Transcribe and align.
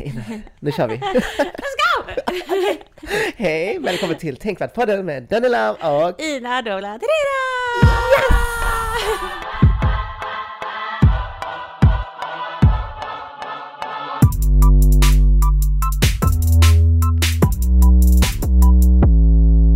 Nu 0.60 0.72
kör 0.72 0.88
vi. 0.88 0.96
Let's 0.96 1.76
go! 1.78 2.12
Hej, 3.36 3.78
välkommen 3.78 4.18
till 4.18 4.36
Tänkvärt-podden 4.36 5.02
med 5.06 5.22
Daniela 5.22 5.72
och 5.72 6.20
Ina 6.20 6.62
Dola! 6.62 6.98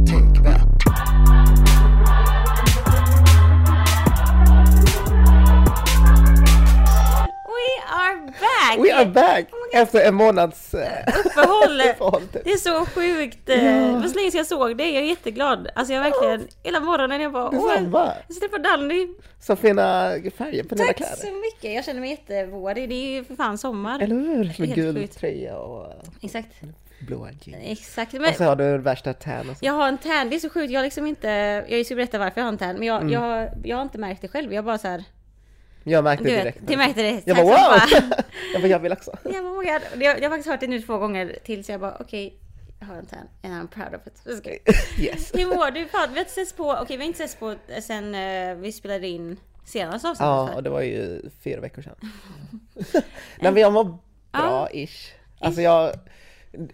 Tänkvärt. 0.07 0.85
We 7.47 7.83
are 7.89 8.17
back! 8.41 8.79
We 8.79 8.95
are 8.95 9.07
back! 9.07 9.64
Efter 9.75 10.01
en 10.09 10.15
månads 10.15 10.75
eh, 10.75 10.89
Uppehåll! 11.27 11.81
uppehåll. 11.91 12.23
typ. 12.33 12.45
Det 12.45 12.51
är 12.53 12.57
så 12.57 12.87
sjukt! 12.87 13.49
eh, 13.49 13.57
Det 13.57 13.93
var 14.03 14.09
så 14.09 14.15
länge 14.19 14.31
sedan 14.31 14.39
jag 14.39 14.47
såg 14.47 14.77
det, 14.77 14.91
jag 14.91 15.03
är 15.03 15.07
jätteglad. 15.09 15.69
Alltså 15.75 15.95
jag 15.95 16.03
verkligen, 16.03 16.49
hela 16.63 16.81
morgonen 16.81 17.21
jag 17.21 17.33
bara 17.33 17.49
åh, 17.49 17.73
jag 18.29 18.35
sitter 18.35 18.49
på 18.49 18.59
Danny. 18.59 19.09
Så 19.41 19.57
fina 19.57 20.13
färger 20.39 20.63
på 20.65 20.75
dina 20.75 20.87
Tack 20.87 20.97
kläder. 20.97 21.17
så 21.17 21.27
mycket! 21.27 21.73
Jag 21.75 21.85
känner 21.85 22.01
mig 22.01 22.11
jättevårig, 22.11 22.89
det 22.89 22.95
är 22.95 23.09
ju 23.09 23.25
för 23.25 23.35
fan 23.35 23.59
sommar. 23.59 24.01
Eller 24.03 24.17
hur? 24.17 24.55
Med 24.59 24.75
gul 24.75 24.95
sjukt. 24.95 25.19
tröja 25.19 25.57
och 25.59 25.93
Exakt, 26.23 26.49
blåa 27.01 27.29
jeans. 27.43 27.63
exakt. 27.81 28.15
Och 28.15 28.21
Men 28.21 28.35
så 28.35 28.45
har 28.45 28.57
du 28.57 28.79
värsta 28.79 29.13
tan 29.13 29.51
och 29.51 29.57
så. 29.57 29.65
jag 29.67 29.73
har 29.73 29.89
en 29.89 29.99
tan, 29.99 30.31
det 30.31 30.37
är 30.37 30.41
så 30.41 30.51
sjukt, 30.51 30.71
jag 30.73 30.81
har 30.81 30.85
liksom 30.85 31.07
inte, 31.07 31.29
jag 31.69 31.87
ska 31.87 31.95
berätta 31.95 32.19
varför 32.19 32.41
jag 32.41 32.45
har 32.45 32.53
en 32.53 32.59
tan, 32.59 32.77
men 32.77 32.89
jag, 32.89 33.11
jag, 33.11 33.49
jag 33.65 33.77
har 33.77 33.83
inte 33.83 33.99
märkt 33.99 34.23
det 34.23 34.29
själv, 34.29 34.53
jag 34.55 34.65
bara 34.65 34.79
så 34.79 34.89
här, 34.89 35.05
Jag 35.85 36.05
märkte 36.05 36.25
du 36.25 36.31
det 36.31 36.37
direkt. 36.37 36.59
du 36.67 36.77
märkte 36.77 37.03
det. 37.03 37.23
Jag 37.27 37.37
bara 37.37 37.47
wow! 37.47 37.81
jag 38.53 38.63
bara, 38.63 38.69
jag 38.69 38.79
vill 38.79 38.93
också. 38.93 39.13
Jag 39.25 39.45
bara, 39.45 39.53
oh 39.59 39.67
jag, 39.67 39.81
jag 40.03 40.23
har 40.23 40.29
faktiskt 40.29 40.49
hört 40.49 40.61
det 40.61 40.67
nu 40.67 40.81
två 40.83 40.99
gånger 40.99 41.37
till 41.45 41.65
så 41.65 41.73
jag 41.73 41.81
bara 41.81 41.97
okej, 42.01 42.35
jag 42.81 42.87
har 42.87 42.95
en 42.97 43.07
tan 43.07 43.19
and 43.43 43.53
I'm 43.55 43.69
proud 43.69 44.01
of 44.01 44.07
it. 44.07 44.21
Det 44.25 44.37
ska- 44.37 44.73
Yes. 45.03 45.33
Hur 45.35 45.47
mår 45.47 45.71
du? 45.71 45.87
Fan, 45.89 46.09
vi 46.09 46.15
har 46.15 46.21
inte 46.21 46.31
setts 46.33 46.53
på, 46.53 46.73
okej 46.83 46.97
vi 46.97 47.03
har 47.03 47.07
inte 47.09 47.19
setts 47.19 47.35
på 47.37 47.55
sen 47.83 48.15
eh, 48.15 48.55
vi 48.55 48.73
spelade 48.73 49.09
in 49.09 49.37
senaste 49.67 50.09
avsnittet. 50.09 50.27
Ja, 50.27 50.55
och 50.55 50.63
det 50.63 50.71
var 50.71 50.81
ju 50.83 51.23
fyra 51.45 51.61
veckor 51.61 51.83
sedan. 51.83 51.95
Nej 53.41 53.53
men 53.53 53.57
jag 53.57 53.73
mår 53.73 53.99
bra, 54.33 54.69
ish. 54.73 55.13
Alltså 55.41 55.61
jag, 55.61 55.93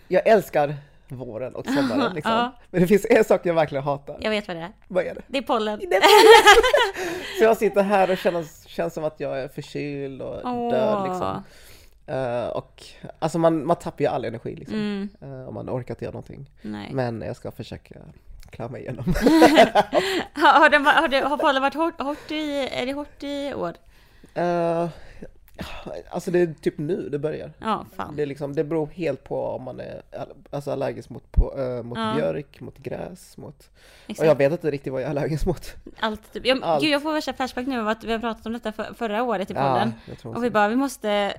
jag 0.08 0.26
älskar 0.26 0.74
våren 1.08 1.54
och 1.54 1.66
sommaren 1.66 2.14
liksom. 2.14 2.32
Ja. 2.32 2.56
Men 2.70 2.80
det 2.80 2.86
finns 2.86 3.06
en 3.10 3.24
sak 3.24 3.40
jag 3.46 3.54
verkligen 3.54 3.84
hatar. 3.84 4.18
Jag 4.20 4.30
vet 4.30 4.48
vad 4.48 4.56
det 4.56 4.62
är. 4.62 4.72
Vad 4.88 5.04
är 5.06 5.14
det? 5.14 5.22
Det 5.26 5.38
är 5.38 5.42
pollen. 5.42 5.80
Så 7.38 7.44
jag 7.44 7.56
sitter 7.56 7.82
här 7.82 8.10
och 8.10 8.18
känner, 8.18 8.44
känns 8.70 8.94
som 8.94 9.04
att 9.04 9.20
jag 9.20 9.40
är 9.40 9.48
förkyld 9.48 10.22
och 10.22 10.40
Åh. 10.44 10.70
död 10.70 11.08
liksom. 11.08 11.42
Eh, 12.06 12.46
och 12.48 12.82
alltså 13.18 13.38
man, 13.38 13.66
man 13.66 13.76
tappar 13.76 14.00
ju 14.00 14.06
all 14.06 14.24
energi 14.24 14.56
liksom. 14.56 14.76
Mm, 14.76 15.08
Eh, 15.20 15.48
om 15.48 15.54
man 15.54 15.70
orkar 15.70 15.94
inte 15.94 16.04
göra 16.04 16.12
någonting. 16.12 16.50
nej. 16.62 16.90
Men 16.92 17.22
jag 17.22 17.36
ska 17.36 17.50
försöka 17.50 17.94
klara 18.50 18.68
mig 18.68 18.80
igenom. 18.82 19.04
Har, 20.34 20.60
har, 20.60 20.70
den, 20.70 20.86
har, 20.86 21.22
har 21.28 21.36
pollen 21.36 21.62
varit 21.62 21.74
hårt, 21.74 22.00
hårt 22.00 22.30
i, 22.30 22.68
är 22.72 22.86
det 22.86 22.92
hårt 22.92 23.22
i 23.22 23.54
år? 23.54 23.74
Eh, 24.34 24.88
alltså 26.10 26.30
det 26.30 26.38
är 26.40 26.54
typ 26.60 26.78
nu 26.78 27.08
det 27.08 27.18
börjar. 27.18 27.52
Ja, 27.58 27.86
fan. 27.96 28.16
Det, 28.16 28.22
är 28.22 28.26
liksom, 28.26 28.54
det 28.54 28.64
beror 28.64 28.86
helt 28.86 29.24
på 29.24 29.44
om 29.44 29.62
man 29.62 29.80
är 29.80 30.02
all- 30.18 30.32
alltså 30.50 30.70
allergisk 30.70 31.10
mot, 31.10 31.32
på, 31.32 31.58
eh, 31.60 31.82
mot 31.82 31.98
Ja. 31.98 32.14
björk, 32.16 32.60
mot 32.60 32.78
gräs, 32.78 33.36
mot... 33.36 33.56
Och 34.04 34.10
Exakt. 34.10 34.26
jag 34.26 34.34
vet 34.34 34.52
inte 34.52 34.70
riktigt 34.70 34.92
vad 34.92 35.02
jag 35.02 35.06
är 35.06 35.10
allergisk 35.10 35.46
mot. 35.46 35.74
Allt, 36.00 36.32
typ. 36.32 36.46
jag, 36.46 36.62
Allt. 36.64 36.82
Gud, 36.82 36.90
jag 36.92 37.02
får 37.02 37.12
värsta 37.12 37.32
flashback 37.32 37.66
nu 37.66 37.80
av 37.80 37.88
att 37.88 38.04
vi 38.04 38.12
har 38.12 38.18
pratat 38.18 38.46
om 38.46 38.52
detta 38.52 38.72
för, 38.72 38.94
förra 38.94 39.22
året 39.22 39.50
i 39.50 39.54
Ja, 39.54 39.60
podden. 39.72 40.16
tror 40.20 40.36
och 40.36 40.44
vi 40.44 40.50
bara, 40.50 40.68
vi 40.68 40.76
måste 40.76 41.34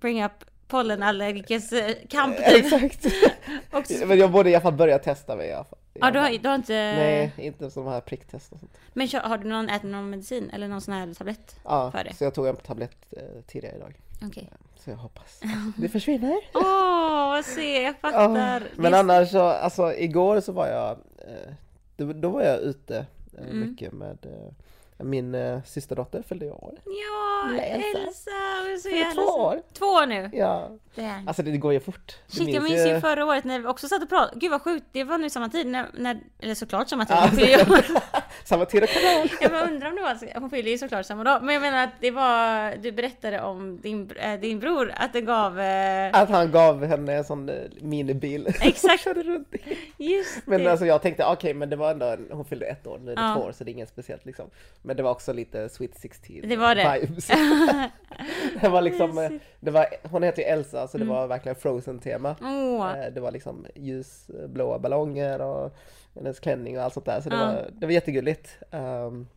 bring 0.00 0.24
up 0.24 0.32
pollenallergikers 0.68 1.72
eh, 1.72 1.94
kamp 2.08 2.36
typ. 2.36 2.64
Exakt! 2.72 3.06
Och 3.72 3.84
Men 4.06 4.18
jag 4.18 4.30
borde 4.32 4.50
i 4.50 4.54
alla 4.54 4.62
fall 4.62 4.72
börja 4.72 4.98
testa 4.98 5.36
mig 5.36 5.48
i 5.48 5.52
alla 5.52 5.64
fall. 5.64 5.78
Ja, 6.00 6.10
du 6.10 6.18
har, 6.18 6.38
du 6.38 6.48
har 6.48 6.54
inte... 6.54 6.72
Nej, 6.72 7.32
inte 7.36 7.70
som 7.70 7.84
de 7.84 7.90
här 7.92 8.00
pricktest 8.00 8.52
och 8.52 8.58
sånt. 8.58 8.72
Men 8.92 9.08
har 9.22 9.38
du 9.38 9.48
någon, 9.48 9.68
ätit 9.68 9.90
någon 9.90 10.10
medicin 10.10 10.50
eller 10.50 10.68
någon 10.68 10.80
sån 10.80 10.94
här 10.94 11.14
tablett? 11.14 11.56
Ja, 11.64 11.90
För 11.90 12.04
det. 12.04 12.14
så 12.14 12.24
jag 12.24 12.34
tog 12.34 12.46
en 12.46 12.56
tablett 12.56 12.96
eh, 13.10 13.22
tidigare 13.46 13.76
idag. 13.76 14.00
Okej. 14.26 14.50
Så 14.76 14.90
jag 14.90 14.96
hoppas 14.96 15.40
det 15.76 15.88
försvinner. 15.88 16.36
Åh, 16.54 17.28
vad 17.28 17.44
se, 17.44 17.82
jag 17.82 17.94
Ja, 17.94 17.94
fattar. 18.00 18.62
men 18.76 18.92
Det 18.92 18.98
är- 18.98 19.00
annars 19.00 19.30
så, 19.30 19.40
alltså 19.42 19.92
igår 19.94 20.40
så 20.40 20.52
var 20.52 20.66
jag, 20.66 20.90
eh, 21.18 21.52
då, 21.96 22.12
då 22.12 22.28
var 22.30 22.42
jag 22.42 22.58
ute 22.60 22.96
eh, 23.38 23.44
Mm. 23.44 23.60
mycket 23.60 23.92
med 23.92 24.18
eh, 24.26 24.52
min 24.98 25.34
eh, 25.34 25.62
systerdotter 25.64 26.22
fyllde 26.28 26.50
år. 26.50 26.74
Ja, 26.84 27.60
Elsa. 27.60 27.98
Elsa. 27.98 28.30
hon 28.62 28.72
är 28.72 28.76
så 28.76 28.88
Fyller 28.88 29.00
jävla 29.00 29.22
två 29.22 29.28
år. 29.28 29.62
Två 29.72 29.86
år 29.86 30.06
nu. 30.06 30.30
Ja, 30.32 30.70
Damn. 30.94 31.28
alltså 31.28 31.42
det 31.42 31.56
går 31.56 31.72
ju 31.72 31.80
fort. 31.80 32.16
Du 32.26 32.36
Shit, 32.36 32.54
jag 32.54 32.62
minns 32.62 32.86
ju 32.86 33.00
förra 33.00 33.26
året 33.26 33.44
när 33.44 33.58
vi 33.58 33.66
också 33.66 33.88
satt 33.88 34.02
och 34.02 34.08
pratade. 34.08 34.40
Gud 34.40 34.50
vad 34.50 34.62
sjukt, 34.62 34.86
det 34.92 35.04
var 35.04 35.18
nu 35.18 35.30
samma 35.30 35.48
tid 35.48 35.66
när, 35.66 35.88
när 35.94 36.20
eller 36.38 36.54
såklart 36.54 36.88
samma 36.88 37.04
tid. 37.04 37.16
Ja, 37.48 37.80
Samma 38.44 38.64
tid 38.64 38.82
och 38.82 38.88
kanal. 38.88 39.28
Jag 39.40 39.50
bara 39.50 39.64
undrar 39.66 39.88
om 39.88 39.96
det 39.96 40.02
var, 40.02 40.40
hon 40.40 40.50
fyller 40.50 40.70
ju 40.70 40.78
såklart 40.78 41.06
samma 41.06 41.24
dag. 41.24 41.42
Men 41.42 41.54
jag 41.54 41.60
menar 41.62 41.84
att 41.84 41.90
det 42.00 42.10
var, 42.10 42.76
du 42.76 42.92
berättade 42.92 43.40
om 43.40 43.80
din, 43.80 44.10
äh, 44.16 44.40
din 44.40 44.58
bror, 44.60 44.92
att 44.96 45.12
det 45.12 45.20
gav, 45.20 45.60
äh, 45.60 46.10
Att 46.20 46.28
han 46.30 46.50
gav 46.52 46.84
henne 46.84 47.14
en 47.14 47.24
sån 47.24 47.48
eh, 47.48 47.54
minibil. 47.80 48.46
Exakt. 48.60 49.00
Körde 49.04 49.22
runt 49.22 49.54
just 49.96 50.46
Men 50.46 50.64
det. 50.64 50.70
alltså 50.70 50.86
jag 50.86 51.02
tänkte 51.02 51.24
okej 51.24 51.54
men 51.54 51.70
det 51.70 51.76
var 51.76 51.90
ändå, 51.90 52.16
hon 52.30 52.44
fyllde 52.44 52.66
ett 52.66 52.86
år, 52.86 52.98
nu 52.98 53.12
är 53.12 53.16
det 53.16 53.22
Ja. 53.22 53.34
två 53.34 53.40
år 53.48 53.52
så 53.52 53.64
det 53.64 53.70
är 53.70 53.72
inget 53.72 53.88
speciellt 53.88 54.24
liksom. 54.24 54.50
Men 54.82 54.96
det 54.96 55.02
var 55.02 55.10
också 55.10 55.32
lite 55.32 55.68
Sweet 55.68 55.98
16 56.00 56.40
Det 56.44 56.56
var 56.56 56.74
det. 56.74 56.98
vibes. 57.00 57.26
det 58.60 58.68
var 58.68 58.82
liksom, 58.82 59.18
eh, 59.18 59.30
det 59.60 59.70
var, 59.70 59.86
hon 60.02 60.22
heter 60.22 60.42
ju 60.42 60.48
Elsa 60.48 60.88
så 60.88 60.98
det 60.98 61.04
var 61.04 61.26
verkligen 61.26 61.56
frozen 61.56 61.98
tema. 61.98 62.36
Mm. 62.40 62.54
Åh, 62.54 62.88
Eh, 62.98 63.12
Det 63.12 63.20
var 63.20 63.30
liksom 63.32 63.66
ljusblåa 63.74 64.78
ballonger 64.78 65.40
och 65.40 65.76
hennes 66.18 66.40
klänning 66.40 66.78
och 66.78 66.84
allt 66.84 66.94
sånt 66.94 67.06
där 67.06 67.20
så 67.20 67.28
det, 67.28 67.36
Ja. 67.36 67.46
var, 67.46 67.70
det 67.72 67.86
var 67.86 67.92
jättegulligt. 67.92 68.56
Um, 68.70 69.28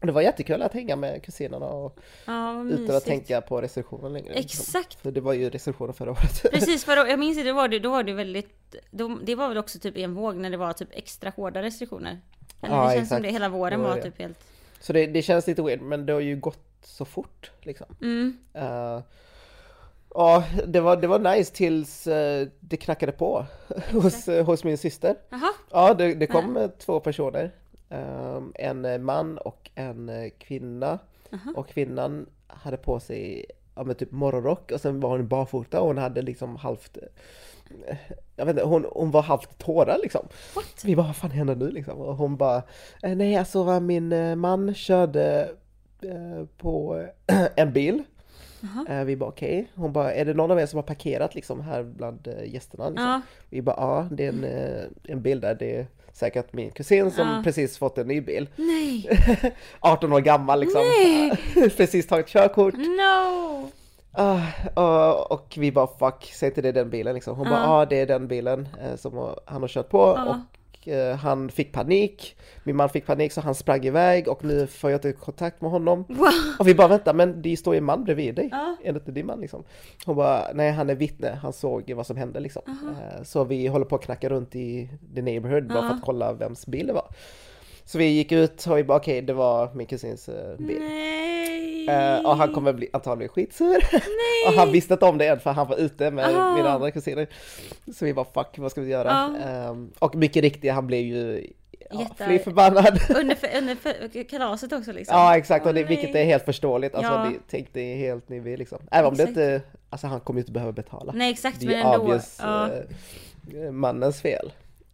det 0.00 0.12
var 0.12 0.22
jättekul 0.22 0.62
att 0.62 0.72
hänga 0.72 0.96
med 0.96 1.22
kusinerna 1.24 1.66
och 1.66 1.98
ja, 2.26 2.64
utan 2.64 2.96
att 2.96 3.04
tänka 3.04 3.40
på 3.40 3.60
restriktioner 3.60 4.08
längre. 4.10 4.34
liksom. 4.34 4.44
Exakt. 4.44 5.00
För 5.00 5.10
det 5.10 5.20
var 5.20 5.32
ju 5.32 5.50
restriktioner 5.50 5.92
förra 5.92 6.10
året. 6.10 6.42
Precis, 6.52 6.84
för 6.84 6.96
då, 6.96 7.06
jag 7.06 7.18
minns 7.18 7.36
det, 7.38 7.42
då 7.44 7.52
var 7.54 7.68
det, 7.68 7.78
då 7.78 7.90
var 7.90 8.02
det 8.02 8.12
väldigt, 8.12 8.74
då, 8.90 9.18
det 9.22 9.34
var 9.34 9.48
väl 9.48 9.58
också 9.58 9.78
typ 9.78 9.96
i 9.96 10.02
en 10.02 10.14
våg 10.14 10.36
när 10.36 10.50
det 10.50 10.56
var 10.56 10.72
typ 10.72 10.88
extra 10.92 11.32
hårda 11.36 11.62
restriktioner. 11.62 12.20
Eller 12.62 12.74
Ja, 12.76 12.88
det 12.88 12.96
känns 12.96 13.08
som 13.08 13.16
exakt. 13.16 13.22
det, 13.22 13.30
hela 13.32 13.48
våren 13.48 13.80
Det 13.80 13.86
var 13.88 13.96
var 13.96 14.02
typ 14.02 14.18
helt... 14.18 14.38
Så 14.80 14.92
det, 14.92 15.06
det 15.06 15.22
känns 15.22 15.46
lite 15.46 15.62
weird 15.62 15.80
men 15.80 16.06
det 16.06 16.12
har 16.12 16.20
ju 16.20 16.36
gått 16.36 16.58
så 16.84 17.04
fort 17.04 17.50
liksom. 17.60 17.86
Mm. 18.00 18.36
Eh, 18.54 19.00
Ja, 20.14 20.44
det 20.66 20.80
var, 20.80 20.96
det 20.96 21.06
var 21.06 21.18
nice 21.18 21.54
tills 21.54 22.06
eh, 22.06 22.48
det 22.60 22.76
knackade 22.76 23.12
på 23.12 23.46
hos, 23.92 24.26
hos 24.26 24.64
min 24.64 24.78
syster. 24.78 25.16
Jaha, 25.30 25.52
Ja, 25.70 25.94
det, 25.94 26.14
det 26.14 26.26
kom 26.26 26.56
eh, 26.56 26.68
två 26.78 27.00
personer. 27.00 27.50
Ehm, 27.90 28.52
en 28.54 28.84
eh, 28.84 28.98
man 28.98 29.38
och 29.38 29.70
en 29.74 30.30
kvinna. 30.38 30.98
Och 31.56 31.68
kvinnan 31.68 32.26
hade 32.46 32.76
på 32.76 33.00
sig 33.00 33.46
ja, 33.74 33.84
men 33.84 33.94
typ 33.94 34.12
morgonrock 34.12 34.70
och 34.72 34.80
sen 34.80 35.00
var 35.00 35.10
hon 35.10 35.28
barfota 35.28 35.80
och 35.80 35.86
hon 35.86 35.98
hade 35.98 36.22
liksom 36.22 36.56
halvt 36.56 36.98
jag 38.36 38.46
vet 38.46 38.52
inte, 38.56 38.64
hon, 38.66 38.86
hon 38.92 39.10
var 39.10 39.22
halvt 39.22 39.58
tårar 39.58 39.98
liksom. 40.02 40.26
what? 40.54 40.82
Vi 40.84 40.96
bara, 40.96 41.06
vad 41.06 41.16
fan 41.16 41.30
händer 41.30 41.54
nu 41.56 41.70
liksom? 41.70 41.98
Och 41.98 42.16
hon 42.16 42.36
bara, 42.36 42.62
"Eh, 43.02 43.16
nej 43.16 43.36
alltså 43.36 43.80
min 43.80 44.38
man 44.38 44.74
körde 44.74 45.48
på 46.56 47.06
en 47.56 47.72
bil. 47.72 48.02
Eh, 48.88 49.04
Vi 49.04 49.16
bara 49.16 49.28
okej. 49.30 49.68
Hon 49.74 49.92
bara, 49.92 50.14
är 50.14 50.24
det 50.24 50.34
någon 50.34 50.50
av 50.50 50.60
er 50.60 50.66
som 50.66 50.76
har 50.76 50.82
parkerat 50.82 51.34
liksom 51.34 51.60
här 51.60 51.82
bland 51.82 52.26
eh, 52.26 52.52
gästerna? 52.54 52.88
Liksom? 52.88 53.06
Ja, 53.08 53.20
Vi 53.50 53.62
bara, 53.62 53.76
ja 53.78 54.08
det 54.10 54.24
är 54.24 54.28
en, 54.28 54.44
eh, 54.44 54.84
en 55.12 55.22
bil 55.22 55.40
där. 55.40 55.54
Det 55.54 55.76
är 55.76 55.86
säkert 56.12 56.52
min 56.52 56.70
kusin 56.70 57.10
som 57.10 57.28
Ja. 57.28 57.40
precis 57.44 57.78
fått 57.78 57.98
en 57.98 58.06
ny 58.08 58.20
bil. 58.20 58.48
nej, 58.56 59.08
18 59.80 60.12
år 60.12 60.20
gammal 60.20 60.60
liksom. 60.60 60.82
Precis 61.76 62.06
tagit 62.06 62.26
körkort. 62.28 62.74
no! 62.76 63.70
Ah, 64.14 64.40
och, 64.74 65.32
och 65.32 65.54
vi 65.58 65.72
bara 65.72 65.86
fuck, 65.86 66.30
säg 66.34 66.48
inte 66.48 66.62
det 66.62 66.68
är 66.68 66.72
den 66.72 66.90
bilen 66.90 67.14
liksom. 67.14 67.36
Hon 67.36 67.48
bara, 67.48 67.60
ja 67.60 67.68
ah, 67.68 67.84
det 67.86 68.00
är 68.00 68.06
den 68.06 68.28
bilen 68.28 68.68
som 68.96 69.34
han 69.46 69.60
har 69.62 69.68
kört 69.68 69.88
på. 69.88 69.98
Och 70.00 70.36
han 71.20 71.48
fick 71.48 71.72
panik. 71.72 72.36
Min 72.64 72.76
man 72.76 72.88
fick 72.88 73.06
panik 73.06 73.32
så 73.32 73.40
han 73.40 73.54
sprang 73.54 73.84
iväg 73.84 74.28
och 74.28 74.44
nu 74.44 74.66
får 74.66 74.90
jag 74.90 74.98
inte 74.98 75.12
kontakt 75.12 75.60
med 75.60 75.70
honom. 75.70 76.04
Wow. 76.08 76.28
Och 76.58 76.68
vi 76.68 76.74
bara 76.74 76.88
vänta 76.88 77.12
men 77.12 77.42
det 77.42 77.56
står 77.56 77.74
ju 77.74 77.78
en 77.78 77.84
man 77.84 78.04
bredvid 78.04 78.34
dig. 78.34 78.48
Ja. 78.52 78.76
Är 78.84 78.92
det 78.92 78.98
inte 78.98 79.12
din 79.12 79.26
man 79.26 79.40
liksom? 79.40 79.64
Hon 80.06 80.16
bara 80.16 80.52
nej 80.54 80.72
han 80.72 80.90
är 80.90 80.94
vittne, 80.94 81.38
han 81.42 81.52
såg 81.52 81.92
vad 81.92 82.06
som 82.06 82.16
hände 82.16 82.40
liksom. 82.40 82.62
Eh, 82.66 83.22
Så 83.22 83.44
vi 83.44 83.66
håller 83.66 83.84
på 83.84 83.94
att 83.96 84.04
knacka 84.04 84.28
runt 84.28 84.56
i 84.56 84.88
the 85.14 85.22
neighborhood 85.22 85.68
bara 85.68 85.88
för 85.88 85.94
att 85.94 86.02
kolla 86.04 86.32
vems 86.32 86.66
bil 86.66 86.86
det 86.86 86.92
var. 86.92 87.06
Så 87.84 87.98
vi 87.98 88.04
gick 88.04 88.32
ut 88.32 88.66
och 88.66 88.78
vi 88.78 88.84
bara 88.84 88.98
okej 88.98 89.22
det 89.22 89.32
var 89.32 89.70
min 89.74 89.86
kusins 89.86 90.28
eh, 90.28 90.56
bil. 90.58 90.78
Nej! 90.80 91.71
Eh, 91.88 92.18
och 92.26 92.36
han 92.36 92.52
kommer 92.52 92.72
bli 92.72 92.88
antagligen 92.92 93.28
skitsur. 93.28 93.76
och 94.48 94.52
han 94.52 94.72
visste 94.72 94.94
inte 94.94 95.04
om 95.06 95.18
det 95.18 95.26
än 95.26 95.40
för 95.40 95.50
han 95.50 95.68
var 95.68 95.76
ute 95.76 96.10
med 96.10 96.36
Ah. 96.36 96.54
mina 96.56 96.70
andra 96.70 96.90
kusiner. 96.90 97.26
Så 97.94 98.04
vi 98.04 98.14
bara 98.14 98.24
fuck 98.34 98.58
vad 98.58 98.70
ska 98.70 98.80
vi 98.80 98.90
göra? 98.90 99.08
Ja. 99.42 99.48
Ehm, 99.50 99.90
och 99.98 100.14
mycket 100.14 100.42
riktigt 100.42 100.72
han 100.72 100.86
blev 100.86 101.00
ju 101.00 101.46
ja, 101.90 102.06
fly 102.26 102.38
förbannad. 102.38 103.00
Under, 103.16 103.34
för, 103.40 103.48
under 103.58 103.74
för, 103.74 104.22
kalaset 104.28 104.72
också 104.72 104.92
liksom. 104.92 105.16
Ja 105.16 105.36
exakt, 105.36 105.66
och 105.66 105.74
det, 105.74 105.84
vilket 105.84 106.14
är 106.14 106.24
helt 106.24 106.44
förståeligt. 106.44 106.94
Alltså 106.94 107.12
Ja. 107.12 107.18
det, 107.24 107.38
tänk 107.50 107.68
det 107.72 107.80
är 107.80 107.96
helt 107.96 108.28
nivå 108.28 108.56
liksom. 108.56 108.78
Även 108.90 109.08
om 109.08 109.14
det 109.16 109.22
Exakt. 109.22 109.38
inte, 109.38 109.62
alltså 109.90 110.06
han 110.06 110.20
kommer 110.20 110.38
ju 110.38 110.42
inte 110.42 110.52
behöva 110.52 110.72
betala. 110.72 111.12
Nej 111.16 111.30
exakt 111.30 111.60
det 111.60 111.66
men 111.66 111.74
ändå. 111.86 111.98
obvious 111.98 112.38
Ja. 112.42 112.68
eh, 113.54 113.70
mannens 113.72 114.20
fel. 114.22 114.52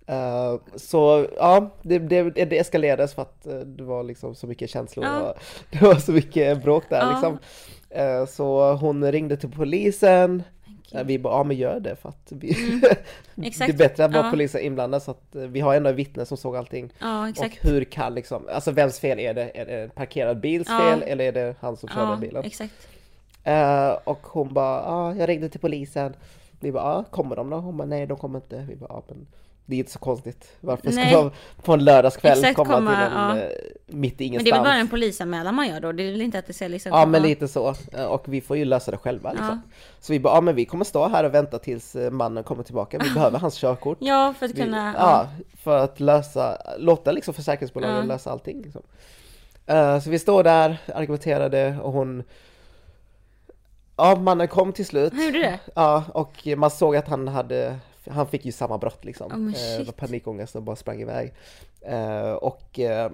Eh, 0.09 0.55
så 0.77 1.27
ja, 1.37 1.71
det, 1.83 1.99
det, 1.99 2.23
det 2.23 2.59
eskalerades 2.59 3.15
för 3.15 3.23
att 3.23 3.47
eh, 3.47 3.55
det 3.59 3.83
var 3.83 4.03
liksom 4.03 4.35
så 4.35 4.47
mycket 4.47 4.71
känslor 4.71 5.05
Ja. 5.07 5.21
och 5.31 5.37
det 5.71 5.83
var 5.85 5.95
så 5.95 6.13
mycket 6.13 6.63
bråk 6.63 6.85
där 6.89 6.99
Ja. 7.01 7.11
liksom. 7.11 7.39
Eh, 7.91 8.27
så 8.27 8.73
hon 8.75 9.13
ringde 9.13 9.37
till 9.37 9.51
polisen. 9.51 10.43
Vi 11.05 11.19
bara, 11.19 11.35
ja 11.39 11.43
men 11.45 11.57
gör 11.57 11.81
det 11.81 11.97
för 11.97 12.09
att 12.09 12.27
vi, 12.33 12.53
det 13.35 13.47
Exakt. 13.47 13.73
är 13.75 13.77
bättre 13.79 14.05
att 14.05 14.13
vara 14.15 14.25
Ja. 14.25 14.31
polisen 14.31 14.61
inblandad 14.61 15.03
så 15.03 15.11
att 15.11 15.25
vi 15.33 15.61
har 15.61 15.75
ändå 15.75 15.91
ett 15.91 15.97
vittne 15.97 16.25
som 16.27 16.37
såg 16.37 16.57
allting. 16.57 16.93
Ja 16.99 17.29
exakt. 17.29 17.65
Och 17.65 17.71
hur 17.71 17.85
kan 17.85 18.15
liksom, 18.15 18.49
alltså 18.53 18.71
vems 18.71 19.01
fel 19.01 19.19
är 19.19 19.35
det? 19.35 19.51
Är 19.61 19.67
det 19.67 19.83
en 19.83 19.91
parkerad 19.91 20.41
bils 20.41 20.69
fel 20.69 21.03
eller 21.03 21.25
är 21.25 21.33
det 21.33 21.55
han 21.61 21.77
som 21.77 21.89
körde 21.89 22.17
bilen? 22.21 22.45
exakt. 22.45 22.89
Eh, 23.45 23.91
och 24.05 24.27
hon 24.27 24.55
bara, 24.55 24.83
ja 24.85 25.15
jag 25.15 25.29
ringde 25.29 25.49
till 25.49 25.61
polisen. 25.61 26.15
Vi 26.61 26.73
bara, 26.73 26.83
ja 26.85 27.05
kommer 27.11 27.37
de 27.37 27.51
då? 27.51 27.57
Hon 27.57 27.77
bara, 27.77 27.89
nej 27.89 28.07
de 28.07 28.17
kommer 28.19 28.39
inte. 28.39 28.67
Vi 28.69 28.77
bara, 28.77 28.89
ja 28.91 29.03
men 29.09 29.27
det 29.69 29.77
är 29.77 29.79
inte 29.79 29.91
så 29.93 29.99
konstigt. 29.99 30.53
Varför 30.61 30.91
ska 30.91 31.01
Nej. 31.01 31.15
man 31.15 31.31
på 31.63 31.73
en 31.73 31.85
lördagskväll 31.85 32.39
Exakt, 32.39 32.57
komma, 32.57 32.75
komma, 32.75 32.91
till 32.91 33.05
en 33.05 33.13
ja. 33.13 33.37
eh, 33.39 33.49
mitt 33.87 34.21
i 34.21 34.31
Men 34.31 34.45
det 34.45 34.51
är 34.51 34.53
väl 34.53 34.57
ingenstans? 34.57 34.65
bara 34.65 34.75
en 34.75 34.89
polisanmälan 34.89 35.55
man 35.55 35.69
gör 35.69 35.81
då? 35.81 35.93
Det 35.93 36.03
är 36.03 36.11
väl 36.13 36.23
inte 36.23 36.39
att 36.39 36.47
det 36.47 36.53
ska 36.53 36.69
liksom 36.69 36.93
Ja 36.93 37.07
men 37.07 37.23
lite 37.23 37.49
så. 37.49 37.75
Eh, 37.93 38.05
Och 38.05 38.25
vi 38.29 38.41
får 38.41 38.57
ju 38.57 38.65
lösa 38.65 38.91
det 38.91 38.97
själva 38.97 39.33
liksom. 39.33 39.63
Så 40.01 40.13
vi 40.13 40.21
bara, 40.21 40.35
ja 40.35 40.41
men 40.41 40.55
vi 40.55 40.65
kommer 40.65 40.85
stå 40.85 41.09
här 41.09 41.25
och 41.25 41.35
vänta 41.35 41.59
tills 41.59 41.97
eh, 41.97 42.11
mannen 42.11 42.45
kommer 42.45 42.63
tillbaka. 42.63 42.99
Vi 43.05 43.11
behöver 43.15 43.39
hans 43.39 43.55
körkort. 43.61 43.99
Ja 44.01 44.35
för 44.39 44.47
att 44.47 44.53
Vi, 44.53 44.61
kunna. 44.63 44.95
ja, 44.99 45.29
för 45.63 45.79
att 45.85 46.01
lösa, 46.01 46.59
låta 46.79 47.13
liksom 47.13 47.35
försäkringsbolagen 47.35 47.97
Ja. 47.97 48.03
lösa 48.03 48.31
allting. 48.31 48.63
Liksom. 48.63 48.83
Eh, 49.67 50.01
så 50.01 50.11
vi 50.11 50.19
står 50.19 50.43
där, 50.45 50.79
argumenterade 50.95 51.79
och 51.83 51.93
hon... 51.93 52.23
Ja, 53.97 54.17
mannen 54.17 54.49
kom 54.49 54.73
till 54.73 54.87
slut. 54.87 55.13
Han 55.13 55.25
gjorde 55.27 55.39
det? 55.39 55.59
Ja, 55.75 56.05
och 56.15 56.47
man 56.57 56.71
såg 56.71 56.97
att 56.97 57.09
han 57.09 57.29
hade, 57.29 57.77
han 58.11 58.27
fick 58.27 58.45
ju 58.45 58.53
samma 58.53 58.79
brott 58.79 59.05
liksom. 59.05 59.33
Oh, 59.33 59.81
Eh, 59.81 59.91
panikångest 59.93 60.57
och 60.57 60.63
bara 60.63 60.77
sprang 60.77 61.01
iväg. 61.01 61.33
Eh, 61.83 62.33
och 62.33 62.79
eh, 62.79 63.11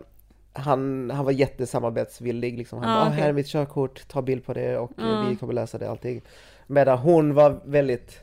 han, 0.53 1.11
han 1.11 1.25
var 1.25 1.33
jättesamarbetsvillig 1.33 2.59
liksom. 2.59 2.79
Han 2.79 2.89
Ja, 2.89 2.95
bara, 2.97 3.05
ah, 3.05 3.09
okej. 3.09 3.21
här 3.21 3.29
är 3.29 3.33
mitt 3.33 3.47
körkort, 3.47 4.09
ta 4.09 4.23
bild 4.23 4.45
på 4.45 4.53
det 4.55 4.79
och 4.79 4.91
Ja. 4.97 5.27
vi 5.31 5.37
kommer 5.37 5.53
lösa 5.53 5.79
det 5.79 5.91
allting. 5.91 6.23
Medan 6.67 6.99
hon 6.99 7.35
var 7.35 7.61
väldigt, 7.65 8.21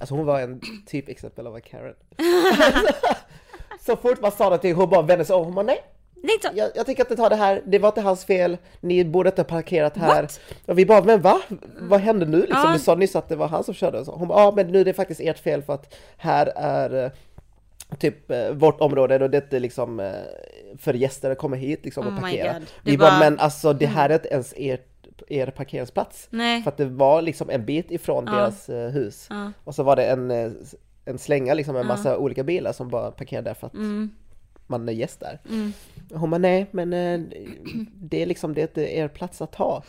alltså 0.00 0.14
hon 0.14 0.26
var 0.26 0.40
en 0.40 0.60
typ 0.86 1.08
exempel 1.08 1.46
av 1.46 1.56
en 1.56 1.62
Karen. 1.62 1.94
så 3.86 3.96
fort 3.96 4.20
man 4.20 4.32
sa 4.32 4.44
någonting, 4.44 4.74
hon 4.74 4.90
bara 4.90 5.02
vände 5.02 5.24
sig 5.24 5.36
om, 5.36 5.44
hon 5.44 5.54
bara 5.54 5.66
nej, 5.66 5.84
Så. 6.42 6.48
jag, 6.54 6.70
jag 6.74 6.86
tänker 6.86 7.02
inte 7.02 7.16
ta 7.16 7.28
det 7.28 7.36
här, 7.36 7.62
det 7.66 7.78
var 7.78 7.88
inte 7.88 8.00
hans 8.00 8.24
fel, 8.24 8.56
ni 8.80 9.04
borde 9.04 9.28
inte 9.28 9.42
ha 9.42 9.46
parkerat 9.48 9.96
här. 9.96 10.22
What? 10.22 10.40
Och 10.66 10.78
vi 10.78 10.86
bara, 10.86 11.02
men 11.04 11.20
va? 11.20 11.40
Vad 11.80 12.00
hände 12.00 12.26
nu 12.26 12.40
liksom? 12.40 12.60
Ja. 12.64 12.72
Du 12.72 12.78
sa 12.78 12.94
nyss 12.94 13.16
att 13.16 13.28
det 13.28 13.36
var 13.36 13.48
han 13.48 13.64
som 13.64 13.74
körde. 13.74 14.04
Så 14.04 14.12
hon 14.12 14.28
bara, 14.28 14.40
ja 14.42 14.52
men 14.56 14.66
nu 14.66 14.80
är 14.80 14.84
det 14.84 14.92
faktiskt 14.94 15.20
ert 15.20 15.38
fel 15.38 15.62
för 15.62 15.72
att 15.74 15.94
här 16.16 16.52
är 16.56 17.04
eh, 17.04 17.10
typ 17.98 18.30
eh, 18.30 18.50
vårt 18.50 18.80
område 18.80 19.14
och 19.24 19.30
det 19.30 19.36
är 19.38 19.42
inte 19.42 19.58
liksom 19.60 20.00
eh, 20.00 20.12
för 20.78 20.94
gäster 20.94 21.30
att 21.30 21.38
komma 21.38 21.56
hit 21.56 21.80
liksom 21.84 22.06
och 22.06 22.12
Oh 22.12 22.20
parkera. 22.20 22.54
Vi 22.84 22.98
bara, 22.98 23.10
var- 23.10 23.18
men 23.18 23.38
alltså 23.38 23.72
det 23.72 23.86
här 23.86 24.10
är 24.10 24.14
inte 24.14 24.28
ens 24.28 24.54
ert 24.56 24.88
er 25.28 25.46
parkeringsplats. 25.46 26.26
Nej. 26.30 26.62
För 26.62 26.70
att 26.70 26.76
det 26.76 26.84
var 26.84 27.22
liksom 27.22 27.50
en 27.50 27.64
bit 27.64 27.90
ifrån 27.90 28.24
Ja. 28.26 28.32
deras 28.32 28.68
hus. 28.68 29.26
Ja. 29.30 29.52
Och 29.64 29.74
så 29.74 29.82
var 29.82 29.96
det 29.96 30.04
en, 30.06 30.30
en 31.04 31.18
slänga 31.18 31.54
liksom 31.54 31.74
med 31.74 31.86
massa 31.86 32.16
olika 32.18 32.42
bilar 32.44 32.72
som 32.72 32.88
bara 32.88 33.10
parkerade 33.10 33.50
där 33.50 33.54
för 33.54 33.66
att 33.66 33.74
Mm. 33.74 34.10
Man 34.80 34.88
är 34.88 34.92
gäst 34.92 35.20
där. 35.20 35.38
Mm. 35.48 35.72
Hon 36.14 36.30
bara, 36.30 36.38
nej 36.38 36.66
men 36.70 36.92
eh, 36.92 37.20
det 37.94 38.22
är 38.22 38.26
liksom 38.26 38.54
det 38.54 38.78
är 38.78 38.82
er 38.82 39.08
plats 39.08 39.42
att 39.42 39.52
ta. 39.52 39.82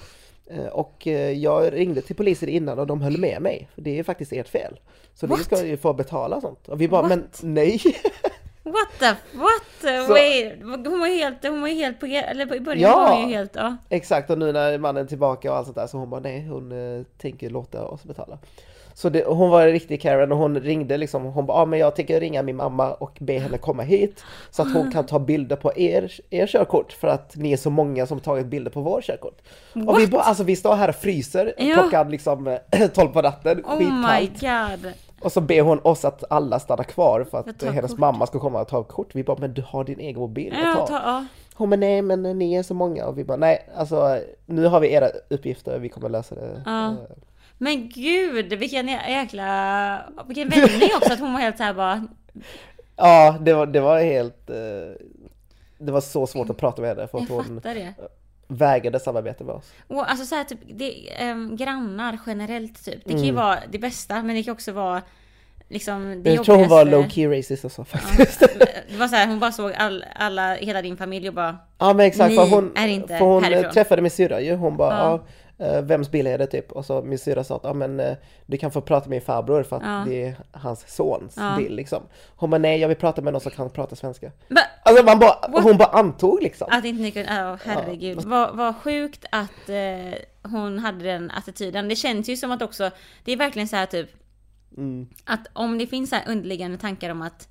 Eh, 0.45 0.65
Och 0.65 1.07
eh, 1.07 1.31
jag 1.31 1.73
ringde 1.73 2.01
till 2.01 2.15
polisen 2.15 2.49
innan 2.49 2.79
och 2.79 2.87
de 2.87 3.01
höll 3.01 3.17
med 3.17 3.41
mig. 3.41 3.67
Det 3.75 3.99
är 3.99 4.03
faktiskt 4.03 4.33
ert 4.33 4.47
fel. 4.47 4.79
Så 5.15 5.27
ni 5.27 5.31
What? 5.31 5.41
ska 5.45 5.65
ju 5.65 5.77
få 5.77 5.93
betala 5.93 6.41
sånt. 6.41 6.67
Och 6.69 6.81
vi 6.81 6.87
bara, 6.87 7.01
What? 7.01 7.09
men 7.09 7.53
nej! 7.55 7.81
What 8.63 8.99
the, 8.99 9.37
what? 9.37 10.05
Så- 10.07 10.13
Wait. 10.13 10.53
Hon 10.61 10.99
var 10.99 11.07
helt, 11.07 11.43
hon 11.47 11.61
var 11.61 11.67
helt 11.67 11.99
på, 11.99 12.05
eller 12.05 12.55
i 12.55 12.59
början 12.59 12.81
Ja. 12.91 12.97
var 12.99 13.15
hon 13.21 13.29
ju 13.29 13.35
helt, 13.35 13.55
ja. 13.55 13.77
Exakt, 13.89 14.29
och 14.29 14.37
nu 14.37 14.51
när 14.51 14.77
mannen 14.77 15.03
är 15.03 15.07
tillbaka 15.07 15.51
och 15.51 15.57
allt 15.57 15.65
sånt 15.67 15.75
där 15.77 15.87
så 15.87 15.97
hon 15.97 16.09
bara, 16.09 16.19
nej 16.21 16.47
hon 16.47 17.05
tänker 17.17 17.49
låta 17.49 17.85
oss 17.87 18.03
betala. 18.03 18.37
Så 18.93 19.09
det, 19.09 19.23
hon 19.27 19.49
var 19.49 19.61
en 19.61 19.71
riktig 19.71 20.01
Karen 20.01 20.31
och 20.31 20.37
hon 20.37 20.59
ringde 20.59 20.97
liksom, 20.97 21.23
hon 21.23 21.45
bara, 21.45 21.57
ah, 21.57 21.65
men 21.65 21.79
jag 21.79 21.95
tänker 21.95 22.19
ringa 22.19 22.43
min 22.43 22.55
mamma 22.55 22.93
och 22.93 23.17
be 23.19 23.39
henne 23.39 23.57
komma 23.57 23.83
hit. 23.83 24.23
Så 24.51 24.61
att 24.61 24.73
hon 24.73 24.91
kan 24.91 25.05
ta 25.05 25.19
bilder 25.19 25.55
på 25.55 25.71
er, 25.75 26.11
er 26.29 26.47
körkort 26.47 26.91
för 26.93 27.07
att 27.07 27.35
ni 27.35 27.53
är 27.53 27.57
så 27.57 27.69
många 27.69 28.05
som 28.07 28.19
tagit 28.19 28.45
bilder 28.47 28.71
på 28.71 28.81
vår 28.81 29.01
körkort. 29.01 29.41
Och 29.87 29.99
vi 29.99 30.01
What? 30.05 30.09
bara, 30.11 30.21
alltså 30.21 30.43
vi 30.43 30.55
står 30.55 30.75
här 30.75 30.89
och 30.89 30.95
fryser 30.95 31.53
Ja. 31.57 31.73
klockan 31.75 32.11
liksom 32.11 32.47
eh, 32.47 32.87
12 32.93 33.07
på 33.09 33.21
natten, 33.21 33.65
Oh 33.65 33.79
my 33.79 34.27
god. 34.27 34.93
Och 35.21 35.31
så 35.31 35.41
ber 35.41 35.61
hon 35.61 35.79
oss 35.83 36.05
att 36.05 36.23
alla 36.29 36.59
stannar 36.59 36.83
kvar 36.83 37.23
för 37.31 37.37
att 37.37 37.63
eh, 37.63 37.71
hennes 37.71 37.91
kort. 37.91 37.99
mamma 37.99 38.27
ska 38.27 38.39
komma 38.39 38.61
och 38.61 38.67
ta 38.67 38.83
kort. 38.83 39.15
Vi 39.15 39.23
bara, 39.23 39.37
men 39.39 39.53
du 39.53 39.63
har 39.67 39.83
din 39.83 39.99
egen 39.99 40.19
mobil 40.19 40.53
Ja, 40.63 40.71
att 40.81 40.87
ta. 40.87 40.97
ta. 40.99 41.25
Hon 41.55 41.69
bara, 41.69 41.75
nej 41.75 42.01
men 42.01 42.23
ni 42.23 42.53
är 42.55 42.63
så 42.63 42.73
många. 42.73 43.05
Och 43.05 43.17
vi 43.17 43.23
bara, 43.23 43.37
nej 43.37 43.69
alltså 43.75 44.19
nu 44.45 44.65
har 44.65 44.79
vi 44.79 44.93
era 44.93 45.07
uppgifter, 45.29 45.79
vi 45.79 45.89
kommer 45.89 46.09
lösa 46.09 46.35
det. 46.35 46.61
Ja. 46.65 46.95
Men 47.63 47.89
gud, 47.89 48.53
vilken 48.53 48.87
jäkla... 48.87 50.01
Vilken 50.27 50.49
vändning 50.49 50.89
också 50.97 51.13
att 51.13 51.19
hon 51.19 51.33
var 51.33 51.39
helt 51.39 51.57
såhär 51.57 51.73
bara... 51.73 52.07
Ja, 52.95 53.37
det 53.41 53.53
var, 53.53 53.65
det 53.65 53.79
var 53.81 53.99
helt... 54.01 54.49
eh, 54.49 54.55
Det 55.77 55.91
var 55.91 56.01
så 56.01 56.27
svårt 56.27 56.49
att 56.49 56.57
prata 56.57 56.81
med 56.81 56.89
henne 56.95 57.07
för 57.07 57.17
att 57.17 57.29
Jag 57.29 57.35
hon 57.35 57.59
det. 57.63 57.93
vägrade 58.47 58.99
samarbeta 58.99 59.43
med 59.43 59.55
oss. 59.55 59.71
Och 59.87 60.09
alltså 60.11 60.25
såhär 60.25 60.43
typ, 60.43 60.59
det, 60.73 61.13
ehm, 61.21 61.55
grannar 61.55 62.17
generellt 62.25 62.85
typ. 62.85 63.01
Det 63.05 63.09
kan 63.11 63.19
ju 63.23 63.29
Mm. 63.29 63.35
vara 63.35 63.59
det 63.71 63.79
bästa 63.79 64.23
men 64.23 64.35
det 64.35 64.43
kan 64.43 64.51
också 64.51 64.71
vara 64.71 65.01
liksom 65.69 66.23
det 66.23 66.33
Jag 66.33 66.45
tror 66.45 66.55
hon 66.55 66.67
var 66.69 66.85
low 66.85 67.09
key 67.09 67.27
racist 67.39 67.65
och 67.65 67.71
så 67.71 67.83
faktiskt. 67.85 68.39
Det 68.89 68.97
var 68.97 69.07
såhär, 69.07 69.27
hon 69.27 69.39
bara 69.39 69.51
såg 69.51 69.71
all, 69.77 70.05
alla, 70.15 70.55
hela 70.55 70.81
din 70.81 70.97
familj 70.97 71.27
och 71.27 71.33
bara 71.35 71.57
Ja 71.77 71.93
men 71.93 72.05
exakt, 72.05 72.29
Ni 72.29 72.35
för 72.35 72.45
hon, 72.45 72.71
är 72.75 72.87
inte 72.87 73.17
för 73.17 73.25
hon 73.25 73.43
härifrån. 73.43 73.73
träffade 73.73 74.01
min 74.01 74.11
syrra 74.11 74.41
ju. 74.41 74.55
Hon 74.55 74.77
bara, 74.77 74.93
Ja. 74.97 75.09
ja. 75.11 75.23
Eh, 75.63 75.81
vems 75.81 76.11
bil 76.11 76.27
är 76.27 76.37
det 76.37 76.47
typ? 76.47 76.71
Och 76.71 76.85
så 76.85 77.01
min 77.01 77.19
syrra 77.19 77.43
sa 77.43 77.55
att, 77.55 77.63
ja 77.63 77.73
men 77.73 77.99
eh, 77.99 78.15
du 78.45 78.57
kan 78.57 78.71
få 78.71 78.81
prata 78.81 79.03
med 79.03 79.09
min 79.09 79.21
farbror 79.21 79.63
för 79.63 79.75
att 79.75 79.83
Ja. 79.85 80.03
det 80.07 80.23
är 80.23 80.35
hans 80.51 80.95
sons 80.95 81.35
Ja. 81.37 81.55
bil 81.57 81.75
liksom. 81.75 82.03
Hon 82.35 82.49
bara, 82.49 82.57
nej 82.57 82.79
jag 82.79 82.87
vill 82.87 82.97
prata 82.97 83.21
med 83.21 83.33
någon 83.33 83.41
som 83.41 83.51
kan 83.51 83.69
prata 83.69 83.95
svenska. 83.95 84.31
"Va? 84.47 84.61
Alltså 84.83 85.03
man 85.03 85.19
bara, 85.19 85.47
What? 85.49 85.63
hon 85.63 85.77
bara 85.77 85.87
antog 85.89 86.41
liksom. 86.43 86.67
Att 86.71 86.85
inte 86.85 87.01
ni 87.01 87.11
kunde, 87.11 87.29
oh, 87.29 87.57
herregud. 87.65 88.21
Vad 88.23 88.55
vad 88.57 88.75
sjukt 88.75 89.25
att 89.31 89.69
eh, 89.69 90.19
hon 90.51 90.79
hade 90.79 91.03
den 91.05 91.31
attityden. 91.31 91.87
Det 91.89 91.95
känns 91.95 92.29
ju 92.29 92.37
som 92.37 92.51
att 92.51 92.61
också, 92.61 92.91
det 93.23 93.31
är 93.31 93.37
verkligen 93.37 93.67
så 93.67 93.75
här 93.75 93.85
typ 93.85 94.09
Mm. 94.77 95.07
att 95.25 95.47
om 95.53 95.77
det 95.77 95.87
finns 95.87 96.09
så 96.09 96.15
här 96.15 96.23
underliggande 96.31 96.77
tankar 96.77 97.09
om 97.09 97.21
att 97.21 97.47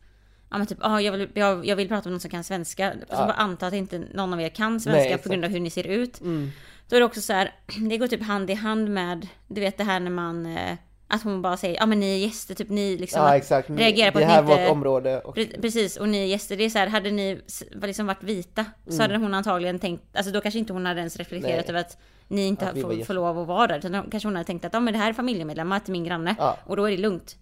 Ja 0.52 0.58
men 0.58 0.66
typ, 0.66 0.78
ah, 0.80 1.00
jag, 1.00 1.12
vill, 1.12 1.28
jag, 1.34 1.66
jag 1.66 1.76
vill 1.76 1.88
prata 1.88 2.08
med 2.08 2.12
någon 2.12 2.20
som 2.20 2.30
kan 2.30 2.44
svenska. 2.44 2.92
Så 3.10 3.16
bara 3.16 3.32
anta 3.32 3.66
att 3.66 3.74
inte 3.74 3.98
någon 4.14 4.32
av 4.32 4.40
er 4.40 4.48
kan 4.48 4.80
svenska 4.80 5.02
Nej, 5.08 5.18
på 5.18 5.28
grund 5.28 5.44
av 5.44 5.50
hur 5.50 5.60
ni 5.60 5.70
ser 5.70 5.86
ut. 5.86 6.20
Mm. 6.20 6.50
Då 6.88 6.96
är 6.96 7.00
det 7.00 7.06
också 7.06 7.20
så 7.20 7.32
här, 7.32 7.52
det 7.90 7.98
går 7.98 8.06
typ 8.06 8.22
hand 8.22 8.50
i 8.50 8.54
hand 8.54 8.88
med, 8.90 9.26
du 9.48 9.60
vet 9.60 9.78
det 9.78 9.84
här 9.84 10.00
när 10.00 10.10
man, 10.10 10.46
eh, 10.56 10.76
att 11.08 11.22
hon 11.22 11.42
bara 11.42 11.56
säger, 11.56 11.76
ja 11.76 11.82
ah, 11.82 11.86
men 11.86 12.00
ni 12.00 12.14
är 12.14 12.18
gäster, 12.26 12.54
typ 12.54 12.68
ni 12.68 12.96
liksom. 12.98 13.22
Ja 13.22 13.28
att 13.28 13.34
exakt, 13.34 13.70
reagera 13.70 14.12
på 14.12 14.18
det 14.18 14.24
att 14.24 14.30
här 14.30 14.42
ni 14.42 14.48
är 14.50 14.52
inte- 14.54 14.64
vårt 14.64 14.72
område. 14.72 15.20
Och, 15.20 15.36
Pre- 15.36 15.60
Precis, 15.60 15.96
och 15.96 16.08
ni 16.08 16.18
är 16.22 16.26
gäster, 16.26 16.56
det 16.56 16.64
är 16.64 16.70
så 16.70 16.78
här, 16.78 16.86
hade 16.86 17.10
ni 17.10 17.40
liksom 17.82 18.06
varit 18.06 18.22
vita 18.22 18.64
så 18.88 19.02
hade 19.02 19.16
hon 19.16 19.34
antagligen 19.34 19.78
tänkt, 19.78 20.16
alltså 20.16 20.32
då 20.32 20.40
kanske 20.40 20.58
inte 20.58 20.72
hon 20.72 20.86
hade 20.86 20.98
ens 21.00 21.16
reflekterat 21.16 21.52
Mm. 21.54 21.64
Nej. 21.66 21.68
över 21.70 21.80
att 21.80 21.98
ni 22.28 22.46
inte 22.46 22.68
Att 22.68 23.06
får, 23.06 23.14
lov 23.14 23.38
att 23.38 23.46
vara 23.46 23.66
där. 23.66 23.78
Utan 23.78 24.10
kanske 24.10 24.26
hon 24.26 24.36
hade 24.36 24.46
tänkt 24.46 24.64
att 24.64 24.72
ja, 24.72 24.80
men 24.80 24.92
det 24.92 24.98
här 24.98 25.08
är 25.08 25.12
familjemedlemmar 25.12 25.78
till 25.80 25.92
min 25.92 26.04
granne 26.04 26.34
Ja. 26.38 26.56
och 26.66 26.76
då 26.76 26.84
är 26.84 26.90
det 26.90 26.96
lugnt. 26.96 27.36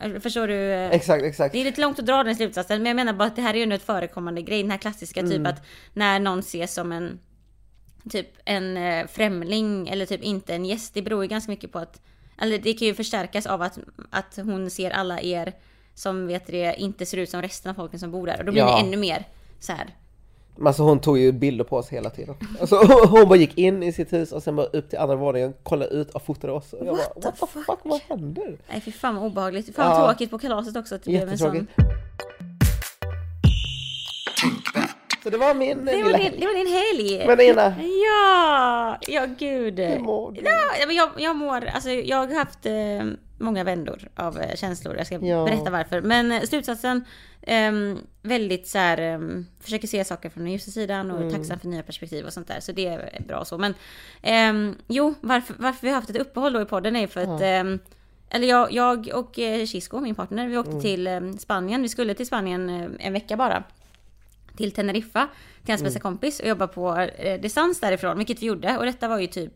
Eh, 0.00 0.20
Förstår 0.20 0.48
du? 0.48 0.72
eh, 0.72 0.90
exakt, 0.90 1.24
exakt. 1.24 1.52
Det 1.52 1.60
är 1.60 1.64
lite 1.64 1.80
långt 1.80 1.98
att 1.98 2.06
dra 2.06 2.22
den 2.24 2.36
slutsatsen 2.36 2.82
men 2.82 2.86
jag 2.90 2.96
menar 2.96 3.12
bara 3.12 3.24
att 3.28 3.36
det 3.36 3.42
här 3.42 3.54
är 3.54 3.56
ju 3.56 3.62
ändå 3.62 3.74
ett 3.76 3.82
förekommande 3.82 4.42
grej. 4.42 4.62
Den 4.62 4.70
här 4.70 4.78
klassiska 4.78 5.20
Mm. 5.20 5.32
typ 5.32 5.46
att 5.46 5.62
när 5.92 6.18
någon 6.20 6.38
ses 6.38 6.74
som 6.74 6.92
en 6.92 7.18
typ 8.10 8.28
en 8.44 8.76
eh, 8.76 9.06
främling 9.06 9.88
eller 9.88 10.06
typ 10.06 10.22
inte 10.22 10.54
en 10.54 10.64
gäst. 10.64 10.94
Det 10.94 11.02
beror 11.02 11.22
ju 11.24 11.28
ganska 11.28 11.50
mycket 11.52 11.72
på 11.72 11.78
att 11.78 12.00
eller 12.42 12.58
det 12.58 12.72
kan 12.72 12.88
ju 12.88 12.94
förstärkas 12.94 13.46
av 13.46 13.62
att, 13.62 13.78
att 14.10 14.36
hon 14.36 14.70
ser 14.70 14.90
alla 14.90 15.20
er 15.20 15.52
som 15.94 16.26
vet 16.26 16.46
det 16.46 16.74
inte 16.78 17.06
ser 17.06 17.18
ut 17.18 17.30
som 17.30 17.42
resten 17.42 17.70
av 17.70 17.74
folken 17.74 18.00
som 18.00 18.10
bor 18.10 18.26
där 18.26 18.38
och 18.38 18.44
då 18.44 18.52
blir 18.52 18.62
Ja. 18.62 18.76
det 18.76 18.86
ännu 18.86 18.96
mer 18.96 19.24
så 19.60 19.72
här. 19.72 19.86
Alltså 20.64 20.82
hon 20.82 21.00
tog 21.00 21.18
ju 21.18 21.32
bilder 21.32 21.64
på 21.64 21.76
oss 21.76 21.88
hela 21.88 22.10
tiden. 22.10 22.34
Alltså, 22.60 22.76
hon 23.10 23.28
bara 23.28 23.36
gick 23.38 23.58
in 23.58 23.82
i 23.82 23.92
sitt 23.92 24.12
hus 24.12 24.32
och 24.32 24.42
sen 24.42 24.56
bara 24.56 24.66
upp 24.66 24.90
till 24.90 24.98
andra 24.98 25.16
våningen, 25.16 25.54
kollade 25.62 25.90
ut 25.90 26.10
och 26.10 26.22
fotade 26.22 26.52
oss. 26.52 26.72
Och 26.72 26.86
jag 26.86 26.92
What 26.96 27.14
bara, 27.14 27.20
the 27.22 27.28
what 27.28 27.40
the 27.40 27.46
fuck, 27.46 27.64
fuck? 27.66 27.78
vad 27.82 28.00
händer? 28.00 28.58
Nej 28.68 28.80
fy 28.80 28.92
fan 28.92 29.14
vad 29.16 29.24
obehagligt. 29.24 29.74
Fan 29.76 29.90
Ja. 30.00 30.06
tråkigt 30.08 30.30
på 30.30 30.38
kalaset 30.38 30.76
också 30.76 30.94
att 30.94 31.02
det 31.04 31.10
blev 31.10 31.28
en 31.28 31.38
sån. 31.38 31.66
Så 35.22 35.30
det 35.30 35.36
var 35.38 35.54
min 35.54 35.84
Det 35.84 36.02
var, 36.02 36.18
din, 36.18 36.32
det 36.40 36.46
var 36.46 36.54
din 36.54 36.66
helg! 36.66 37.26
Men 37.26 37.40
Ina, 37.40 37.74
Ja! 38.06 38.98
Ja 39.08 39.26
gud! 39.38 39.78
hur 39.80 39.98
mår 39.98 40.32
du? 40.32 40.40
Ja, 40.80 40.86
men 40.86 40.96
jag, 40.96 41.08
jag 41.18 41.36
mår, 41.36 41.64
alltså 41.66 41.90
jag 41.90 42.16
har 42.16 42.34
haft, 42.34 42.66
eh, 42.66 42.72
många 43.38 43.64
vändor 43.64 44.08
av 44.14 44.38
eh, 44.40 44.56
känslor. 44.56 44.96
Jag 44.96 45.06
ska 45.06 45.18
Ja. 45.26 45.44
berätta 45.44 45.70
varför. 45.70 46.00
Men 46.00 46.32
eh, 46.32 46.40
slutsatsen, 46.42 47.04
ehm, 47.42 47.98
väldigt 48.22 48.66
så 48.66 48.78
här, 48.78 48.98
ehm, 48.98 49.46
försöker 49.60 49.88
se 49.88 50.04
saker 50.04 50.28
från 50.30 50.42
den 50.44 50.52
ljusa 50.52 50.70
sidan 50.70 51.10
och 51.10 51.32
tacksam 51.32 51.58
för 51.58 51.68
nya 51.68 51.82
perspektiv 51.82 52.26
och 52.26 52.32
sånt 52.32 52.48
där. 52.48 52.60
Så 52.60 52.72
det 52.72 52.86
är 52.86 53.22
bra 53.28 53.44
så. 53.44 53.58
Men 53.58 53.74
ehm, 54.22 54.74
jo, 54.88 55.14
varför, 55.20 55.54
varför 55.58 55.82
vi 55.82 55.88
har 55.88 55.94
haft 55.94 56.10
ett 56.10 56.16
uppehåll 56.16 56.52
då 56.52 56.60
i 56.62 56.64
podden 56.64 56.96
är 56.96 57.06
för 57.06 57.20
att 57.34 57.40
ehm, 57.42 57.78
eller 58.30 58.46
jag, 58.48 58.72
jag 58.72 59.10
och 59.14 59.38
eh, 59.38 59.66
Chisco, 59.66 60.00
min 60.00 60.14
partner, 60.14 60.48
vi 60.48 60.58
åkte 60.58 60.80
till 60.80 61.06
eh, 61.06 61.20
Spanien. 61.38 61.82
Vi 61.82 61.88
skulle 61.88 62.14
till 62.14 62.26
Spanien 62.26 62.70
en 63.00 63.12
vecka 63.12 63.36
bara. 63.36 63.62
Till 64.56 64.72
Teneriffa, 64.72 65.28
till 65.64 65.72
hans 65.72 65.82
bästa 65.82 66.00
kompis 66.00 66.40
och 66.40 66.48
jobba 66.48 66.66
på 66.66 67.08
distans 67.40 67.80
därifrån, 67.80 68.16
vilket 68.18 68.42
vi 68.42 68.46
gjorde. 68.46 68.78
Och 68.78 68.84
detta 68.84 69.08
var 69.08 69.18
ju 69.18 69.26
typ 69.26 69.52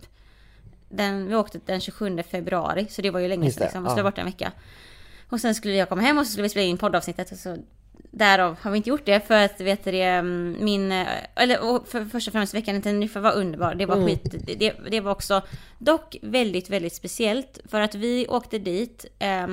den, 0.91 1.27
vi 1.29 1.35
åkte 1.35 1.61
den 1.67 1.81
27 1.81 2.23
februari, 2.31 2.87
så 2.91 3.03
det 3.03 3.11
var 3.11 3.21
ju 3.21 3.29
länge 3.29 3.51
sedan 3.51 3.63
liksom. 3.65 3.87
Och 3.87 3.93
så 3.93 3.99
ja. 3.99 4.03
borta 4.03 4.21
en 4.21 4.27
vecka. 4.27 4.53
Och 5.29 5.41
sen 5.41 5.55
skulle 5.55 5.75
jag 5.75 5.89
komma 5.89 6.03
hem 6.03 6.19
och 6.19 6.27
så 6.27 6.33
skulle 6.33 6.43
vi 6.43 6.49
spela 6.49 6.67
in 6.67 6.79
poddavsnittet. 6.79 7.39
Så 7.41 7.57
därav 8.11 8.57
har 8.63 8.71
vi 8.71 8.77
inte 8.77 8.89
gjort 8.89 9.07
det 9.07 9.27
för 9.27 9.45
att 9.45 9.61
vet 9.61 9.85
du, 9.85 9.91
det, 9.91 10.23
min, 10.23 10.93
eller 11.35 11.87
för, 11.87 12.05
först 12.05 12.29
och 12.29 12.33
främst 12.33 12.55
veckan 12.55 12.77
i 12.77 12.83
Teneriffa 12.83 13.21
var 13.21 13.33
underbar. 13.33 13.75
Det 13.75 13.87
var 13.87 13.97
Mm. 13.97 14.09
skit, 14.09 14.35
det, 14.59 14.73
det 14.91 15.01
var 15.01 15.13
också 15.13 15.43
dock 15.79 16.17
väldigt, 16.23 16.71
väldigt 16.71 16.95
speciellt. 16.95 17.59
För 17.69 17.81
att 17.81 17.95
vi 17.95 18.27
åkte 18.29 18.59
dit 18.59 19.05
eh, 19.19 19.47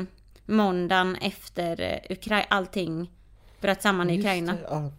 måndagen 0.46 1.16
efter 1.22 1.82
eh, 1.82 2.16
Ukra- 2.16 2.46
allting 2.50 3.12
bröt 3.62 3.82
samman 3.82 4.10
i 4.10 4.20
Ukraina. 4.20 4.54
det, 4.54 4.60
ja. 4.70 4.92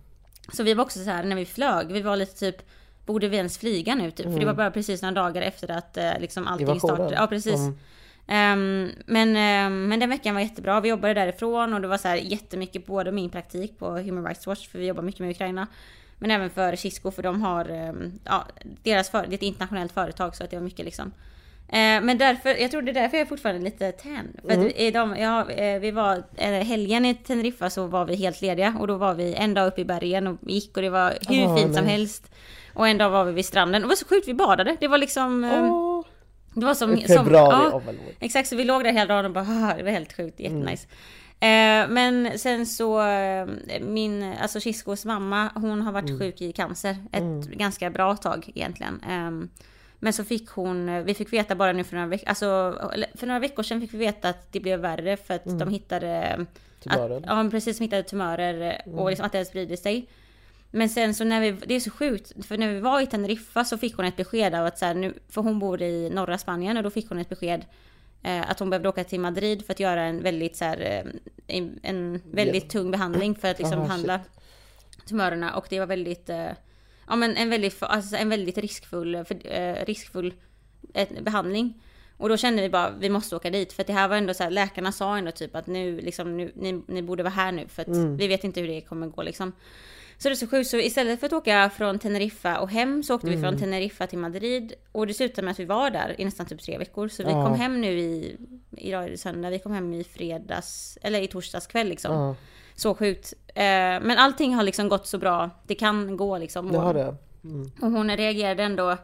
Så 0.52 0.62
vi 0.62 0.75
var 0.75 0.85
också 0.85 1.04
så 1.04 1.11
här 1.11 1.25
när 1.25 1.37
vi 1.37 1.45
flög, 1.45 1.92
vi 1.92 2.02
var 2.02 2.16
lite 2.16 2.38
typ 2.38 2.62
Borde 3.08 3.28
vi 3.28 3.36
ens 3.36 3.58
flyga 3.58 3.94
nu 3.94 4.10
typ? 4.10 4.26
För 4.26 4.40
det 4.40 4.46
var 4.46 4.54
bara 4.54 4.70
precis 4.70 5.02
några 5.02 5.14
dagar 5.14 5.42
efter 5.42 5.70
att 5.70 5.96
eh, 5.96 6.18
liksom 6.20 6.46
allting 6.46 6.80
startade. 6.80 7.14
Ja 7.14 7.26
precis. 7.26 7.60
Mm. 7.60 7.78
Ehm, 8.26 8.90
men, 9.06 9.36
ehm, 9.36 9.88
men 9.88 10.00
den 10.00 10.10
veckan 10.10 10.34
var 10.34 10.42
jättebra. 10.42 10.80
Vi 10.80 10.88
jobbade 10.88 11.14
därifrån 11.14 11.74
och 11.74 11.80
det 11.80 11.88
var 11.88 11.98
så 11.98 12.08
här 12.08 12.16
jättemycket 12.16 12.86
både 12.86 13.12
min 13.12 13.30
praktik 13.30 13.78
på 13.78 13.90
Human 13.90 14.24
Rights 14.24 14.46
Watch 14.46 14.68
för 14.68 14.78
vi 14.78 14.86
jobbar 14.86 15.02
mycket 15.02 15.20
med 15.20 15.30
Ukraina. 15.30 15.66
Men 16.18 16.30
även 16.30 16.50
för 16.50 16.76
Cisco 16.76 17.10
för 17.10 17.22
de 17.22 17.42
har, 17.42 17.64
ehm, 17.68 18.12
ja, 18.24 18.44
deras 18.82 19.10
för, 19.10 19.22
det 19.26 19.32
är 19.32 19.34
ett 19.34 19.42
internationellt 19.42 19.92
företag 19.92 20.36
så 20.36 20.44
att 20.44 20.50
det 20.50 20.56
var 20.56 20.64
mycket 20.64 20.84
liksom. 20.84 21.12
Eh, 21.68 22.00
men 22.02 22.18
därför, 22.18 22.48
jag 22.48 22.70
tror 22.70 22.82
det 22.82 22.90
är 22.90 22.94
därför 22.94 23.16
jag 23.16 23.24
är 23.24 23.28
fortfarande 23.28 23.62
lite 23.62 23.92
tan. 23.92 24.28
För 24.42 24.66
att 24.66 24.72
i 24.76 24.90
de, 24.90 25.16
ja, 25.16 25.50
eh, 25.50 25.80
vi 25.80 25.90
var, 25.90 26.22
eh, 26.36 26.50
helgen 26.50 27.04
i 27.04 27.14
Teneriffa 27.14 27.70
så 27.70 27.86
var 27.86 28.04
vi 28.04 28.16
helt 28.16 28.42
lediga 28.42 28.76
och 28.80 28.86
då 28.86 28.96
var 28.96 29.14
vi 29.14 29.34
en 29.34 29.54
dag 29.54 29.66
uppe 29.66 29.80
i 29.80 29.84
bergen 29.84 30.26
och 30.26 30.36
gick 30.46 30.76
och 30.76 30.82
det 30.82 30.90
var 30.90 31.18
hur 31.28 31.46
Ah, 31.46 31.56
fint 31.56 31.74
som 31.74 31.84
nice. 31.84 31.96
helst. 31.96 32.30
Och 32.78 32.88
en 32.88 32.99
dag 32.99 33.11
var 33.11 33.25
vi 33.25 33.32
vid 33.32 33.44
stranden. 33.44 33.82
Det 33.82 33.88
var 33.88 33.94
så 33.94 34.06
sjukt, 34.06 34.28
vi 34.28 34.35
badade. 34.35 34.76
Det 34.80 34.88
var 34.88 34.99
liksom... 34.99 35.44
eh, 35.44 35.73
Åh, 35.73 36.04
det 36.54 36.66
var 36.66 36.75
som... 36.75 36.97
Februari, 36.97 37.70
som, 37.70 37.75
oh 37.75 37.82
my 37.87 37.92
lord. 37.92 38.14
Exakt, 38.20 38.49
så 38.49 38.56
vi 38.56 38.64
låg 38.64 38.85
där 38.85 38.92
hela 38.92 39.14
dagen 39.14 39.25
och 39.25 39.30
bara 39.30 39.44
"Ah, 39.49 39.75
det 39.76 39.82
var 39.82 39.90
helt 39.90 40.16
sjukt, 40.16 40.40
jättenice. 40.40 40.87
Eh, 41.40 41.88
men 41.88 42.38
sen 42.38 42.66
så, 42.66 43.02
eh, 43.02 43.47
min, 43.80 44.32
alltså 44.42 44.61
Chiscos 44.61 45.04
mamma, 45.04 45.50
hon 45.54 45.82
har 45.82 45.92
varit 45.92 46.18
sjuk 46.18 46.40
i 46.40 46.52
cancer 46.52 46.97
ett 47.12 47.47
ganska 47.47 47.90
bra 47.90 48.16
tag 48.16 48.50
egentligen. 48.54 49.00
Ehm, 49.08 49.49
men 49.99 50.12
så 50.12 50.25
fick 50.25 50.49
hon, 50.50 51.04
vi 51.04 51.14
fick 51.14 51.32
veta 51.32 51.54
bara 51.54 51.73
nu 51.73 51.85
för 51.85 51.94
några 51.97 52.08
veckor, 52.08 52.28
alltså 52.28 52.47
för 53.14 53.26
några 53.26 53.40
veckor 53.40 53.62
sedan 53.62 53.80
fick 53.80 53.94
vi 53.94 53.99
veta 53.99 54.28
att 54.28 54.52
det 54.52 54.61
blev 54.61 54.80
värre 54.80 55.16
för 55.16 55.35
att 55.35 55.58
de 55.58 55.68
hittade 55.70 56.47
Tumören. 56.82 57.25
Att, 57.25 57.44
ja, 57.44 57.50
precis, 57.50 57.78
de 57.78 57.85
hittade 57.85 58.02
tumörer 58.02 58.82
och 58.94 59.08
liksom 59.11 59.26
att 59.26 59.32
det 59.32 59.44
sprider 59.44 59.76
sig. 59.76 60.06
Men 60.70 60.88
sen 60.88 61.14
så 61.14 61.25
när 61.25 61.40
vi, 61.40 61.50
det 61.66 61.75
är 61.75 61.80
så 61.80 61.90
sjukt, 61.90 62.46
för 62.46 62.58
när 62.58 62.72
vi 62.72 62.80
var 62.80 63.00
i 63.00 63.06
Teneriffa 63.06 63.64
så 63.64 63.78
fick 63.78 63.96
hon 63.96 64.06
ett 64.06 64.16
besked 64.16 64.54
av 64.54 64.66
att 64.66 64.78
så 64.78 64.84
här, 64.84 64.94
nu, 64.94 65.14
för 65.28 65.42
hon 65.42 65.58
bor 65.58 65.82
i 65.82 66.10
norra 66.10 66.38
Spanien 66.38 66.76
och 66.76 66.82
då 66.82 66.90
fick 66.90 67.08
hon 67.08 67.18
ett 67.18 67.28
besked 67.28 67.64
eh, 68.22 68.50
att 68.50 68.58
hon 68.58 68.70
behövde 68.70 68.88
åka 68.88 69.04
till 69.04 69.20
Madrid 69.20 69.66
för 69.66 69.72
att 69.72 69.80
göra 69.80 70.02
en 70.02 70.22
väldigt 70.22 70.56
så 70.56 70.64
här, 70.64 70.80
eh, 70.80 71.56
en, 71.56 71.80
en 71.82 72.22
väldigt 72.25 72.70
tung 72.70 72.90
behandling 72.90 73.34
för 73.34 73.50
att 73.50 73.58
liksom 73.58 73.80
behandla 73.80 74.20
tumörerna 75.06 75.56
och 75.56 75.66
det 75.70 75.78
var 75.78 75.87
väldigt, 75.87 76.28
eh, 76.28 76.50
ja 77.08 77.16
men 77.16 77.37
en 77.37 77.50
väldigt, 77.50 77.82
alltså 77.82 78.16
en 78.16 78.28
väldigt 78.28 78.58
riskfull, 78.58 79.25
för, 79.25 79.52
eh, 79.52 79.84
riskfull 79.84 80.34
eh, 80.94 81.08
behandling. 81.22 81.82
Och 82.16 82.28
då 82.28 82.37
kände 82.37 82.62
vi 82.62 82.68
bara, 82.68 82.90
vi 82.90 83.10
måste 83.10 83.37
åka 83.37 83.50
dit. 83.50 83.72
För 83.72 83.84
det 83.84 83.92
här 83.92 84.08
var 84.08 84.16
ändå 84.16 84.34
så 84.34 84.42
här, 84.42 84.50
läkarna 84.50 84.92
sa 84.92 85.18
ändå 85.18 85.30
typ 85.30 85.56
att 85.56 85.66
nu, 85.66 86.00
liksom, 86.00 86.37
nu, 86.37 86.52
ni, 86.54 86.82
ni 86.87 87.02
borde 87.02 87.22
vara 87.22 87.32
här 87.32 87.52
nu. 87.52 87.68
För 87.68 87.82
att 87.82 87.88
vi 88.20 88.28
vet 88.28 88.44
inte 88.44 88.60
hur 88.60 88.68
det 88.68 88.80
kommer 88.80 89.06
gå 89.06 89.22
liksom. 89.22 89.52
Så 90.18 90.28
det 90.28 90.32
är 90.32 90.37
så 90.37 90.46
sjukt. 90.46 90.70
Så 90.70 90.76
istället 90.76 91.20
för 91.20 91.26
att 91.26 91.32
åka 91.32 91.70
från 91.76 91.98
Teneriffa 91.98 92.58
och 92.60 92.70
hem 92.70 93.02
så 93.02 93.14
åkte 93.14 93.26
vi 93.30 93.40
från 93.40 93.58
Teneriffa 93.58 94.06
till 94.06 94.18
Madrid. 94.18 94.72
Och 94.92 95.06
det 95.06 95.14
slutade 95.14 95.42
med 95.44 95.52
att 95.52 95.60
vi 95.60 95.64
var 95.64 95.90
där 95.90 96.14
i 96.20 96.25
nästan 96.25 96.46
typ 96.46 96.62
tre 96.62 96.78
veckor. 96.78 97.08
Så 97.08 97.25
vi 97.25 97.30
Ja. 97.30 97.44
kom 97.46 97.54
hem 97.54 97.80
nu 97.80 97.98
i, 97.98 98.37
idag 98.70 99.04
är 99.04 99.10
det 99.10 99.18
söndag, 99.18 99.50
vi 99.50 99.58
kom 99.58 99.72
hem 99.72 99.94
i 99.94 100.04
fredags, 100.04 100.98
eller 101.02 101.20
i 101.22 101.26
torsdags 101.26 101.66
kväll 101.66 101.88
liksom. 101.88 102.14
Ja, 102.14 102.34
Så 102.75 102.94
sjukt. 102.94 103.34
Eh, 103.46 103.62
men 104.02 104.10
allting 104.18 104.54
har 104.54 104.62
liksom 104.62 104.88
gått 104.88 105.06
så 105.06 105.18
bra 105.18 105.50
det 105.66 105.75
kan 105.75 106.16
gå 106.16 106.38
liksom. 106.38 106.72
det 106.72 106.78
har 106.78 106.94
det. 106.94 107.14
Mm. 107.44 107.70
och 107.80 107.90
hon 107.90 108.16
reagerade 108.16 108.62
ändå 108.62 108.96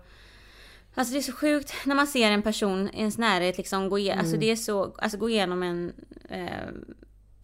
Alltså 0.97 1.12
det 1.12 1.18
är 1.18 1.23
så 1.23 1.33
sjukt 1.33 1.75
när 1.87 1.94
man 1.94 2.06
ser 2.06 2.30
en 2.30 2.42
person 2.42 2.88
i 2.94 2.99
ens 2.99 3.18
närhet 3.18 3.59
liksom 3.59 3.88
gå, 3.88 3.99
igenom, 3.99 4.21
alltså 4.21 4.37
det 4.37 4.50
är 4.50 4.56
så, 4.56 4.94
alltså 4.99 5.18
gå 5.18 5.28
igenom 5.30 5.62
en, 5.62 5.92
eh, 6.28 6.49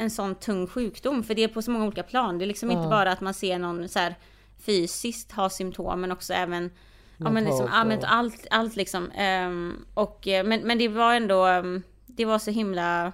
en 0.01 0.11
sån 0.11 0.35
tung 0.35 0.67
sjukdom. 0.67 1.25
För 1.25 1.35
det 1.35 1.45
är 1.45 1.49
på 1.49 1.63
så 1.63 1.71
många 1.71 1.85
olika 1.87 2.03
plan. 2.03 2.39
Det 2.39 2.45
är 2.45 2.47
liksom 2.47 2.71
inte 2.71 2.83
Ja. 2.83 2.91
bara 2.91 3.13
att 3.13 3.21
man 3.21 3.35
ser 3.35 3.59
någon 3.59 3.89
så 3.89 3.99
här 3.99 4.15
fysiskt 4.59 5.33
ha 5.33 5.51
symptom 5.51 6.01
men 6.01 6.13
också 6.13 6.33
även 6.33 6.71
Ja 7.23 7.31
men 7.31 7.45
liksom, 7.45 7.69
ja, 7.73 7.85
men 7.85 8.05
allt, 8.05 8.47
allt 8.51 8.77
liksom. 8.77 9.11
Ehm, 9.11 9.85
och, 9.95 10.29
eh, 10.29 10.45
men, 10.45 10.61
men 10.61 10.79
det 10.79 10.89
var 10.89 11.15
ändå, 11.15 11.45
ehm, 11.45 11.83
det 12.07 12.25
var 12.25 12.39
så 12.39 12.51
himla 12.51 13.13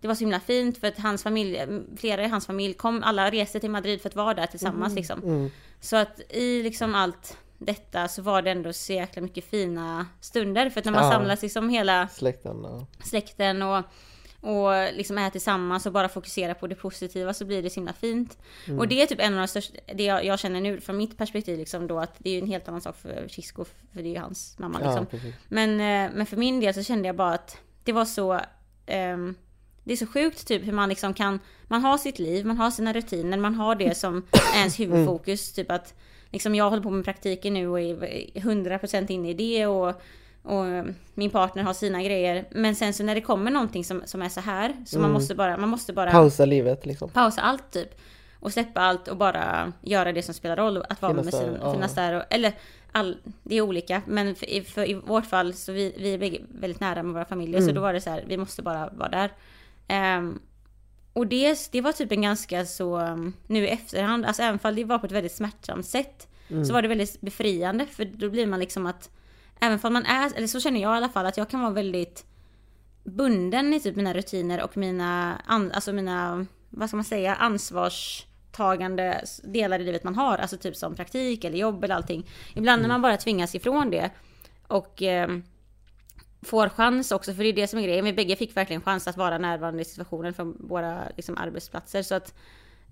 det 0.00 0.08
var 0.08 0.14
så 0.14 0.20
himla 0.20 0.40
fint 0.40 0.78
för 0.78 0.86
att 0.88 0.98
hans 0.98 1.22
familj, 1.22 1.60
flera 1.96 2.24
i 2.24 2.28
hans 2.28 2.46
familj 2.46 2.74
kom, 2.74 3.02
alla 3.02 3.30
reste 3.30 3.60
till 3.60 3.70
Madrid 3.70 4.00
för 4.02 4.08
att 4.08 4.16
vara 4.16 4.34
där 4.34 4.46
tillsammans 4.46 4.94
liksom. 4.94 5.22
Mm. 5.22 5.50
Så 5.80 5.96
att 5.96 6.20
i 6.32 6.62
liksom 6.62 6.94
allt 6.94 7.36
detta 7.58 8.08
så 8.08 8.22
var 8.22 8.42
det 8.42 8.50
ändå 8.50 8.72
så 8.72 8.92
jäkla 8.92 9.22
mycket 9.22 9.44
fina 9.50 10.06
stunder. 10.20 10.70
För 10.70 10.78
att 10.80 10.84
när 10.84 10.92
man 10.92 11.04
Ja. 11.04 11.10
samlas 11.10 11.42
liksom 11.42 11.68
hela 11.68 12.08
Släkten. 12.08 12.56
Ja. 12.62 12.86
släkten 13.04 13.62
och, 13.62 13.84
och 14.40 14.94
liksom 14.94 15.18
är 15.18 15.30
tillsammans 15.30 15.86
och 15.86 15.92
bara 15.92 16.08
fokusera 16.08 16.54
på 16.54 16.66
det 16.66 16.74
positiva 16.74 17.34
så 17.34 17.44
blir 17.44 17.62
det 17.62 17.70
så 17.70 17.74
himla 17.74 17.92
fint. 17.92 18.38
Mm. 18.66 18.78
Och 18.78 18.88
det 18.88 19.02
är 19.02 19.06
typ 19.06 19.20
en 19.20 19.32
av 19.34 19.38
de 19.38 19.48
största, 19.48 19.78
det 19.94 20.04
jag, 20.04 20.24
jag 20.24 20.38
känner 20.38 20.60
nu 20.60 20.80
från 20.80 20.96
mitt 20.96 21.18
perspektiv 21.18 21.58
liksom 21.58 21.86
då 21.86 21.98
att 21.98 22.14
det 22.18 22.30
är 22.30 22.34
ju 22.34 22.40
en 22.40 22.46
helt 22.46 22.68
annan 22.68 22.80
sak 22.80 22.96
för 22.96 23.28
Chisco 23.28 23.64
för 23.64 24.02
det 24.02 24.08
är 24.08 24.12
ju 24.12 24.18
hans 24.18 24.58
mamma 24.58 24.78
liksom. 24.78 25.06
Ja. 25.10 25.32
Men, 25.48 25.70
eh, 25.70 26.16
men 26.16 26.26
för 26.26 26.36
min 26.36 26.60
del 26.60 26.74
så 26.74 26.82
kände 26.82 27.06
jag 27.06 27.16
bara 27.16 27.34
att 27.34 27.58
det 27.84 27.92
var 27.92 28.04
så 28.04 28.40
ehm, 28.86 29.34
Det 29.84 29.92
är 29.92 29.96
så 29.96 30.06
sjukt 30.06 30.46
typ 30.46 30.66
hur 30.66 30.72
man 30.72 30.88
liksom 30.88 31.14
kan 31.14 31.40
Man 31.68 31.80
har 31.80 31.98
sitt 31.98 32.18
liv, 32.18 32.46
man 32.46 32.56
har 32.56 32.70
sina 32.70 32.92
rutiner, 32.92 33.38
man 33.38 33.54
har 33.54 33.74
det 33.74 33.96
som 33.96 34.26
ens 34.54 34.80
huvudfokus. 34.80 35.52
Typ 35.52 35.70
att 35.70 35.94
liksom 36.30 36.54
jag 36.54 36.70
håller 36.70 36.82
på 36.82 36.90
med 36.90 37.04
praktiken 37.04 37.54
nu 37.54 37.68
och 37.68 37.80
är 37.80 37.96
100% 38.34 39.10
inne 39.10 39.30
i 39.30 39.34
det 39.34 39.66
och, 39.66 40.02
och 40.48 40.86
min 41.14 41.30
partner 41.30 41.62
har 41.62 41.72
sina 41.72 42.02
grejer. 42.02 42.44
Men 42.50 42.74
sen 42.74 42.92
så 42.94 43.02
när 43.02 43.14
det 43.14 43.20
kommer 43.20 43.50
någonting 43.50 43.84
som, 43.84 44.02
som 44.04 44.22
är 44.22 44.28
så 44.28 44.40
här 44.40 44.76
så 44.86 44.98
man 45.00 45.10
måste 45.12 45.34
bara, 45.34 45.56
man 45.56 45.68
måste 45.68 45.92
bara 45.92 46.10
Pausa 46.10 46.44
livet 46.44 46.86
liksom. 46.86 47.10
pausa 47.10 47.40
allt 47.40 47.70
typ. 47.70 48.00
Och 48.40 48.52
släppa 48.52 48.80
allt 48.80 49.08
och 49.08 49.16
bara 49.16 49.72
göra 49.82 50.12
det 50.12 50.22
som 50.22 50.34
spelar 50.34 50.56
roll. 50.56 50.82
Att 50.88 51.02
vara 51.02 51.12
Finnas 51.12 51.24
med 51.24 51.34
där, 51.34 51.48
sin, 51.48 51.58
ja. 51.62 51.72
finnas 51.72 51.94
där. 51.94 52.12
Och, 52.14 52.22
eller 52.30 52.52
all, 52.92 53.16
det 53.42 53.56
är 53.56 53.60
olika. 53.60 54.02
Men 54.06 54.34
för, 54.34 54.50
i- 54.50 54.62
för 54.62 54.90
i 54.90 54.94
vårt 54.94 55.26
fall 55.26 55.54
så 55.54 55.72
vi, 55.72 55.94
vi 55.98 56.14
är 56.14 56.18
bägge 56.18 56.40
väldigt 56.48 56.80
nära 56.80 57.02
med 57.02 57.12
våra 57.14 57.24
familjer. 57.24 57.58
Mm. 57.58 57.68
Så 57.68 57.74
då 57.74 57.80
var 57.80 57.92
det 57.92 58.00
så 58.00 58.10
här, 58.10 58.24
vi 58.26 58.36
måste 58.36 58.62
bara 58.62 58.88
vara 58.92 59.08
där. 59.08 59.30
Ehm, 59.88 60.38
och 61.12 61.26
det, 61.26 61.68
det 61.72 61.80
var 61.80 61.92
typ 61.92 62.12
en 62.12 62.22
ganska 62.22 62.64
så, 62.66 62.98
um, 62.98 63.32
nu 63.46 63.64
i 63.64 63.68
efterhand, 63.68 64.24
alltså 64.26 64.42
även 64.42 64.58
fall 64.58 64.74
det 64.74 64.84
var 64.84 64.98
på 64.98 65.06
ett 65.06 65.12
väldigt 65.12 65.32
smärtsamt 65.34 65.86
sätt. 65.86 66.28
Mm. 66.50 66.64
Så 66.64 66.72
var 66.72 66.82
det 66.82 66.88
väldigt 66.88 67.20
befriande. 67.20 67.86
För 67.86 68.04
då 68.04 68.30
blir 68.30 68.46
man 68.46 68.60
liksom 68.60 68.86
att, 68.86 69.10
även 69.60 69.78
fall 69.78 69.92
man 69.92 70.06
är, 70.06 70.36
eller 70.36 70.46
så 70.46 70.60
känner 70.60 70.80
jag 70.80 70.94
i 70.94 70.96
alla 70.96 71.08
fall, 71.08 71.26
att 71.26 71.36
jag 71.36 71.50
kan 71.50 71.60
vara 71.60 71.72
väldigt 71.72 72.24
bunden 73.04 73.74
i 73.74 73.80
typ 73.80 73.96
mina 73.96 74.14
rutiner 74.14 74.62
och 74.62 74.76
mina, 74.76 75.36
alltså 75.46 75.92
mina, 75.92 76.46
vad 76.70 76.88
ska 76.88 76.96
man 76.96 77.04
säga, 77.04 77.34
ansvarstagande 77.34 79.24
delar 79.44 79.80
i 79.80 79.84
livet 79.84 80.04
man 80.04 80.14
har. 80.14 80.38
Alltså 80.38 80.56
typ 80.56 80.76
som 80.76 80.94
praktik 80.94 81.44
eller 81.44 81.58
jobb 81.58 81.84
eller 81.84 81.94
allting. 81.94 82.26
Ibland 82.54 82.82
när 82.82 82.88
man 82.88 83.02
bara 83.02 83.16
tvingas 83.16 83.54
ifrån 83.54 83.90
det 83.90 84.10
och 84.66 85.02
eh, 85.02 85.28
får 86.42 86.68
chans 86.68 87.12
också, 87.12 87.34
för 87.34 87.42
det 87.42 87.48
är 87.48 87.52
det 87.52 87.68
som 87.68 87.78
är 87.78 87.82
grejen. 87.82 88.04
Vi 88.04 88.12
bägge 88.12 88.36
fick 88.36 88.56
verkligen 88.56 88.82
chans 88.82 89.08
att 89.08 89.16
vara 89.16 89.38
närvarande 89.38 89.82
i 89.82 89.84
situationen 89.84 90.34
från 90.34 90.56
våra 90.60 91.02
liksom, 91.16 91.38
arbetsplatser. 91.38 92.02
Så 92.02 92.14
att, 92.14 92.34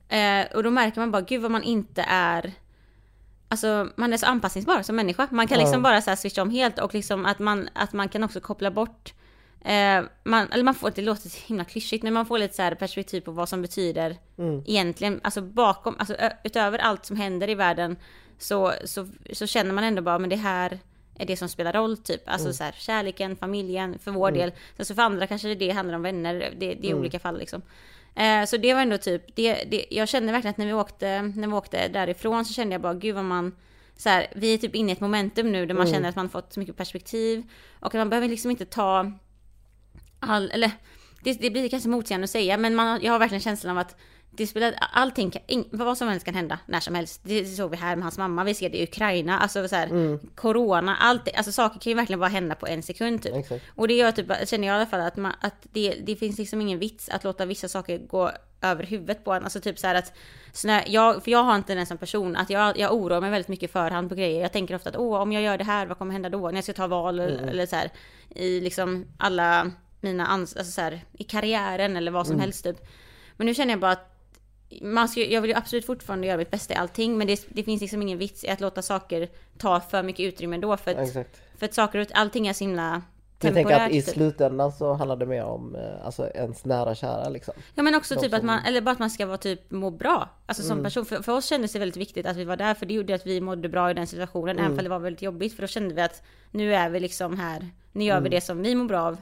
eh, 0.09 0.57
och 0.57 0.63
då 0.63 0.71
märker 0.71 1.01
man 1.01 1.11
bara, 1.11 1.23
gud 1.23 1.43
vad 1.43 1.51
man 1.51 1.63
inte 1.63 2.05
är 2.09 2.53
Alltså 3.49 3.89
man 3.97 4.13
är 4.13 4.17
så 4.17 4.27
anpassningsbar 4.27 4.83
som 4.83 4.97
människa. 4.97 5.29
Man 5.31 5.47
kan 5.49 5.59
Ja. 5.59 5.65
liksom 5.65 5.83
bara 5.83 6.03
så 6.03 6.11
här 6.11 6.17
switcha 6.17 6.43
om 6.43 6.51
helt 6.51 6.79
och 6.79 6.95
liksom 6.95 7.27
att 7.27 7.39
man, 7.39 7.69
att 7.75 7.93
man 7.93 8.09
kan 8.09 8.25
också 8.25 8.41
koppla 8.41 8.71
bort 8.71 9.15
eh, 9.65 10.03
man, 10.25 10.49
eller 10.53 10.65
man 10.65 10.75
får, 10.75 10.91
det 10.95 11.03
låter 11.03 11.29
så 11.29 11.39
himla 11.47 11.65
klyschigt, 11.65 12.03
men 12.05 12.13
man 12.13 12.27
får 12.27 12.39
lite 12.39 12.55
så 12.55 12.77
perspektiv 12.79 13.21
på 13.21 13.31
vad 13.31 13.49
som 13.49 13.63
betyder 13.63 14.17
Mm. 14.39 14.63
egentligen, 14.67 15.21
alltså 15.25 15.41
bakom, 15.43 15.97
alltså 15.99 16.17
utöver 16.45 16.79
allt 16.79 17.07
som 17.07 17.17
händer 17.17 17.51
i 17.51 17.55
världen 17.55 17.97
så, 18.39 18.73
så, 18.85 19.09
så 19.33 19.47
känner 19.47 19.73
man 19.73 19.85
ändå 19.85 20.03
bara, 20.03 20.19
men 20.19 20.31
det 20.31 20.37
här 20.37 20.79
är 21.19 21.27
det 21.27 21.37
som 21.37 21.49
spelar 21.49 21.73
roll 21.73 21.97
typ. 21.97 22.23
Alltså 22.27 22.53
så 22.53 22.65
här, 22.65 22.73
kärleken, 22.79 23.37
familjen, 23.37 23.99
för 23.99 24.11
vår 24.11 24.31
del. 24.31 24.53
Sen 24.77 24.87
så 24.87 24.95
för 24.95 25.03
andra 25.03 25.27
kanske 25.27 25.55
det 25.55 25.71
handlar 25.71 25.95
om 25.95 26.03
vänner, 26.03 26.35
det, 26.59 26.75
det 26.75 26.91
är 26.91 26.95
olika 26.95 27.19
fall 27.19 27.39
liksom. 27.39 27.63
Eh, 28.17 28.45
så 28.45 28.57
det 28.57 28.75
var 28.75 28.81
ändå 28.81 28.99
typ, 28.99 29.37
det, 29.37 29.65
det, 29.71 29.87
jag 29.91 30.09
kände 30.09 30.33
verkligen 30.33 30.51
att 30.51 30.59
när 30.59 30.67
vi, 30.67 30.73
åkte, 30.73 31.23
när 31.23 31.49
vi 31.49 31.55
åkte 31.55 31.89
därifrån 31.89 32.45
så 32.45 32.53
kände 32.53 32.75
jag 32.75 32.83
bara 32.83 32.95
gud 32.95 33.15
vad 33.15 33.25
man 33.25 33.57
så 33.97 34.09
här, 34.09 34.27
vi 34.35 34.55
är 34.55 34.59
typ 34.59 34.75
inne 34.75 34.89
i 34.89 34.93
ett 34.93 35.01
momentum 35.01 35.53
nu 35.53 35.67
där 35.67 35.75
man 35.75 35.87
känner 35.87 36.09
att 36.09 36.17
man 36.17 36.29
fått 36.29 36.53
så 36.53 36.61
mycket 36.61 36.77
perspektiv 36.77 37.43
och 37.81 37.87
att 37.87 37.95
man 37.95 38.11
behöver 38.11 38.29
liksom 38.29 38.51
inte 38.51 38.65
ta 38.65 39.13
all, 40.21 40.51
eller 40.51 40.71
det, 41.23 41.33
det 41.33 41.51
blir 41.51 41.69
kanske 41.69 41.89
motsägande 41.89 42.25
att 42.25 42.31
säga 42.31 42.57
men 42.57 42.75
man, 42.75 43.01
jag 43.03 43.13
har 43.13 43.19
verkligen 43.19 43.41
känslan 43.41 43.79
av 43.79 43.79
att 43.79 43.97
det 44.37 44.47
spelar, 44.47 44.75
allting, 44.93 45.33
vad 45.71 45.99
som 45.99 46.09
helst 46.09 46.25
kan 46.27 46.35
hända 46.35 46.59
när 46.67 46.81
som 46.81 46.95
helst. 46.95 47.21
Det 47.25 47.45
såg 47.45 47.71
vi 47.71 47.77
här 47.77 47.97
med 47.97 48.03
hans 48.03 48.19
mamma, 48.19 48.45
vi 48.45 48.55
ser 48.55 48.71
det 48.71 48.79
i 48.79 48.83
Ukraina, 48.83 49.39
alltså 49.39 49.69
så 49.69 49.77
här, 49.77 50.19
corona, 50.35 50.97
allt, 50.97 51.37
alltså 51.37 51.53
saker 51.53 51.81
kan 51.81 51.91
ju 51.91 51.97
verkligen 51.97 52.21
bara 52.21 52.31
hända 52.31 52.55
på 52.55 52.67
en 52.67 52.83
sekund 52.83 53.23
typ. 53.23 53.35
Exakt. 53.35 53.65
Och 53.75 53.89
det 53.89 53.95
gör 53.95 54.13
typ, 54.13 54.49
känner 54.49 54.69
jag 54.69 54.75
i 54.75 54.77
alla 54.77 54.87
fall 54.87 55.01
att, 55.01 55.17
man, 55.17 55.33
att 55.41 55.55
det, 55.63 55.95
det 56.07 56.17
finns 56.17 56.39
liksom 56.39 56.61
ingen 56.61 56.79
vits 56.79 57.09
att 57.09 57.25
låta 57.25 57.47
vissa 57.47 57.69
saker 57.69 57.99
gå 57.99 58.31
över 58.63 58.85
huvudet 58.85 59.25
på 59.25 59.33
en. 59.33 59.45
Alltså 59.45 59.61
typ 59.61 59.79
så 59.79 59.87
här 59.87 59.95
att, 59.95 60.13
snö, 60.53 60.81
jag, 60.87 61.25
för 61.25 61.31
jag 61.31 61.43
har 61.43 61.57
inte 61.57 61.75
den 61.75 61.87
som 61.87 61.99
person, 61.99 62.37
att 62.37 62.51
jag, 62.51 62.79
jag 62.79 62.95
oroar 62.95 63.21
mig 63.21 63.31
väldigt 63.31 63.49
mycket 63.49 63.73
förhand 63.73 64.09
på 64.09 64.15
grejer. 64.15 64.43
Jag 64.43 64.53
tänker 64.53 64.75
ofta 64.75 64.91
att 64.91 64.97
åh, 64.97 65.21
om 65.21 65.33
jag 65.33 65.43
gör 65.43 65.59
det 65.59 65.65
här, 65.65 65.87
vad 65.87 65.99
kommer 65.99 66.13
hända 66.13 66.29
då? 66.29 66.49
När 66.49 66.55
jag 66.55 66.65
ska 66.65 66.73
ta 66.73 66.87
val 66.87 67.21
eller, 67.21 67.47
eller 67.47 67.67
så 67.67 67.77
här, 67.77 67.91
i 68.29 68.61
liksom 68.61 69.07
alla 69.19 69.71
mina 70.01 70.27
ans- 70.27 70.59
alltså 70.59 70.73
så 70.73 70.81
här, 70.81 71.05
i 71.13 71.25
karriären 71.25 71.97
eller 71.97 72.11
vad 72.11 72.27
som 72.27 72.41
helst 72.41 72.65
typ. 72.65 72.77
Men 73.37 73.47
nu 73.47 73.55
känner 73.55 73.73
jag 73.73 73.81
bara 73.81 73.93
att 73.93 74.16
man 74.83 75.09
ska, 75.09 75.21
jag 75.21 75.41
vill 75.41 75.51
ju 75.51 75.57
absolut 75.57 75.87
fortfarande 75.87 76.27
göra 76.27 76.37
mitt 76.39 76.51
bästa 76.51 76.75
i 76.75 76.77
allting, 76.77 77.19
men 77.19 77.27
det, 77.27 77.47
det 77.49 77.63
finns 77.63 77.81
liksom 77.81 78.03
ingen 78.03 78.19
vits 78.19 78.45
i 78.45 78.49
att 78.49 78.61
låta 78.61 78.83
saker 78.83 79.29
ta 79.59 79.81
för 79.81 80.03
mycket 80.03 80.21
utrymme 80.25 80.59
då. 80.59 80.77
För 80.77 80.91
att, 80.91 80.99
Exakt. 80.99 81.41
för 81.59 81.67
att 81.67 81.75
saker 81.75 81.99
och 81.99 82.07
allting 82.15 82.47
är 82.47 82.53
så 82.53 82.65
himla 82.65 83.03
Jag 83.41 83.55
temporärt. 83.55 83.69
tänker 83.79 83.85
att 83.87 83.93
i 83.93 84.03
typ. 84.03 84.15
slutändan 84.15 84.73
så 84.73 84.93
handlar 84.93 85.17
det 85.17 85.27
mer 85.27 85.45
om 85.45 85.75
eh, 85.77 86.07
alltså, 86.07 86.29
ens 86.35 86.65
nära 86.65 86.95
kära 86.95 87.29
liksom. 87.29 87.55
Ja 87.75 87.83
men 87.83 87.95
också 87.95 88.15
De 88.15 88.21
typ 88.21 88.33
att 88.33 88.39
som- 88.41 88.47
man, 88.47 88.61
eller 88.65 88.81
bara 88.81 88.91
att 88.91 88.99
man 88.99 89.11
ska 89.11 89.27
vara 89.27 89.37
typ 89.39 89.71
må 89.71 89.91
bra. 89.91 90.29
Alltså 90.47 90.63
Mm. 90.63 90.77
som 90.77 90.83
person. 90.85 91.05
För, 91.07 91.23
för 91.23 91.33
oss 91.33 91.47
kändes 91.47 91.73
det 91.73 91.79
väldigt 91.79 91.97
viktigt 91.97 92.27
att 92.27 92.37
vi 92.37 92.45
var 92.45 92.57
där 92.57 92.75
för 92.75 92.87
det 92.87 92.95
gjorde 92.95 93.15
att 93.15 93.27
vi 93.27 93.41
mådde 93.41 93.69
bra 93.69 93.91
i 93.91 93.95
den 93.95 94.07
situationen. 94.07 94.59
Mm. 94.59 94.65
Även 94.65 94.79
om 94.79 94.85
det 94.85 94.91
var 94.91 94.99
väldigt 94.99 95.23
jobbigt. 95.23 95.55
För 95.57 95.63
då 95.63 95.67
kände 95.69 95.95
vi 95.95 96.01
att 96.03 96.23
nu 96.51 96.75
är 96.75 96.89
vi 96.91 97.01
liksom 97.01 97.39
här. 97.39 97.69
Nu 97.93 98.05
gör 98.05 98.17
Mm. 98.17 98.25
vi 98.25 98.29
det 98.31 98.41
som 98.41 98.63
vi 98.63 98.75
mår 98.75 98.85
bra 98.85 99.01
av. 99.01 99.17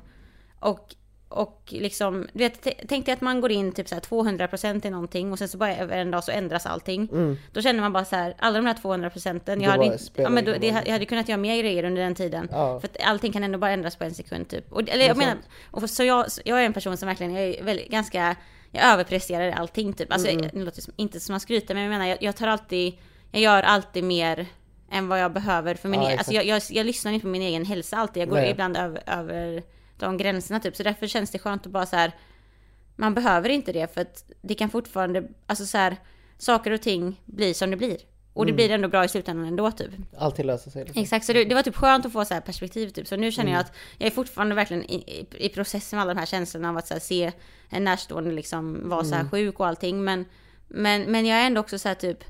Och, 0.61 0.95
och 1.29 1.63
liksom, 1.71 2.27
du 2.33 2.39
vet, 2.39 2.67
tänk 2.89 3.07
dig 3.07 3.13
att 3.13 3.21
man 3.21 3.41
går 3.41 3.51
in 3.53 3.73
typ 3.73 3.89
så 3.89 3.95
här 3.95 4.03
200% 4.03 4.87
i 4.87 4.91
någonting 4.91 5.33
och 5.33 5.39
sen 5.39 5.49
så 5.49 5.59
bara 5.59 5.77
över 5.77 5.99
en 5.99 6.11
dag 6.11 6.25
så 6.25 6.33
ändras 6.33 6.67
allting. 6.67 7.09
Då 7.53 7.63
känner 7.63 7.81
man 7.81 7.93
bara 7.93 8.05
så 8.05 8.17
här, 8.17 8.35
alla 8.39 8.59
de 8.59 8.67
här 8.67 8.75
200 8.75 9.11
procenten, 9.11 9.61
jag 9.61 9.71
hade, 9.71 9.99
ja, 10.15 10.29
men 10.29 10.45
då, 10.45 10.53
det, 10.61 10.67
jag 10.67 10.93
hade 10.93 11.05
kunnat 11.05 11.29
göra 11.29 11.39
mer 11.39 11.59
grejer 11.63 11.85
under 11.85 12.03
den 12.03 12.15
tiden. 12.15 12.49
Ja. 12.53 12.81
För 12.81 12.89
att 12.89 12.97
allting 13.07 13.33
kan 13.33 13.45
ändå 13.45 13.59
bara 13.59 13.71
ändras 13.71 13.97
på 13.97 14.05
en 14.05 14.15
sekund 14.15 14.49
typ. 14.49 14.73
Och, 14.73 14.89
eller 14.89 15.07
jag 15.07 15.17
menar, 15.17 15.37
och 15.71 15.91
så 15.91 16.05
jag, 16.05 16.33
så 16.33 16.41
jag 16.45 16.61
är 16.61 16.67
en 16.67 16.73
person 16.73 16.97
som 16.97 17.09
verkligen, 17.09 17.35
jag 17.35 17.43
är 17.45 17.63
väldigt, 17.65 17.89
ganska, 17.91 18.37
jag 18.71 18.85
överpresterar 18.85 19.51
allting 19.53 19.93
typ. 19.93 20.13
Alltså 20.13 20.29
Mm. 20.29 20.49
det 20.53 20.65
låter 20.65 20.83
som, 20.83 20.93
inte 20.97 21.21
som 21.21 21.35
att 21.35 21.43
skryta 21.43 21.75
men 21.75 21.83
jag 21.83 21.91
menar 21.91 22.07
jag, 22.07 22.19
jag 22.23 22.37
tar 22.37 22.47
alltid, 22.49 22.95
jag 23.31 23.43
gör 23.43 23.63
alltid 23.63 24.05
mer 24.05 24.47
än 24.91 25.09
vad 25.09 25.21
jag 25.21 25.33
behöver 25.33 25.75
för 25.75 25.89
min 25.89 26.01
Ja, 26.03 26.07
egen, 26.09 26.19
alltså 26.19 26.33
jag, 26.35 26.45
jag, 26.45 26.63
jag 26.71 26.87
lyssnar 26.87 27.13
inte 27.13 27.23
på 27.23 27.29
min 27.29 27.43
egen 27.43 27.65
hälsa 27.65 27.97
alltid. 27.97 28.21
Jag 28.23 28.29
går 28.29 28.37
Nej. 28.37 28.51
ibland 28.51 28.77
över, 28.77 29.03
över 29.07 29.63
de 30.05 30.17
gränserna 30.17 30.61
typ. 30.61 30.77
Så 30.77 30.83
därför 30.83 31.07
känns 31.07 31.31
det 31.31 31.39
skönt 31.39 31.67
att 31.67 31.73
bara 31.73 31.87
så 31.87 31.97
här. 31.97 32.13
Man 32.97 33.15
behöver 33.15 33.49
inte 33.49 33.73
det 33.73 33.95
för 33.95 34.01
att 34.01 34.25
det 34.43 34.55
kan 34.55 34.71
fortfarande, 34.71 35.29
alltså 35.47 35.67
så 35.67 35.79
här, 35.79 35.97
saker 36.39 36.71
och 36.71 36.81
ting 36.83 37.21
blir 37.25 37.55
som 37.55 37.71
det 37.71 37.77
blir. 37.77 37.97
Och 38.33 38.47
det 38.47 38.51
Mm. 38.53 38.57
blir 38.57 38.71
ändå 38.71 38.89
bra 38.89 39.05
i 39.05 39.09
slutändan 39.09 39.47
ändå 39.47 39.71
typ. 39.71 39.91
Allting 40.19 40.47
löser 40.47 40.71
sig. 40.71 40.85
Liksom. 40.85 41.03
Exakt, 41.03 41.27
så 41.27 41.33
det, 41.33 41.45
det 41.45 41.55
var 41.55 41.63
typ 41.63 41.77
skönt 41.77 42.07
att 42.07 42.13
få 42.13 42.25
så 42.25 42.35
här 42.35 42.41
perspektiv 42.41 42.89
typ. 42.89 43.07
Så 43.07 43.17
nu 43.17 43.33
känner 43.33 43.49
Mm. 43.51 43.55
jag 43.55 43.61
att 43.61 43.73
jag 43.99 44.07
är 44.07 44.11
fortfarande 44.11 44.55
verkligen 44.55 44.85
i, 44.91 44.95
i, 44.95 45.47
i 45.47 45.49
processen 45.49 45.97
med 45.97 46.03
alla 46.03 46.15
de 46.15 46.21
här 46.21 46.27
känslorna 46.27 46.69
av 46.71 46.77
att 46.77 46.87
så 46.89 46.95
här, 46.95 47.01
se 47.01 47.33
en 47.69 47.85
närstående 47.85 48.33
liksom 48.33 48.89
vara 48.89 49.05
så 49.05 49.15
Mm. 49.15 49.19
här 49.27 49.31
sjuk 49.31 49.61
och 49.61 49.67
allting. 49.67 50.05
Men, 50.05 50.25
men, 50.69 51.03
men 51.03 51.27
jag 51.27 51.39
är 51.39 51.47
ändå 51.47 51.61
också 51.61 51.79
så 51.79 51.89
här 51.89 51.95
typ 51.95 52.25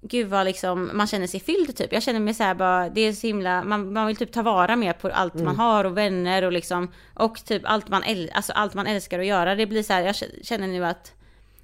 Gud 0.00 0.26
vad 0.28 0.46
liksom 0.46 0.90
man 0.94 1.06
känner 1.06 1.26
sig 1.26 1.40
fylld 1.40 1.76
typ. 1.76 1.92
Jag 1.92 2.02
känner 2.02 2.20
mig 2.20 2.34
så 2.34 2.42
här 2.42 2.54
bara, 2.54 2.88
det 2.88 3.00
är 3.00 3.12
så 3.12 3.26
himla, 3.26 3.64
man, 3.64 3.92
man 3.92 4.06
vill 4.06 4.16
typ 4.16 4.32
ta 4.32 4.42
vara 4.42 4.76
mer 4.76 4.92
på 4.92 5.08
allt 5.08 5.34
Mm. 5.34 5.44
man 5.46 5.56
har 5.56 5.84
och 5.84 5.96
vänner 5.96 6.44
och 6.44 6.52
liksom 6.52 6.92
och 7.14 7.44
typ 7.44 7.62
allt 7.64 7.88
man, 7.88 8.02
äl, 8.02 8.30
alltså 8.34 8.52
allt 8.52 8.74
man 8.74 8.86
älskar 8.86 9.18
att 9.18 9.26
göra. 9.26 9.54
Det 9.54 9.66
blir 9.66 9.82
så 9.82 9.92
här, 9.92 10.02
jag 10.02 10.14
känner 10.42 10.66
nu 10.66 10.84
att 10.86 11.12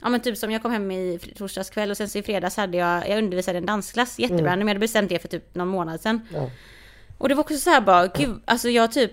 Ja 0.01 0.09
men 0.09 0.21
typ 0.21 0.39
som 0.39 0.51
jag 0.51 0.63
kom 0.63 0.71
hem 0.73 0.91
i 0.91 1.19
torsdags 1.37 1.71
kväll 1.71 1.91
och 1.91 1.97
sen 1.97 2.09
så 2.09 2.19
i 2.19 2.23
fredags 2.23 2.57
hade 2.57 2.79
jag, 2.79 3.09
jag 3.09 3.19
undervisade 3.19 3.59
en 3.59 3.67
dansklass 3.67 4.19
jättebra, 4.19 4.47
Mm. 4.47 4.59
men 4.59 4.61
jag 4.61 4.69
hade 4.69 4.81
bestämt 4.81 5.09
det 5.09 5.19
för 5.19 5.29
typ 5.29 5.55
någon 5.55 5.69
månad 5.69 6.01
sedan. 6.01 6.21
Ja. 6.35 6.51
Och 7.19 7.29
det 7.29 7.35
var 7.35 7.43
också 7.43 7.57
så 7.57 7.71
här 7.71 7.81
bara, 7.81 8.07
gud, 8.07 8.41
alltså 8.45 8.69
jag 8.69 8.93
typ 8.93 9.13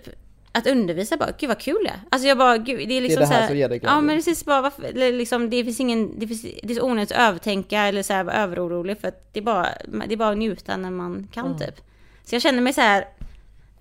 att 0.51 0.67
undervisa 0.67 1.17
bara, 1.17 1.29
gud 1.37 1.47
vad 1.47 1.59
kul 1.59 1.83
det 1.83 1.89
är. 1.89 1.99
Alltså 2.09 2.27
jag 2.27 2.37
bara, 2.37 2.57
gud, 2.57 2.87
det 2.89 2.97
är 2.97 3.01
liksom 3.01 3.19
det 3.19 3.25
här 3.25 3.35
så 3.35 3.41
här, 3.41 3.47
som 3.47 3.57
ger 3.57 3.69
dig 3.69 3.79
glädje. 3.79 3.95
Ja 3.95 4.01
men 4.01 4.17
precis 4.17 4.45
bara, 4.45 4.61
varför, 4.61 5.11
liksom, 5.11 5.49
det 5.49 5.63
finns 5.63 5.79
ingen, 5.79 6.19
det, 6.19 6.27
finns, 6.27 6.41
det 6.41 6.73
är 6.73 6.75
så 6.75 6.85
onödigt 6.85 7.11
att 7.11 7.29
övertänka 7.29 7.81
eller 7.81 8.03
så 8.03 8.13
här 8.13 8.23
vara 8.23 8.35
överorolig 8.35 8.97
för 8.97 9.07
att 9.07 9.33
det 9.33 9.39
är 9.39 9.43
bara, 9.43 9.67
det 10.07 10.13
är 10.13 10.17
bara 10.17 10.29
att 10.29 10.37
njuta 10.37 10.77
när 10.77 10.91
man 10.91 11.27
kan 11.33 11.59
typ. 11.59 11.81
Så 12.23 12.35
jag 12.35 12.41
känner 12.41 12.61
mig 12.61 12.73
så 12.73 12.81
här 12.81 13.07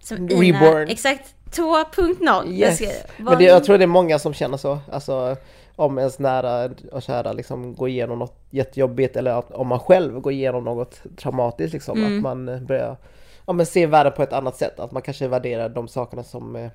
som 0.00 0.30
Ina, 0.30 0.60
Reborn. 0.60 0.88
exakt 0.88 1.34
2.0. 1.50 2.52
Yes. 2.52 2.80
Jag 2.80 2.90
Men 3.18 3.38
det, 3.38 3.44
jag 3.44 3.64
tror 3.64 3.78
det 3.78 3.84
är 3.84 3.86
många 3.86 4.18
som 4.18 4.34
känner 4.34 4.56
så. 4.56 4.78
Alltså 4.92 5.36
om 5.76 5.98
ens 5.98 6.18
nära 6.18 6.70
och 6.92 7.02
kära 7.02 7.32
liksom 7.32 7.74
går 7.74 7.88
igenom 7.88 8.18
något 8.18 8.38
jättejobbigt 8.50 9.16
eller 9.16 9.30
att, 9.30 9.50
om 9.50 9.66
man 9.66 9.80
själv 9.80 10.20
går 10.20 10.32
igenom 10.32 10.64
något 10.64 11.02
traumatiskt 11.16 11.72
liksom. 11.72 11.98
Mm. 11.98 12.16
Att 12.16 12.22
man 12.22 12.66
börjar 12.66 12.96
ja, 13.50 13.54
men 13.54 13.66
se 13.66 13.86
världen 13.86 14.12
på 14.16 14.22
ett 14.22 14.32
annat 14.32 14.56
sätt. 14.56 14.80
Att 14.80 14.92
man 14.92 15.02
kanske 15.02 15.28
värderar 15.28 15.68
de 15.68 15.88
sakerna 15.88 16.22
som 16.22 16.56
eh, 16.56 16.70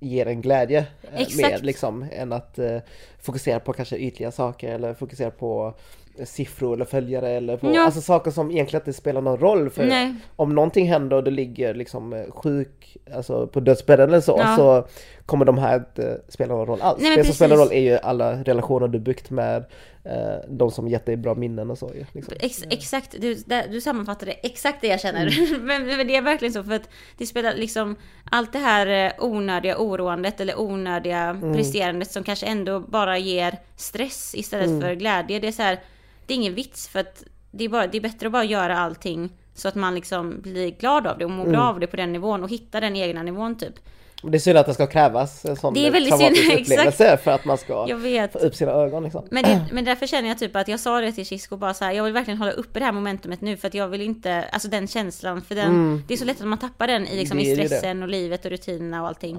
ger 0.00 0.26
en 0.26 0.40
glädje 0.40 0.86
eh, 1.02 1.26
mer 1.36 1.58
liksom 1.62 2.06
än 2.12 2.32
att 2.32 2.58
eh, 2.58 2.78
fokusera 3.22 3.60
på 3.60 3.72
kanske 3.72 3.96
ytliga 3.96 4.30
saker 4.32 4.72
eller 4.74 4.94
fokusera 4.94 5.30
på 5.30 5.74
eh, 6.18 6.24
siffror 6.24 6.74
eller 6.74 6.84
följare 6.84 7.30
eller 7.30 7.56
på 7.56 7.74
Ja. 7.74 7.84
alltså 7.84 8.00
saker 8.00 8.30
som 8.30 8.50
egentligen 8.50 8.80
inte 8.80 8.92
spelar 8.92 9.20
någon 9.20 9.38
roll 9.38 9.70
för 9.70 9.84
Nej. 9.86 10.14
om 10.36 10.54
någonting 10.54 10.88
händer 10.88 11.16
och 11.16 11.24
du 11.24 11.30
ligger 11.30 11.74
liksom 11.74 12.12
eh, 12.12 12.30
sjuk 12.30 12.96
alltså 13.14 13.46
på 13.46 13.60
dödsbädden 13.60 14.08
eller 14.08 14.20
så 14.20 14.36
Ja. 14.38 14.56
så 14.56 14.86
kommer 15.26 15.44
de 15.44 15.58
här 15.58 15.76
inte 15.76 16.20
spela 16.28 16.54
någon 16.54 16.66
roll 16.66 16.80
alls. 16.82 17.02
Nej, 17.02 17.16
det 17.16 17.24
som 17.24 17.34
spelar 17.34 17.56
roll 17.56 17.72
är 17.72 17.80
ju 17.80 17.98
alla 17.98 18.32
relationer 18.44 18.88
du 18.88 18.98
byggt 18.98 19.30
med 19.30 19.64
eh, 20.04 20.48
de 20.48 20.70
som 20.70 20.88
gett 20.88 21.06
dig 21.06 21.16
bra 21.16 21.34
minnen 21.34 21.70
och 21.70 21.78
så 21.78 21.90
ju, 21.94 22.04
liksom. 22.12 22.34
Ex, 22.40 22.62
exakt, 22.70 23.14
du, 23.20 23.34
där, 23.34 23.68
du 23.70 23.80
sammanfattade 23.80 24.32
exakt 24.32 24.80
det 24.80 24.86
jag 24.88 25.00
känner. 25.00 25.20
Mm. 25.26 25.66
men, 25.66 25.86
men 25.86 26.06
det 26.06 26.16
är 26.16 26.22
verkligen 26.22 26.52
så 26.54 26.64
för 26.64 26.72
att 26.72 26.88
det 27.18 27.26
spelar 27.26 27.54
liksom 27.54 27.96
allt 28.30 28.52
det 28.52 28.58
här 28.58 28.86
eh, 28.86 29.24
onödiga 29.24 29.78
oroandet 29.78 30.40
eller 30.40 30.60
onödiga 30.60 31.18
Mm. 31.18 31.54
presterandet 31.54 32.10
som 32.10 32.22
kanske 32.24 32.46
ändå 32.46 32.80
bara 32.80 33.18
ger 33.18 33.58
stress 33.76 34.34
istället 34.34 34.68
Mm. 34.68 34.80
för 34.80 34.94
glädje. 34.94 35.38
Det 35.38 35.48
är 35.48 35.52
så 35.52 35.62
här, 35.62 35.80
det 36.26 36.34
är 36.34 36.36
ingen 36.36 36.54
vits 36.54 36.88
för 36.88 37.00
att 37.00 37.24
det 37.50 37.64
är, 37.64 37.68
bara, 37.68 37.86
det 37.86 37.98
är 37.98 38.02
bättre 38.02 38.26
att 38.26 38.32
bara 38.32 38.44
göra 38.44 38.78
allting 38.78 39.32
så 39.54 39.68
att 39.68 39.74
man 39.74 39.94
liksom 39.94 40.40
blir 40.40 40.70
glad 40.70 41.06
av 41.06 41.18
det 41.18 41.24
och 41.24 41.30
mår 41.30 41.42
Mm. 41.44 41.52
bra 41.52 41.62
av 41.68 41.80
det 41.80 41.86
på 41.86 41.96
den 41.96 42.12
nivån 42.12 42.42
och 42.42 42.50
hitta 42.50 42.80
den 42.80 42.96
egna 42.96 43.22
nivån 43.22 43.58
typ. 43.58 43.74
Det 44.22 44.36
är 44.36 44.40
synd 44.40 44.58
att 44.58 44.66
det 44.66 44.74
ska 44.74 44.86
krävas 44.86 45.44
en 45.44 45.56
sån 45.56 45.74
Det 45.74 45.86
är 45.86 45.90
väldigt 45.90 46.18
synd, 46.18 46.36
upplevelse 46.60 47.16
för 47.16 47.30
att 47.30 47.44
man 47.44 47.58
ska 47.58 47.86
få 48.32 48.38
upp 48.38 48.54
sina 48.54 48.72
ögon 48.72 49.02
liksom. 49.02 49.26
Men, 49.30 49.42
det, 49.44 49.66
men 49.72 49.84
därför 49.84 50.06
känner 50.06 50.28
jag 50.28 50.38
typ 50.38 50.56
att 50.56 50.68
jag 50.68 50.80
sa 50.80 51.00
det 51.00 51.12
till 51.12 51.26
Chisko 51.26 51.56
bara 51.56 51.74
så 51.74 51.84
här, 51.84 51.92
jag 51.92 52.04
vill 52.04 52.12
verkligen 52.12 52.38
hålla 52.38 52.52
uppe 52.52 52.78
det 52.78 52.84
här 52.84 52.92
momentumet 52.92 53.40
nu 53.40 53.56
för 53.56 53.68
att 53.68 53.74
jag 53.74 53.88
vill 53.88 54.00
inte, 54.00 54.44
alltså 54.52 54.68
den 54.68 54.88
känslan, 54.88 55.42
för 55.42 55.54
den, 55.54 56.02
det 56.08 56.14
är 56.14 56.18
så 56.18 56.24
lätt 56.24 56.40
att 56.40 56.46
man 56.46 56.58
tappar 56.58 56.86
den 56.86 57.06
i, 57.06 57.16
liksom, 57.16 57.38
Mm. 57.38 57.50
I 57.50 57.54
stressen 57.66 58.02
och 58.02 58.08
livet 58.08 58.44
och 58.44 58.50
rutinerna 58.50 59.02
och 59.02 59.08
allting. 59.08 59.38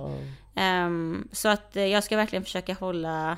Ehm, 0.55 1.27
så 1.31 1.49
att 1.49 1.75
eh, 1.75 1.85
jag 1.85 2.03
ska 2.03 2.15
verkligen 2.17 2.43
försöka 2.43 2.73
hålla, 2.73 3.37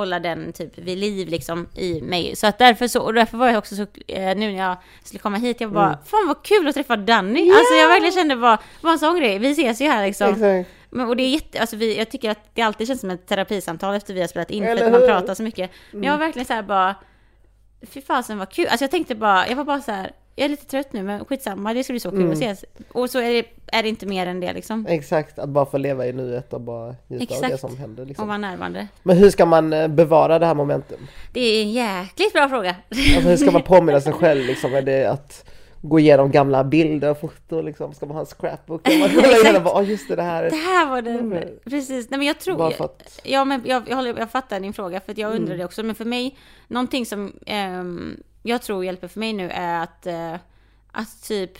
hålla 0.00 0.20
den 0.20 0.52
typ 0.52 0.78
vid 0.78 0.98
liv 0.98 1.28
liksom 1.28 1.68
i 1.74 2.00
mig. 2.00 2.36
Så 2.36 2.46
att 2.46 2.58
därför 2.58 2.88
så, 2.88 3.00
och 3.02 3.14
därför 3.14 3.38
var 3.38 3.48
jag 3.48 3.58
också 3.58 3.76
så, 3.76 3.82
eh, 4.06 4.36
nu 4.36 4.52
när 4.52 4.58
jag 4.58 4.76
skulle 5.04 5.20
komma 5.20 5.36
hit, 5.36 5.60
jag 5.60 5.72
bara, 5.72 5.86
Mm. 5.86 5.98
fan 6.04 6.26
vad 6.28 6.42
kul 6.42 6.68
att 6.68 6.74
träffa 6.74 6.96
Danny! 6.96 7.50
Alltså 7.50 7.74
jag 7.74 7.88
verkligen 7.88 8.12
kände 8.12 8.36
bara, 8.36 8.58
bara 8.82 8.92
en 8.92 8.98
sån 8.98 9.18
grej, 9.18 9.38
vi 9.38 9.50
ses 9.50 9.80
ju 9.80 9.86
här 9.88 10.06
liksom. 10.06 10.28
Exakt. 10.30 10.68
Men, 10.90 11.08
och 11.08 11.16
det 11.16 11.22
är 11.22 11.28
jätte, 11.28 11.60
alltså 11.60 11.76
vi, 11.76 11.98
jag 11.98 12.10
tycker 12.10 12.30
att 12.30 12.54
det 12.54 12.62
alltid 12.62 12.86
känns 12.86 13.00
som 13.00 13.10
ett 13.10 13.26
terapisamtal 13.26 13.94
efter 13.94 14.14
vi 14.14 14.20
har 14.20 14.28
spelat 14.28 14.50
in, 14.50 14.64
för 14.64 14.70
Eller 14.70 14.86
att 14.86 14.92
man 14.92 15.00
pratar 15.00 15.34
så 15.34 15.42
mycket. 15.42 15.70
Men 15.92 16.02
jag 16.02 16.12
var 16.12 16.18
verkligen 16.18 16.46
så 16.46 16.52
här 16.52 16.62
bara, 16.62 16.94
fy 17.90 18.00
fasen 18.02 18.38
vad 18.38 18.50
kul. 18.50 18.66
Alltså 18.70 18.84
jag 18.84 18.90
tänkte 18.90 19.14
bara, 19.14 19.48
jag 19.48 19.56
var 19.56 19.64
bara 19.64 19.80
så 19.80 19.92
här, 19.92 20.12
jag 20.36 20.44
är 20.44 20.48
lite 20.48 20.66
trött 20.66 20.92
nu 20.92 21.02
men 21.02 21.24
skitsamma, 21.24 21.74
det 21.74 21.84
ska 21.84 21.92
bli 21.92 22.00
så 22.00 22.10
kul 22.10 22.26
att 22.30 22.32
ses. 22.42 22.64
Och 22.92 23.10
så 23.10 23.18
är 23.18 23.32
det, 23.32 23.44
är 23.72 23.82
det 23.82 23.88
inte 23.88 24.06
mer 24.06 24.26
än 24.26 24.40
det 24.40 24.52
liksom. 24.52 24.86
Exakt, 24.86 25.38
att 25.38 25.48
bara 25.48 25.66
få 25.66 25.78
leva 25.78 26.06
i 26.06 26.12
nuet 26.12 26.52
och 26.52 26.60
bara 26.60 26.94
njuta 27.08 27.34
av 27.34 27.40
det 27.40 27.46
Exakt. 27.46 27.60
som 27.60 27.76
händer 27.76 28.02
Och 28.02 28.06
liksom. 28.08 28.28
vara 28.28 28.38
närvarande. 28.38 28.88
Men 29.02 29.16
hur 29.16 29.30
ska 29.30 29.46
man 29.46 29.72
eh, 29.72 29.88
bevara 29.88 30.38
det 30.38 30.46
här 30.46 30.54
momentum? 30.54 30.98
Det 31.32 31.40
är 31.40 31.62
en 31.62 31.70
jäkligt 31.72 32.32
bra 32.32 32.48
fråga. 32.48 32.76
Alltså 32.88 33.28
hur 33.28 33.36
ska 33.36 33.50
man 33.50 33.62
påminna 33.62 34.00
sig 34.00 34.12
själv 34.12 34.44
liksom? 34.46 34.74
Är 34.74 34.82
det 34.82 35.06
att 35.10 35.44
gå 35.82 35.98
igenom 35.98 36.30
gamla 36.30 36.64
bilder 36.64 37.10
och 37.10 37.20
foton 37.20 37.64
liksom? 37.64 37.94
Ska 37.94 38.06
man 38.06 38.14
ha 38.16 38.20
en 38.20 38.26
scrapbook? 38.26 38.88
Man 39.00 39.02
Exakt. 39.10 39.44
igenom 39.44 39.64
bara, 39.64 39.80
oh, 39.82 39.88
just 39.90 40.08
det, 40.08 40.16
det 40.16 40.22
här 40.22 40.42
Det 40.42 40.48
är... 40.48 40.52
här 40.52 40.90
var 40.90 41.02
den, 41.02 41.16
Mm. 41.32 41.48
precis. 41.64 42.10
Nej 42.10 42.18
men 42.18 42.26
jag 42.26 42.38
tror, 42.40 42.56
Bara 42.58 42.70
för 42.70 42.84
att... 42.84 43.20
Ja, 43.24 43.44
men 43.44 43.62
jag, 43.64 43.82
jag, 43.88 43.96
håller, 43.96 44.18
jag 44.18 44.30
fattar 44.30 44.60
din 44.60 44.72
fråga 44.72 45.00
för 45.00 45.12
att 45.12 45.18
jag 45.18 45.30
undrar 45.30 45.46
Mm. 45.46 45.58
det 45.58 45.64
också. 45.64 45.82
Men 45.82 45.94
för 45.94 46.04
mig, 46.04 46.38
någonting 46.68 47.06
som 47.06 47.32
ehm, 47.46 48.16
jag 48.42 48.62
tror 48.62 48.84
hjälper 48.84 49.08
för 49.08 49.20
mig 49.20 49.32
nu 49.32 49.50
är 49.50 49.82
att, 49.82 50.06
eh, 50.06 50.34
att 50.92 51.22
typ 51.22 51.58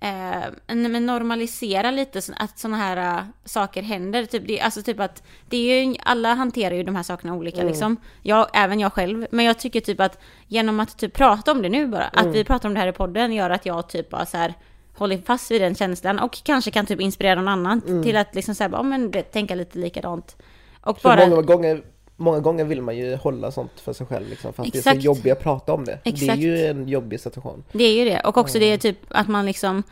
eh, 0.00 0.74
normalisera 1.00 1.90
lite 1.90 2.22
så 2.22 2.32
att 2.36 2.58
sådana 2.58 2.76
här 2.76 3.18
uh, 3.18 3.24
saker 3.44 3.82
händer. 3.82 4.24
Typ, 4.24 4.46
det, 4.46 4.60
alltså 4.60 4.82
typ 4.82 5.00
att 5.00 5.22
det 5.48 5.56
är 5.56 5.84
ju, 5.84 5.94
alla 6.04 6.34
hanterar 6.34 6.74
ju 6.74 6.82
de 6.82 6.96
här 6.96 7.02
sakerna 7.02 7.34
olika 7.34 7.60
Mm. 7.60 7.68
liksom. 7.68 7.96
Jag, 8.22 8.46
även 8.54 8.80
jag 8.80 8.92
själv. 8.92 9.26
Men 9.30 9.44
jag 9.44 9.58
tycker 9.58 9.80
typ 9.80 10.00
att 10.00 10.18
genom 10.46 10.80
att 10.80 10.98
typ 10.98 11.12
prata 11.14 11.52
om 11.52 11.62
det 11.62 11.68
nu 11.68 11.86
bara, 11.86 12.08
Mm. 12.08 12.28
att 12.28 12.34
vi 12.36 12.44
pratar 12.44 12.68
om 12.68 12.74
det 12.74 12.80
här 12.80 12.88
i 12.88 12.92
podden 12.92 13.32
gör 13.32 13.50
att 13.50 13.66
jag 13.66 13.88
typ 13.88 14.10
bara 14.10 14.26
så 14.26 14.36
här 14.36 14.54
håller 14.96 15.18
fast 15.18 15.50
vid 15.50 15.60
den 15.60 15.74
känslan 15.74 16.18
och 16.18 16.44
kanske 16.44 16.70
kan 16.70 16.86
typ 16.86 17.00
inspirera 17.00 17.34
någon 17.34 17.48
annan 17.48 17.82
Mm. 17.88 18.02
till 18.02 18.16
att 18.16 18.34
liksom 18.34 18.54
säga, 18.54 18.70
ja 18.72 18.82
men 18.82 19.12
tänka 19.32 19.54
lite 19.54 19.78
likadant. 19.78 20.36
Och 20.80 21.00
För 21.00 21.08
bara, 21.16 21.26
många, 21.26 21.42
gånger, 21.42 21.82
många 22.16 22.40
gånger 22.40 22.64
vill 22.64 22.82
man 22.82 22.96
ju 22.96 23.16
hålla 23.16 23.50
sånt 23.50 23.80
för 23.80 23.92
sig 23.92 24.06
själv 24.06 24.28
liksom, 24.28 24.52
för 24.52 24.62
att 24.62 24.72
det 24.72 24.76
är 24.76 24.80
Exakt. 24.80 25.00
så 25.00 25.06
jobbigt 25.06 25.32
att 25.32 25.40
prata 25.40 25.72
om 25.72 25.84
det. 25.84 25.98
Det 26.04 26.10
är 26.10 26.14
Exakt. 26.14 26.38
ju 26.38 26.66
en 26.66 26.88
jobbig 26.88 27.20
situation. 27.20 27.64
Det 27.72 27.84
är 27.84 27.94
ju 27.94 28.04
det. 28.04 28.20
Och 28.20 28.36
också 28.36 28.58
det 28.58 28.66
är 28.66 28.78
typ 28.78 28.98
att 29.08 29.28
man 29.28 29.46
liksom, 29.46 29.82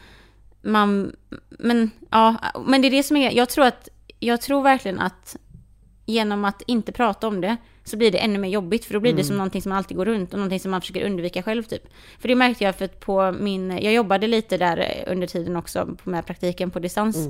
man, 0.62 1.16
men 1.48 1.90
ja, 2.11 2.35
men 2.66 2.83
det 2.83 2.88
är 2.88 2.90
det 2.90 3.02
som 3.02 3.16
är, 3.16 3.30
jag 3.30 3.48
tror 3.48 3.64
att, 3.64 3.88
jag 4.18 4.40
tror 4.40 4.62
verkligen 4.62 4.98
att 4.98 5.37
genom 6.06 6.44
att 6.44 6.62
inte 6.66 6.92
prata 6.92 7.28
om 7.28 7.40
det 7.40 7.56
så 7.85 7.96
blir 7.96 8.11
det 8.11 8.18
ännu 8.18 8.38
mer 8.38 8.48
jobbigt 8.48 8.85
för 8.85 8.94
då 8.94 9.00
blir 9.00 9.12
det 9.12 9.24
som 9.24 9.37
någonting 9.37 9.62
som 9.62 9.72
alltid 9.72 9.96
går 9.96 10.04
runt 10.04 10.33
och 10.33 10.38
någonting 10.38 10.61
som 10.61 10.70
man 10.70 10.80
försöker 10.80 11.06
undvika 11.06 11.42
själv 11.42 11.62
typ. 11.62 11.83
För 12.18 12.28
det 12.28 12.35
märkte 12.35 12.64
jag 12.64 12.76
för 12.76 12.85
att 12.85 13.00
på 13.00 13.33
min, 13.33 13.70
jag 13.70 13.92
jobbade 13.92 14.26
lite 14.26 14.56
där 14.56 15.04
under 15.06 15.26
tiden 15.26 15.56
också 15.56 15.96
med 16.04 16.26
praktiken 16.26 16.70
på 16.70 16.78
distans. 16.78 17.28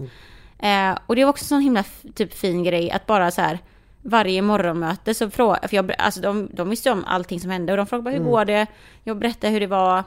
Eh, 0.59 0.99
och 1.07 1.17
det 1.17 1.25
var 1.25 1.31
också 1.31 1.45
en 1.45 1.49
sån 1.49 1.61
himla 1.61 1.85
typ 2.15 2.35
fin 2.35 2.65
grej 2.65 2.91
att 2.91 3.07
bara 3.07 3.31
så 3.31 3.41
här 3.41 3.59
varje 4.03 4.43
morgonmöte 4.43 5.15
så 5.15 5.31
frågade, 5.31 5.69
för 5.69 5.77
jag, 5.77 5.93
alltså 5.99 6.21
de, 6.21 6.49
de 6.53 6.71
visste 6.71 6.91
om 6.91 7.05
allting 7.05 7.41
som 7.41 7.51
hände 7.51 7.73
och 7.73 7.77
de 7.77 7.87
frågade 7.87 8.05
bara 8.05 8.25
hur 8.25 8.31
går 8.31 8.45
det? 8.45 8.67
Jag 9.05 9.19
berättade 9.19 9.53
hur 9.53 9.61
det 9.61 9.67
var. 9.67 10.05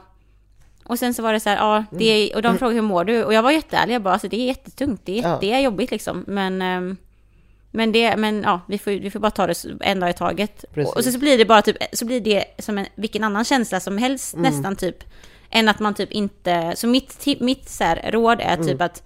Och 0.84 0.98
sen 0.98 1.14
så 1.14 1.22
var 1.22 1.32
det 1.32 1.40
så 1.40 1.48
här, 1.48 1.56
ja, 1.56 1.84
det 1.90 2.04
är, 2.04 2.36
och 2.36 2.42
de 2.42 2.58
frågade 2.58 2.74
hur 2.74 2.82
mår 2.82 3.04
du? 3.04 3.24
Och 3.24 3.34
jag 3.34 3.42
var 3.42 3.50
jätteärlig, 3.50 3.94
jag 3.94 4.02
bara 4.02 4.12
alltså 4.12 4.28
det 4.28 4.36
är 4.40 4.46
jättetungt, 4.46 5.00
det 5.04 5.18
är, 5.18 5.22
Ja. 5.22 5.38
det 5.40 5.52
är 5.52 5.60
jobbigt 5.60 5.90
liksom. 5.90 6.24
Men, 6.26 6.62
ehm, 6.62 6.96
men 7.70 7.92
det, 7.92 8.16
men 8.16 8.42
ja, 8.42 8.60
vi 8.68 8.78
får, 8.78 8.90
vi 8.90 9.10
får 9.10 9.20
bara 9.20 9.30
ta 9.30 9.46
det 9.46 9.64
en 9.80 10.00
dag 10.00 10.10
i 10.10 10.12
taget. 10.12 10.64
Precis. 10.74 10.94
Och, 10.94 11.04
så, 11.04 11.12
så 11.12 11.18
blir 11.18 11.38
det 11.38 11.44
bara 11.44 11.62
typ, 11.62 11.76
så 11.92 12.04
blir 12.04 12.20
det 12.20 12.44
som 12.58 12.78
en, 12.78 12.86
vilken 12.94 13.24
annan 13.24 13.44
känsla 13.44 13.80
som 13.80 13.98
helst 13.98 14.36
nästan 14.36 14.76
typ. 14.76 15.04
Än 15.50 15.68
att 15.68 15.78
man 15.80 15.94
typ 15.94 16.12
inte, 16.12 16.72
så 16.76 16.86
mitt, 16.86 17.26
mitt 17.40 17.68
så 17.68 17.84
här, 17.84 18.10
råd 18.12 18.40
är 18.40 18.56
typ 18.56 18.80
att 18.80 19.02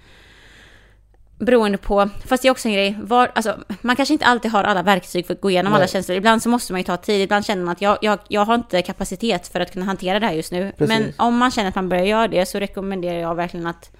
Beroende 1.38 1.78
på, 1.78 2.08
fast 2.26 2.42
det 2.42 2.48
är 2.48 2.50
också 2.50 2.68
en 2.68 2.74
grej, 2.74 2.96
var, 3.02 3.30
alltså, 3.34 3.56
man 3.80 3.96
kanske 3.96 4.12
inte 4.12 4.24
alltid 4.26 4.50
har 4.50 4.64
alla 4.64 4.82
verktyg 4.82 5.26
för 5.26 5.34
att 5.34 5.40
gå 5.40 5.50
igenom 5.50 5.72
alla 5.72 5.80
Nej. 5.80 5.88
känslor. 5.88 6.16
Ibland 6.18 6.42
så 6.42 6.48
måste 6.48 6.72
man 6.72 6.80
ju 6.80 6.84
ta 6.84 6.96
tid, 6.96 7.20
ibland 7.22 7.44
känner 7.46 7.64
man 7.64 7.72
att 7.72 7.80
jag, 7.82 7.98
jag, 8.02 8.18
jag 8.28 8.44
har 8.44 8.54
inte 8.54 8.82
kapacitet 8.82 9.48
för 9.48 9.60
att 9.60 9.72
kunna 9.72 9.84
hantera 9.84 10.20
det 10.20 10.26
här 10.26 10.32
just 10.32 10.52
nu. 10.52 10.72
Precis. 10.78 10.98
Men 10.98 11.12
om 11.16 11.36
man 11.38 11.50
känner 11.50 11.68
att 11.68 11.74
man 11.74 11.88
börjar 11.88 12.04
göra 12.04 12.28
det 12.28 12.46
så 12.46 12.58
rekommenderar 12.58 13.18
jag 13.18 13.34
verkligen 13.34 13.66
att 13.66 13.90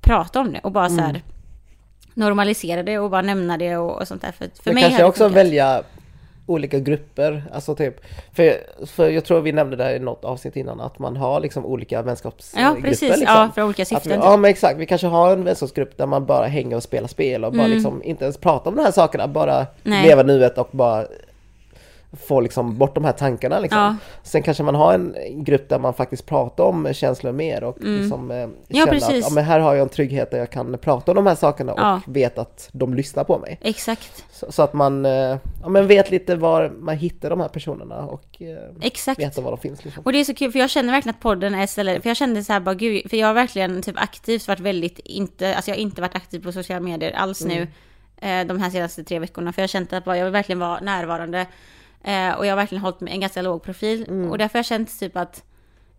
prata 0.00 0.40
om 0.40 0.52
det 0.52 0.60
och 0.62 0.72
bara 0.72 0.88
så 0.88 0.92
Mm. 0.94 1.04
här 1.04 1.22
normalisera 2.14 2.82
det 2.82 2.98
och 2.98 3.10
bara 3.10 3.22
nämna 3.22 3.56
det 3.58 3.76
och, 3.76 4.00
och 4.00 4.08
sånt 4.08 4.22
där. 4.22 4.32
För, 4.32 4.44
för 4.44 4.50
Men 4.64 4.74
mig 4.74 4.82
kanske 4.82 5.04
också 5.04 5.24
funkat. 5.24 5.36
välja 5.44 5.82
olika 6.46 6.78
grupper, 6.78 7.44
alltså 7.52 7.74
typ, 7.74 8.00
för, 8.32 8.54
för 8.86 9.08
jag 9.10 9.24
tror 9.24 9.40
vi 9.40 9.52
nämnde 9.52 9.76
det 9.76 9.84
här 9.84 9.94
i 9.94 9.98
något 9.98 10.24
avsnitt 10.24 10.56
innan, 10.56 10.80
att 10.80 10.98
man 10.98 11.16
har 11.16 11.40
liksom 11.40 11.66
olika 11.66 12.02
vänskapsgrupper. 12.02 12.62
Ja, 12.68 12.76
precis. 12.82 13.00
Liksom. 13.08 13.24
Ja, 13.26 13.50
för 13.54 13.62
olika 13.62 13.82
Att 13.82 13.90
vi, 13.90 13.94
syften. 13.96 14.12
typ. 14.12 14.20
ja 14.24 14.36
men 14.36 14.50
exakt, 14.50 14.78
vi 14.78 14.86
kanske 14.86 15.06
har 15.06 15.32
en 15.32 15.44
vänskapsgrupp 15.44 15.96
där 15.98 16.06
man 16.06 16.26
bara 16.26 16.46
hänger 16.46 16.76
och 16.76 16.82
spelar 16.82 17.08
spel 17.08 17.44
och 17.44 17.52
bara 17.52 17.66
liksom 17.66 18.02
inte 18.02 18.24
ens 18.24 18.36
pratar 18.38 18.70
om 18.70 18.76
de 18.76 18.82
här 18.84 18.92
sakerna, 18.92 19.28
bara 19.28 19.54
Mm. 19.54 19.66
Nej. 19.82 20.06
leva 20.08 20.22
nuet 20.22 20.58
och 20.58 20.68
bara 20.72 21.04
få 22.16 22.40
liksom 22.40 22.78
bort 22.78 22.94
de 22.94 23.04
här 23.04 23.12
tankarna 23.12 23.58
liksom. 23.60 23.80
Ja. 23.80 23.96
Sen 24.22 24.42
kanske 24.42 24.62
man 24.62 24.74
har 24.74 24.94
en 24.94 25.14
grupp 25.44 25.68
där 25.68 25.78
man 25.78 25.94
faktiskt 25.94 26.26
pratar 26.26 26.64
om 26.64 26.92
känslor 26.92 27.32
mer 27.32 27.64
och 27.64 27.76
liksom 27.80 28.30
eh, 28.30 28.36
Mm. 28.44 28.56
Ja, 28.68 28.86
känner 28.86 29.18
att 29.18 29.20
ja, 29.20 29.30
men 29.30 29.44
här 29.44 29.60
har 29.60 29.74
jag 29.74 29.82
en 29.82 29.88
trygghet 29.88 30.30
där 30.30 30.38
jag 30.38 30.50
kan 30.50 30.78
prata 30.78 31.10
om 31.10 31.14
de 31.16 31.26
här 31.26 31.34
sakerna 31.34 31.72
och 31.72 31.80
Ja. 31.80 32.00
vet 32.06 32.38
att 32.38 32.68
de 32.72 32.94
lyssnar 32.94 33.24
på 33.24 33.38
mig. 33.38 33.58
Exakt. 33.62 34.24
Så, 34.32 34.52
så 34.52 34.62
att 34.62 34.72
man 34.72 35.06
eh, 35.06 35.12
ja, 35.62 35.68
men 35.68 35.86
vet 35.86 36.10
lite 36.10 36.36
var 36.36 36.72
man 36.78 36.96
hittar 36.96 37.30
de 37.30 37.40
här 37.40 37.48
personerna 37.48 37.96
och 38.06 38.42
eh, 38.42 38.58
Exakt. 38.80 39.20
vet 39.20 39.38
var 39.38 39.50
de 39.50 39.58
finns. 39.60 39.84
Liksom. 39.84 40.02
Och 40.02 40.12
det 40.12 40.20
är 40.20 40.24
så 40.24 40.34
kul 40.34 40.52
för 40.52 40.58
jag 40.58 40.70
känner 40.70 40.92
verkligen 40.92 41.14
att 41.14 41.22
podden 41.22 41.54
är 41.54 41.64
ett 41.64 41.70
ställe, 41.70 42.00
för 42.00 42.10
jag 42.10 42.16
kände 42.16 42.44
så 42.44 42.52
här 42.52 42.60
bara 42.60 42.74
gud, 42.74 43.10
för 43.10 43.16
jag 43.16 43.26
har 43.26 43.34
verkligen 43.34 43.82
typ 43.82 43.94
aktivt 43.98 44.48
varit 44.48 44.60
väldigt 44.60 44.98
inte, 44.98 45.54
alltså 45.54 45.70
jag 45.70 45.76
har 45.76 45.80
inte 45.82 46.00
varit 46.00 46.14
aktiv 46.16 46.42
på 46.42 46.52
sociala 46.52 46.80
medier 46.80 47.12
alls 47.12 47.44
nu 47.44 47.66
eh, 48.16 48.46
de 48.46 48.60
här 48.60 48.70
senaste 48.70 49.04
tre 49.04 49.18
veckorna 49.18 49.52
för 49.52 49.62
jag 49.62 49.64
har 49.64 49.68
känt 49.68 49.92
att 49.92 50.06
jag 50.06 50.24
vill 50.24 50.32
verkligen 50.32 50.58
vara 50.58 50.80
närvarande 50.80 51.46
eh, 52.04 52.32
och 52.32 52.46
jag 52.46 52.50
har 52.50 52.56
verkligen 52.56 52.82
hållit 52.82 53.02
en 53.02 53.20
ganska 53.20 53.42
låg 53.42 53.62
profil 53.62 54.06
och 54.30 54.38
därför 54.38 54.54
har 54.54 54.58
jag 54.58 54.66
känt 54.66 55.00
typ 55.00 55.16
att 55.16 55.44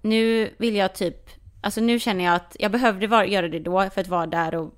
nu 0.02 0.50
vill 0.58 0.76
jag 0.76 0.96
typ, 0.96 1.30
alltså 1.62 1.82
nu 1.82 2.00
känner 2.00 2.26
jag 2.26 2.36
att 2.36 2.56
jag 2.60 2.72
behövde 2.72 3.08
vara, 3.08 3.26
göra 3.26 3.48
det 3.48 3.60
då 3.60 3.90
för 3.90 4.02
att 4.02 4.08
vara 4.08 4.26
där 4.26 4.56
och 4.56 4.74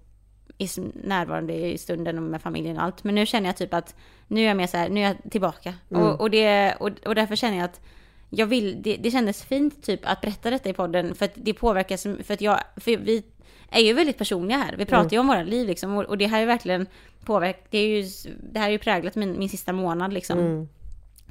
i, 0.57 0.67
närvarande 1.03 1.53
i 1.53 1.77
stunden 1.77 2.17
och 2.17 2.23
med 2.23 2.41
familjen 2.41 2.77
och 2.77 2.83
allt. 2.83 3.03
Men 3.03 3.15
nu 3.15 3.25
känner 3.25 3.49
jag 3.49 3.57
typ 3.57 3.73
att 3.73 3.95
nu 4.27 4.41
är 4.41 4.47
jag 4.47 4.57
mer 4.57 4.67
så 4.67 4.77
här, 4.77 4.89
nu 4.89 4.99
är 4.99 5.03
jag 5.03 5.31
tillbaka. 5.31 5.73
Och, 5.89 6.21
och, 6.21 6.29
det, 6.29 6.75
och, 6.79 6.89
och 7.05 7.15
därför 7.15 7.35
känner 7.35 7.57
jag 7.57 7.65
att 7.65 7.81
jag 8.29 8.45
vill, 8.45 8.81
det, 8.81 8.97
det 8.97 9.11
kändes 9.11 9.43
fint 9.43 9.83
typ 9.83 9.99
att 10.03 10.21
berätta 10.21 10.49
detta 10.49 10.69
i 10.69 10.73
podden 10.73 11.15
för 11.15 11.25
att 11.25 11.31
det 11.35 11.53
påverkar, 11.53 12.23
för 12.23 12.33
att 12.33 12.41
jag, 12.41 12.59
för 12.75 12.97
vi 12.97 13.23
är 13.69 13.81
ju 13.81 13.93
väldigt 13.93 14.17
personliga 14.17 14.57
här. 14.57 14.75
Vi 14.77 14.85
pratar 14.85 15.11
ju 15.11 15.19
om 15.19 15.27
våra 15.27 15.43
liv 15.43 15.67
liksom 15.67 15.97
och, 15.97 16.03
och 16.03 16.17
det 16.17 16.27
här 16.27 16.37
är 16.37 16.41
ju 16.41 16.47
verkligen 16.47 16.87
påverkat, 17.25 17.67
det 17.69 17.77
är 17.77 17.87
ju, 17.87 18.09
det 18.53 18.59
här 18.59 18.67
är 18.67 18.71
ju 18.71 18.77
präglat 18.77 19.15
min, 19.15 19.39
min 19.39 19.49
sista 19.49 19.73
månad 19.73 20.13
liksom. 20.13 20.67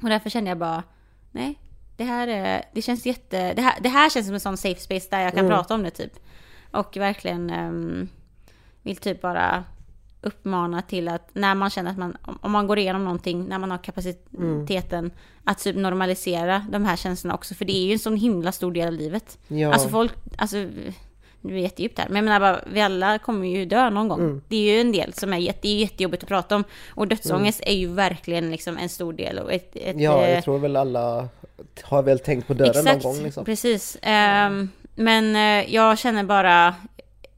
Och 0.01 0.09
därför 0.09 0.29
kände 0.29 0.49
jag 0.51 0.57
bara, 0.57 0.83
nej, 1.31 1.59
det 1.97 2.03
här, 2.03 2.27
är, 2.27 2.63
det 2.73 2.81
känns 2.81 3.05
jätte, 3.05 3.53
det 3.53 3.61
här, 3.61 3.73
det 3.81 3.89
här 3.89 4.09
känns 4.09 4.25
som 4.25 4.33
en 4.33 4.39
sån 4.39 4.57
safe 4.57 4.79
space 4.81 5.07
där 5.11 5.21
jag 5.21 5.33
kan 5.33 5.45
prata 5.49 5.73
om 5.73 5.83
det 5.83 5.89
typ. 5.91 6.13
Och 6.71 6.97
verkligen 6.97 7.49
ehm, 7.49 8.09
vill 8.81 8.97
typ 8.97 9.21
bara 9.21 9.63
uppmana 10.21 10.81
till 10.81 11.07
att 11.07 11.29
när 11.33 11.55
man 11.55 11.69
känner 11.69 11.91
att 11.91 11.97
man, 11.97 12.17
om- 12.41 12.51
man 12.51 12.67
går 12.67 12.79
igenom 12.79 13.03
någonting, 13.03 13.45
när 13.47 13.59
man 13.59 13.71
har 13.71 13.77
kapaciteten, 13.77 15.11
att 15.43 15.59
typ 15.59 15.75
normalisera 15.75 16.65
de 16.71 16.85
här 16.85 16.95
känslorna 16.95 17.35
också. 17.35 17.55
För 17.55 17.65
det 17.65 17.77
är 17.77 17.85
ju 17.85 17.93
en 17.93 17.99
sån 17.99 18.15
himla 18.17 18.51
stor 18.51 18.71
del 18.71 18.87
av 18.87 18.93
livet. 18.93 19.37
Ja. 19.47 19.73
Alltså 19.73 19.89
folk, 19.89 20.13
alltså, 20.37 20.57
det 21.41 21.53
är 21.53 21.57
jättedjupt 21.57 21.99
här, 21.99 22.05
men 22.09 22.15
jag 22.15 22.23
menar 22.25 22.39
bara, 22.39 22.61
vi 22.73 22.81
alla 22.81 23.19
kommer 23.19 23.47
ju 23.47 23.65
dö 23.65 23.89
någon 23.89 24.07
gång. 24.07 24.19
Mm. 24.19 24.41
Det 24.47 24.55
är 24.55 24.73
ju 24.73 24.81
en 24.81 24.91
del 24.91 25.13
som 25.13 25.33
är, 25.33 25.37
jätte, 25.37 25.67
är 25.67 25.75
jättejobbigt 25.75 26.23
att 26.23 26.29
prata 26.29 26.55
om. 26.55 26.63
Och 26.89 27.07
dödsångest 27.07 27.61
Mm. 27.61 27.73
är 27.73 27.79
ju 27.79 27.87
verkligen 27.87 28.51
liksom 28.51 28.77
en 28.77 28.89
stor 28.89 29.13
del. 29.13 29.39
Och 29.39 29.53
ett, 29.53 29.75
ett, 29.75 29.99
ja, 29.99 30.23
eh, 30.23 30.33
jag 30.33 30.43
tror 30.43 30.59
väl 30.59 30.75
alla 30.75 31.27
har 31.83 32.03
väl 32.03 32.19
tänkt 32.19 32.47
på 32.47 32.53
döden 32.53 32.87
Exakt, 32.87 33.03
någon 33.03 33.13
gång. 33.13 33.23
Liksom. 33.23 33.45
precis. 33.45 33.97
Ehm, 34.01 34.69
men 34.95 35.35
eh, 35.35 35.73
jag 35.73 35.99
känner 35.99 36.23
bara, 36.23 36.75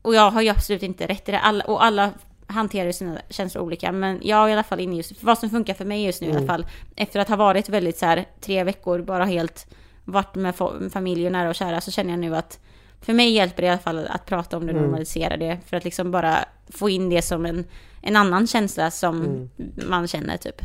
och 0.01 0.15
jag 0.15 0.31
har 0.31 0.41
ju 0.41 0.49
absolut 0.49 0.83
inte 0.83 1.07
rätt 1.07 1.29
i 1.29 1.31
det, 1.31 1.39
alla, 1.39 1.63
och 1.63 1.83
alla 1.83 2.09
hanterar 2.47 2.91
sina 2.91 3.17
känslor 3.29 3.63
olika, 3.63 3.91
men 3.91 4.19
jag 4.23 4.43
är 4.45 4.49
i 4.49 4.53
alla 4.53 4.63
fall 4.63 4.79
inne 4.79 4.95
just, 4.95 5.23
vad 5.23 5.37
som 5.37 5.49
funkar 5.49 5.73
för 5.73 5.85
mig 5.85 6.05
just 6.05 6.21
nu 6.21 6.27
i 6.27 6.31
alla 6.31 6.47
fall, 6.47 6.65
efter 6.95 7.19
att 7.19 7.29
ha 7.29 7.35
varit 7.35 7.69
väldigt 7.69 7.97
så 7.97 8.05
här 8.05 8.25
tre 8.41 8.63
veckor, 8.63 9.01
bara 9.01 9.25
helt 9.25 9.67
varit 10.05 10.35
med 10.35 10.55
familj 10.93 11.25
och 11.25 11.31
nära 11.31 11.49
och 11.49 11.55
kära, 11.55 11.81
så 11.81 11.91
känner 11.91 12.09
jag 12.09 12.19
nu 12.19 12.35
att 12.35 12.59
för 13.01 13.13
mig 13.13 13.31
hjälper 13.31 13.61
det 13.61 13.67
i 13.67 13.69
alla 13.69 13.79
fall 13.79 14.07
att 14.07 14.25
prata 14.25 14.57
om 14.57 14.67
det, 14.67 14.73
normalisera 14.73 15.37
det, 15.37 15.57
för 15.65 15.77
att 15.77 15.83
liksom 15.83 16.11
bara 16.11 16.45
få 16.69 16.89
in 16.89 17.09
det 17.09 17.21
som 17.21 17.45
en, 17.45 17.65
en 18.01 18.15
annan 18.15 18.47
känsla 18.47 18.91
som 18.91 19.49
man 19.87 20.07
känner 20.07 20.37
typ. 20.37 20.61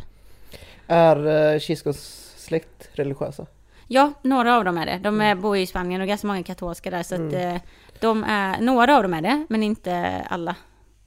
Är 0.87 1.27
uh, 1.55 1.59
Kiskos 1.61 2.31
släkt 2.37 2.89
religiösa? 2.93 3.47
Ja, 3.89 4.13
några 4.23 4.57
av 4.57 4.65
dem 4.65 4.79
är 4.79 4.87
det. 4.87 4.99
De 5.03 5.21
är, 5.21 5.35
bor 5.35 5.57
ju 5.57 5.63
i 5.63 5.67
Spanien 5.67 6.01
och 6.01 6.07
ganska 6.09 6.27
många 6.27 6.43
katolska 6.43 6.91
där. 6.91 7.03
Så 7.03 7.15
att 7.15 7.33
eh, 7.33 7.57
de 8.01 8.25
är, 8.25 8.61
några 8.61 8.97
av 8.97 9.03
dem 9.03 9.15
är 9.15 9.23
det, 9.23 9.47
men 9.49 9.63
inte 9.63 10.23
alla. 10.31 10.57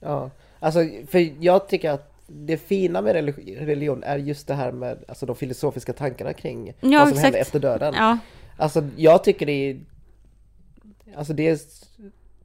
Ja, 0.00 0.30
alltså 0.60 0.80
för 1.10 1.44
jag 1.44 1.68
tycker 1.68 1.90
att 1.90 2.14
det 2.26 2.56
fina 2.56 3.00
med 3.00 3.16
religi- 3.16 3.64
religion 3.66 4.02
är 4.02 4.16
just 4.16 4.46
det 4.46 4.54
här 4.54 4.72
med 4.72 5.04
alltså, 5.08 5.26
de 5.26 5.36
filosofiska 5.36 5.92
tankarna 5.92 6.32
kring 6.32 6.72
Ja, 6.80 6.98
vad 6.98 7.00
som 7.00 7.08
exakt. 7.08 7.24
händer 7.24 7.40
efter 7.40 7.58
döden. 7.58 7.94
Ja, 7.96 8.18
Alltså 8.56 8.88
jag 8.96 9.24
tycker 9.24 9.46
det 9.46 9.52
är... 9.70 9.80
Alltså 11.16 11.32
det 11.32 11.48
är... 11.48 11.58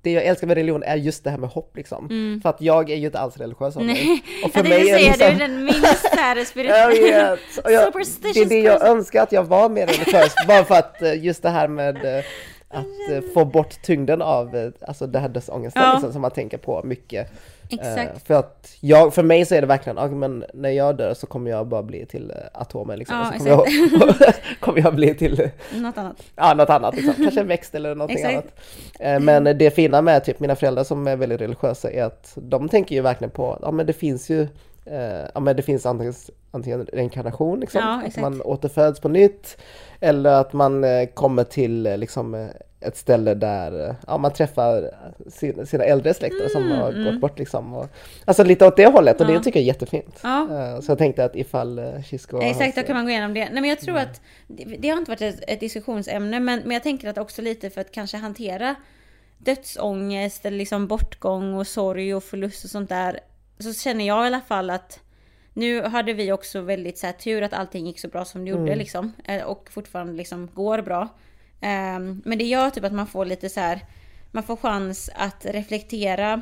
Det 0.02 0.12
jag 0.12 0.24
älskar 0.26 0.48
med 0.48 0.58
religion 0.58 0.84
är 0.84 0.96
just 0.96 1.24
det 1.24 1.30
här 1.30 1.38
med 1.38 1.50
hopp 1.50 1.78
liksom. 1.78 2.40
För 2.44 2.50
att 2.50 2.62
jag 2.62 2.90
är 2.90 2.96
ju 2.96 3.06
inte 3.06 3.20
alls 3.20 3.38
religiös 3.38 3.78
av 3.78 3.86
mig. 3.86 4.04
Mm. 4.04 4.18
Och 4.44 4.52
Jag 4.54 4.54
tänkte 4.54 4.70
säga, 4.84 4.98
du 4.98 5.04
är 5.04 5.10
liksom- 5.10 5.38
den 5.38 5.64
minst 5.66 6.48
spirituella. 6.48 7.38
det 8.34 8.40
är 8.40 8.46
det 8.50 8.60
jag 8.60 8.80
person. 8.80 8.98
önskar 8.98 9.24
att 9.24 9.32
jag 9.32 9.44
var 9.44 9.70
mer 9.70 9.88
religiös, 9.88 10.34
bara 10.48 10.64
för 10.64 10.76
att 10.76 11.02
eh, 11.02 11.24
just 11.24 11.44
det 11.44 11.50
här 11.50 11.68
med 11.68 12.18
eh, 12.18 12.24
att 12.70 13.12
eh, 13.12 13.22
få 13.34 13.46
bort 13.46 13.82
tyngden 13.82 14.22
av 14.22 14.72
alltså 14.88 15.08
det 15.08 15.20
här 15.20 15.30
dödsångesten 15.30 15.82
Ja. 15.84 15.94
liksom, 15.94 16.14
som 16.14 16.22
man 16.22 16.32
tänker 16.32 16.58
på 16.58 16.82
mycket. 16.84 17.32
Eh, 17.82 17.94
Exakt. 17.94 18.28
för 18.28 18.34
att 18.34 18.76
jag, 18.80 19.14
för 19.14 19.24
mig 19.24 19.46
så 19.46 19.56
är 19.56 19.62
det 19.62 19.68
verkligen, 19.68 19.98
ah, 19.98 20.08
men 20.08 20.46
när 20.54 20.70
jag 20.70 20.98
dör 20.98 21.14
så 21.14 21.28
kommer 21.28 21.52
jag 21.52 21.68
bara 21.68 21.84
bli 21.84 22.06
till 22.06 22.32
eh, 22.32 22.38
atomer 22.62 22.98
liksom. 22.98 23.18
Ja, 23.18 23.26
så 23.26 23.38
kommer, 23.38 23.50
jag, 24.26 24.34
kommer 24.60 24.80
jag 24.80 24.96
bli 24.96 25.14
till 25.16 25.42
eh, 25.42 25.50
Något 25.82 25.98
annat. 25.98 26.16
Ja, 26.36 26.54
något 26.54 26.70
annat 26.70 26.96
liksom. 26.96 27.14
Kanske 27.14 27.40
en 27.42 27.48
växt 27.48 27.76
eller 27.76 27.96
någonting 27.96 28.26
annat. 28.26 28.46
Eh, 29.00 29.20
Men 29.20 29.44
det 29.44 29.76
fina 29.76 30.02
med 30.02 30.24
typ 30.24 30.40
mina 30.40 30.56
föräldrar 30.56 30.84
som 30.84 31.08
är 31.08 31.16
väldigt 31.16 31.42
religiösa 31.42 31.92
är 31.92 32.04
att 32.04 32.34
de 32.36 32.70
tänker 32.70 32.96
ju 32.96 33.02
verkligen 33.02 33.32
på, 33.32 33.60
ja 33.62 33.72
men 33.72 33.86
det 33.86 33.94
finns 33.94 34.30
ju, 34.30 34.42
eh, 34.86 35.28
ja 35.34 35.40
men 35.40 35.56
det 35.56 35.62
finns 35.62 35.86
antingen, 35.86 36.14
antingen 36.52 36.86
reinkarnation 36.86 37.60
liksom, 37.60 37.82
Ja, 37.82 38.02
att 38.08 38.18
man 38.18 38.42
återföds 38.42 39.00
på 39.00 39.10
nytt, 39.10 39.58
eller 40.00 40.30
att 40.30 40.54
man 40.54 40.84
eh, 40.84 41.06
kommer 41.06 41.44
till 41.44 41.86
eh, 41.86 41.98
liksom 41.98 42.34
eh, 42.36 42.48
ett 42.86 42.98
ställe 42.98 43.34
där 43.34 43.90
eh, 43.90 43.96
ja, 44.08 44.18
man 44.18 44.34
träffar 44.34 44.92
sin, 45.30 45.66
sina 45.68 45.84
äldre 45.84 46.14
släkter 46.14 46.50
som 46.50 46.64
Mm, 46.64 46.78
har 46.78 46.90
mm. 46.92 47.06
gått 47.06 47.22
bort 47.22 47.40
liksom. 47.40 47.74
Och, 47.74 47.88
alltså 48.26 48.44
lite 48.44 48.68
åt 48.68 48.78
det 48.78 48.86
hållet 48.86 49.22
och 49.22 49.30
Ja. 49.30 49.34
det 49.34 49.44
tycker 49.44 49.60
jag 49.60 49.64
är 49.64 49.68
jättefint. 49.68 50.20
Ja. 50.24 50.48
Eh, 50.76 50.80
Så 50.80 50.92
jag 50.92 50.98
tänkte 50.98 51.26
att 51.26 51.36
ifall 51.36 51.80
eh, 51.80 52.02
Kisko 52.04 52.38
har 52.38 52.44
Exakt, 52.50 52.76
då 52.76 52.84
kan 52.84 52.96
man 52.96 53.06
gå 53.06 53.12
igenom 53.12 53.34
det. 53.34 53.40
Nej 53.46 53.62
men 53.62 53.66
jag 53.70 53.80
tror 53.80 53.96
Mm. 53.98 54.10
att 54.12 54.22
det, 54.48 54.64
det 54.80 54.90
har 54.90 54.98
inte 54.98 55.12
varit 55.12 55.22
ett, 55.22 55.44
ett 55.48 55.60
diskussionsämne 55.60 56.40
men, 56.40 56.60
men 56.60 56.72
jag 56.72 56.84
tänker 56.84 57.10
att 57.10 57.18
också 57.18 57.42
lite 57.42 57.70
för 57.70 57.82
att 57.82 57.92
kanske 57.92 58.18
hantera 58.18 58.76
dödsångest 59.38 60.46
eller 60.46 60.58
liksom 60.58 60.88
bortgång 60.88 61.54
och 61.54 61.68
sorg 61.68 62.16
och 62.16 62.24
förlust 62.24 62.64
och 62.64 62.70
sånt 62.70 62.90
där. 62.90 63.20
Så 63.60 63.74
känner 63.74 64.08
jag 64.08 64.24
i 64.24 64.28
alla 64.28 64.42
fall 64.42 64.70
att 64.70 65.00
nu 65.54 65.82
hade 65.82 66.14
vi 66.14 66.32
också 66.32 66.62
väldigt 66.62 66.98
så 66.98 67.06
här, 67.06 67.14
tur 67.14 67.42
att 67.42 67.54
allting 67.54 67.88
gick 67.88 68.00
så 68.00 68.08
bra 68.08 68.26
som 68.26 68.44
det 68.46 68.50
gjorde 68.52 68.62
Mm. 68.64 68.78
liksom. 68.78 69.14
eh, 69.26 69.44
Och 69.44 69.70
fortfarande 69.72 70.14
liksom 70.14 70.50
går 70.54 70.82
bra. 70.82 71.08
Ehm, 71.64 72.22
men 72.26 72.38
det 72.38 72.46
gör 72.46 72.70
typ 72.70 72.84
att 72.84 72.94
man 72.94 73.08
får 73.08 73.26
lite 73.26 73.50
så 73.50 73.60
här, 73.60 73.86
man 74.32 74.44
får 74.44 74.56
chans 74.56 75.10
att 75.16 75.46
reflektera 75.46 76.42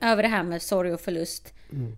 över 0.00 0.22
det 0.22 0.28
här 0.28 0.42
med 0.42 0.62
sorg 0.62 0.92
och 0.92 1.00
förlust. 1.00 1.54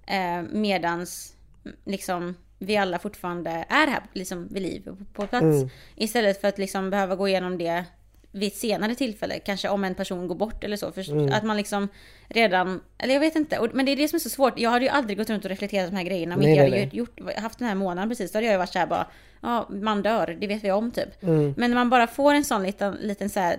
Eh, 0.07 0.43
medans 0.51 1.35
mm, 1.65 1.77
liksom 1.85 2.35
vi 2.59 2.77
alla 2.77 2.99
fortfarande 2.99 3.51
är 3.69 3.87
här 3.87 4.03
liksom 4.13 4.49
vid 4.49 4.63
liv 4.63 4.89
och 4.89 5.15
på 5.15 5.27
plats. 5.27 5.43
Mm. 5.43 5.69
Istället 5.97 6.41
för 6.41 6.49
att 6.49 6.59
liksom 6.59 6.91
behöva 6.91 7.17
gå 7.17 7.29
igenom 7.29 7.59
det 7.59 7.85
vid 8.33 8.49
ett 8.49 8.57
senare 8.57 8.95
tillfälle. 8.95 9.39
Kanske 9.39 9.69
om 9.69 9.85
en 9.85 9.95
person 9.95 10.29
går 10.29 10.35
bort 10.35 10.65
eller 10.65 10.77
så. 10.77 10.93
För 10.93 11.11
Mm. 11.11 11.33
Att 11.33 11.45
man 11.45 11.57
liksom 11.57 11.89
redan, 12.29 12.81
eller 12.99 13.15
jag 13.15 13.21
vet 13.21 13.37
inte. 13.37 13.69
Men 13.73 13.87
det 13.87 13.93
är 13.93 13.97
det 13.97 14.09
som 14.09 14.17
är 14.17 14.21
så 14.21 14.31
svårt. 14.31 14.59
Jag 14.59 14.71
hade 14.71 14.85
ju 14.85 14.91
aldrig 14.91 15.19
gått 15.19 15.31
runt 15.31 15.45
och 15.45 15.51
reflekterat 15.51 15.91
de 15.91 15.97
här 15.97 16.05
grejerna. 16.05 16.35
Om 16.35 16.43
inte 16.43 16.63
jag 16.63 16.65
hade 16.65 16.97
gjort, 16.97 17.21
haft 17.37 17.59
den 17.59 17.69
här 17.69 17.75
månaden 17.75 18.09
precis. 18.09 18.33
Då 18.33 18.37
hade 18.37 18.47
jag 18.47 18.53
ju 18.53 18.59
varit 18.59 18.73
såhär 18.73 18.87
bara, 18.87 19.07
ja 19.43 19.69
man 19.71 20.03
dör, 20.03 20.37
det 20.41 20.47
vet 20.47 20.65
vi 20.65 20.71
om 20.71 20.91
typ. 20.91 21.23
Mm. 21.23 21.55
Men 21.57 21.71
när 21.71 21.75
man 21.75 21.91
bara 21.91 22.07
får 22.07 22.35
en 22.35 22.45
sån 22.45 22.63
liten, 22.63 22.95
liten 23.01 23.31
så 23.31 23.41
här 23.41 23.59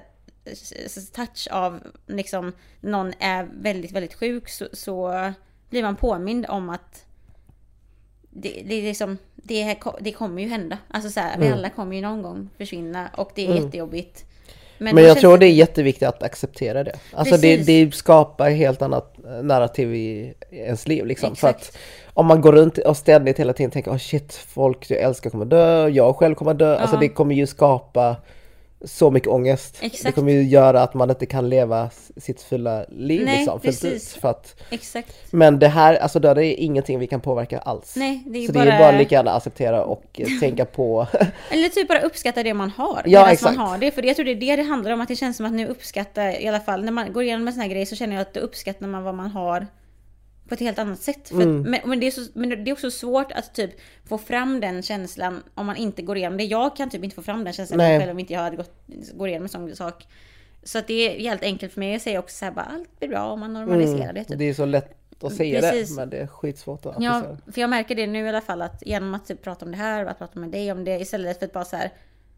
touch 1.13 1.47
av 1.51 1.79
liksom 2.07 2.53
någon 2.81 3.13
är 3.19 3.47
väldigt, 3.53 3.91
väldigt 3.91 4.13
sjuk 4.13 4.49
så, 4.49 4.67
så 4.73 5.13
blir 5.69 5.83
man 5.83 5.95
påmind 5.95 6.45
om 6.49 6.69
att 6.69 7.05
det, 8.29 8.63
det 8.65 8.75
är 8.75 8.81
liksom, 8.81 9.17
det, 9.35 9.77
det 9.99 10.11
kommer 10.11 10.41
ju 10.41 10.47
hända. 10.47 10.77
Alltså 10.87 11.09
så 11.09 11.19
här, 11.19 11.37
vi 11.37 11.45
Mm. 11.45 11.57
alla 11.57 11.69
kommer 11.69 11.95
ju 11.95 12.01
någon 12.01 12.21
gång 12.21 12.49
försvinna 12.57 13.09
och 13.17 13.31
det 13.35 13.45
är 13.45 13.51
Mm. 13.51 13.63
jättejobbigt. 13.63 14.25
Men 14.77 14.95
då 14.95 15.01
jag 15.01 15.19
tror 15.19 15.37
det 15.37 15.45
är 15.45 15.51
jätteviktigt 15.51 16.07
att 16.07 16.23
acceptera 16.23 16.83
det. 16.83 16.99
Alltså 17.13 17.37
det, 17.37 17.57
det 17.57 17.95
skapar 17.95 18.49
helt 18.49 18.81
annat 18.81 19.17
narrativ 19.43 19.95
i 19.95 20.33
ens 20.51 20.87
liv 20.87 21.05
liksom. 21.05 21.35
För 21.35 21.47
Exakt. 21.47 21.69
att 21.69 21.77
om 22.13 22.25
man 22.25 22.41
går 22.41 22.51
runt 22.51 22.77
och 22.77 22.97
ständigt 22.97 23.39
hela 23.39 23.53
tiden 23.53 23.71
tänker 23.71 23.91
oh 23.91 23.97
shit, 23.97 24.33
folk 24.33 24.89
jag 24.91 24.99
älskar 24.99 25.29
kommer 25.29 25.45
dö, 25.45 25.87
jag 25.87 26.15
själv 26.15 26.35
kommer 26.35 26.53
dö. 26.53 26.77
Alltså 26.77 26.95
Ja. 26.95 26.99
det 26.99 27.09
kommer 27.09 27.35
ju 27.35 27.47
skapa 27.47 28.15
så 28.85 29.11
mycket 29.11 29.29
ångest. 29.29 29.77
Det 29.79 29.85
Exakt. 29.85 30.15
kommer 30.15 30.31
ju 30.31 30.43
göra 30.43 30.81
att 30.81 30.93
man 30.93 31.09
inte 31.09 31.25
kan 31.25 31.49
leva 31.49 31.89
sitt 32.17 32.41
fulla 32.41 32.85
liv 32.89 33.25
Nej, 33.25 33.37
liksom. 33.37 33.59
fullt 33.61 33.83
ut. 33.85 34.03
För 34.03 34.29
att, 34.29 34.55
Exakt. 34.69 35.15
men 35.31 35.59
det 35.59 35.67
här, 35.67 35.95
alltså 35.95 36.19
det 36.19 36.29
är 36.29 36.41
ingenting 36.41 36.99
vi 36.99 37.07
kan 37.07 37.21
påverka 37.21 37.59
alls. 37.59 37.95
Nej, 37.95 38.23
det 38.25 38.39
är 38.39 38.47
så 38.47 38.53
bara... 38.53 38.65
det 38.65 38.71
är 38.71 38.79
bara 38.79 38.97
lika 38.97 39.15
gärna 39.15 39.31
acceptera 39.31 39.83
och 39.83 40.19
tänka 40.39 40.65
på 40.65 41.07
Eller 41.51 41.69
typ 41.69 41.87
bara 41.87 41.99
uppskatta 42.01 42.43
det 42.43 42.53
man 42.53 42.69
har. 42.69 43.01
Ja, 43.05 43.31
exakt. 43.31 43.57
man 43.57 43.67
har 43.67 43.77
det. 43.77 43.91
För 43.91 44.03
jag 44.05 44.15
tror 44.15 44.25
det 44.25 44.31
är 44.31 44.35
det 44.35 44.55
det 44.55 44.63
handlar 44.63 44.91
om. 44.91 45.01
Att 45.01 45.07
det 45.07 45.15
känns 45.15 45.37
som 45.37 45.45
att 45.45 45.53
nu 45.53 45.67
uppskattar, 45.67 46.41
i 46.41 46.47
alla 46.47 46.59
fall 46.59 46.83
när 46.85 46.91
man 46.91 47.13
går 47.13 47.23
igenom 47.23 47.47
en 47.47 47.53
sån 47.53 47.61
här 47.61 47.69
grej 47.69 47.85
så 47.85 47.95
känner 47.95 48.13
jag 48.15 48.21
att 48.21 48.33
då 48.33 48.39
uppskattar 48.39 48.87
man 48.87 49.03
vad 49.03 49.15
man 49.15 49.31
har 49.31 49.67
på 50.53 50.55
ett 50.55 50.59
helt 50.59 50.79
annat 50.79 50.99
sätt. 51.01 51.29
För 51.29 51.35
Mm. 51.41 51.59
att, 51.61 51.67
men, 51.69 51.79
men, 51.85 51.99
det 51.99 52.07
är 52.07 52.11
så, 52.11 52.21
men 52.33 52.49
det 52.49 52.71
är 52.71 52.73
också 52.73 52.91
svårt 52.91 53.31
att 53.31 53.53
typ 53.55 53.71
få 54.05 54.17
fram 54.17 54.59
den 54.59 54.81
känslan 54.83 55.43
om 55.55 55.65
man 55.65 55.75
inte 55.75 56.01
går 56.01 56.17
igenom 56.17 56.37
det. 56.37 56.43
Jag 56.43 56.75
kan 56.75 56.89
typ 56.89 57.03
inte 57.03 57.15
få 57.15 57.21
fram 57.21 57.43
den 57.43 57.53
känslan 57.53 57.79
själv 57.79 58.11
om 58.11 58.19
inte 58.19 58.33
jag 58.33 58.39
hade 58.41 58.55
gått, 58.57 58.71
går 59.13 59.27
igenom 59.27 59.43
en 59.45 59.49
sån 59.49 59.75
sak. 59.75 60.07
Så 60.63 60.77
att 60.77 60.87
det 60.87 60.93
är 61.17 61.19
helt 61.19 61.43
enkelt 61.43 61.73
för 61.73 61.79
mig. 61.79 61.91
Jag 61.91 62.01
säger 62.01 62.19
också 62.19 62.35
så 62.37 62.45
här 62.45 62.51
bara 62.51 62.65
allt 62.65 62.99
blir 62.99 63.09
bra 63.09 63.23
om 63.31 63.39
man 63.39 63.53
normaliserar 63.53 64.13
det. 64.13 64.23
Typ. 64.23 64.37
Det 64.37 64.45
är 64.49 64.53
så 64.53 64.65
lätt 64.65 65.23
att 65.23 65.33
säga 65.33 65.61
Precis. 65.61 65.89
det, 65.89 65.95
men 65.95 66.09
det 66.09 66.17
är 66.17 66.27
skitsvårt 66.27 66.85
att 66.85 66.95
Ja, 66.99 67.15
applicera. 67.17 67.51
för 67.53 67.61
jag 67.61 67.69
märker 67.69 67.95
det 67.95 68.07
nu 68.07 68.25
i 68.25 68.29
alla 68.29 68.41
fall 68.41 68.61
att 68.61 68.83
genom 68.85 69.13
att 69.13 69.25
typ 69.25 69.41
prata 69.41 69.65
om 69.65 69.71
det 69.71 69.77
här 69.77 70.05
och 70.05 70.11
att 70.11 70.17
prata 70.17 70.39
med 70.39 70.49
dig 70.49 70.71
om 70.71 70.83
det 70.83 70.99
istället 70.99 71.39
för 71.39 71.45
att 71.45 71.53
bara 71.53 71.65
så 71.65 71.75
här 71.75 71.91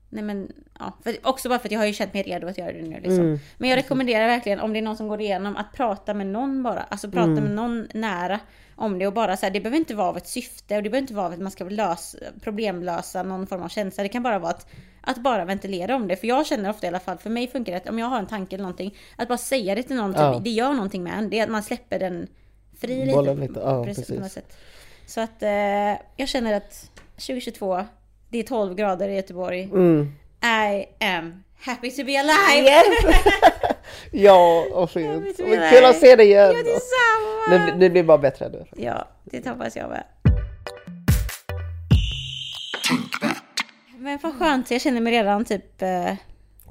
Nej 0.09 0.23
men 0.23 0.51
ja, 0.79 0.93
för, 1.03 1.15
också 1.23 1.49
bara 1.49 1.59
för 1.59 1.67
att 1.67 1.71
jag 1.71 1.79
har 1.79 1.85
ju 1.85 1.93
känt 1.93 2.13
mig 2.13 2.23
redo 2.23 2.47
att 2.47 2.57
göra 2.57 2.71
det 2.71 2.81
nu 2.81 2.95
liksom. 2.95 3.19
Mm. 3.19 3.39
Men 3.57 3.69
jag 3.69 3.77
rekommenderar 3.77 4.27
verkligen 4.27 4.59
om 4.59 4.73
det 4.73 4.79
är 4.79 4.83
någon 4.83 4.97
som 4.97 5.07
går 5.07 5.21
igenom 5.21 5.57
att 5.57 5.73
prata 5.73 6.13
med 6.13 6.27
någon 6.27 6.63
bara. 6.63 6.81
Alltså 6.89 7.09
prata 7.11 7.23
Mm. 7.31 7.43
med 7.43 7.51
någon 7.55 7.87
nära 7.93 8.39
om 8.75 8.99
det 8.99 9.07
och 9.07 9.13
bara 9.13 9.37
så 9.37 9.45
här, 9.45 9.53
det 9.53 9.59
behöver 9.61 9.77
inte 9.77 9.95
vara 9.95 10.07
av 10.07 10.17
ett 10.17 10.27
syfte 10.27 10.77
och 10.77 10.83
det 10.83 10.89
behöver 10.89 11.01
inte 11.03 11.13
vara 11.13 11.25
av 11.25 11.33
att 11.33 11.39
man 11.39 11.51
ska 11.51 11.63
lösa, 11.63 12.17
problemlösa 12.41 13.23
någon 13.23 13.47
form 13.47 13.63
av 13.63 13.69
känsla. 13.69 14.03
Det 14.03 14.09
kan 14.09 14.23
bara 14.23 14.39
vara 14.39 14.51
att, 14.51 14.67
att 15.01 15.17
bara 15.17 15.45
ventilera 15.45 15.95
om 15.95 16.07
det. 16.07 16.15
För 16.15 16.27
jag 16.27 16.45
känner 16.47 16.69
ofta 16.69 16.85
i 16.85 16.89
alla 16.89 16.99
fall, 16.99 17.17
för 17.17 17.29
mig 17.29 17.47
funkar 17.47 17.71
det 17.71 17.77
att 17.77 17.89
om 17.89 17.99
jag 17.99 18.07
har 18.07 18.19
en 18.19 18.27
tanke 18.27 18.55
eller 18.55 18.63
någonting, 18.63 18.97
att 19.15 19.27
bara 19.27 19.37
säga 19.37 19.75
det 19.75 19.83
till 19.83 19.95
någon, 19.95 20.13
typ, 20.13 20.19
Ja. 20.21 20.41
det 20.43 20.49
gör 20.49 20.73
någonting 20.73 21.03
med 21.03 21.13
en. 21.17 21.29
Det 21.29 21.39
är 21.39 21.43
att 21.43 21.49
man 21.49 21.63
släpper 21.63 21.99
den 21.99 22.27
fri 22.79 22.99
lite. 23.05 23.11
Bollen 23.15 23.39
lite, 23.39 23.59
ja, 23.59 23.83
precis. 23.85 24.07
Precis. 24.07 24.43
Så 25.07 25.21
att 25.21 25.43
eh, 25.43 25.49
jag 26.17 26.27
känner 26.27 26.53
att 26.53 26.89
2022, 27.15 27.85
det 28.29 28.39
är 28.39 28.43
12 28.43 28.75
grader 28.75 29.09
i 29.09 29.15
Göteborg. 29.15 29.63
Mm. 29.63 30.11
I 30.43 30.85
am 31.05 31.43
happy 31.59 31.91
to 31.91 32.03
be 32.03 32.19
alive! 32.19 32.69
Yes! 32.69 32.85
ja, 34.11 34.65
och 34.71 34.81
Jag 34.81 34.89
fint. 34.91 35.37
Kul 35.37 35.85
att 35.85 35.99
se 35.99 36.15
dig 36.15 36.25
igen! 36.25 36.53
Ja, 36.55 36.63
detsamma! 36.63 37.71
Det, 37.71 37.79
det 37.79 37.89
blir 37.89 38.03
bara 38.03 38.17
bättre 38.17 38.49
nu. 38.49 38.65
Ja, 38.75 39.07
det 39.23 39.47
hoppas 39.47 39.75
jag 39.75 39.89
med. 39.89 40.03
Men 43.97 44.19
vad 44.23 44.39
skönt, 44.39 44.71
jag 44.71 44.81
känner 44.81 45.01
mig 45.01 45.13
redan 45.13 45.45
typ 45.45 45.81
eh, 45.81 46.13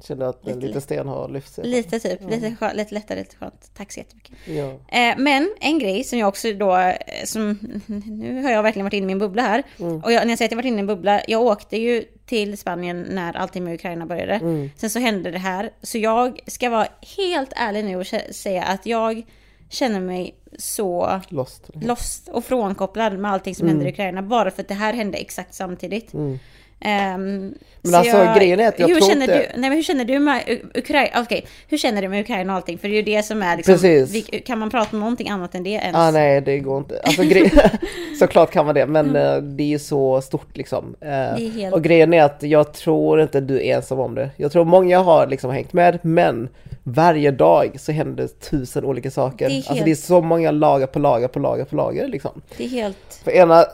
Känner 0.03 0.25
att 0.25 0.47
en 0.47 0.53
Lite 0.55 0.67
liten 0.67 0.81
sten 0.81 1.07
har 1.07 1.29
lyft 1.29 1.53
sig. 1.53 1.67
lite 1.67 1.99
typ, 1.99 2.29
lite, 2.29 2.49
skö- 2.49 2.73
lite 2.75 2.93
lättare, 2.93 3.19
lite 3.19 3.35
skönt. 3.35 3.71
Tack 3.77 3.91
så 3.91 3.99
jättemycket. 3.99 4.35
Ja. 4.47 4.71
Eh, 4.99 5.17
men 5.17 5.49
en 5.59 5.79
grej 5.79 6.03
som 6.03 6.19
jag 6.19 6.27
också 6.27 6.53
då, 6.53 6.75
eh, 6.77 6.95
som, 7.25 7.59
nu 8.05 8.43
har 8.43 8.51
jag 8.51 8.63
verkligen 8.63 8.83
varit 8.85 8.93
inne 8.93 9.03
i 9.03 9.07
min 9.07 9.19
bubbla 9.19 9.41
här. 9.41 9.63
Och 10.03 10.11
jag, 10.11 10.23
när 10.23 10.29
jag 10.29 10.37
säger 10.37 10.47
att 10.47 10.51
jag 10.51 10.55
varit 10.57 10.65
inne 10.65 10.77
i 10.77 10.79
en 10.79 10.87
bubbla, 10.87 11.21
jag 11.27 11.41
åkte 11.41 11.77
ju 11.77 12.03
till 12.25 12.57
Spanien 12.57 13.01
när 13.09 13.37
allting 13.37 13.63
med 13.63 13.73
Ukraina 13.73 14.05
började. 14.05 14.69
Sen 14.77 14.89
så 14.89 14.99
hände 14.99 15.31
det 15.31 15.37
här. 15.39 15.69
Så 15.81 15.97
jag 15.97 16.39
ska 16.47 16.69
vara 16.69 16.87
helt 17.17 17.53
ärlig 17.55 17.85
nu 17.85 17.95
och 17.97 18.07
säga 18.35 18.63
att 18.63 18.85
jag 18.85 19.25
känner 19.69 19.99
mig 19.99 20.35
så 20.57 21.21
Lost. 21.29 21.69
lost 21.73 22.29
och 22.29 22.45
frånkopplad 22.45 23.19
med 23.19 23.31
allting 23.31 23.55
som 23.55 23.67
händer 23.67 23.85
i 23.85 23.89
Ukraina. 23.89 24.21
Bara 24.21 24.51
för 24.51 24.61
att 24.61 24.67
det 24.67 24.73
här 24.73 24.93
hände 24.93 25.17
exakt 25.17 25.53
samtidigt. 25.53 26.13
Mm. 26.13 26.39
Ehm, 26.85 27.53
Men 27.81 27.91
så 27.91 27.97
alltså, 27.97 28.33
grejen 28.39 28.59
är 28.59 28.67
att 28.67 28.79
jag 28.79 28.87
hur 28.87 28.95
tror 28.95 29.09
känner 29.09 29.21
inte- 29.21 29.37
du, 29.37 29.59
nej 29.61 29.69
men 29.69 29.71
hur 29.71 29.83
känner 29.83 30.05
du 30.05 30.19
med 30.19 30.43
Ukraina? 30.75 31.09
Okej, 31.21 31.45
hur 31.69 31.77
känner 31.77 32.01
du 32.01 32.07
med 32.09 32.21
Ukraina 32.21 32.53
och 32.53 32.57
allting? 32.57 32.77
För 32.77 32.87
det 32.87 32.93
är 32.93 32.95
ju 32.95 33.01
det 33.15 33.23
som 33.23 33.41
är 33.41 33.57
liksom, 33.57 33.73
Precis. 33.73 34.11
vi, 34.31 34.39
kan 34.39 34.59
man 34.59 34.69
prata 34.69 34.89
om 34.93 34.99
någonting 34.99 35.29
annat 35.29 35.55
än 35.55 35.63
det 35.63 35.69
ens? 35.69 35.95
Ah, 35.97 36.11
nej, 36.11 36.41
det 36.41 36.59
går 36.59 36.77
inte. 36.77 36.99
Alltså, 37.03 37.21
gre- 37.21 37.69
Såklart 38.19 38.51
kan 38.51 38.65
man 38.65 38.75
det, 38.75 38.85
men 38.85 39.15
eh, 39.15 39.37
det 39.37 39.63
är 39.63 39.67
ju 39.67 39.79
så 39.79 40.21
stort 40.21 40.57
liksom. 40.57 40.95
Eh, 41.01 41.09
helt- 41.09 41.73
Och 41.73 41.83
grejen 41.83 42.13
är 42.13 42.23
att 42.23 42.43
jag 42.43 42.73
tror 42.73 43.21
inte 43.21 43.41
du 43.41 43.55
är 43.65 43.75
ensam 43.75 43.99
om 43.99 44.15
det. 44.15 44.29
Jag 44.37 44.51
tror 44.51 44.65
många 44.65 44.99
har 44.99 45.27
liksom 45.27 45.51
hängt 45.51 45.73
med, 45.73 45.99
men 46.01 46.49
varje 46.83 47.31
dag 47.31 47.75
så 47.79 47.91
händer 47.91 48.23
det 48.23 48.49
tusen 48.49 48.85
olika 48.85 49.11
saker. 49.11 49.49
Det 49.49 49.55
Alltså 49.55 49.73
helt- 49.73 49.85
det 49.85 49.91
är 49.91 49.95
så 49.95 50.21
många 50.21 50.51
lager 50.51 50.87
på 50.87 50.99
lager 50.99 51.27
på 51.27 51.39
lager 51.39 51.63
på 51.65 51.75
lager 51.75 52.07
liksom. 52.07 52.41
Det 52.57 52.63
är 52.65 52.69
helt... 52.69 53.21
För 53.23 53.31
ena 53.31 53.65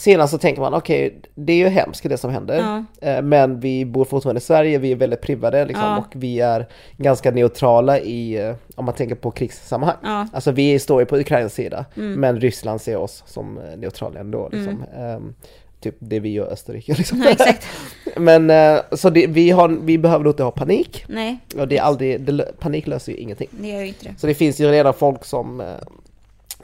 sidan 0.00 0.28
så 0.28 0.38
tänker 0.38 0.60
man 0.62 0.74
okej, 0.74 1.20
det 1.34 1.52
är 1.52 1.56
ju 1.56 1.68
hemskt 1.68 2.08
det 2.08 2.16
som 2.16 2.30
händer. 2.30 2.84
Ja. 3.00 3.08
Eh, 3.08 3.22
Men 3.22 3.60
vi 3.60 3.84
bor 3.84 4.04
fortfarande 4.04 4.38
i 4.38 4.42
Sverige, 4.42 4.78
vi 4.78 4.92
är 4.92 4.96
väldigt 4.96 5.20
privade 5.20 5.64
liksom, 5.64 5.84
Ja. 5.84 5.98
och 5.98 6.06
vi 6.22 6.40
är 6.40 6.68
ganska 6.96 7.30
neutrala 7.30 7.98
i, 8.00 8.36
eh, 8.36 8.54
om 8.74 8.84
man 8.84 8.94
tänker 8.94 9.14
på 9.14 9.30
krigssammanhang. 9.30 9.96
Ja. 10.02 10.26
Alltså 10.32 10.50
vi 10.52 10.78
står 10.78 11.00
ju 11.02 11.06
på 11.06 11.16
Ukrainas 11.18 11.54
sida, 11.54 11.84
Mm. 11.96 12.20
men 12.20 12.40
Ryssland 12.40 12.80
ser 12.80 12.96
oss 12.96 13.22
som 13.26 13.58
eh, 13.58 13.78
neutrala 13.78 14.20
ändå. 14.20 14.48
Liksom. 14.52 14.84
Ehm, 14.98 15.34
typ 15.80 15.94
det 15.98 16.20
vi 16.20 16.28
gör 16.32 16.46
i 16.46 16.50
Österrike. 16.50 16.94
Liksom. 16.94 17.22
Ja, 17.22 17.30
exakt. 17.30 17.66
men 18.16 18.52
så 18.92 19.10
det, 19.10 19.26
vi, 19.26 19.50
har, 19.50 19.68
vi 19.68 19.98
behöver 19.98 20.28
inte 20.28 20.42
ha 20.42 20.50
panik. 20.50 21.04
Nej, 21.08 21.38
Och 21.58 21.68
det 21.68 21.78
är 21.78 21.82
aldrig, 21.82 22.20
det, 22.20 22.58
panik 22.60 22.86
löser 22.86 23.12
ju 23.12 23.18
ingenting. 23.18 23.48
det 23.50 23.68
gör 23.68 23.80
ju 23.80 23.86
inte 23.86 24.04
det. 24.04 24.14
Så 24.18 24.26
det 24.26 24.34
finns 24.34 24.60
ju 24.60 24.70
redan 24.70 24.94
folk 24.94 25.24
som 25.24 25.62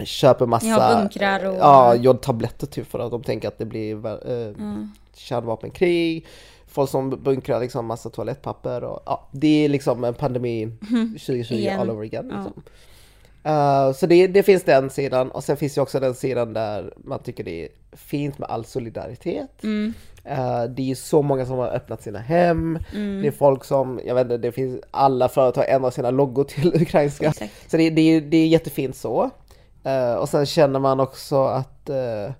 köper 0.05 0.47
massa 0.47 0.67
Ja, 0.67 0.97
bunkrar 1.01 1.45
och- 1.45 1.57
ja, 1.57 1.95
jodtabletter 1.95 2.67
typ 2.67 2.91
för 2.91 2.99
att 2.99 3.11
de 3.11 3.23
tänker 3.23 3.49
att 3.49 3.59
det 3.59 3.65
blir 3.65 4.07
eh, 4.07 4.47
Mm. 4.49 4.91
kärnvapenkrig. 5.15 6.27
Folk 6.67 6.91
som 6.91 7.11
bunkrar 7.11 7.61
liksom 7.61 7.87
massa 7.87 8.11
toalettpapper 8.11 8.85
och 8.85 9.03
ja, 9.07 9.29
det 9.33 9.65
är 9.65 9.69
liksom 9.69 10.05
en 10.05 10.15
pandemi 10.15 10.69
2020 11.19 11.55
Igen. 11.55 11.81
all 11.81 11.91
over 11.91 12.05
again. 12.05 12.31
Ja. 12.35 12.37
Liksom. 12.37 12.63
Eh, 13.43 13.93
så 13.93 14.07
det, 14.07 14.27
det 14.27 14.43
finns 14.43 14.63
den 14.65 14.91
sidan 14.91 15.31
och 15.31 15.45
sen 15.45 15.57
finns 15.57 15.79
ju 15.79 15.83
också 15.83 16.01
den 16.01 16.15
sidan 16.15 16.53
där 16.53 16.93
man 16.97 17.19
tycker 17.19 17.45
det 17.45 17.65
är 17.65 17.69
fint 17.93 18.39
med 18.39 18.49
all 18.49 18.65
solidaritet. 18.65 19.63
Mm. 19.65 19.95
Eh, 20.25 20.65
det 20.65 20.91
är 20.91 20.95
så 20.95 21.23
många 21.23 21.47
som 21.47 21.59
har 21.59 21.69
öppnat 21.69 22.03
sina 22.03 22.19
hem. 22.19 22.79
Mm. 22.95 23.23
Det 23.23 23.29
är 23.29 23.33
folk 23.33 23.65
som, 23.65 24.01
jag 24.07 24.15
vet 24.15 24.25
inte, 24.25 24.37
det 24.39 24.53
finns 24.53 24.81
alla 24.91 25.29
företag 25.29 25.65
ändrar 25.69 25.91
sina 25.91 26.11
loggor 26.11 26.45
till 26.45 26.69
ukrainska. 26.83 27.29
Exakt. 27.29 27.71
Så 27.71 27.77
det, 27.77 27.91
det, 27.91 28.21
det 28.21 28.37
är 28.37 28.47
jättefint 28.47 28.97
så. 28.97 29.31
Eh, 29.87 30.15
och 30.15 30.29
sen 30.29 30.47
känner 30.47 30.81
man 30.81 31.01
också 31.01 31.45
att 31.45 31.89
eh, 31.91 32.33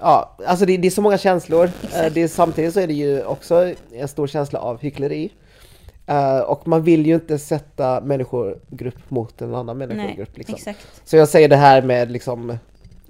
Ja, 0.00 0.36
alltså 0.46 0.66
det, 0.66 0.76
det 0.76 0.88
är 0.88 0.90
så 0.90 1.02
många 1.02 1.18
känslor. 1.18 1.70
Eh, 1.94 2.12
det 2.12 2.22
är, 2.22 2.28
samtidigt 2.28 2.74
så 2.74 2.80
är 2.80 2.86
det 2.86 2.92
ju 2.94 3.24
också 3.24 3.72
en 3.92 4.08
stor 4.08 4.26
känsla 4.26 4.58
av 4.58 4.80
hyckleri. 4.80 5.32
Eh, 6.06 6.38
och 6.38 6.68
man 6.68 6.82
vill 6.82 7.06
ju 7.06 7.14
inte 7.14 7.38
sätta 7.38 8.00
människogrupp 8.00 9.10
mot 9.10 9.42
en 9.42 9.54
annan 9.54 9.78
Nej, 9.78 9.86
människogrupp. 9.88 10.36
Liksom. 10.38 10.54
exakt. 10.54 10.86
Så 11.04 11.16
jag 11.16 11.28
säger 11.28 11.48
det 11.48 11.56
här 11.56 11.82
med 11.82 12.10
liksom 12.10 12.58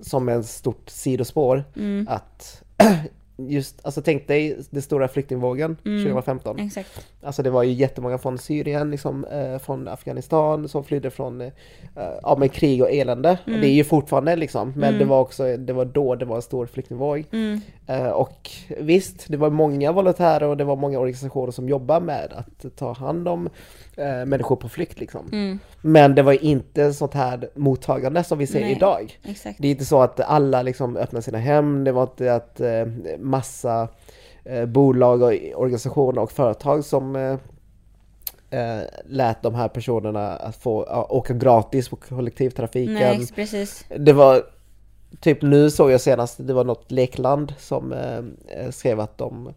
som 0.03 0.29
en 0.29 0.45
stort 0.45 0.91
sidospår 0.91 1.65
Mm. 1.77 2.09
att 2.11 2.63
just, 3.39 3.81
alltså 3.83 4.03
tänk 4.03 4.29
dig 4.29 4.59
den 4.71 4.83
stora 4.83 5.09
flyktingvågen 5.09 5.77
Mm. 5.85 6.03
2015. 6.05 6.59
Exakt. 6.59 7.07
Alltså 7.23 7.43
det 7.43 7.51
var 7.51 7.63
ju 7.63 7.73
jättemånga 7.73 8.19
från 8.19 8.39
Syrien, 8.39 8.91
liksom, 8.91 9.25
eh, 9.25 9.59
från 9.59 9.89
Afghanistan 9.89 10.69
som 10.69 10.85
flydde 10.85 11.11
från 11.11 11.41
eh, 11.41 11.51
ja, 12.23 12.37
men 12.39 12.49
krig 12.49 12.83
och 12.83 12.91
elände. 12.91 13.39
Mm. 13.47 13.61
Det 13.61 13.67
är 13.69 13.73
ju 13.73 13.85
fortfarande 13.85 14.37
liksom, 14.37 14.73
men 14.77 14.89
Mm. 14.89 14.99
det 14.99 15.05
var 15.05 15.21
också, 15.21 15.57
det 15.57 15.73
var 15.73 15.85
då 15.85 16.15
det 16.15 16.25
var 16.25 16.37
en 16.37 16.43
stor 16.43 16.67
flyktingvåg. 16.67 17.25
Mm. 17.33 17.61
Eh, 17.87 18.09
och 18.09 18.51
visst, 18.81 19.25
det 19.29 19.37
var 19.37 19.51
många 19.51 19.93
volontärer 19.93 20.47
och 20.49 20.57
det 20.57 20.65
var 20.65 20.77
många 20.77 20.99
organisationer 20.99 21.53
som 21.53 21.69
jobbar 21.69 22.01
med 22.01 22.33
att 22.33 22.77
ta 22.77 22.93
hand 22.93 23.29
om 23.29 23.49
eh, 23.99 24.25
människor 24.25 24.57
på 24.57 24.69
flykt 24.69 25.01
liksom. 25.01 25.29
Mm. 25.33 25.59
Men 25.81 26.15
det 26.15 26.23
var 26.23 26.33
ju 26.33 26.39
inte 26.39 26.93
sånt 26.93 27.15
här 27.15 27.51
mottagande 27.55 28.25
som 28.25 28.39
vi 28.39 28.47
ser 28.47 28.61
Nej. 28.61 28.73
idag. 28.73 29.19
Exakt. 29.25 29.59
Det 29.59 29.69
är 29.69 29.73
inte 29.73 29.85
så 29.85 30.03
att 30.03 30.21
alla 30.21 30.63
liksom 30.63 30.97
öppnar 30.97 31.21
sina 31.21 31.39
hem, 31.39 31.85
det 31.85 31.93
var 31.93 32.03
inte 32.03 32.35
att 32.35 32.61
eh, 32.61 32.87
massa 33.19 33.89
eh, 34.45 34.67
bolag 34.67 35.23
och 35.23 35.33
organisationer 35.55 36.23
och 36.23 36.33
företag 36.33 36.85
som 36.85 37.17
eh, 37.17 37.37
eh, 38.51 38.83
lät 39.07 39.43
de 39.43 39.55
här 39.55 39.69
personerna 39.69 40.37
att 40.37 40.57
få 40.57 40.87
ja, 40.89 41.07
åka 41.11 41.35
gratis 41.35 41.89
på 41.89 41.97
kollektivtrafiken. 41.97 42.95
Nej, 42.95 43.27
precis. 43.35 43.85
Det 43.97 44.13
var 44.13 44.43
typ 45.21 45.43
nu 45.43 45.71
såg 45.71 45.91
jag 45.91 46.01
senast, 46.01 46.47
det 46.47 46.53
var 46.53 46.65
något 46.65 46.91
lekland 46.91 47.55
som 47.59 47.93
eh, 47.93 48.19
eh, 48.59 48.71
skrev 48.71 49.01
att 49.01 49.19
de 49.19 49.55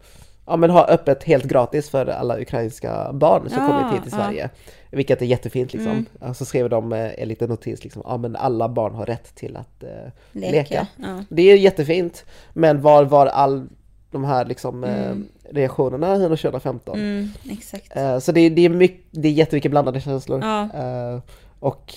ja, 0.51 0.57
men 0.57 0.69
har 0.69 0.89
öppet 0.91 1.23
helt 1.23 1.43
gratis 1.45 1.89
för 1.89 2.05
alla 2.05 2.39
ukrainska 2.41 3.13
barn 3.13 3.49
som 3.49 3.61
Ja, 3.63 3.67
kommit 3.67 3.93
hit 3.93 4.03
till 4.03 4.11
ja. 4.19 4.23
Sverige. 4.25 4.49
Vilket 4.91 5.21
är 5.21 5.25
jättefint 5.25 5.73
liksom. 5.73 5.91
Mm. 5.91 6.05
Ja, 6.21 6.33
Så 6.33 6.45
skrev 6.45 6.69
de 6.69 6.93
eh, 6.93 7.11
en 7.17 7.27
liten 7.27 7.49
notis 7.49 7.83
liksom, 7.83 8.01
ja 8.05 8.17
men 8.17 8.35
alla 8.35 8.69
barn 8.69 8.95
har 8.95 9.05
rätt 9.05 9.35
till 9.35 9.57
att 9.57 9.83
eh, 9.83 9.89
Leka. 10.31 10.51
leka. 10.51 10.87
Ja. 10.95 11.23
Det 11.29 11.41
är 11.51 11.57
jättefint, 11.57 12.25
men 12.53 12.81
var 12.81 13.03
var 13.03 13.25
all 13.27 13.67
de 14.11 14.23
här 14.23 14.45
liksom 14.45 14.83
eh, 14.83 15.05
Mm. 15.05 15.27
reaktionerna 15.49 16.15
under 16.15 16.35
2015? 16.37 16.99
Mm, 16.99 17.29
exakt. 17.51 17.95
Eh, 17.97 18.19
Så 18.19 18.31
det, 18.31 18.49
det, 18.49 18.65
är 18.65 18.69
mycket, 18.69 19.05
det 19.11 19.27
är 19.27 19.31
jättemycket 19.31 19.71
blandade 19.71 20.01
känslor. 20.01 20.41
Ja. 20.43 20.61
Eh, 20.63 21.19
och 21.59 21.93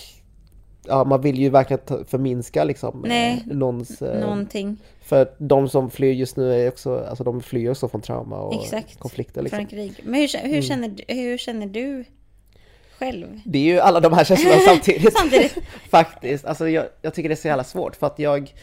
ja, 0.87 1.05
man 1.05 1.21
vill 1.21 1.39
ju 1.39 1.49
verkligen 1.51 2.05
förminska 2.07 2.65
liksom 2.65 3.05
eh, 3.05 3.09
Nej. 3.09 3.43
någons... 3.47 4.03
eh, 4.03 4.21
Någonting. 4.21 4.77
För 5.05 5.31
de 5.39 5.69
som 5.69 5.91
flyr 5.91 6.13
just 6.13 6.37
nu 6.37 6.55
är 6.65 6.69
också, 6.69 7.05
alltså 7.09 7.25
de 7.25 7.41
flyr 7.43 7.71
också 7.71 7.89
från 7.89 8.01
trauma 8.01 8.37
och 8.41 8.63
Exakt. 8.65 8.99
konflikter 8.99 9.43
liksom. 9.43 9.57
Från 9.59 9.67
krig. 9.67 9.93
Men 10.03 10.15
hur, 10.21 10.29
hur, 10.39 10.49
Mm. 10.49 10.63
känner, 10.63 10.95
hur 11.09 11.39
känner 11.39 11.67
du 11.67 12.05
själv? 12.99 13.41
Det 13.45 13.59
är 13.59 13.63
ju 13.63 13.81
alla 13.81 14.01
de 14.01 14.13
här 14.13 14.25
känslorna 14.25 14.57
samtidigt. 14.67 15.13
Samtidigt. 15.19 15.59
Faktiskt. 15.91 16.45
Alltså 16.45 16.69
jag, 16.69 16.85
jag 17.03 17.15
tycker 17.15 17.29
det 17.29 17.33
är 17.35 17.37
så 17.37 17.49
jävla 17.49 17.65
svårt 17.65 17.97
för 17.97 18.07
att 18.07 18.19
jag 18.19 18.55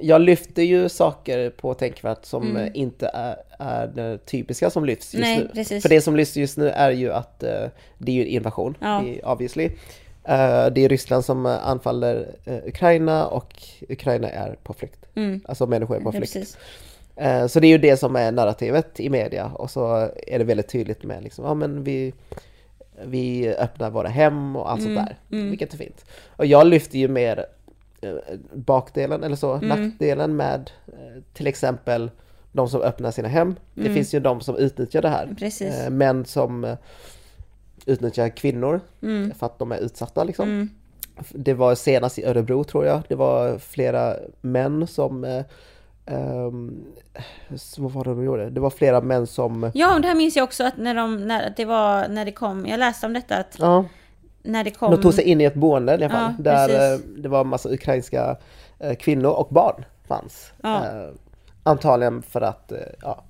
jag 0.00 0.20
lyfter 0.20 0.62
ju 0.62 0.88
saker 0.88 1.50
på 1.50 1.74
Tänkvärt 1.74 2.24
som 2.24 2.50
Mm. 2.50 2.70
inte 2.74 3.10
är, 3.14 3.36
är 3.58 3.86
det 3.86 4.18
typiska 4.26 4.70
som 4.70 4.84
lyfts 4.84 5.14
just 5.14 5.22
Nej, 5.24 5.38
nu. 5.38 5.48
precis. 5.54 5.82
För 5.82 5.88
det 5.88 6.00
som 6.00 6.16
lyfts 6.16 6.36
just 6.36 6.56
nu 6.58 6.68
är 6.70 6.90
ju 6.90 7.12
att 7.12 7.42
eh, 7.42 7.64
det 7.98 8.12
är 8.12 8.16
ju 8.16 8.26
invasion, 8.26 8.76
Ja. 8.80 9.02
det 9.04 9.18
är 9.20 9.28
obviously. 9.28 9.70
Eh, 10.24 10.66
det 10.66 10.84
är 10.84 10.88
Ryssland 10.88 11.24
som 11.24 11.46
eh, 11.46 11.66
anfaller 11.68 12.26
eh, 12.44 12.56
Ukraina 12.66 13.26
och 13.26 13.62
Ukraina 13.88 14.30
är 14.30 14.56
på 14.62 14.72
flykt. 14.72 15.04
Mm. 15.14 15.40
Alltså 15.44 15.66
människor 15.66 15.96
är 15.96 16.00
på 16.00 16.10
Ja, 16.14 16.26
flykt. 16.26 16.58
Eh, 17.16 17.46
Så 17.46 17.60
det 17.60 17.66
är 17.66 17.68
ju 17.68 17.78
det 17.78 17.96
som 17.96 18.16
är 18.16 18.32
narrativet 18.32 19.00
i 19.00 19.10
media 19.10 19.46
och 19.46 19.70
så 19.70 20.08
är 20.26 20.38
det 20.38 20.44
väldigt 20.44 20.68
tydligt 20.68 21.02
med 21.02 21.22
liksom, 21.22 21.44
ja 21.44 21.54
men 21.54 21.84
vi, 21.84 22.12
vi 23.04 23.54
öppnar 23.54 23.90
våra 23.90 24.08
hem 24.08 24.56
och 24.56 24.70
allt 24.70 24.80
Mm, 24.80 24.94
sånt 24.96 25.08
där, 25.08 25.36
mm. 25.36 25.50
vilket 25.50 25.72
är 25.74 25.78
fint. 25.78 26.04
Och 26.36 26.46
jag 26.46 26.66
lyfter 26.66 26.98
ju 26.98 27.08
mer 27.08 27.46
bakdelen 28.52 29.24
eller 29.24 29.36
så, 29.36 29.52
Mm. 29.54 29.68
nackdelen 29.68 30.36
med 30.36 30.70
till 31.34 31.46
exempel 31.46 32.10
de 32.52 32.68
som 32.68 32.80
öppnar 32.80 33.10
sina 33.10 33.28
hem. 33.28 33.54
Det 33.74 33.80
Mm. 33.80 33.94
finns 33.94 34.14
ju 34.14 34.20
de 34.20 34.40
som 34.40 34.56
utnyttjar 34.56 35.02
det 35.02 35.08
här. 35.08 35.34
Precis. 35.38 35.88
Män 35.90 36.24
som 36.24 36.76
utnyttjar 37.86 38.28
kvinnor 38.28 38.80
Mm. 39.02 39.34
för 39.34 39.46
att 39.46 39.58
de 39.58 39.72
är 39.72 39.78
utsatta 39.78 40.24
liksom. 40.24 40.48
Mm. 40.48 40.70
Det 41.30 41.54
var 41.54 41.74
senast 41.74 42.18
i 42.18 42.24
Örebro 42.24 42.64
tror 42.64 42.86
jag. 42.86 43.02
Det 43.08 43.14
var 43.14 43.58
flera 43.58 44.14
män 44.40 44.86
som... 44.86 45.24
Eh, 45.24 45.42
så 47.56 47.82
vad 47.82 47.92
var 47.92 48.04
det 48.04 48.10
de 48.10 48.24
gjorde? 48.24 48.50
Det 48.50 48.60
var 48.60 48.70
flera 48.70 49.00
män 49.00 49.26
som... 49.26 49.70
Ja, 49.74 49.94
och 49.94 50.00
det 50.00 50.08
här 50.08 50.14
minns 50.14 50.36
jag 50.36 50.44
också 50.44 50.64
att 50.64 50.76
när, 50.76 50.94
de, 50.94 51.16
när, 51.16 51.52
det 51.56 51.64
var, 51.64 52.08
när 52.08 52.24
det 52.24 52.32
kom, 52.32 52.66
jag 52.66 52.78
läste 52.78 53.06
om 53.06 53.12
detta 53.12 53.36
att 53.36 53.56
Ja, 53.58 53.84
när 54.42 54.64
det 54.64 54.70
kom... 54.70 54.90
de 54.90 55.02
tog 55.02 55.14
sig 55.14 55.24
in 55.24 55.40
i 55.40 55.44
ett 55.44 55.54
boende 55.54 55.92
i 55.92 55.94
alla 55.94 56.08
fall. 56.08 56.34
Ja, 56.38 56.42
där 56.44 56.68
precis. 56.68 57.06
eh, 57.06 57.22
det 57.22 57.28
var 57.28 57.40
en 57.40 57.46
massa 57.48 57.68
ukrainska 57.68 58.36
eh, 58.78 58.94
kvinnor 58.94 59.30
och 59.30 59.48
barn 59.50 59.84
fanns. 60.08 60.52
Ja. 60.62 60.76
Eh, 60.84 61.08
antagligen 61.62 62.22
för 62.22 62.40
att, 62.40 62.72
eh, 62.72 62.78
ja. 63.02 63.22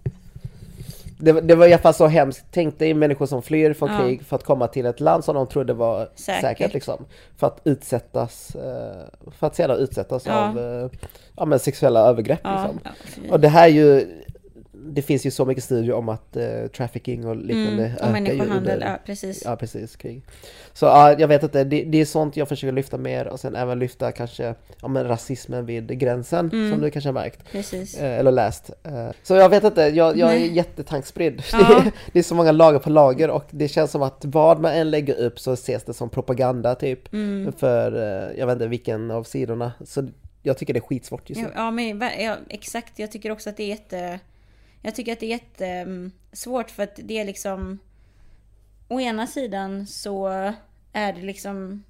Det, 1.24 1.32
var- 1.32 1.40
det 1.40 1.54
var 1.54 1.66
i 1.66 1.72
alla 1.72 1.82
fall 1.82 1.94
så 1.94 2.06
hemskt. 2.06 2.44
Tänk 2.50 2.78
dig 2.78 2.94
människor 2.94 3.26
som 3.26 3.42
flyr 3.42 3.72
från 3.72 3.92
Ja. 3.92 3.98
krig 3.98 4.22
för 4.26 4.36
att 4.36 4.44
komma 4.44 4.66
till 4.66 4.86
ett 4.86 5.00
land 5.00 5.24
som 5.24 5.34
de 5.34 5.46
trodde 5.46 5.72
var 5.72 6.08
Säkert. 6.14 6.40
säkert. 6.40 6.74
liksom. 6.74 7.04
För 7.36 7.46
att 7.46 7.60
utsättas, 7.64 8.54
eh, 8.54 9.30
för 9.38 9.46
att 9.46 9.54
sedan 9.56 9.78
utsättas 9.78 10.26
Ja. 10.26 10.48
av 10.48 10.58
eh, 10.58 10.90
ja, 11.36 11.44
men 11.44 11.58
sexuella 11.58 12.00
övergrepp. 12.00 12.40
Liksom. 12.44 12.80
Och 13.30 13.40
det 13.40 13.48
här 13.48 13.64
är 13.64 13.72
ju, 13.72 14.06
det 14.86 15.02
finns 15.02 15.26
ju 15.26 15.30
så 15.30 15.44
mycket 15.44 15.64
studier 15.64 15.92
om 15.94 16.08
att 16.08 16.36
eh, 16.36 16.66
trafficking 16.76 17.26
och 17.26 17.36
liknande 17.36 17.84
mm, 17.86 17.96
och 18.02 18.12
människohandel, 18.12 18.80
ja 18.80 18.98
precis. 19.06 19.42
Ja 19.44 19.56
precis, 19.56 19.96
krig. 19.96 20.22
Så 20.72 20.86
ja, 20.86 21.18
jag 21.18 21.28
vet 21.28 21.42
inte, 21.42 21.64
det, 21.64 21.84
det 21.84 22.00
är 22.00 22.04
sånt 22.04 22.36
jag 22.36 22.48
försöker 22.48 22.72
lyfta 22.72 22.98
mer 22.98 23.26
och 23.28 23.40
sen 23.40 23.56
även 23.56 23.78
lyfta 23.78 24.12
kanske 24.12 24.54
ja, 24.82 24.88
men 24.88 25.08
rasismen 25.08 25.66
vid 25.66 25.98
gränsen 25.98 26.50
Mm. 26.52 26.70
som 26.72 26.80
du 26.80 26.90
kanske 26.90 27.08
har 27.08 27.14
märkt. 27.14 27.52
Precis. 27.52 27.98
eh, 27.98 28.18
Eller 28.18 28.30
läst. 28.32 28.70
Eh, 28.84 29.08
Så 29.22 29.34
jag 29.34 29.48
vet 29.48 29.64
inte, 29.64 29.80
jag, 29.82 30.16
jag 30.18 30.34
är 30.34 30.38
Nej. 30.38 30.52
jättetanksspridd. 30.56 31.42
Ja. 31.52 31.58
Det, 31.68 31.88
är, 31.88 31.92
det 32.12 32.18
är 32.18 32.22
så 32.22 32.34
många 32.34 32.52
lager 32.52 32.78
på 32.78 32.90
lager 32.90 33.30
och 33.30 33.44
det 33.50 33.68
känns 33.68 33.90
som 33.90 34.02
att 34.02 34.24
vad 34.24 34.60
man 34.60 34.72
än 34.72 34.90
lägger 34.90 35.14
upp 35.14 35.40
så 35.40 35.52
ses 35.52 35.84
det 35.84 35.94
som 35.94 36.08
propaganda 36.08 36.74
typ. 36.74 37.12
Mm. 37.12 37.52
För 37.52 37.92
eh, 37.96 38.38
jag 38.38 38.46
vet 38.46 38.52
inte 38.54 38.66
vilken 38.66 39.10
av 39.10 39.22
sidorna. 39.24 39.72
Så 39.84 40.08
jag 40.42 40.58
tycker 40.58 40.72
det 40.74 40.78
är 40.78 40.86
skitsvårt 40.86 41.30
just 41.30 41.40
nu. 41.40 41.48
ja, 41.54 41.70
men 41.70 42.00
ja, 42.20 42.36
exakt. 42.48 42.98
Jag 42.98 43.12
tycker 43.12 43.30
också 43.30 43.50
att 43.50 43.56
det 43.56 43.62
är 43.62 43.68
jätte... 43.68 44.20
Jag 44.86 44.94
tycker 44.94 45.12
att 45.12 45.20
det 45.20 45.26
är 45.26 45.40
jättesvårt 45.58 46.70
för 46.70 46.82
att 46.82 46.98
det 47.02 47.18
är 47.18 47.24
liksom... 47.24 47.78
Å 48.88 49.00
ena 49.00 49.26
sidan 49.26 49.86
så 49.86 50.26
är 50.92 51.12
det 51.12 51.22
liksom 51.22 51.84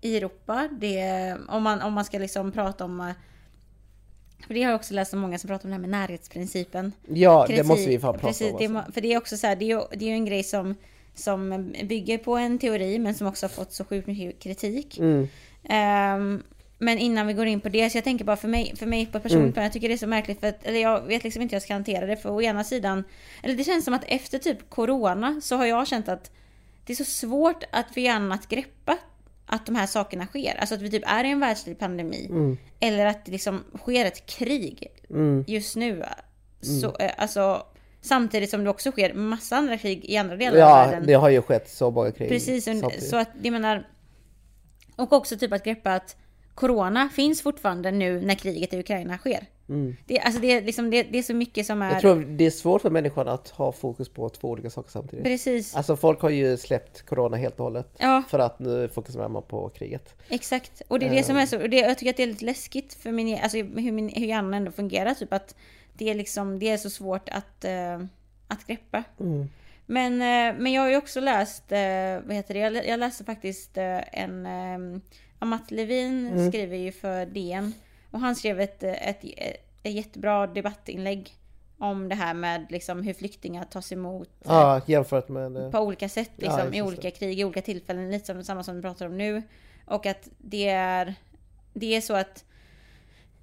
i 0.00 0.16
Europa, 0.16 0.68
det, 0.80 1.36
om, 1.48 1.62
man, 1.62 1.82
om 1.82 1.92
man 1.92 2.04
ska 2.04 2.18
liksom 2.18 2.52
prata 2.52 2.84
om... 2.84 3.12
För 4.46 4.54
det 4.54 4.62
har 4.62 4.70
jag 4.70 4.76
också 4.78 4.94
läst 4.94 5.12
om 5.14 5.20
många 5.20 5.38
som 5.38 5.48
pratar 5.48 5.64
om 5.64 5.70
det 5.70 5.74
här 5.74 5.80
med 5.80 5.90
närhetsprincipen. 5.90 6.92
Ja, 7.08 7.42
det 7.48 7.52
kritik. 7.52 7.66
måste 7.68 7.88
vi 7.90 7.98
fan 7.98 8.12
prata 8.14 8.26
Precis, 8.26 8.52
om. 8.52 8.58
det, 8.58 8.64
Alltså. 8.64 8.72
må- 8.88 8.92
För 8.92 9.00
det 9.00 9.12
är 9.12 9.18
också 9.18 9.36
så 9.36 9.46
här, 9.46 9.56
det 9.56 9.70
är 9.70 9.86
det 9.96 10.04
är 10.04 10.08
ju 10.08 10.14
en 10.14 10.24
grej 10.24 10.42
som, 10.42 10.74
som 11.14 11.72
bygger 11.84 12.18
på 12.18 12.36
en 12.36 12.58
teori 12.58 12.98
men 12.98 13.14
som 13.14 13.26
också 13.26 13.44
har 13.46 13.50
fått 13.50 13.72
så 13.72 13.84
sjukt 13.84 14.06
mycket 14.06 14.38
kritik. 14.42 14.98
Mm. 14.98 15.28
Ehm, 15.64 16.42
men 16.78 16.98
innan 16.98 17.26
vi 17.26 17.32
går 17.32 17.46
in 17.46 17.60
på 17.60 17.68
det, 17.68 17.90
så 17.90 17.96
jag 17.96 18.04
tänker 18.04 18.24
bara 18.24 18.36
för 18.36 18.48
mig, 18.48 18.76
för 18.76 18.86
mig 18.86 19.06
på 19.06 19.16
ett 19.16 19.22
personligt 19.22 19.42
Mm. 19.44 19.52
plan, 19.52 19.64
jag 19.64 19.72
tycker 19.72 19.88
det 19.88 19.94
är 19.94 19.98
så 19.98 20.06
märkligt 20.06 20.40
för 20.40 20.46
att, 20.46 20.64
eller 20.64 20.80
jag 20.80 21.00
vet 21.00 21.24
liksom 21.24 21.42
inte 21.42 21.52
hur 21.52 21.56
jag 21.56 21.62
ska 21.62 21.72
hantera 21.72 22.06
det 22.06 22.16
för 22.16 22.30
å 22.30 22.42
ena 22.42 22.64
sidan, 22.64 23.04
eller 23.42 23.54
det 23.56 23.64
känns 23.64 23.84
som 23.84 23.94
att 23.94 24.04
efter 24.06 24.38
typ 24.38 24.70
corona 24.70 25.40
så 25.42 25.56
har 25.56 25.66
jag 25.66 25.86
känt 25.88 26.08
att 26.08 26.30
det 26.86 26.92
är 26.92 26.96
så 26.96 27.04
svårt 27.04 27.64
att 27.72 27.94
få 27.94 28.00
hjärnan 28.00 28.32
att 28.32 28.48
greppa 28.48 28.98
att 29.46 29.66
de 29.66 29.74
här 29.74 29.86
sakerna 29.86 30.26
sker. 30.26 30.56
Alltså 30.60 30.74
att 30.74 30.82
vi 30.82 30.90
typ 30.90 31.02
är 31.06 31.24
i 31.24 31.30
en 31.30 31.40
världslig 31.40 31.78
pandemi. 31.78 32.26
Mm. 32.30 32.56
Eller 32.80 33.06
att 33.06 33.24
det 33.24 33.32
liksom 33.32 33.64
sker 33.78 34.04
ett 34.04 34.26
krig 34.26 34.86
Mm. 35.10 35.44
just 35.46 35.76
nu. 35.76 36.04
Så, 36.60 36.96
eh, 36.96 37.10
alltså, 37.18 37.66
samtidigt 38.00 38.50
som 38.50 38.64
det 38.64 38.70
också 38.70 38.90
sker 38.90 39.14
massa 39.14 39.56
andra 39.56 39.78
krig 39.78 40.04
i 40.04 40.16
andra 40.16 40.36
delar 40.36 40.52
av 40.52 40.58
Ja, 40.58 40.74
världen. 40.90 41.06
det 41.06 41.14
har 41.14 41.28
ju 41.28 41.42
skett 41.42 41.68
så 41.70 41.90
många 41.90 42.12
krig 42.12 42.28
Precis, 42.28 42.64
samtidigt. 42.64 43.08
så 43.08 43.16
att 43.16 43.28
det 43.40 43.50
menar... 43.50 43.86
Och 44.96 45.12
också 45.12 45.36
typ 45.38 45.52
att 45.52 45.64
greppa 45.64 45.94
att 45.94 46.16
Corona 46.58 47.08
finns 47.08 47.42
fortfarande 47.42 47.90
nu 47.90 48.20
när 48.20 48.34
kriget 48.34 48.72
i 48.72 48.78
Ukraina 48.78 49.18
sker. 49.18 49.46
Mm. 49.68 49.96
Det, 50.06 50.20
alltså 50.20 50.40
det, 50.40 50.52
är 50.52 50.62
liksom, 50.62 50.90
det, 50.90 51.02
det 51.02 51.18
är 51.18 51.22
så 51.22 51.34
mycket 51.34 51.66
som 51.66 51.82
är... 51.82 51.92
Jag 51.92 52.00
tror 52.00 52.16
det 52.16 52.46
är 52.46 52.50
svårt 52.50 52.82
för 52.82 52.90
människan 52.90 53.28
att 53.28 53.48
ha 53.48 53.72
fokus 53.72 54.08
på 54.08 54.28
två 54.28 54.48
olika 54.48 54.70
saker 54.70 54.90
samtidigt. 54.90 55.24
Precis. 55.24 55.76
Alltså 55.76 55.96
folk 55.96 56.20
har 56.20 56.30
ju 56.30 56.56
släppt 56.56 57.02
corona 57.02 57.36
helt 57.36 57.58
och 57.58 57.64
hållet. 57.64 57.94
Ja, 57.98 58.22
För 58.28 58.38
att 58.38 58.58
nu 58.58 58.88
fokuserar 58.88 59.28
man 59.28 59.42
på 59.42 59.68
kriget. 59.68 60.14
exakt. 60.28 60.82
Och 60.88 60.98
det 60.98 61.06
är 61.06 61.10
det 61.10 61.22
som 61.22 61.36
är 61.36 61.46
så... 61.46 61.62
Och 61.62 61.70
det, 61.70 61.76
jag 61.76 61.98
tycker 61.98 62.10
att 62.10 62.16
det 62.16 62.22
är 62.22 62.26
lite 62.26 62.44
läskigt 62.44 62.94
för 62.94 63.12
min, 63.12 63.38
alltså 63.42 63.58
hur, 63.58 63.92
min, 63.92 64.08
hur 64.08 64.26
hjärnan 64.26 64.54
ändå 64.54 64.70
fungerar. 64.70 65.14
Typ 65.14 65.32
att 65.32 65.54
det 65.92 66.10
är 66.10 66.14
liksom, 66.14 66.58
det 66.58 66.70
är 66.70 66.76
så 66.76 66.90
svårt 66.90 67.28
att, 67.28 67.64
eh, 67.64 67.98
att 68.48 68.66
greppa. 68.66 69.04
Mm. 69.20 69.48
Men, 69.86 70.12
eh, 70.12 70.60
men 70.60 70.72
jag 70.72 70.82
har 70.82 70.90
ju 70.90 70.96
också 70.96 71.20
läst, 71.20 71.72
eh, 71.72 72.20
vad 72.26 72.36
heter 72.36 72.54
det, 72.54 72.60
jag, 72.60 72.86
jag 72.86 73.00
läste 73.00 73.24
faktiskt 73.24 73.78
en, 74.12 74.46
eh, 74.46 75.00
Amat 75.38 75.70
Levin 75.70 76.26
Mm. 76.28 76.48
skriver 76.48 76.76
ju 76.76 76.92
för 76.92 77.26
DN. 77.26 77.72
Och 78.10 78.20
han 78.20 78.36
skrev 78.36 78.60
ett, 78.60 78.82
ett, 78.82 79.24
ett, 79.24 79.56
ett 79.82 79.92
jättebra 79.92 80.46
debattinlägg 80.46 81.34
om 81.78 82.08
det 82.08 82.14
här 82.14 82.34
med 82.34 82.66
liksom 82.70 83.02
hur 83.02 83.14
flyktingar 83.14 83.64
tas 83.64 83.92
emot. 83.92 84.30
Ja, 84.44 84.80
jämfört 84.86 85.28
med... 85.28 85.56
eh, 85.56 85.70
på 85.70 85.78
olika 85.78 86.08
sätt 86.08 86.30
liksom, 86.36 86.60
Ja, 86.72 86.74
i 86.74 86.82
olika 86.82 87.10
krig, 87.10 87.40
i 87.40 87.44
olika 87.44 87.62
tillfällen. 87.62 88.10
Lite 88.10 88.26
som 88.26 88.44
samma 88.44 88.62
som 88.62 88.76
vi 88.76 88.82
pratar 88.82 89.06
om 89.06 89.18
nu. 89.18 89.42
Och 89.86 90.06
att 90.06 90.28
det 90.38 90.68
är, 90.68 91.14
det 91.72 91.96
är 91.96 92.00
så 92.00 92.14
att 92.14 92.44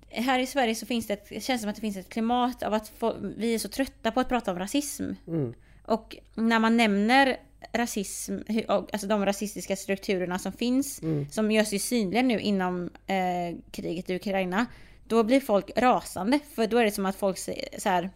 här 0.09 0.39
i 0.39 0.45
Sverige 0.45 0.75
så 0.75 0.85
finns 0.85 1.07
det, 1.07 1.13
ett, 1.13 1.29
det 1.29 1.41
känns 1.41 1.61
som 1.61 1.69
att 1.69 1.75
det 1.75 1.81
finns 1.81 1.97
ett 1.97 2.09
klimat 2.09 2.63
av 2.63 2.73
att 2.73 2.87
få, 2.87 3.15
vi 3.37 3.53
är 3.53 3.59
så 3.59 3.69
trötta 3.69 4.11
på 4.11 4.19
att 4.19 4.29
prata 4.29 4.51
om 4.51 4.59
rasism. 4.59 5.11
Mm. 5.27 5.53
Och 5.85 6.17
när 6.35 6.59
man 6.59 6.77
nämner 6.77 7.37
rasism, 7.73 8.37
alltså 8.67 9.07
de 9.07 9.25
rasistiska 9.25 9.75
strukturerna 9.75 10.39
som 10.39 10.51
finns, 10.51 11.01
Mm. 11.01 11.29
som 11.29 11.51
görs 11.51 11.73
ju 11.73 11.79
synliga 11.79 12.21
nu 12.21 12.39
inom 12.39 12.89
eh, 13.07 13.57
kriget 13.71 14.09
i 14.09 14.15
Ukraina, 14.15 14.65
då 15.07 15.23
blir 15.23 15.39
folk 15.39 15.71
rasande. 15.77 16.39
För 16.55 16.67
då 16.67 16.77
är 16.77 16.85
det 16.85 16.91
som 16.91 17.05
att 17.05 17.15
folk 17.15 17.37
så 17.37 17.89
här, 17.89 18.09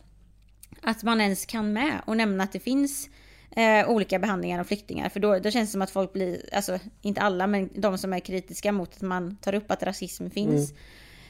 att 0.82 1.04
man 1.04 1.22
ens 1.22 1.46
kan 1.46 1.74
med 1.74 2.02
och 2.06 2.18
nämna 2.18 2.44
att 2.44 2.52
det 2.52 2.60
finns 2.60 3.10
eh, 3.56 3.90
olika 3.90 4.20
behandlingar 4.20 4.60
av 4.60 4.64
flyktingar. 4.64 5.10
För 5.10 5.20
då, 5.20 5.40
då 5.40 5.52
känns 5.52 5.70
det 5.70 5.72
som 5.72 5.82
att 5.82 5.92
folk 5.92 6.14
blir, 6.14 6.42
alltså 6.54 6.80
inte 7.02 7.22
alla, 7.22 7.48
men 7.48 7.70
de 7.76 7.98
som 7.98 8.14
är 8.14 8.20
kritiska 8.20 8.72
mot 8.72 8.96
att 8.96 9.02
man 9.02 9.38
tar 9.42 9.56
upp 9.56 9.72
att 9.72 9.84
rasism 9.84 10.30
finns 10.30 10.74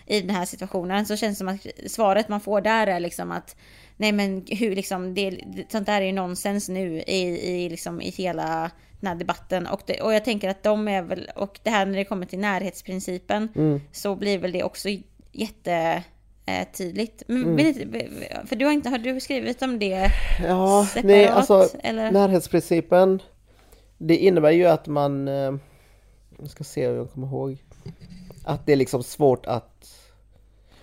i 0.09 0.21
den 0.21 0.35
här 0.35 0.45
situationen. 0.45 1.05
Så 1.05 1.15
känns 1.15 1.35
det 1.35 1.37
som 1.37 1.47
att 1.47 1.91
svaret 1.91 2.29
man 2.29 2.41
får 2.41 2.61
där 2.61 2.87
är 2.87 2.99
liksom 2.99 3.31
att 3.31 3.55
nej 3.97 4.11
men 4.11 4.45
hur 4.49 4.75
liksom, 4.75 5.13
det, 5.13 5.39
sånt 5.69 5.85
där 5.85 6.01
är 6.01 6.05
ju 6.05 6.11
nonsens 6.11 6.69
nu 6.69 7.01
i, 7.01 7.21
i, 7.51 7.69
liksom, 7.69 8.01
i 8.01 8.09
hela 8.09 8.71
den 8.99 9.07
här 9.07 9.15
debatten. 9.15 9.67
Och, 9.67 9.81
det, 9.85 10.01
och 10.01 10.13
jag 10.13 10.25
tänker 10.25 10.49
att 10.49 10.63
de 10.63 10.87
är 10.87 11.01
väl, 11.01 11.31
och 11.35 11.59
det 11.63 11.69
här 11.69 11.85
när 11.85 11.97
det 11.97 12.05
kommer 12.05 12.25
till 12.25 12.39
närhetsprincipen 12.39 13.49
Mm. 13.55 13.81
så 13.91 14.15
blir 14.15 14.37
väl 14.37 14.51
det 14.51 14.63
också 14.63 14.89
jätte 15.31 16.03
eh, 16.45 16.67
tydligt. 16.73 17.23
Men 17.27 17.59
Mm. 17.59 18.47
för 18.47 18.55
du 18.55 18.65
har 18.65 18.71
inte, 18.71 18.89
har 18.89 18.97
du 18.97 19.19
skrivit 19.19 19.61
om 19.61 19.79
det 19.79 20.11
Ja, 20.47 20.85
separat? 20.89 21.05
nej 21.05 21.27
alltså 21.27 21.69
eller? 21.83 22.11
närhetsprincipen 22.11 23.21
Det 23.97 24.17
innebär 24.17 24.51
ju 24.51 24.65
att 24.65 24.87
man 24.87 25.27
eh, 25.27 25.53
Jag 26.39 26.49
ska 26.49 26.63
se 26.63 26.87
om 26.87 26.95
jag 26.95 27.11
kommer 27.11 27.27
ihåg 27.27 27.57
Att 28.45 28.65
det 28.65 28.71
är 28.71 28.75
liksom 28.75 29.03
svårt 29.03 29.45
att 29.45 29.98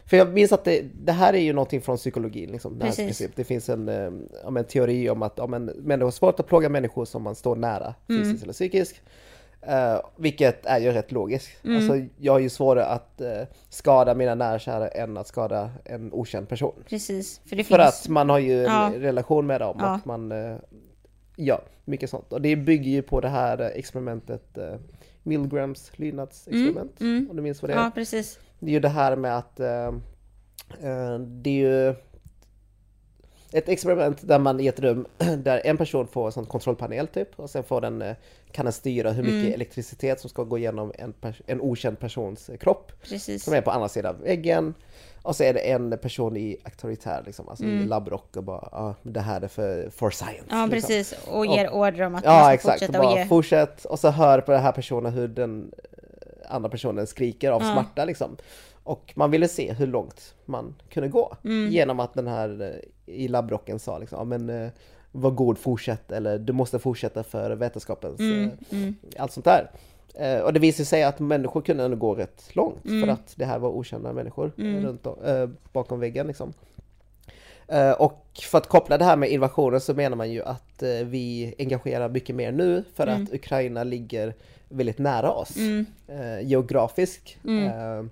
För 0.06 0.16
jag 0.16 0.32
minns 0.34 0.52
att 0.52 0.64
det, 0.64 0.82
det 0.94 1.12
här 1.12 1.32
är 1.34 1.38
ju 1.40 1.52
någonting 1.52 1.80
från 1.80 1.96
psykologin 1.96 2.50
liksom, 2.52 2.78
Precis. 2.78 3.22
Det 3.34 3.44
finns 3.44 3.68
en, 3.68 3.88
eh, 3.88 4.10
ja, 4.44 4.50
men, 4.50 4.64
teori 4.64 5.10
om 5.10 5.22
att 5.22 5.34
ja, 5.36 5.46
men, 5.46 5.64
människor 5.64 6.04
har 6.06 6.10
svårt 6.10 6.40
att 6.40 6.46
plåga 6.46 6.68
människor 6.68 7.04
som 7.04 7.22
man 7.22 7.34
står 7.34 7.56
nära 7.56 7.94
Mm. 8.08 8.22
fysiskt 8.24 8.42
eller 8.42 8.52
psykiskt 8.52 9.00
Eh, 9.68 10.00
vilket 10.16 10.66
är 10.66 10.78
ju 10.78 10.92
rätt 10.92 11.12
logiskt. 11.12 11.64
Mm. 11.64 11.76
Alltså, 11.76 12.08
jag 12.18 12.32
har 12.32 12.38
ju 12.40 12.48
svårare 12.48 12.84
att 12.86 13.20
eh, 13.20 13.42
skada 13.68 14.14
mina 14.14 14.34
nära 14.34 14.58
kära 14.58 14.88
än 14.88 15.16
att 15.16 15.26
skada 15.28 15.70
en 15.84 16.12
okänd 16.12 16.48
person. 16.48 16.74
Precis, 16.88 17.40
för 17.46 17.56
det 17.56 17.64
För 17.64 17.78
att 17.78 18.08
man 18.08 18.30
har 18.30 18.38
ju 18.38 18.58
en 18.64 18.72
Ja. 18.72 18.92
relation 18.96 19.46
med 19.46 19.60
dem 19.60 19.76
Ja. 19.80 19.94
och 19.94 20.06
man... 20.06 20.32
eh, 20.32 20.56
Ja, 21.36 21.60
mycket 21.84 22.10
sånt. 22.10 22.32
Och 22.32 22.40
det 22.42 22.56
bygger 22.56 22.90
ju 22.90 23.02
på 23.02 23.20
det 23.20 23.28
här 23.28 23.58
experimentet 23.74 24.58
Milgrams 25.22 25.90
lydnadsexperiment. 25.96 27.00
mm. 27.00 27.26
Om 27.30 27.36
du 27.36 27.42
minns 27.42 27.62
vad 27.62 27.70
det 27.70 27.74
är? 27.74 27.78
Ja, 27.78 27.90
precis. 27.94 28.38
Det 28.58 28.66
är 28.70 28.72
ju 28.72 28.80
det 28.80 28.88
här 28.88 29.16
med 29.16 29.38
att 29.38 29.60
eh, 29.60 29.86
eh, 30.82 31.18
det 31.18 31.50
är 31.50 31.88
ju 31.88 31.94
ett 33.52 33.68
experiment 33.68 34.28
där 34.28 34.38
man 34.38 34.60
i 34.60 34.66
ett 34.66 34.80
rum 34.80 35.06
där 35.38 35.62
en 35.64 35.76
person 35.76 36.06
får 36.06 36.26
en 36.26 36.32
sån 36.32 36.46
kontrollpanel 36.46 37.06
typ 37.06 37.40
och 37.40 37.50
sen 37.50 37.64
får 37.64 37.80
den, 37.80 38.02
eh, 38.02 38.16
kan 38.52 38.64
den 38.64 38.72
styra 38.72 39.10
hur 39.10 39.22
mycket 39.22 39.40
Mm. 39.42 39.54
elektricitet 39.54 40.20
som 40.20 40.30
ska 40.30 40.42
gå 40.44 40.58
igenom 40.58 40.92
en, 40.98 41.14
en 41.46 41.60
okänd 41.60 41.98
persons 41.98 42.50
kropp 42.60 42.92
Precis. 43.02 43.44
som 43.44 43.54
är 43.54 43.60
på 43.60 43.70
andra 43.70 43.88
sidan 43.88 44.16
väggen. 44.22 44.74
Och 45.22 45.36
så 45.36 45.44
är 45.44 45.54
det 45.54 45.60
en 45.60 45.98
person 45.98 46.36
i 46.36 46.56
auktoritär 46.64 47.22
liksom, 47.26 47.48
alltså 47.48 47.64
Mm. 47.64 47.82
i 47.82 47.86
labbrock 47.86 48.36
och 48.36 48.44
bara 48.44 48.94
men 49.02 49.12
det 49.12 49.20
här 49.20 49.40
är 49.40 49.48
för, 49.48 49.90
for 49.90 50.10
science. 50.10 50.44
Ja, 50.50 50.66
liksom. 50.66 50.70
precis. 50.70 51.14
Och 51.28 51.46
ger 51.46 51.70
order 51.70 52.02
om 52.02 52.14
att 52.14 52.24
man 52.24 52.34
Ja 52.34 52.42
ska 52.44 52.52
exakt, 52.54 52.78
fortsätta 52.80 52.98
bara 52.98 53.12
och 53.12 53.18
ge... 53.18 53.26
fortsätt 53.26 53.84
och 53.84 53.98
så 53.98 54.10
hör 54.10 54.40
på 54.40 54.52
den 54.52 54.62
här 54.62 54.72
personen 54.72 55.12
hur 55.12 55.28
den 55.28 55.72
andra 56.48 56.68
personen 56.68 57.06
skriker 57.06 57.50
av 57.50 57.60
smärta 57.60 58.04
liksom. 58.04 58.36
Och 58.84 59.12
man 59.16 59.30
ville 59.30 59.48
se 59.48 59.72
hur 59.72 59.86
långt 59.86 60.34
man 60.44 60.74
kunde 60.90 61.08
gå 61.08 61.36
Mm. 61.44 61.72
genom 61.72 62.00
att 62.00 62.14
den 62.14 62.26
här 62.26 62.62
eh, 63.06 63.14
i 63.14 63.28
labbrocken 63.28 63.78
sa 63.78 63.98
liksom, 63.98 64.28
men 64.28 64.50
eh, 64.50 64.68
var 65.12 65.30
god 65.30 65.58
fortsätt 65.58 66.12
eller 66.12 66.38
du 66.38 66.52
måste 66.52 66.78
fortsätta 66.78 67.22
för 67.22 67.50
vetenskapens 67.50 68.20
Mm, 68.20 68.44
eh, 68.44 68.78
mm, 68.78 68.94
allt 69.18 69.32
sånt 69.32 69.44
där. 69.44 69.70
Och 70.44 70.52
det 70.52 70.60
visade 70.60 70.84
sig 70.86 71.02
att 71.02 71.18
människor 71.18 71.60
kunde 71.62 71.84
ändå 71.84 71.96
gå 71.96 72.14
rätt 72.14 72.48
långt 72.56 72.84
Mm. 72.84 73.00
för 73.02 73.12
att 73.12 73.32
det 73.36 73.44
här 73.44 73.58
var 73.58 73.68
okända 73.68 74.12
människor 74.12 74.52
Mm. 74.58 74.84
runt 74.86 75.06
om, 75.06 75.22
eh, 75.24 75.48
bakom 75.72 76.00
väggen 76.00 76.26
liksom. 76.26 76.52
Och 77.98 78.26
för 78.42 78.58
att 78.58 78.66
koppla 78.66 78.98
det 78.98 79.04
här 79.04 79.16
med 79.16 79.30
invasionen 79.30 79.80
så 79.80 79.94
menar 79.94 80.16
man 80.16 80.30
ju 80.30 80.42
att 80.42 80.82
vi 81.04 81.54
engagerar 81.58 82.08
mycket 82.08 82.36
mer 82.36 82.52
nu 82.52 82.84
för 82.94 83.06
Mm. 83.06 83.22
att 83.22 83.32
Ukraina 83.34 83.84
ligger 83.84 84.34
väldigt 84.68 84.98
nära 84.98 85.32
oss 85.32 85.56
mm, 85.56 85.86
eh, 86.08 86.40
geografiskt. 86.48 87.36
Mm. 87.44 87.66
Eh, 87.66 88.04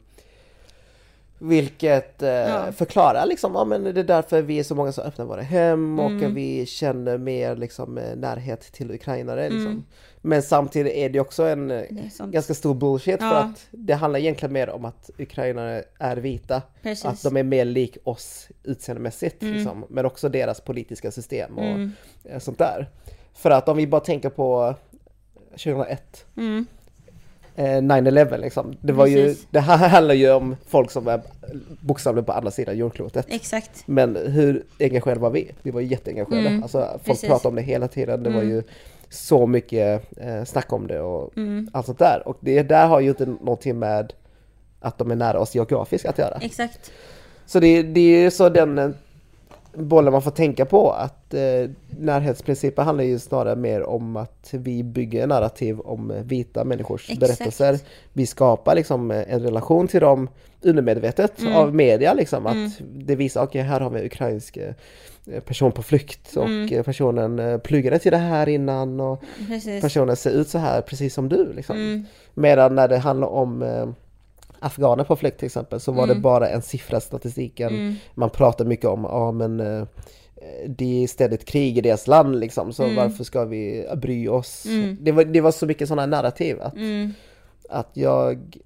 vilket 1.39 2.23
eh, 2.23 2.29
Ja. 2.31 2.73
förklarar 2.73 3.27
liksom, 3.27 3.55
ja 3.55 3.65
men 3.65 3.85
det 3.85 4.01
är 4.01 4.05
därför 4.05 4.43
vi 4.43 4.59
är 4.59 4.63
så 4.63 4.75
många 4.75 4.93
som 4.93 5.05
öppnar 5.05 5.25
våra 5.25 5.43
hem 5.43 5.99
och 5.99 6.11
Mm. 6.11 6.35
vi 6.35 6.67
känner 6.67 7.19
mer 7.19 7.57
liksom 7.57 7.99
eh, 7.99 8.17
närhet 8.17 8.61
till 8.73 8.91
ukrainare 8.91 9.43
liksom. 9.51 9.67
Mm. 9.67 9.85
Men 10.21 10.43
samtidigt 10.43 10.93
är 10.93 11.09
det 11.09 11.21
också 11.21 11.43
en 11.43 11.71
eh, 11.71 11.83
det 11.91 12.11
ganska 12.31 12.55
stor 12.55 12.75
bullshit 12.75 13.19
för 13.19 13.27
Ja. 13.27 13.37
att 13.39 13.67
det 13.71 13.95
handlar 13.95 14.21
egentligen 14.21 14.53
mer 14.53 14.71
om 14.71 14.85
att 14.85 15.11
ukrainare 15.19 15.85
är 15.99 16.17
vita. 16.17 16.63
Precis. 16.83 17.05
Att 17.05 17.23
de 17.23 17.37
är 17.37 17.43
mer 17.43 17.65
lik 17.65 17.97
oss 18.05 18.49
utseendemässigt 18.63 19.43
Mm. 19.43 19.55
liksom, 19.55 19.85
men 19.89 20.07
också 20.07 20.29
deras 20.29 20.61
politiska 20.61 21.11
system 21.11 21.59
och 21.59 21.65
eh, 22.31 22.39
sånt 22.39 22.59
där. 22.59 22.89
För 23.35 23.51
att 23.51 23.69
om 23.69 23.77
vi 23.77 23.87
bara 23.87 24.01
tänker 24.01 24.29
på 24.31 24.75
2001 25.59 26.25
mm, 26.37 26.67
eh, 27.57 27.65
9-11 27.65 28.39
liksom. 28.39 28.77
Det, 28.81 28.93
var 28.93 29.07
ju, 29.07 29.35
det 29.51 29.61
här 29.61 29.89
handlar 29.89 30.15
ju 30.15 30.33
om 30.33 30.57
folk 30.67 30.91
som 30.91 31.09
är 31.09 31.21
bokstavligen 31.81 32.25
på 32.25 32.33
andra 32.33 32.51
sidan 32.51 32.77
jordklotet. 32.79 33.27
exakt. 33.29 33.83
Men 33.87 34.17
hur 34.17 34.65
engagerade 34.81 35.21
var 35.21 35.31
vi? 35.31 35.51
Vi 35.63 35.71
var 35.71 35.81
ju 35.81 35.87
jätteengagerade. 35.87 36.49
Mm, 36.49 36.63
Alltså, 36.63 36.79
folk 36.93 37.05
precis. 37.05 37.29
pratade 37.29 37.49
om 37.49 37.55
det 37.55 37.63
hela 37.63 37.89
tiden. 37.89 38.23
Det 38.23 38.31
var 38.31 38.41
Mm. 38.43 38.51
ju 38.55 38.63
så 39.09 39.47
mycket 39.47 40.03
eh, 40.21 40.45
snack 40.45 40.73
om 40.73 40.87
det 40.87 41.01
och 41.01 41.37
Mm, 41.37 41.71
allt 41.73 41.87
sånt 41.87 41.99
där. 41.99 42.23
Och 42.29 42.37
det 42.41 42.63
där 42.63 42.87
har 42.87 43.01
ju 43.01 43.09
inte 43.09 43.27
någonting 43.27 43.79
med 43.79 44.13
att 44.81 44.99
de 44.99 45.11
är 45.11 45.17
nära 45.17 45.41
oss 45.41 45.55
geografiskt 45.55 46.07
att 46.07 46.19
göra. 46.19 46.39
exakt. 46.43 46.93
Så 47.47 47.61
det, 47.61 47.83
det 47.83 48.01
är 48.01 48.21
ju 48.23 48.31
så 48.31 48.49
den 48.49 48.95
bollen 49.77 50.13
man 50.13 50.23
får 50.23 50.31
tänka 50.31 50.65
på 50.65 50.91
att 50.93 51.35
eh, 51.35 51.71
närhetsprincipen 51.99 52.85
handlar 52.85 53.05
ju 53.05 53.19
snarare 53.19 53.57
mer 53.57 53.83
om 53.83 54.17
att 54.17 54.49
vi 54.53 54.83
bygger 54.83 55.23
en 55.23 55.29
narrativ 55.29 55.81
om 55.81 56.13
vita 56.25 56.65
människors 56.65 57.11
Exakt. 57.11 57.21
berättelser. 57.21 57.79
Vi 58.13 58.27
skapar 58.27 58.75
liksom 58.75 59.11
eh, 59.11 59.33
en 59.35 59.41
relation 59.43 59.89
till 59.89 60.01
dem 60.01 60.29
undermedvetet 60.63 61.41
Mm. 61.41 61.53
av 61.57 61.75
media 61.75 62.15
liksom. 62.15 62.47
Mm. 62.47 62.67
Att 62.67 62.73
det 62.81 63.17
visar, 63.17 63.43
okej 63.43 63.63
här 63.63 63.81
har 63.81 63.91
vi 63.91 64.01
en 64.01 64.07
ukrainsk 64.07 64.57
eh, 64.57 64.75
person 65.47 65.73
på 65.73 65.83
flykt 65.83 66.37
och 66.37 66.45
Mm. 66.47 66.69
eh, 66.79 66.83
personen 66.83 67.61
pluggade 67.61 67.99
till 67.99 68.13
det 68.13 68.19
här 68.19 68.49
innan 68.49 69.01
och 69.01 69.23
Precis. 69.49 69.81
personen 69.83 70.17
ser 70.17 70.31
ut 70.31 70.49
så 70.49 70.59
här 70.59 70.81
precis 70.81 71.15
som 71.15 71.29
du 71.29 71.53
liksom. 71.53 71.77
Mm, 71.77 72.05
Medan 72.35 72.75
när 72.75 72.89
det 72.89 72.99
handlar 72.99 73.29
om 73.29 73.63
afghaner 74.65 75.05
på 75.05 75.17
flykt 75.17 75.39
till 75.39 75.47
exempel 75.47 75.81
så 75.81 75.93
var 75.93 76.07
det 76.07 76.13
Mm. 76.13 76.23
bara 76.23 76.49
en 76.49 76.63
siffra 76.63 76.99
i 76.99 77.01
statistiken. 77.01 77.69
mm, 77.75 77.95
Man 78.15 78.31
pratar 78.31 78.65
mycket 78.65 78.87
om, 78.87 79.05
ja 79.05 79.33
men 79.33 79.61
eh, 79.61 79.87
det 80.69 81.03
är 81.05 81.07
ständigt 81.07 81.45
krig 81.45 81.79
i 81.79 81.81
deras 81.81 82.07
land 82.07 82.41
liksom, 82.41 82.73
så 82.73 82.83
Mm. 82.83 82.97
varför 82.97 83.25
ska 83.25 83.45
vi 83.45 83.87
bry 83.97 84.29
oss? 84.29 84.67
Mm. 84.67 84.97
Det, 85.01 85.13
var, 85.13 85.25
det 85.25 85.41
var 85.41 85.53
så 85.53 85.67
mycket 85.67 85.89
sådana 85.89 86.07
narrativ 86.17 86.61
att, 86.61 86.75
mm. 86.75 87.13
att 87.69 87.91
jag 87.93 88.57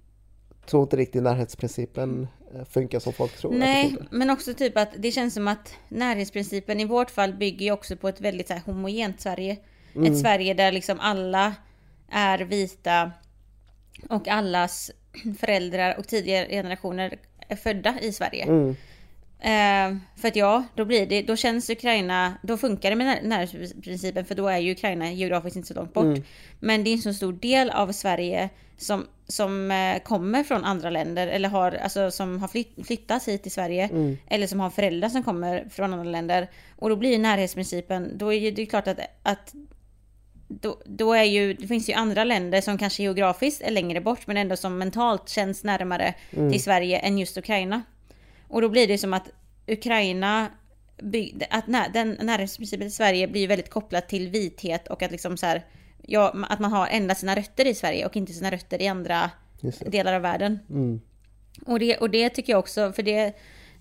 tror 0.66 0.82
inte 0.82 0.96
riktigt 0.96 1.22
närhetsprincipen 1.22 2.28
eh, 2.54 2.64
funkar 2.64 2.98
som 2.98 3.12
folk 3.12 3.36
tror 3.36 3.52
det 3.52 3.58
Nej, 3.58 3.96
men 4.10 4.30
också 4.30 4.54
typ 4.54 4.78
att 4.78 4.88
det 4.98 5.10
känns 5.12 5.34
som 5.34 5.48
att 5.48 5.74
närhetsprincipen 5.88 6.80
i 6.80 6.84
vårt 6.84 7.10
fall 7.10 7.34
bygger 7.34 7.66
ju 7.66 7.72
också 7.72 7.96
på 7.96 8.08
ett 8.08 8.20
väldigt 8.20 8.48
så 8.48 8.54
här 8.54 8.62
homogent 8.66 9.20
Sverige. 9.20 9.56
Mm. 9.94 10.12
Ett 10.12 10.18
Sverige 10.18 10.54
där 10.54 10.72
liksom 10.72 11.00
alla 11.00 11.54
är 12.10 12.38
vita 12.38 13.10
och 14.10 14.28
allas 14.28 14.90
föräldrar 15.38 15.98
och 15.98 16.06
tidigare 16.08 16.48
generationer 16.48 17.18
är 17.48 17.56
födda 17.56 17.94
i 18.00 18.12
Sverige. 18.12 18.42
Mm. 18.44 18.76
Eh, 19.40 19.98
för 20.20 20.28
att 20.28 20.36
ja, 20.36 20.64
då 20.74 20.84
blir 20.84 21.06
det, 21.06 21.22
då 21.22 21.36
känns 21.36 21.70
Ukraina, 21.70 22.34
då 22.42 22.56
funkar 22.56 22.90
det 22.90 22.96
med 22.96 23.06
när- 23.06 23.22
närhetsprincipen 23.28 24.24
för 24.24 24.34
då 24.34 24.48
är 24.48 24.58
ju 24.58 24.72
Ukraina 24.72 25.12
geografiskt 25.12 25.56
inte 25.56 25.68
så 25.68 25.74
långt 25.74 25.94
bort. 25.94 26.04
Mm. 26.04 26.22
Men 26.60 26.84
det 26.84 26.90
är 26.90 26.92
en 26.92 27.02
så 27.02 27.14
stor 27.14 27.32
del 27.32 27.70
av 27.70 27.92
Sverige 27.92 28.48
som, 28.76 29.06
som 29.28 29.70
eh, 29.70 29.98
kommer 30.02 30.44
från 30.44 30.64
andra 30.64 30.90
länder 30.90 31.26
eller 31.26 31.48
har, 31.48 31.72
alltså, 31.72 32.10
som 32.10 32.38
har 32.38 32.48
flytt, 32.48 32.86
flyttat 32.86 33.28
hit 33.28 33.42
till 33.42 33.52
Sverige. 33.52 33.84
Mm. 33.84 34.18
Eller 34.28 34.46
som 34.46 34.60
har 34.60 34.70
föräldrar 34.70 35.08
som 35.08 35.22
kommer 35.22 35.68
från 35.70 35.92
andra 35.92 36.10
länder. 36.10 36.48
Och 36.76 36.88
då 36.88 36.96
blir 36.96 37.10
ju 37.10 37.18
närhetsprincipen, 37.18 38.18
då 38.18 38.32
är 38.32 38.38
ju- 38.38 38.50
det 38.50 38.62
är 38.62 38.66
klart 38.66 38.88
att, 38.88 38.98
att 39.22 39.54
då, 40.48 40.82
då 40.84 41.12
är 41.12 41.24
ju, 41.24 41.54
det 41.54 41.66
finns 41.66 41.88
ju 41.88 41.92
andra 41.92 42.24
länder 42.24 42.60
som 42.60 42.78
kanske 42.78 43.02
geografiskt 43.02 43.62
är 43.62 43.70
längre 43.70 44.00
bort 44.00 44.26
men 44.26 44.36
ändå 44.36 44.56
som 44.56 44.78
mentalt 44.78 45.28
känns 45.28 45.64
närmare 45.64 46.14
Mm. 46.30 46.52
till 46.52 46.62
Sverige 46.62 46.98
än 46.98 47.18
just 47.18 47.38
Ukraina. 47.38 47.82
Och 48.48 48.62
då 48.62 48.68
blir 48.68 48.88
det 48.88 48.98
som 48.98 49.14
att 49.14 49.30
Ukraina 49.66 50.46
bygg, 51.02 51.46
att 51.50 51.66
när, 51.66 51.88
den 51.88 52.16
närhetsprincipen 52.22 52.86
i 52.86 52.90
Sverige 52.90 53.28
blir 53.28 53.48
väldigt 53.48 53.70
kopplad 53.70 54.08
till 54.08 54.28
vithet 54.28 54.88
och 54.88 55.02
att 55.02 55.10
liksom 55.10 55.36
så 55.36 55.46
här, 55.46 55.64
ja, 56.02 56.34
att 56.48 56.58
man 56.58 56.72
har 56.72 56.86
endast 56.86 57.20
sina 57.20 57.36
rötter 57.36 57.66
i 57.66 57.74
Sverige 57.74 58.06
och 58.06 58.16
inte 58.16 58.32
sina 58.32 58.50
rötter 58.50 58.82
i 58.82 58.88
andra 58.88 59.30
delar 59.86 60.12
av 60.12 60.22
världen. 60.22 60.58
Mm. 60.70 61.00
Och, 61.66 61.78
det, 61.78 61.96
och 61.96 62.10
det 62.10 62.28
tycker 62.28 62.52
jag 62.52 62.58
också, 62.58 62.92
för 62.92 63.02
det, 63.02 63.32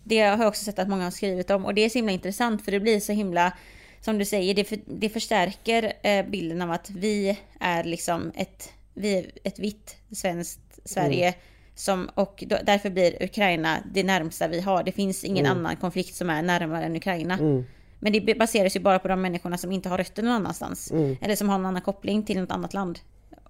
det 0.04 0.20
har 0.20 0.38
jag 0.38 0.48
också 0.48 0.64
sett 0.64 0.80
att 0.80 0.90
många 0.90 1.04
har 1.04 1.12
skrivit 1.12 1.50
om 1.50 1.66
och 1.66 1.74
det 1.74 1.82
är 1.82 1.90
så 1.90 1.98
himla 1.98 2.12
intressant 2.12 2.66
för 2.66 2.72
det 2.72 2.80
blir 2.80 3.00
så 3.00 3.12
himla 3.12 3.54
som 4.02 4.18
du 4.18 4.26
säger, 4.26 4.54
det, 4.54 4.64
för, 4.64 4.80
det 4.86 5.10
förstärker 5.10 5.94
eh, 6.02 6.26
bilden 6.26 6.62
av 6.62 6.72
att 6.72 6.90
vi 6.90 7.40
är 7.60 7.84
liksom 7.84 8.32
ett, 8.36 8.70
vi 8.94 9.18
är 9.18 9.32
ett 9.44 9.60
vitt 9.60 9.96
svenskt 10.12 10.60
Sverige. 10.86 11.28
Mm. 11.28 11.40
Som, 11.76 12.10
och 12.14 12.44
då, 12.48 12.58
därför 12.64 12.90
blir 12.90 13.24
Ukraina 13.24 13.78
det 13.94 14.04
närmsta 14.04 14.48
vi 14.48 14.62
har. 14.62 14.84
Det 14.84 14.92
finns 14.92 15.24
ingen 15.24 15.46
mm. 15.46 15.58
annan 15.58 15.76
konflikt 15.76 16.16
som 16.16 16.30
är 16.30 16.42
närmare 16.42 16.86
än 16.86 16.96
Ukraina. 16.96 17.34
Mm. 17.34 17.66
Men 18.00 18.14
det 18.14 18.38
baseras 18.38 18.76
ju 18.76 18.80
bara 18.80 19.00
på 19.00 19.08
de 19.08 19.22
människorna 19.22 19.58
som 19.58 19.72
inte 19.72 19.90
har 19.90 19.98
rötter 19.98 20.24
någon 20.24 20.34
annanstans. 20.34 20.92
Mm. 20.92 21.18
Eller 21.22 21.36
som 21.36 21.50
har 21.50 21.58
någon 21.58 21.66
annan 21.66 21.82
koppling 21.82 22.24
till 22.24 22.40
något 22.40 22.52
annat 22.52 22.74
land. 22.74 23.00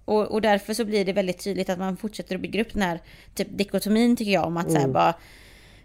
Och, 0.04 0.26
och, 0.26 0.42
därför 0.42 0.74
så 0.74 0.84
blir 0.84 1.04
det 1.04 1.12
väldigt 1.12 1.44
tydligt 1.44 1.70
att 1.70 1.78
man 1.78 1.96
fortsätter 1.96 2.34
att 2.34 2.40
bygga 2.40 2.60
upp 2.60 2.72
den 2.72 2.82
här 2.82 3.00
typ 3.34 3.48
dikotomin 3.50 4.16
tycker 4.16 4.32
jag 4.32 4.46
om 4.46 4.56
att 4.56 4.68
mm. 4.68 4.74
så 4.74 4.86
här 4.86 4.88
bara 4.88 5.14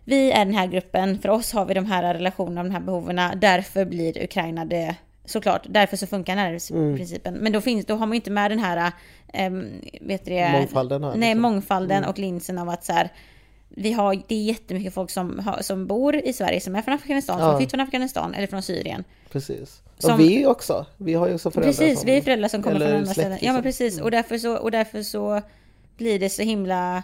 vi 0.06 0.32
är 0.32 0.46
den 0.46 0.54
här 0.54 0.68
gruppen, 0.68 1.20
för 1.20 1.30
oss 1.30 1.54
har 1.54 1.66
vi 1.66 1.74
de 1.74 1.86
här 1.86 2.14
relationerna, 2.14 2.64
de 2.64 2.72
här 2.72 2.80
behoven, 2.80 3.40
därför 3.40 3.86
blir 3.86 4.24
Ukraina 4.24 4.66
det 4.66 4.96
Såklart, 5.26 5.66
därför 5.70 5.98
så 5.98 6.08
funkar 6.08 6.36
närhetsprincipen. 6.36 7.34
Mm. 7.34 7.44
Men 7.44 7.52
då, 7.52 7.62
finns, 7.62 7.86
då 7.86 7.94
har 7.94 8.06
man 8.06 8.12
ju 8.12 8.16
inte 8.16 8.32
med 8.32 8.52
den 8.52 8.60
här, 8.60 8.92
ähm, 9.34 9.82
vet 10.02 10.26
det, 10.26 10.52
mångfalden. 10.52 11.04
Här, 11.04 11.16
nej, 11.16 11.30
liksom. 11.30 11.42
mångfalden 11.42 11.98
mm. 11.98 12.10
och 12.10 12.20
linsen 12.20 12.58
av 12.58 12.70
att 12.70 12.84
så 12.84 12.94
här, 12.94 13.10
vi 13.70 13.94
har, 13.94 14.22
det 14.28 14.36
är 14.36 14.44
jättemycket 14.44 14.94
folk 14.94 15.10
som, 15.10 15.54
som 15.62 15.88
bor 15.88 16.16
i 16.16 16.34
Sverige 16.34 16.62
som 16.62 16.76
är 16.76 16.82
från 16.82 16.94
Afghanistan, 16.94 17.40
ja. 17.40 17.50
som 17.50 17.58
flytt 17.58 17.72
från 17.72 17.80
Afghanistan 17.80 18.34
eller 18.34 18.48
från 18.48 18.62
Syrien. 18.62 19.04
Precis. 19.32 19.82
Som, 19.98 20.14
och 20.14 20.20
vi 20.20 20.46
också. 20.46 20.86
Vi 20.98 21.14
har 21.14 21.28
ju 21.28 21.34
också 21.34 21.52
föräldrar 21.52 21.72
Precis, 21.72 22.00
som, 22.00 22.06
vi 22.06 22.18
är 22.18 22.22
föräldrar 22.22 22.50
som 22.50 22.64
kommer 22.64 22.80
från 22.80 22.98
andra 22.98 23.14
ställen. 23.14 23.38
Ja 23.42 23.54
men 23.54 23.64
liksom. 23.64 23.64
precis. 23.64 23.94
Mm. 23.94 24.06
Och, 24.06 24.12
därför 24.12 24.38
så, 24.38 24.58
och 24.58 24.72
därför 24.72 25.04
så 25.04 25.42
blir 25.98 26.20
det 26.20 26.30
så 26.30 26.42
himla... 26.42 27.04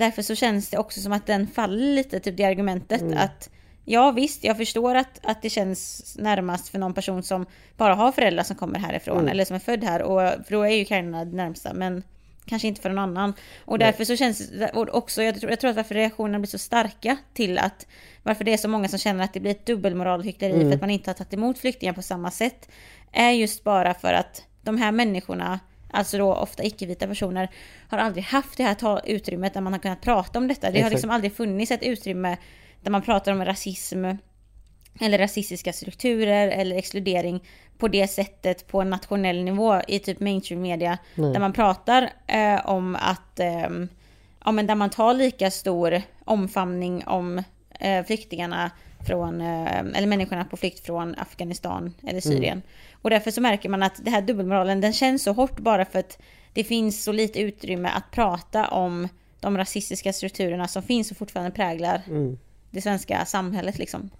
Därför 0.00 0.22
så 0.22 0.34
känns 0.34 0.70
det 0.70 0.78
också 0.78 1.00
som 1.00 1.12
att 1.12 1.26
den 1.26 1.46
faller 1.46 1.94
lite, 1.94 2.20
typ 2.20 2.36
det 2.36 2.44
argumentet 2.44 3.00
mm. 3.00 3.18
att 3.18 3.50
Ja 3.84 4.10
visst, 4.10 4.44
jag 4.44 4.56
förstår 4.56 4.94
att, 4.94 5.20
att 5.22 5.42
det 5.42 5.50
känns 5.50 6.16
närmast 6.18 6.68
för 6.68 6.78
någon 6.78 6.94
person 6.94 7.22
som 7.22 7.46
bara 7.76 7.94
har 7.94 8.12
föräldrar 8.12 8.44
som 8.44 8.56
kommer 8.56 8.78
härifrån 8.78 9.18
mm. 9.18 9.28
eller 9.28 9.44
som 9.44 9.56
är 9.56 9.60
född 9.60 9.84
här 9.84 10.02
och 10.02 10.20
för 10.46 10.50
då 10.50 10.62
är 10.62 10.70
ju 10.70 10.82
Ukraina 10.82 11.24
det 11.24 11.36
närmsta 11.36 11.74
men 11.74 12.02
kanske 12.46 12.68
inte 12.68 12.80
för 12.80 12.88
någon 12.88 12.98
annan. 12.98 13.34
Och 13.64 13.78
Nej. 13.78 13.86
därför 13.86 14.04
så 14.04 14.16
känns 14.16 14.50
det 14.50 14.70
också, 14.72 15.22
jag 15.22 15.40
tror, 15.40 15.50
jag 15.50 15.60
tror 15.60 15.70
att 15.70 15.76
varför 15.76 15.94
reaktionerna 15.94 16.38
blir 16.38 16.48
så 16.48 16.58
starka 16.58 17.16
till 17.34 17.58
att 17.58 17.86
varför 18.22 18.44
det 18.44 18.52
är 18.52 18.56
så 18.56 18.68
många 18.68 18.88
som 18.88 18.98
känner 18.98 19.24
att 19.24 19.32
det 19.32 19.40
blir 19.40 19.50
ett 19.50 19.66
dubbelmoral 19.66 20.20
och 20.20 20.26
hyckleri 20.26 20.54
mm. 20.54 20.68
för 20.68 20.74
att 20.74 20.80
man 20.80 20.90
inte 20.90 21.10
har 21.10 21.14
tagit 21.14 21.34
emot 21.34 21.58
flyktingar 21.58 21.92
på 21.92 22.02
samma 22.02 22.30
sätt 22.30 22.68
är 23.12 23.30
just 23.30 23.64
bara 23.64 23.94
för 23.94 24.12
att 24.12 24.44
de 24.62 24.78
här 24.78 24.92
människorna 24.92 25.60
alltså 25.90 26.18
då 26.18 26.34
ofta 26.34 26.64
icke-vita 26.64 27.06
personer, 27.06 27.48
har 27.88 27.98
aldrig 27.98 28.24
haft 28.24 28.56
det 28.56 28.62
här 28.62 29.00
utrymmet 29.04 29.54
där 29.54 29.60
man 29.60 29.72
har 29.72 29.80
kunnat 29.80 30.00
prata 30.00 30.38
om 30.38 30.48
detta. 30.48 30.60
Det 30.60 30.68
Exakt. 30.68 30.84
har 30.84 30.90
liksom 30.90 31.10
aldrig 31.10 31.36
funnits 31.36 31.70
ett 31.70 31.82
utrymme 31.82 32.36
där 32.82 32.90
man 32.90 33.02
pratar 33.02 33.32
om 33.32 33.44
rasism 33.44 34.04
eller 35.00 35.18
rasistiska 35.18 35.72
strukturer 35.72 36.48
eller 36.48 36.76
exkludering 36.76 37.44
på 37.78 37.88
det 37.88 38.08
sättet 38.08 38.66
på 38.66 38.80
en 38.80 38.90
nationell 38.90 39.44
nivå 39.44 39.80
i 39.88 39.98
typ 39.98 40.20
mainstream 40.20 40.62
media. 40.62 40.98
Mm. 41.14 41.32
Där 41.32 41.40
man 41.40 41.52
pratar 41.52 42.10
eh, 42.26 42.66
om 42.66 42.96
att, 43.00 43.40
eh, 43.40 43.68
ja 44.44 44.52
men 44.52 44.66
där 44.66 44.74
man 44.74 44.90
tar 44.90 45.14
lika 45.14 45.50
stor 45.50 46.02
omfamning 46.24 47.06
om 47.06 47.42
eh, 47.80 48.04
flyktingarna 48.04 48.70
från, 49.06 49.40
eh, 49.40 49.78
eller 49.78 50.06
människorna 50.06 50.44
på 50.44 50.56
flykt 50.56 50.86
från 50.86 51.14
Afghanistan 51.18 51.94
eller 52.06 52.20
Syrien. 52.20 52.52
Mm. 52.52 52.62
Och 53.02 53.10
därför 53.10 53.30
så 53.30 53.40
märker 53.40 53.68
man 53.68 53.82
att 53.82 54.04
det 54.04 54.10
här 54.10 54.22
dubbelmoralen 54.22 54.80
den 54.80 54.92
känns 54.92 55.22
så 55.22 55.32
hårt 55.32 55.60
bara 55.60 55.84
för 55.84 55.98
att 55.98 56.18
det 56.52 56.64
finns 56.64 57.04
så 57.04 57.12
lite 57.12 57.40
utrymme 57.40 57.88
att 57.88 58.10
prata 58.10 58.68
om 58.68 59.08
de 59.40 59.58
rasistiska 59.58 60.12
strukturerna 60.12 60.68
som 60.68 60.82
finns 60.82 61.10
och 61.10 61.16
fortfarande 61.16 61.50
präglar 61.50 62.02
mm 62.06 62.38
det 62.70 62.80
svenska 62.80 63.24
samhället 63.24 63.78
liksom. 63.78 64.10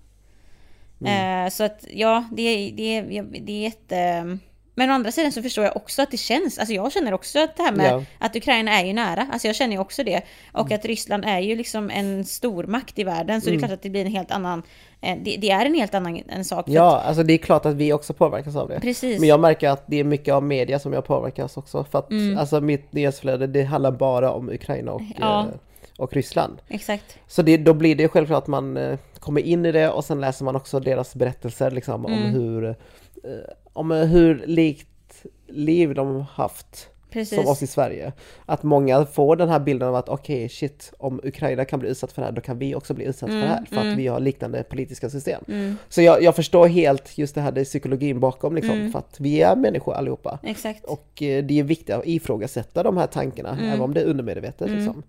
Mm. 1.01 1.47
Eh, 1.47 1.51
så 1.51 1.65
att 1.65 1.85
ja, 1.91 2.29
det, 2.33 2.71
det, 2.71 3.01
det 3.01 3.53
är 3.53 3.63
jätte... 3.63 4.39
Men 4.75 4.91
å 4.91 4.93
andra 4.93 5.13
sidan 5.13 5.33
så 5.33 5.43
förstår 5.43 5.65
jag 5.65 5.77
också 5.77 6.03
att 6.03 6.11
det 6.11 6.17
känns, 6.17 6.59
alltså 6.59 6.75
jag 6.75 6.93
känner 6.93 7.15
också 7.15 7.39
att 7.39 7.57
det 7.57 7.63
här 7.63 7.73
med 7.73 7.93
ja. 7.93 8.05
att 8.19 8.37
Ukraina 8.37 8.81
är 8.81 8.85
ju 8.85 8.93
nära, 8.93 9.29
alltså 9.33 9.47
jag 9.47 9.57
känner 9.57 9.73
ju 9.73 9.79
också 9.79 10.05
det. 10.05 10.23
Och 10.53 10.67
mm. 10.67 10.79
att 10.79 10.85
Ryssland 10.85 11.25
är 11.25 11.39
ju 11.39 11.57
liksom 11.57 11.91
en 11.91 12.25
stormakt 12.25 12.99
i 12.99 13.05
världen, 13.05 13.41
så 13.41 13.45
det 13.45 13.51
är 13.51 13.55
mm. 13.55 13.61
klart 13.61 13.73
att 13.73 13.83
det 13.83 13.91
blir 13.91 14.05
en 14.05 14.13
helt 14.13 14.31
annan, 14.31 14.63
det, 15.01 15.37
det 15.37 15.51
är 15.51 15.67
en 15.67 15.75
helt 15.75 15.95
annan 15.95 16.23
en 16.29 16.45
sak. 16.45 16.65
Ja, 16.69 16.97
att, 16.97 17.07
alltså 17.07 17.23
det 17.23 17.33
är 17.33 17.39
klart 17.39 17.67
att 17.67 17.75
vi 17.75 17.93
också 17.93 18.13
påverkas 18.13 18.57
av 18.57 18.69
det. 18.69 18.81
Precis. 18.81 19.21
Men 19.21 19.29
jag 19.29 19.41
märker 19.41 19.69
att 19.69 19.85
det 19.87 20.01
är 20.01 20.05
mycket 20.05 20.35
av 20.35 20.43
media 20.43 20.79
som 20.79 20.93
jag 20.93 21.05
påverkas 21.05 21.57
också, 21.57 21.85
för 21.85 21.99
att 21.99 22.11
mm. 22.11 22.39
alltså 22.39 22.61
mitt 22.61 22.93
nyhetsflöde 22.93 23.47
det 23.47 23.63
handlar 23.63 23.91
bara 23.91 24.33
om 24.33 24.49
Ukraina 24.49 24.93
och 24.93 25.03
ja. 25.17 25.41
eh, 25.41 25.47
och 25.99 26.13
Ryssland. 26.13 26.63
Exakt. 26.69 27.19
Så 27.27 27.43
det, 27.43 27.57
då 27.57 27.75
blir 27.75 27.95
det 27.95 28.09
självklart 28.09 28.43
att 28.43 28.49
man 28.49 28.77
eh, 28.77 28.99
kommer 29.19 29.41
in 29.41 29.67
i 29.67 29.73
det 29.73 29.91
och 29.91 30.05
sen 30.05 30.21
läser 30.21 30.45
man 30.45 30.57
också 30.57 30.81
deras 30.81 31.15
berättelser 31.15 31.71
liksom, 31.71 32.07
mm. 32.07 32.23
om 32.23 32.31
hur 32.31 32.65
eh, 32.69 32.75
om 33.73 33.91
hur 33.91 34.43
likt 34.47 35.27
liv 35.49 35.95
de 35.95 36.21
haft 36.33 36.89
Precis. 37.11 37.39
som 37.39 37.47
oss 37.47 37.63
i 37.63 37.67
Sverige. 37.67 38.13
Att 38.47 38.63
många 38.63 39.07
får 39.07 39.37
den 39.37 39.49
här 39.49 39.61
bilden 39.61 39.89
av 39.89 39.95
att 39.95 40.09
okej 40.09 40.37
okay, 40.37 40.49
shit, 40.49 40.93
om 40.99 41.21
Ukraina 41.25 41.65
kan 41.65 41.81
bli 41.81 41.89
utsatt 41.89 42.13
för 42.13 42.23
det 42.23 42.27
här, 42.27 42.33
då 42.33 42.41
kan 42.41 42.59
vi 42.59 42.75
också 42.75 42.95
bli 42.95 43.05
utsatt 43.05 43.29
mm, 43.29 43.41
för 43.41 43.49
det 43.49 43.55
här. 43.55 43.65
För 43.65 43.77
mm. 43.77 43.93
att 43.93 43.99
vi 43.99 44.07
har 44.07 44.21
liknande 44.21 44.63
politiska 44.63 45.11
system. 45.11 45.45
Mm. 45.49 45.77
Så 45.89 46.03
jag, 46.03 46.23
jag, 46.23 46.37
förstår 46.37 46.69
helt 46.69 47.19
just 47.19 47.35
det 47.35 47.41
här, 47.41 47.53
det 47.53 47.65
psykologin 47.65 48.21
bakom 48.21 48.55
liksom. 48.55 48.75
Mm. 48.75 48.93
För 48.93 48.99
att 48.99 49.17
vi 49.21 49.43
är 49.43 49.57
människor 49.57 49.95
allihopa. 49.95 50.39
Exakt. 50.43 50.85
Och 50.85 51.23
eh, 51.23 51.45
det 51.45 51.59
är 51.59 51.63
viktigt 51.63 51.91
att 51.91 52.07
ifrågasätta 52.07 52.83
de 52.83 52.97
här 52.97 53.07
tankarna, 53.07 53.51
mm. 53.51 53.69
även 53.69 53.81
om 53.81 53.95
det 53.95 54.01
är 54.01 54.05
undermedvetet. 54.05 54.69
Mm. 54.69 54.79
Liksom. 54.79 55.03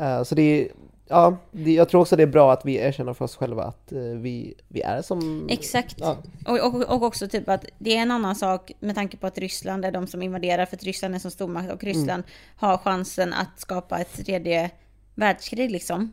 Uh, 0.00 0.22
så 0.22 0.34
det 0.34 0.42
är, 0.42 0.68
ja, 1.08 1.36
jag 1.52 1.88
tror 1.88 2.00
också 2.00 2.16
det 2.16 2.22
är 2.22 2.26
bra 2.26 2.52
att 2.52 2.64
vi 2.64 2.76
erkänner 2.76 3.14
för 3.14 3.24
oss 3.24 3.36
själva 3.36 3.62
att 3.62 3.92
uh, 3.92 4.18
vi, 4.18 4.54
vi 4.68 4.80
är 4.80 5.02
som... 5.02 5.48
Exakt. 5.50 5.96
Ja. 6.00 6.16
Och, 6.46 6.74
och, 6.74 6.82
och 6.82 7.02
också 7.02 7.28
typ 7.28 7.48
att 7.48 7.64
det 7.78 7.96
är 7.96 8.02
en 8.02 8.10
annan 8.10 8.36
sak 8.36 8.72
med 8.80 8.94
tanke 8.94 9.16
på 9.16 9.26
att 9.26 9.38
Ryssland 9.38 9.84
är 9.84 9.92
de 9.92 10.06
som 10.06 10.22
invaderar, 10.22 10.66
för 10.66 10.76
att 10.76 10.84
Ryssland 10.84 11.14
är 11.14 11.18
som 11.18 11.30
stormakt 11.30 11.72
och 11.72 11.84
Ryssland 11.84 12.10
mm. 12.10 12.24
har 12.56 12.78
chansen 12.78 13.32
att 13.32 13.60
skapa 13.60 13.98
ett 13.98 14.24
tredje 14.24 14.70
världskrig 15.14 15.70
liksom. 15.70 16.12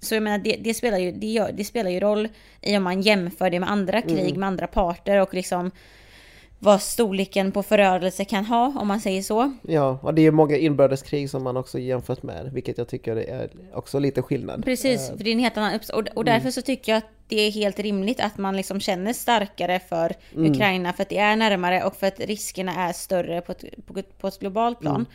Så 0.00 0.14
jag 0.14 0.22
menar, 0.22 0.38
det, 0.38 0.56
det, 0.60 0.74
spelar 0.74 0.98
ju, 0.98 1.12
det, 1.12 1.26
gör, 1.26 1.52
det 1.52 1.64
spelar 1.64 1.90
ju 1.90 2.00
roll 2.00 2.28
i 2.60 2.76
om 2.76 2.82
man 2.82 3.00
jämför 3.00 3.50
det 3.50 3.60
med 3.60 3.70
andra 3.70 4.02
krig, 4.02 4.28
mm. 4.28 4.40
med 4.40 4.46
andra 4.46 4.66
parter 4.66 5.20
och 5.20 5.34
liksom 5.34 5.70
vad 6.62 6.82
storleken 6.82 7.52
på 7.52 7.62
förörelse 7.62 8.24
kan 8.24 8.44
ha, 8.44 8.72
om 8.80 8.88
man 8.88 9.00
säger 9.00 9.22
så. 9.22 9.52
Ja, 9.62 9.98
och 10.02 10.14
det 10.14 10.26
är 10.26 10.30
många 10.30 10.56
inbördeskrig 10.56 11.30
som 11.30 11.42
man 11.42 11.56
också 11.56 11.78
jämfört 11.78 12.22
med, 12.22 12.50
vilket 12.52 12.78
jag 12.78 12.88
tycker 12.88 13.16
är 13.16 13.50
också 13.74 13.98
lite 13.98 14.22
skillnad. 14.22 14.64
Precis, 14.64 15.10
uh, 15.10 15.16
för 15.16 15.24
det 15.24 15.30
är 15.30 15.32
en 15.32 15.38
helt 15.38 15.56
annan 15.56 15.80
och, 15.92 16.08
och 16.14 16.24
därför 16.24 16.40
mm. 16.40 16.52
så 16.52 16.62
tycker 16.62 16.92
jag 16.92 16.98
att 16.98 17.10
det 17.28 17.40
är 17.40 17.50
helt 17.50 17.78
rimligt 17.78 18.20
att 18.20 18.38
man 18.38 18.56
liksom 18.56 18.80
känner 18.80 19.12
starkare 19.12 19.80
för 19.88 20.14
mm. 20.34 20.52
Ukraina, 20.52 20.92
för 20.92 21.02
att 21.02 21.08
det 21.08 21.18
är 21.18 21.36
närmare 21.36 21.84
och 21.84 21.96
för 21.96 22.06
att 22.06 22.20
riskerna 22.20 22.88
är 22.88 22.92
större 22.92 23.40
på 23.40 23.52
ett, 23.52 23.64
på, 23.86 24.02
på 24.18 24.28
ett 24.28 24.38
globalt 24.38 24.80
plan. 24.80 24.94
Mm. 24.94 25.06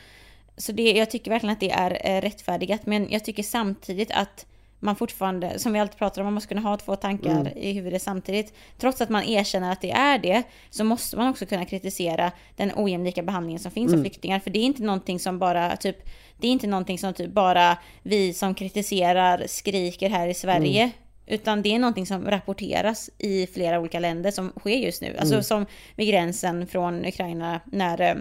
Så 0.58 0.72
det, 0.72 0.92
jag 0.92 1.12
tycker 1.12 1.32
verkligen 1.32 1.54
att 1.54 1.60
det 1.60 1.72
är 1.72 2.22
rättfärdigat, 2.22 2.86
men 2.86 3.08
jag 3.10 3.26
tycker 3.26 3.44
samtidigt 3.44 4.12
att 4.12 4.46
man 4.80 4.96
fortfarande, 4.96 5.60
som 5.60 5.74
vi 5.74 5.80
alltid 5.80 5.98
pratar 5.98 6.22
om, 6.22 6.26
man 6.26 6.34
måste 6.34 6.48
kunna 6.48 6.62
ha 6.62 6.78
två 6.78 6.96
tankar 6.96 7.32
mm. 7.32 7.54
i 7.56 7.72
huvudet 7.72 8.02
samtidigt. 8.02 8.54
Trots 8.78 9.02
att 9.02 9.10
man 9.10 9.24
erkänner 9.24 9.72
att 9.72 9.82
det 9.82 9.92
är 9.92 10.20
det, 10.20 10.44
så 10.70 10.84
måste 10.84 11.18
man 11.18 11.30
också 11.30 11.46
kunna 11.46 11.66
kritisera 11.66 12.32
den 12.56 12.72
ojämlika 12.76 13.24
behandlingen 13.24 13.60
som 13.60 13.72
finns 13.72 13.92
mm. 13.92 14.00
av 14.00 14.04
flyktingar. 14.04 14.40
För 14.40 14.50
det 14.50 14.60
är 14.60 14.64
inte 14.64 14.84
någonting 14.84 15.20
som 15.20 15.40
bara, 15.40 15.76
typ, 15.78 15.98
det 16.38 16.48
är 16.48 16.52
inte 16.52 16.68
någonting 16.68 17.00
som 17.00 17.14
typ 17.14 17.32
bara 17.32 17.78
vi 18.04 18.34
som 18.34 18.56
kritiserar 18.56 19.44
skriker 19.48 20.10
här 20.10 20.28
i 20.28 20.34
Sverige. 20.34 20.82
Mm. 20.82 20.94
Utan 21.28 21.62
det 21.62 21.76
är 21.76 21.80
någonting 21.80 22.06
som 22.06 22.26
rapporteras 22.26 23.10
i 23.18 23.48
flera 23.48 23.80
olika 23.80 24.00
länder 24.00 24.32
som 24.32 24.54
sker 24.60 24.78
just 24.78 25.02
nu. 25.02 25.16
Alltså 25.20 25.34
mm. 25.34 25.44
som 25.44 25.66
vid 25.96 26.08
gränsen 26.08 26.68
från 26.68 27.06
Ukraina 27.06 27.62
när 27.66 28.02
eh, 28.02 28.16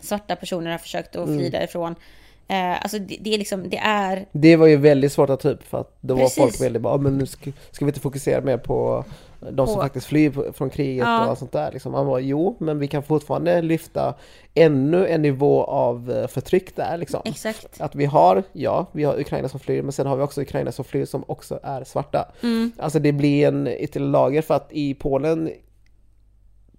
svarta 0.00 0.36
personer 0.36 0.70
har 0.70 0.78
försökt 0.78 1.16
att 1.16 1.26
fly 1.28 1.38
mm. 1.38 1.50
därifrån. 1.50 1.94
Eh, 2.48 2.82
alltså 2.82 2.98
det, 2.98 3.16
det, 3.20 3.34
är 3.34 3.38
liksom, 3.38 3.68
det 3.68 3.78
är... 3.78 4.26
Det 4.32 4.56
var 4.56 4.66
ju 4.66 4.76
väldigt 4.76 5.12
svårt 5.12 5.30
att 5.30 5.44
upp 5.44 5.62
för 5.62 5.80
att 5.80 5.96
då 6.00 6.16
Precis. 6.16 6.38
var 6.38 6.46
folk 6.46 6.60
väldigt 6.60 6.82
bara, 6.82 6.98
men 6.98 7.18
nu 7.18 7.26
ska, 7.26 7.50
ska, 7.70 7.84
vi 7.84 7.88
inte 7.88 8.00
fokusera 8.00 8.40
mer 8.40 8.58
på 8.58 9.04
de 9.40 9.56
på... 9.56 9.66
som 9.66 9.82
faktiskt 9.82 10.06
flyr 10.06 10.52
från 10.52 10.70
kriget 10.70 11.04
ja. 11.06 11.22
och 11.22 11.30
allt 11.30 11.38
sånt 11.38 11.52
där. 11.52 11.72
Liksom. 11.72 11.92
Man 11.92 12.06
var 12.06 12.18
jo, 12.18 12.56
men 12.60 12.78
vi 12.78 12.88
kan 12.88 13.02
fortfarande 13.02 13.62
lyfta 13.62 14.14
ännu 14.54 15.06
en 15.06 15.22
nivå 15.22 15.64
av 15.64 16.10
eh, 16.10 16.26
förtryck 16.26 16.76
där 16.76 16.96
liksom. 16.96 17.20
Exakt. 17.24 17.80
Att 17.80 17.94
vi 17.94 18.04
har, 18.04 18.42
ja, 18.52 18.86
vi 18.92 19.04
har 19.04 19.20
Ukraina 19.20 19.48
som 19.48 19.60
flyr, 19.60 19.82
men 19.82 19.92
sen 19.92 20.06
har 20.06 20.16
vi 20.16 20.22
också 20.22 20.42
Ukraina 20.42 20.72
som 20.72 20.84
flyr 20.84 21.04
som 21.04 21.24
också 21.26 21.60
är 21.62 21.84
svarta. 21.84 22.32
Mm. 22.42 22.72
Alltså 22.78 22.98
det 22.98 23.12
blir 23.12 23.48
en 23.48 23.68
ytterligare 23.68 24.10
lager 24.10 24.42
för 24.42 24.54
att 24.54 24.68
i 24.70 24.94
Polen 24.94 25.50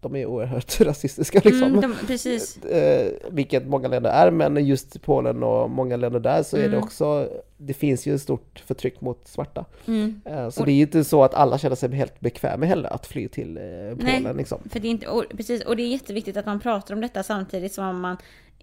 de 0.02 0.16
är 0.16 0.26
oerhört 0.26 0.80
rasistiska 0.82 1.41
liksom. 1.43 1.64
Mm, 1.64 1.82
de, 1.82 1.95
precis. 2.08 2.58
Eh, 2.58 3.12
vilket 3.32 3.68
många 3.68 3.88
länder 3.88 4.10
är, 4.12 4.32
men 4.32 4.66
just 4.66 5.02
Polen 5.02 5.43
och 5.43 5.70
många 5.70 5.97
länder 5.97 6.20
där 6.20 6.43
så 6.43 6.58
är 6.58 6.62
det 6.62 6.68
Mm. 6.68 6.80
också, 6.84 7.30
det 7.58 7.74
finns 7.74 8.06
ju 8.08 8.16
ett 8.16 8.22
stort 8.22 8.64
förtryck 8.66 9.02
mot 9.02 9.28
svarta. 9.28 9.66
Mm. 9.88 10.22
Eh, 10.26 10.50
så 10.50 10.60
Och- 10.62 10.66
det 10.66 10.72
är 10.72 10.76
ju 10.76 10.82
inte 10.82 11.04
så 11.04 11.24
att 11.24 11.34
alla 11.34 11.58
känner 11.58 11.76
sig 11.76 11.91
helt 11.95 12.20
bekväma 12.20 12.66
heller 12.66 12.93
att 12.93 13.08
fly 13.08 13.28
till 13.28 13.58
eh, 13.58 13.64
Polen 13.97 14.24
Nej. 14.24 14.34
liksom. 14.36 14.60
För 14.70 14.80
det 14.80 14.88
är 14.88 14.89
inte, 14.89 15.08
och, 15.08 15.26
precis, 15.38 15.62
och 15.66 15.76
det 15.76 15.84
är 15.84 15.88
jätteviktigt 15.88 16.38
att 16.38 16.45
man 16.45 16.60
pratar 16.60 16.93
om 16.95 17.02
detta 17.02 17.24
samtidigt 17.24 17.74
som 17.74 18.02
man 18.02 18.18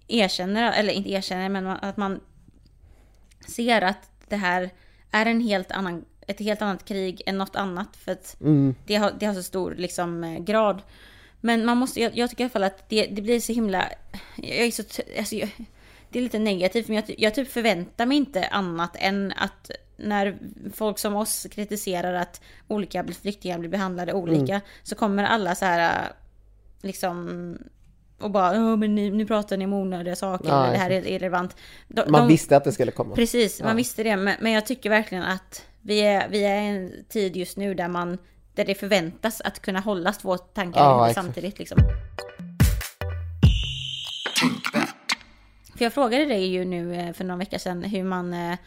erkänner, 0.07 0.79
eller 0.79 0.93
inte 0.93 1.09
erkänner, 1.11 1.49
men 1.49 1.63
man, 1.63 1.77
att 1.81 1.97
man 1.97 2.19
ser 3.47 3.81
att 3.81 4.09
det 4.29 4.35
här 4.35 4.69
är 5.11 5.25
en 5.25 5.41
helt 5.41 5.71
annan, 5.71 6.05
ett 6.27 6.39
helt 6.39 6.61
annat 6.61 6.85
krig 6.85 7.21
än 7.25 7.37
något 7.37 7.55
annat. 7.55 7.95
För 7.97 8.11
att 8.11 8.37
Mm. 8.41 8.75
det, 8.85 8.95
har, 8.95 9.11
det 9.19 9.25
har 9.25 9.33
så 9.33 9.43
stor 9.43 9.75
liksom, 9.77 10.23
eh, 10.23 10.39
grad. 10.39 10.81
Men 11.47 11.65
man 11.65 11.77
måste, 11.77 12.01
jag, 12.01 12.17
jag 12.17 12.29
tycker 12.29 12.43
i 12.43 12.45
alla 12.45 12.49
fall 12.49 12.63
att 12.63 12.89
det, 12.89 13.05
det 13.05 13.21
blir 13.21 13.39
så 13.39 13.53
himla... 13.53 13.89
Jag 14.35 14.57
är 14.67 14.71
så, 14.71 14.83
alltså, 15.17 15.35
jag, 15.35 15.49
det 16.09 16.19
är 16.19 16.23
lite 16.23 16.39
negativt, 16.39 16.87
men 16.87 16.95
jag, 16.95 17.15
jag 17.17 17.35
typ 17.35 17.51
förväntar 17.51 18.05
mig 18.05 18.17
inte 18.17 18.47
annat 18.47 18.95
än 18.99 19.33
att 19.37 19.71
när 19.97 20.37
folk 20.73 20.99
som 20.99 21.15
oss 21.15 21.47
kritiserar 21.51 22.13
att 22.13 22.41
olika 22.67 23.05
flyktingar 23.21 23.59
blir 23.59 23.69
behandlade 23.69 24.13
olika 24.13 24.61
så 24.83 24.95
kommer 24.95 25.23
alla 25.23 25.55
så 25.55 25.65
här 25.65 26.11
liksom 26.81 27.57
och 28.19 28.31
bara 28.31 28.55
"Ja, 28.55 28.75
men 28.75 28.95
nu, 28.95 29.11
nu 29.11 29.25
pratar 29.25 29.57
ni 29.57 29.65
om 29.65 29.73
onödiga 29.73 30.15
saker, 30.15 30.49
Ja, 30.49 30.67
det 30.71 30.77
här 30.77 30.89
är 30.89 31.07
irrelevant. 31.07 31.55
De, 31.87 32.11
Man 32.11 32.21
de- 32.21 32.27
visste 32.27 32.57
att 32.57 32.63
det 32.63 32.71
skulle 32.71 32.91
komma. 32.91 33.15
Precis, 33.15 33.59
man 33.61 33.69
Ja. 33.69 33.75
visste 33.75 34.03
det. 34.03 34.15
Men, 34.17 34.35
men 34.41 34.51
jag 34.51 34.65
tycker 34.65 34.89
verkligen 34.89 35.23
att 35.23 35.65
vi 35.81 35.99
är, 35.99 36.27
vi 36.29 36.43
är 36.43 36.61
i 36.61 36.67
en 36.67 36.91
tid 37.09 37.35
just 37.37 37.57
nu 37.57 37.73
där 37.73 37.87
man 37.87 38.17
där 38.57 38.65
det 38.65 38.75
förväntas 38.75 39.41
att 39.41 39.59
kunna 39.61 39.79
hålla 39.79 40.13
två 40.13 40.37
tankar 40.37 40.79
Ja, 40.81 41.11
samtidigt. 41.13 41.59
Liksom. 41.59 41.77
För 45.77 45.85
jag 45.85 45.93
frågade 45.93 46.25
dig 46.25 46.45
ju 46.47 46.65
nu 46.65 46.95
eh, 46.95 47.13
för 47.13 47.23
några 47.23 47.37
veckor 47.39 47.57
sedan 47.57 47.83
hur 47.83 48.03
man... 48.03 48.33
eh, 48.33 48.57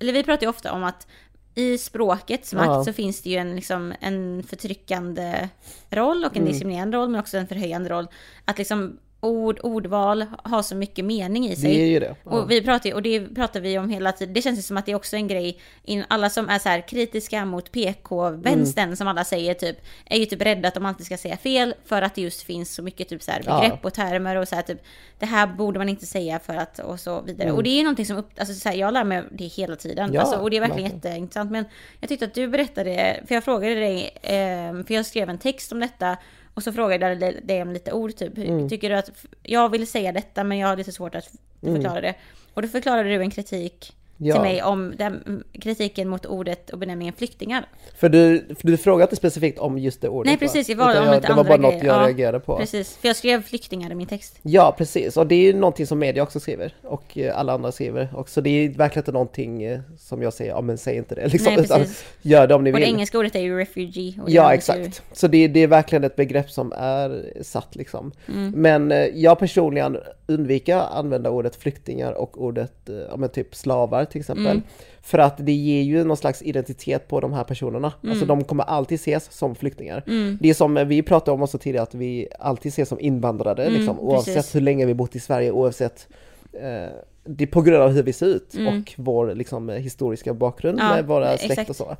Eller 0.00 0.12
vi 0.12 0.22
pratar 0.22 0.42
ju 0.42 0.50
ofta 0.50 0.72
om 0.72 0.84
att 0.84 1.06
i 1.54 1.78
språkets 1.78 2.54
makt 2.54 2.66
Ja. 2.66 2.84
så 2.84 2.92
finns 2.92 3.22
det 3.22 3.30
ju 3.30 3.36
en, 3.36 3.56
liksom, 3.56 3.94
en 4.00 4.42
förtryckande 4.42 5.48
roll 5.90 6.24
och 6.24 6.36
en 6.36 6.42
Mm. 6.42 6.52
diskriminerande 6.52 6.96
roll 6.96 7.08
men 7.08 7.20
också 7.20 7.38
en 7.38 7.46
förhöjande 7.46 7.90
roll. 7.90 8.06
Att 8.44 8.58
liksom 8.58 8.98
ord, 9.20 9.58
ordval 9.62 10.24
har 10.44 10.62
så 10.62 10.74
mycket 10.76 11.04
mening 11.04 11.48
i 11.48 11.56
sig. 11.56 11.74
Det 11.76 11.82
är 11.82 11.86
ju 11.86 12.00
det. 12.00 12.16
Ja. 12.24 12.30
Och 12.30 12.50
vi 12.50 12.62
pratar 12.62 12.94
och 12.94 13.02
det 13.02 13.34
pratar 13.34 13.60
vi 13.60 13.78
om 13.78 13.90
hela 13.90 14.12
tiden. 14.12 14.34
Det 14.34 14.42
känns 14.42 14.58
ju 14.58 14.62
som 14.62 14.76
att 14.76 14.86
det 14.86 14.92
är 14.92 14.96
också 14.96 15.16
en 15.16 15.28
grej. 15.28 15.58
In, 15.84 16.04
alla 16.08 16.30
som 16.30 16.48
är 16.48 16.58
så 16.58 16.68
här 16.68 16.88
kritiska 16.88 17.44
mot 17.44 17.72
PK-vänstern 17.72 18.84
Mm. 18.84 18.96
som 18.96 19.08
alla 19.08 19.24
säger 19.24 19.54
typ. 19.54 19.76
Är 20.04 20.18
ju 20.18 20.26
typ 20.26 20.42
rädda 20.42 20.68
att 20.68 20.74
de 20.74 20.86
alltid 20.86 21.06
ska 21.06 21.16
säga 21.16 21.36
fel. 21.36 21.74
För 21.84 22.02
att 22.02 22.14
det 22.14 22.20
just 22.22 22.42
finns 22.42 22.74
så 22.74 22.82
mycket 22.82 23.08
typ 23.08 23.22
så 23.22 23.30
här 23.30 23.42
Ja. 23.46 23.60
begrepp 23.60 23.84
och 23.84 23.94
termer 23.94 24.36
och 24.36 24.48
så 24.48 24.54
här 24.54 24.62
typ. 24.62 24.82
Det 25.18 25.26
här 25.26 25.46
borde 25.46 25.78
man 25.78 25.88
inte 25.88 26.06
säga 26.06 26.38
för 26.38 26.54
att 26.54 26.78
och 26.78 27.00
så 27.00 27.20
vidare. 27.20 27.52
Och 27.52 27.62
det 27.62 27.70
är 27.70 27.76
ju 27.76 27.82
någonting 27.82 28.06
som 28.06 28.16
upp, 28.16 28.30
alltså 28.38 28.54
så 28.54 28.68
här, 28.68 28.76
jag 28.76 28.92
lär 28.94 29.04
mig 29.04 29.22
det 29.32 29.44
hela 29.44 29.76
tiden. 29.76 30.04
Mm. 30.04 30.14
Ja, 30.14 30.20
alltså, 30.20 30.36
och 30.36 30.50
det 30.50 30.56
är 30.56 30.60
verkligen 30.60 30.82
verkligen. 30.90 31.12
jätteintressant. 31.14 31.50
Men 31.50 31.64
jag 32.00 32.08
tyckte 32.08 32.24
att 32.24 32.34
du 32.34 32.48
berättade, 32.48 33.20
för 33.28 33.34
jag 33.34 33.44
frågade 33.44 33.74
dig, 33.74 34.10
eh, 34.22 34.84
för 34.86 34.94
jag 34.94 35.06
skrev 35.06 35.30
en 35.30 35.38
text 35.38 35.72
om 35.72 35.80
detta. 35.80 36.16
Och 36.56 36.62
så 36.62 36.72
frågade 36.72 37.08
jag 37.08 37.18
dig- 37.46 37.62
om 37.62 37.72
lite 37.72 37.92
ord 37.92 38.16
typ. 38.16 38.38
Mm. 38.38 38.68
Tycker 38.68 38.90
du 38.90 38.96
att, 38.96 39.10
jag 39.42 39.68
vill 39.68 39.86
säga 39.86 40.12
detta 40.12 40.44
men 40.44 40.58
jag 40.58 40.68
har 40.68 40.76
lite 40.76 40.92
svårt 40.92 41.14
att 41.14 41.30
förklara 41.60 42.00
det. 42.00 42.14
Och 42.54 42.62
då 42.62 42.68
förklarade 42.68 43.08
du 43.08 43.20
en 43.20 43.30
kritik 43.30 43.96
Ja. 44.18 44.34
till 44.34 44.42
mig 44.42 44.62
om 44.62 44.94
den, 44.98 45.44
kritiken 45.60 46.08
mot 46.08 46.26
ordet 46.26 46.70
och 46.70 46.78
benämningen 46.78 47.14
flyktingar. 47.14 47.66
För 47.96 48.08
du, 48.08 48.46
för 48.60 48.66
du 48.68 48.76
frågade 48.76 49.02
inte 49.04 49.16
specifikt 49.16 49.58
om 49.58 49.78
just 49.78 50.00
det 50.00 50.08
ordet 50.08 50.26
Nej 50.30 50.38
precis, 50.38 50.66
det 50.66 50.74
var 50.74 51.00
om 51.00 51.06
jag, 51.06 51.14
lite 51.14 51.26
Det 51.28 51.34
var 51.34 51.44
bara 51.44 51.56
något 51.56 51.72
grejer. 51.72 51.86
jag 51.86 52.02
Ja, 52.02 52.06
reagerade 52.08 52.40
på. 52.40 52.56
Precis, 52.56 52.96
för 52.96 53.08
jag 53.08 53.16
skrev 53.16 53.42
flyktingar 53.42 53.90
i 53.90 53.94
min 53.94 54.06
text. 54.06 54.38
Ja, 54.42 54.74
precis. 54.78 55.16
Och 55.16 55.26
det 55.26 55.34
är 55.34 55.42
ju 55.42 55.52
någonting 55.52 55.86
som 55.86 55.98
media 55.98 56.22
också 56.22 56.40
skriver. 56.40 56.74
Och 56.82 57.18
eh, 57.18 57.38
alla 57.38 57.52
andra 57.52 57.72
skriver. 57.72 58.08
Och 58.14 58.28
så 58.28 58.40
det 58.40 58.50
är 58.50 58.68
verkligen 58.68 59.02
inte 59.02 59.12
någonting 59.12 59.62
eh, 59.62 59.80
som 59.98 60.22
jag 60.22 60.32
säger, 60.32 60.50
ja 60.50 60.60
men 60.60 60.78
säg 60.78 60.96
inte 60.96 61.14
det 61.14 61.28
liksom. 61.32 61.54
Nej, 61.54 61.66
precis. 61.68 62.04
gör 62.22 62.46
det 62.46 62.54
om 62.54 62.64
ni 62.64 62.70
Och 62.70 62.74
det 62.74 62.80
vill. 62.86 62.94
engelska 62.94 63.18
ordet 63.18 63.34
är 63.34 63.40
ju 63.40 63.58
refugee. 63.58 64.18
Ja, 64.26 64.54
exakt. 64.54 65.02
Så 65.12 65.26
det, 65.28 65.48
det 65.48 65.60
är 65.60 65.66
verkligen 65.66 66.04
ett 66.04 66.16
begrepp 66.16 66.50
som 66.50 66.72
är 66.76 67.32
satt 67.42 67.76
liksom. 67.76 68.12
Mm. 68.28 68.50
Men 68.50 68.92
eh, 68.92 68.98
jag 68.98 69.38
personligen 69.38 69.98
undviker 70.26 70.76
att 70.76 70.92
använda 70.94 71.30
ordet 71.30 71.56
flyktingar 71.56 72.12
och 72.12 72.42
ordet, 72.42 72.72
ja 73.10 73.16
men 73.16 73.28
typ 73.28 73.54
slavar 73.54 74.04
till 74.06 74.20
exempel. 74.20 74.46
Mm. 74.46 74.62
För 75.02 75.18
att 75.18 75.34
det 75.38 75.52
ger 75.52 75.82
ju 75.82 76.04
någon 76.04 76.16
slags 76.16 76.42
identitet 76.42 77.08
på 77.08 77.20
de 77.20 77.32
här 77.32 77.44
personerna. 77.44 77.92
Mm. 78.02 78.10
Alltså 78.12 78.26
de 78.26 78.44
kommer 78.44 78.64
alltid 78.64 78.94
ses 78.94 79.32
som 79.32 79.54
flyktingar. 79.54 80.02
Det 80.40 80.48
är 80.50 80.54
som 80.54 80.76
eh, 80.76 80.84
vi 80.84 81.02
pratade 81.02 81.34
om 81.34 81.42
också 81.42 81.58
tidigare, 81.58 81.82
att 81.82 81.94
vi 81.94 82.28
alltid 82.38 82.68
ses 82.70 82.88
som 82.88 83.00
invandrare 83.00 83.62
Mm, 83.66 83.74
liksom, 83.78 84.00
oavsett 84.00 84.34
precis. 84.34 84.54
hur 84.54 84.60
länge 84.60 84.86
vi 84.86 84.94
bott 84.94 85.16
i 85.16 85.20
Sverige, 85.20 85.50
oavsett 85.50 86.08
eh, 86.52 86.88
det 87.24 87.44
är 87.44 87.46
på 87.46 87.62
grund 87.62 87.82
av 87.82 87.90
hur 87.90 88.02
vi 88.02 88.12
ser 88.12 88.26
ut 88.26 88.54
Mm. 88.54 88.78
och 88.82 88.92
vår 88.96 89.34
liksom, 89.34 89.70
eh, 89.70 89.76
historiska 89.76 90.34
bakgrund 90.34 90.78
Ja, 90.80 90.94
med 90.94 91.06
våra 91.06 91.36
släkt 91.38 91.50
exakt. 91.50 91.70
och 91.70 91.76
så. 91.76 91.96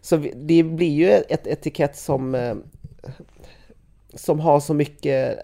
Så 0.00 0.16
vi- 0.16 0.32
det 0.36 0.62
blir 0.62 0.88
ju 0.94 1.10
ett 1.10 1.46
etikett 1.46 1.96
som 1.96 2.34
eh, 2.34 2.54
som 4.14 4.40
har 4.40 4.60
så 4.60 4.74
mycket 4.74 5.38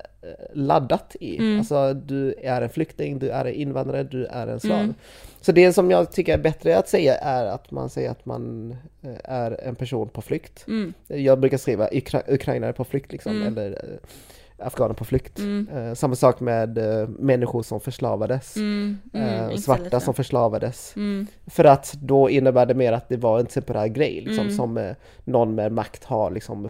laddat 0.53 1.17
i. 1.21 1.39
Mm. 1.39 1.59
Alltså 1.59 1.95
du 1.95 2.35
är 2.43 2.63
en 2.63 2.69
flykting, 2.69 3.19
du 3.19 3.31
är 3.31 3.45
en 3.45 3.55
invandrare, 3.55 4.03
du 4.03 4.27
är 4.27 4.47
en 4.47 4.61
slav. 4.61 4.81
Mm. 4.81 4.95
Så 5.41 5.53
det 5.53 5.73
som 5.73 5.91
jag 5.91 6.13
tycker 6.13 6.35
är 6.35 6.43
bättre 6.43 6.79
att 6.79 6.89
säga 6.89 7.15
är 7.19 7.47
att 7.47 7.71
man 7.71 7.91
säger 7.91 8.11
att 8.11 8.27
man 8.27 8.77
eh, 9.03 9.11
är 9.25 9.61
en 9.65 9.75
person 9.75 10.09
på 10.09 10.23
flykt. 10.23 10.65
Mm, 10.69 10.93
Jag 11.07 11.41
brukar 11.41 11.57
skriva 11.59 11.89
Ukra 11.93 12.23
ukrainare 12.29 12.73
på 12.73 12.85
flykt 12.85 13.13
liksom, 13.13 13.33
Mm. 13.33 13.47
eller 13.49 13.71
eh, 13.71 14.67
afghaner 14.67 14.95
på 14.95 15.05
flykt. 15.05 15.39
mm, 15.39 15.69
Eh, 15.75 15.95
samma 15.95 16.15
sak 16.15 16.41
med 16.41 16.79
eh, 16.79 17.09
människor 17.09 17.63
som 17.63 17.81
förslavades. 17.81 18.57
mm, 18.57 18.99
mm, 19.15 19.51
eh, 19.51 19.57
svarta 19.57 20.01
som 20.01 20.15
förslavades. 20.15 20.97
Mm, 20.97 21.27
För 21.47 21.65
att 21.65 21.93
då 21.93 22.31
innebär 22.31 22.67
det 22.67 22.75
mer 22.75 22.93
att 22.93 23.09
det 23.09 23.17
var 23.17 23.39
en 23.41 23.47
temporär 23.47 23.87
grej 23.87 24.21
liksom, 24.27 24.45
Mm. 24.45 24.57
som 24.57 24.77
eh, 24.79 24.95
någon 25.25 25.55
med 25.55 25.73
makt 25.73 26.05
har 26.05 26.31
liksom, 26.31 26.69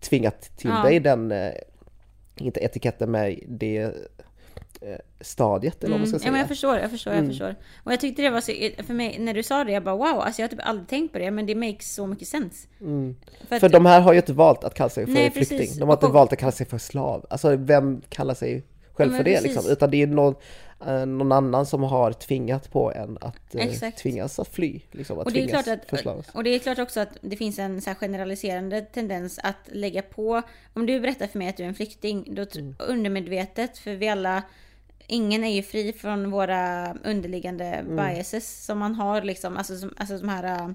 tvingat 0.00 0.40
till 0.56 0.70
Ja. 0.70 0.82
dig 0.82 1.00
den, 1.00 1.32
inte 2.46 2.60
etiketten 2.60 3.10
med 3.10 3.38
det 3.48 3.78
eh, 3.78 3.90
stadiet 5.20 5.84
eller 5.84 5.90
vad 5.92 6.00
man 6.00 6.06
ska 6.06 6.14
mm. 6.14 6.20
säga. 6.20 6.28
Ja 6.28 6.32
men 6.32 6.38
jag 6.40 6.48
förstår, 6.48 6.76
jag 6.78 6.90
förstår, 6.90 7.12
jag 7.12 7.18
Mm. 7.18 7.30
förstår. 7.30 7.54
Och 7.84 7.92
jag 7.92 8.00
tyckte 8.00 8.22
det 8.22 8.30
var 8.30 8.40
så, 8.40 8.52
för 8.86 8.94
mig, 8.94 9.16
när 9.18 9.34
du 9.34 9.42
sa 9.42 9.64
det, 9.64 9.72
jag 9.72 9.84
bara 9.84 9.96
wow, 9.96 10.06
alltså 10.20 10.42
jag 10.42 10.48
har 10.48 10.50
typ 10.50 10.60
aldrig 10.62 10.88
tänkt 10.88 11.12
på 11.12 11.18
det, 11.18 11.30
men 11.30 11.46
det 11.46 11.54
makes 11.54 11.94
så 11.94 12.06
mycket 12.06 12.28
sens. 12.28 12.68
Mm. 12.80 13.16
För 13.48 13.56
att, 13.56 13.60
För 13.60 13.68
de 13.68 13.86
här 13.86 14.00
har 14.00 14.12
ju 14.12 14.18
inte 14.18 14.32
valt 14.32 14.64
att 14.64 14.74
kalla 14.74 14.90
sig 14.90 15.06
för 15.06 15.12
Nej, 15.12 15.30
flykting. 15.30 15.58
precis. 15.58 15.76
De 15.78 15.88
har 15.88 15.96
inte 15.96 16.06
Och- 16.06 16.12
valt 16.12 16.32
att 16.32 16.38
kalla 16.38 16.52
sig 16.52 16.66
för 16.66 16.78
slav. 16.78 17.26
Alltså 17.30 17.56
vem 17.56 18.00
kallar 18.08 18.34
sig 18.34 18.62
själv 18.92 19.12
Ja, 19.12 19.16
för 19.16 19.24
det 19.24 19.34
precis. 19.34 19.54
liksom? 19.54 19.72
Utan 19.72 19.90
det 19.90 20.02
är 20.02 20.06
någon, 20.06 20.34
någon 20.86 21.32
annan 21.32 21.66
som 21.66 21.82
har 21.82 22.12
tvingat 22.12 22.72
på 22.72 22.92
en 22.92 23.18
att 23.20 23.54
eh, 23.54 23.66
Exakt. 23.66 23.98
tvingas 23.98 24.38
att 24.38 24.48
fly. 24.48 24.80
Liksom, 24.90 25.18
att 25.18 25.26
och, 25.26 25.32
det 25.32 25.44
är 25.44 25.48
klart 25.48 25.68
att, 25.68 25.84
förslavas. 25.84 26.28
och 26.32 26.44
det 26.44 26.50
är 26.50 26.58
klart 26.58 26.78
också 26.78 27.00
att 27.00 27.16
det 27.20 27.36
finns 27.36 27.58
en 27.58 27.80
så 27.80 27.94
generaliserande 27.94 28.80
tendens 28.80 29.38
att 29.42 29.56
lägga 29.66 30.02
på, 30.02 30.42
om 30.74 30.86
du 30.86 31.00
berättar 31.00 31.26
för 31.26 31.38
mig 31.38 31.48
att 31.48 31.56
du 31.56 31.62
är 31.62 31.68
en 31.68 31.74
flykting, 31.74 32.34
då 32.34 32.46
Mm. 32.56 32.74
undermedvetet, 32.78 33.78
för 33.78 33.94
vi 33.94 34.08
alla, 34.08 34.42
ingen 35.06 35.44
är 35.44 35.54
ju 35.54 35.62
fri 35.62 35.92
från 35.92 36.30
våra 36.30 36.94
underliggande 37.04 37.64
Mm. 37.64 37.96
biases 37.96 38.64
som 38.64 38.78
man 38.78 38.94
har 38.94 39.22
liksom, 39.22 39.56
alltså, 39.56 39.76
som, 39.76 39.94
alltså 39.96 40.18
de 40.18 40.28
här 40.28 40.44
äh, 40.44 40.70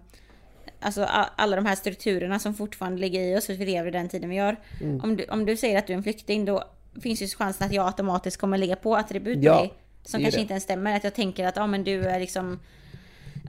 Alltså 0.79 1.03
alla 1.35 1.55
de 1.55 1.65
här 1.65 1.75
strukturerna 1.75 2.39
som 2.39 2.53
fortfarande 2.53 3.01
ligger 3.01 3.21
i 3.21 3.37
oss, 3.37 3.45
för 3.45 3.53
vi 3.53 3.65
lever 3.65 3.87
i 3.87 3.91
den 3.91 4.09
tiden 4.09 4.29
vi 4.29 4.35
gör. 4.35 4.55
Mm. 4.81 5.01
Om, 5.03 5.15
du, 5.15 5.25
om 5.25 5.45
du 5.45 5.57
säger 5.57 5.77
att 5.77 5.87
du 5.87 5.93
är 5.93 5.97
en 5.97 6.03
flykting, 6.03 6.45
då 6.45 6.63
finns 7.01 7.21
ju 7.21 7.27
chansen 7.27 7.67
att 7.67 7.73
jag 7.73 7.85
automatiskt 7.87 8.37
kommer 8.37 8.57
lägga 8.57 8.75
på 8.75 8.95
attribut 8.95 9.37
Ja, 9.43 9.55
på 9.55 9.61
dig. 9.61 9.73
Som 10.05 10.21
kanske 10.21 10.37
det. 10.37 10.41
inte 10.41 10.53
ens 10.53 10.63
stämmer. 10.63 10.95
Att 10.95 11.03
jag 11.03 11.13
tänker 11.13 11.47
att 11.47 11.55
ja, 11.55 11.67
men 11.67 11.83
du 11.83 12.03
är 12.05 12.19
liksom... 12.19 12.59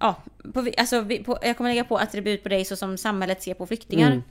Ja, 0.01 0.23
på, 0.55 0.71
alltså, 0.79 1.05
på, 1.25 1.39
jag 1.43 1.57
kommer 1.57 1.71
lägga 1.71 1.85
på 1.85 1.99
attribut 1.99 2.43
på 2.43 2.49
dig 2.49 2.65
så 2.65 2.77
som 2.77 2.99
samhället 2.99 3.43
ser 3.43 3.55
på 3.55 3.67
flyktingar. 3.67 4.07
Mm. 4.11 4.23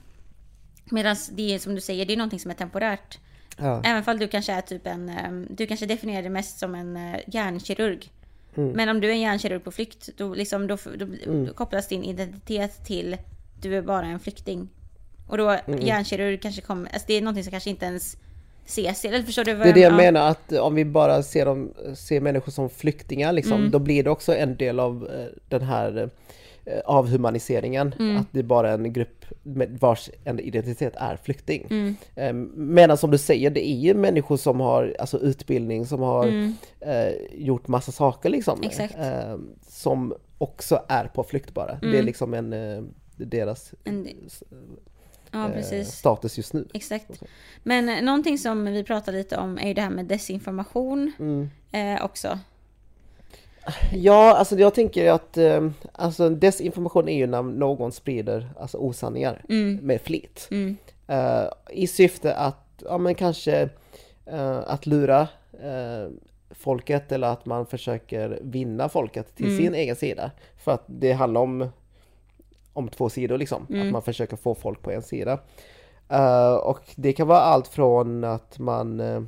Medan 0.90 1.16
det 1.32 1.54
är 1.54 1.58
som 1.58 1.74
du 1.74 1.80
säger, 1.80 2.06
det 2.06 2.12
är 2.12 2.16
någonting 2.16 2.40
som 2.40 2.50
är 2.50 2.54
temporärt. 2.54 3.18
Ja. 3.58 3.82
Även 3.84 4.04
fall 4.04 4.18
du 4.18 4.28
kanske 4.28 4.52
är 4.52 4.60
typ 4.60 4.86
en... 4.86 5.08
ehm, 5.08 5.46
Du 5.50 5.66
kanske 5.66 5.86
definierar 5.86 6.22
dig 6.22 6.30
mest 6.30 6.58
som 6.58 6.74
en 6.74 6.96
eh, 6.96 7.20
hjärnkirurg. 7.26 8.12
Mm. 8.56 8.70
Men 8.70 8.88
om 8.88 9.00
du 9.00 9.08
är 9.08 9.12
en 9.12 9.20
hjärnkirurg 9.20 9.64
på 9.64 9.70
flykt, 9.70 10.08
då, 10.16 10.34
liksom, 10.34 10.66
då, 10.66 10.76
då, 10.96 11.04
Mm. 11.04 11.46
då 11.46 11.52
kopplas 11.54 11.88
din 11.88 12.04
identitet 12.04 12.84
till 12.86 13.16
du 13.62 13.76
är 13.76 13.82
bara 13.82 14.06
en 14.06 14.20
flykting. 14.20 14.68
Och 15.26 15.38
då 15.38 15.50
Mm. 15.50 15.80
hjärnkirurg 15.80 16.40
kanske 16.40 16.60
kommer... 16.62 16.90
Alltså 16.92 17.04
det 17.06 17.14
är 17.14 17.20
någonting 17.20 17.44
som 17.44 17.50
kanske 17.50 17.70
inte 17.70 17.86
ens 17.86 18.16
ses. 18.66 19.04
Eller 19.04 19.22
förstår 19.22 19.44
du 19.44 19.54
vad 19.54 19.66
Det 19.66 19.70
är 19.70 19.74
det 19.74 19.80
jag 19.80 19.92
ja. 19.92 19.96
menar, 19.96 20.30
att 20.30 20.52
om 20.52 20.74
vi 20.74 20.84
bara 20.84 21.22
ser, 21.22 21.46
dem, 21.46 21.72
ser 21.96 22.20
människor 22.20 22.52
som 22.52 22.70
flyktingar, 22.70 23.32
liksom, 23.32 23.52
Mm. 23.58 23.70
då 23.70 23.78
blir 23.78 24.04
det 24.04 24.10
också 24.10 24.34
en 24.36 24.56
del 24.56 24.80
av 24.80 25.08
eh, 25.14 25.26
den 25.48 25.62
här 25.62 26.10
eh, 26.64 26.78
avhumaniseringen. 26.84 27.94
Mm. 27.98 28.16
Att 28.16 28.26
det 28.30 28.38
är 28.38 28.42
bara 28.44 28.70
en 28.72 28.92
grupp 28.92 29.24
med 29.42 29.78
vars 29.80 30.10
identitet 30.24 30.92
är 30.96 31.16
flykting. 31.16 31.66
Mm. 31.70 31.96
Eh, 32.14 32.32
Medan 32.56 32.96
som 32.96 33.10
du 33.10 33.18
säger, 33.18 33.50
det 33.50 33.68
är 33.68 33.76
ju 33.76 33.94
människor 33.94 34.36
som 34.36 34.60
har 34.60 34.96
alltså, 34.98 35.18
utbildning, 35.18 35.86
som 35.86 36.00
har 36.00 36.26
Mm. 36.26 36.52
eh, 36.80 37.12
gjort 37.34 37.68
massa 37.68 37.92
saker 37.92 38.28
liksom. 38.30 38.62
Eh, 38.98 39.36
som 39.68 40.14
också 40.38 40.82
är 40.88 41.04
på 41.04 41.22
flykt 41.24 41.54
bara. 41.54 41.78
Det 41.80 41.86
är 41.86 41.90
Mm. 41.92 42.06
liksom 42.06 42.34
en, 42.34 42.52
eh, 42.52 42.82
deras 43.16 43.74
En- 43.84 44.08
Ja, 45.30 45.52
eh, 45.52 45.84
status 45.84 46.36
just 46.36 46.52
nu. 46.52 46.68
Exakt. 46.74 47.22
Men 47.62 47.88
eh, 47.88 48.02
någonting 48.02 48.38
som 48.38 48.64
vi 48.64 48.84
pratar 48.84 49.12
lite 49.12 49.36
om 49.36 49.58
är 49.58 49.68
ju 49.68 49.74
det 49.74 49.80
här 49.82 49.90
med 49.90 50.04
desinformation 50.06 51.12
Mm. 51.18 51.50
eh, 51.72 52.04
också. 52.04 52.38
Ja, 53.92 54.36
alltså 54.36 54.56
jag 54.58 54.74
tänker 54.74 55.10
att 55.10 55.36
eh, 55.36 55.68
alltså 55.92 56.30
desinformation 56.30 57.08
är 57.08 57.16
ju 57.16 57.26
när 57.26 57.42
någon 57.42 57.92
sprider 57.92 58.48
alltså, 58.60 58.78
osanningar 58.78 59.42
med 59.82 60.00
flit. 60.00 60.48
Mm. 60.50 60.76
Eh, 61.06 61.44
I 61.70 61.86
syfte 61.86 62.34
att, 62.34 62.82
ja 62.84 62.98
men 62.98 63.14
kanske 63.14 63.68
eh, 64.26 64.58
att 64.58 64.86
lura 64.86 65.20
eh, 65.62 66.08
folket 66.50 67.12
eller 67.12 67.26
att 67.28 67.46
man 67.46 67.66
försöker 67.66 68.38
vinna 68.42 68.88
folket 68.88 69.36
till 69.36 69.56
sin 69.56 69.74
egen 69.74 69.96
sida. 69.96 70.30
För 70.64 70.72
att 70.72 70.84
det 70.86 71.12
handlar 71.12 71.40
om, 71.40 71.68
om 72.76 72.88
två 72.88 73.08
sidor 73.08 73.38
liksom, 73.38 73.66
att 73.70 73.92
man 73.92 74.02
försöker 74.02 74.36
få 74.36 74.54
folk 74.54 74.82
på 74.82 74.90
en 74.90 75.02
sida. 75.02 75.38
Eh, 76.08 76.54
och 76.54 76.82
det 76.96 77.12
kan 77.12 77.28
vara 77.28 77.40
allt 77.40 77.68
från 77.68 78.24
att 78.24 78.58
man 78.58 79.00
eh, 79.00 79.22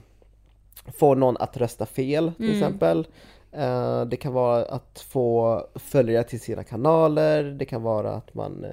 får 0.99 1.17
någon 1.17 1.37
att 1.37 1.57
rösta 1.57 1.87
fel 1.87 2.33
till 2.37 2.53
exempel. 2.53 3.07
Eh, 3.53 4.05
det 4.05 4.17
kan 4.17 4.33
vara 4.33 4.65
att 4.65 5.07
få 5.09 5.63
följare 5.75 6.25
till 6.25 6.41
sina 6.41 6.65
kanaler, 6.65 7.45
det 7.45 7.65
kan 7.65 7.83
vara 7.83 8.13
att 8.13 8.35
man 8.35 8.67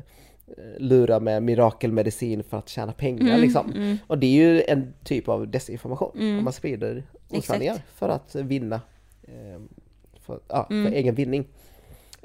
lurar 0.78 1.20
med 1.20 1.44
mirakelmedicin 1.44 2.44
för 2.44 2.58
att 2.58 2.70
tjäna 2.70 2.92
pengar 2.92 3.38
liksom. 3.38 3.98
Och 4.08 4.18
det 4.18 4.26
är 4.26 4.32
ju 4.32 4.62
en 4.62 4.94
typ 5.04 5.30
av 5.30 5.48
desinformation, 5.48 6.12
om 6.38 6.44
man 6.44 6.54
sprider 6.54 7.04
osanningar 7.30 7.78
för 7.96 8.10
att 8.10 8.36
vinna, 8.36 8.82
för, 10.20 10.40
ja, 10.48 10.66
för 10.68 10.92
egen 10.92 11.16
vinning. 11.16 11.48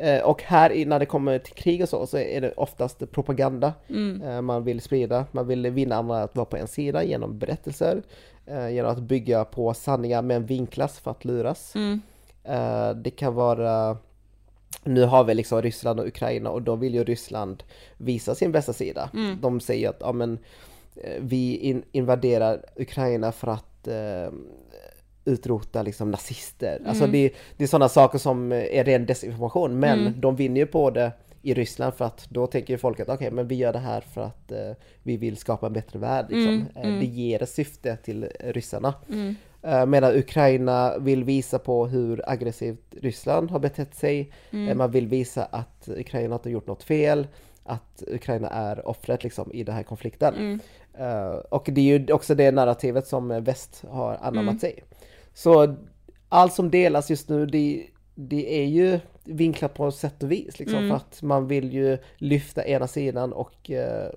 Eh, 0.01 0.23
Och 0.23 0.43
här 0.43 0.85
när 0.87 0.99
det 0.99 1.07
kommer 1.07 1.39
till 1.39 1.55
krig 1.55 1.83
och 1.83 1.89
så, 1.89 2.07
så 2.07 2.19
är 2.19 2.41
det 2.41 2.53
oftast 2.53 3.11
propaganda 3.11 3.73
eh, 4.23 4.41
man 4.41 4.65
vill 4.65 4.81
sprida. 4.81 5.27
Man 5.33 5.47
vill 5.47 5.71
vinna 5.71 5.97
andra 5.97 6.23
att 6.23 6.37
vara 6.37 6.45
på 6.45 6.57
en 6.57 6.69
sida 6.69 7.05
genom 7.05 7.39
berättelser, 7.39 8.03
eh, 8.47 8.69
genom 8.71 8.91
att 8.93 8.99
bygga 9.03 9.45
på 9.45 9.75
sanningar 9.75 10.23
med 10.23 10.37
en 10.37 10.47
vinklas 10.47 10.99
för 11.01 11.11
att 11.11 11.25
luras. 11.25 11.75
Eh, 12.45 12.91
Det 12.95 13.11
kan 13.11 13.35
vara 13.35 13.97
nu 14.85 15.05
har 15.05 15.25
vi 15.25 15.35
liksom 15.35 15.63
Ryssland 15.63 16.01
och 16.01 16.07
Ukraina 16.07 16.51
och 16.51 16.63
då 16.63 16.77
vill 16.77 16.95
ju 16.95 17.05
Ryssland 17.05 17.63
visa 17.97 18.35
sin 18.35 18.53
bästa 18.53 18.73
sida. 18.73 19.11
De 19.41 19.61
säger 19.61 19.89
att 19.91 19.97
ja, 20.01 20.13
men, 20.13 20.39
vi 21.21 21.57
in, 21.57 21.83
invaderar 21.93 22.65
Ukraina 22.77 23.33
för 23.33 23.49
att 23.49 23.89
eh, 23.89 24.33
utrota 25.25 25.83
liksom 25.83 26.11
nazister. 26.11 26.83
Alltså 26.87 27.07
det, 27.07 27.33
det 27.57 27.65
är 27.65 27.69
sådana 27.69 27.89
saker 27.89 28.19
som 28.19 28.53
är 28.53 28.85
ren 28.85 29.07
desinformation 29.07 29.81
men 29.81 30.21
de 30.21 30.37
vinner 30.37 30.61
ju 30.61 30.67
på 30.67 30.91
det 30.91 31.13
i 31.43 31.55
Ryssland 31.55 31.95
för 31.95 32.05
att 32.05 32.27
då 32.31 32.47
tänker 32.47 32.75
ju 32.75 32.79
folk 32.79 33.01
att 33.01 33.09
okej 33.09 33.31
men 33.31 33.49
vi 33.49 33.55
gör 33.55 33.73
det 33.73 33.79
här 33.79 34.01
för 34.01 34.21
att 34.21 34.53
eh, 34.53 34.73
vi 35.03 35.17
vill 35.17 35.37
skapa 35.37 35.67
en 35.67 35.73
bättre 35.73 35.99
värld. 35.99 36.27
Liksom. 36.29 36.67
Eh, 36.75 36.99
det 36.99 37.07
ger 37.07 37.43
ett 37.43 37.51
syfte 37.51 37.97
till 37.97 38.29
ryssarna. 38.41 38.95
Eh, 39.63 39.87
medan 39.87 40.17
Ukraina 40.17 40.99
vill 40.99 41.25
visa 41.25 41.59
på 41.59 41.87
hur 41.87 42.31
aggressivt 42.31 42.95
Ryssland 43.01 43.51
har 43.51 43.59
betett 43.59 43.95
sig. 43.95 44.33
Eh, 44.51 44.75
man 44.75 44.91
vill 44.91 45.09
visa 45.09 45.45
att 45.45 45.89
Ukraina 45.89 46.35
inte 46.35 46.49
har 46.49 46.53
gjort 46.53 46.67
något 46.67 46.83
fel. 46.83 47.27
Att 47.65 48.03
Ukraina 48.07 48.49
är 48.49 48.89
offret 48.89 49.25
liksom, 49.25 49.53
i 49.53 49.65
den 49.65 49.75
här 49.75 49.83
konflikten. 49.83 50.61
Eh, 50.95 51.31
och 51.31 51.69
det 51.73 51.81
är 51.81 51.99
ju 51.99 52.13
också 52.13 52.35
det 52.35 52.51
narrativet 52.51 53.07
som 53.07 53.45
väst 53.45 53.85
har 53.89 54.19
anammat 54.23 54.61
sig. 54.61 54.85
Så 55.35 55.77
allt 56.29 56.53
som 56.53 56.71
delas 56.71 57.11
just 57.11 57.29
nu 57.29 57.47
det, 57.47 57.87
det 58.15 58.61
är 58.63 58.67
ju 58.67 59.01
vinklat 59.25 59.75
på 59.75 59.91
sätt 59.91 60.23
och 60.23 60.33
vis 60.33 60.59
liksom, 60.59 60.89
för 60.89 60.97
att 60.97 61.23
man 61.23 61.47
vill 61.47 61.73
ju 61.73 61.99
lyfta 62.17 62.65
ena 62.65 62.87
sidan 62.87 63.33
och 63.33 63.71
eh, 63.71 64.11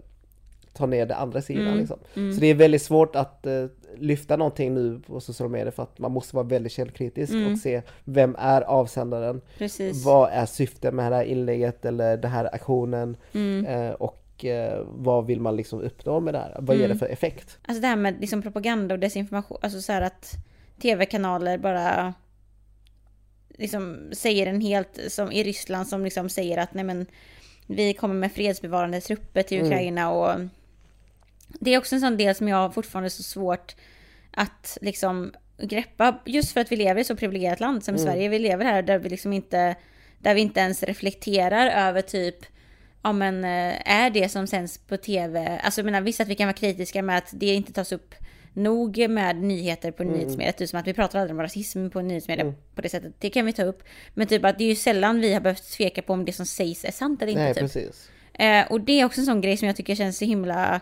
ta 0.73 0.85
ner 0.85 1.05
det 1.05 1.15
andra 1.15 1.41
sidan. 1.41 1.77
Liksom. 1.77 1.99
Så 2.13 2.39
det 2.39 2.47
är 2.47 2.55
väldigt 2.55 2.81
svårt 2.81 3.15
att 3.15 3.45
eh, 3.45 3.65
lyfta 3.97 4.37
någonting 4.37 4.73
nu 4.73 4.99
på 5.07 5.19
sociala 5.19 5.51
medier 5.51 5.71
för 5.71 5.83
att 5.83 5.99
man 5.99 6.11
måste 6.11 6.35
vara 6.35 6.47
väldigt 6.47 6.71
källkritisk 6.71 7.33
och 7.51 7.57
se 7.57 7.81
vem 8.03 8.35
är 8.39 8.61
avsändaren? 8.61 9.41
Precis. 9.57 10.05
Vad 10.05 10.29
är 10.31 10.45
syftet 10.45 10.93
med 10.93 11.11
det 11.11 11.15
här 11.15 11.23
inlägget 11.23 11.85
eller 11.85 12.17
den 12.17 12.31
här 12.31 12.55
aktionen? 12.55 13.17
Eh, 13.67 13.89
och 13.89 14.45
eh, 14.45 14.85
vad 14.89 15.25
vill 15.25 15.41
man 15.41 15.55
liksom 15.55 15.81
uppnå 15.81 16.19
med 16.19 16.33
det 16.33 16.39
här? 16.39 16.57
Vad 16.59 16.77
ger 16.77 16.87
det 16.87 16.95
för 16.95 17.05
effekt? 17.05 17.57
Alltså 17.65 17.81
det 17.81 17.87
här 17.87 17.95
med 17.95 18.15
liksom 18.19 18.41
propaganda 18.41 18.95
och 18.95 18.99
desinformation, 18.99 19.57
alltså 19.61 19.81
så 19.81 19.91
här 19.91 20.01
att 20.01 20.33
tv-kanaler 20.81 21.57
bara 21.57 22.13
liksom 23.49 24.09
säger 24.11 24.47
en 24.47 24.61
helt, 24.61 24.99
som 25.07 25.31
i 25.31 25.43
Ryssland 25.43 25.87
som 25.87 26.03
liksom 26.03 26.29
säger 26.29 26.57
att 26.57 26.73
nej 26.73 26.83
men 26.83 27.05
vi 27.67 27.93
kommer 27.93 28.15
med 28.15 28.31
fredsbevarande 28.31 29.01
trupper 29.01 29.43
till 29.43 29.65
Ukraina 29.65 30.11
och 30.11 30.39
det 31.47 31.73
är 31.73 31.77
också 31.77 31.95
en 31.95 32.01
sån 32.01 32.17
del 32.17 32.35
som 32.35 32.47
jag 32.47 32.73
fortfarande 32.73 33.09
så 33.09 33.23
svårt 33.23 33.75
att 34.31 34.77
liksom 34.81 35.33
greppa 35.57 36.19
just 36.25 36.51
för 36.51 36.61
att 36.61 36.71
vi 36.71 36.75
lever 36.75 37.01
i 37.01 37.03
så 37.03 37.15
privilegierat 37.15 37.59
land 37.59 37.83
som 37.83 37.97
Sverige. 37.97 38.29
Vi 38.29 38.39
lever 38.39 38.65
här 38.65 38.81
där 38.81 38.99
vi 38.99 39.09
liksom 39.09 39.33
inte, 39.33 39.75
där 40.19 40.35
vi 40.35 40.41
inte 40.41 40.59
ens 40.59 40.83
reflekterar 40.83 41.87
över 41.87 42.01
typ 42.01 42.45
ja 43.03 43.13
men 43.13 43.43
eh, 43.43 43.91
är 43.91 44.09
det 44.09 44.29
som 44.29 44.47
sänds 44.47 44.77
på 44.77 44.97
tv, 44.97 45.59
alltså 45.63 45.81
jag 45.81 45.85
menar 45.85 46.01
visst 46.01 46.19
att 46.19 46.27
vi 46.27 46.35
kan 46.35 46.47
vara 46.47 46.57
kritiska 46.57 47.01
med 47.01 47.17
att 47.17 47.29
det 47.33 47.45
inte 47.45 47.73
tas 47.73 47.91
upp 47.91 48.15
nog 48.53 49.09
med 49.09 49.35
nyheter 49.35 49.91
på 49.91 50.03
nyhetsmediet, 50.03 50.57
typ 50.57 50.69
som 50.69 50.79
att 50.79 50.87
vi 50.87 50.93
pratar 50.93 51.19
aldrig 51.19 51.35
om 51.35 51.41
rasism 51.41 51.89
på 51.89 52.01
nyhetsmedia 52.01 52.53
på 52.75 52.81
det 52.81 52.89
sättet, 52.89 53.13
det 53.19 53.29
kan 53.29 53.45
vi 53.45 53.53
ta 53.53 53.63
upp. 53.63 53.83
Men 54.13 54.27
typ 54.27 54.45
att 54.45 54.57
det 54.57 54.63
är 54.63 54.67
ju 54.69 54.75
sällan 54.75 55.19
vi 55.21 55.33
har 55.33 55.41
behövt 55.41 55.71
tveka 55.71 56.01
på 56.01 56.13
om 56.13 56.25
det 56.25 56.33
som 56.33 56.45
sägs 56.45 56.85
är 56.85 56.91
sant 56.91 57.21
eller 57.21 57.31
inte. 57.31 57.43
Nej, 57.43 57.53
typ. 57.53 57.61
precis. 57.61 58.09
Eh, 58.33 58.71
och 58.71 58.81
det 58.81 58.99
är 58.99 59.05
också 59.05 59.19
en 59.21 59.25
sån 59.25 59.41
grej 59.41 59.57
som 59.57 59.67
jag 59.67 59.75
tycker 59.77 59.95
känns 59.95 60.17
så 60.17 60.25
himla... 60.25 60.81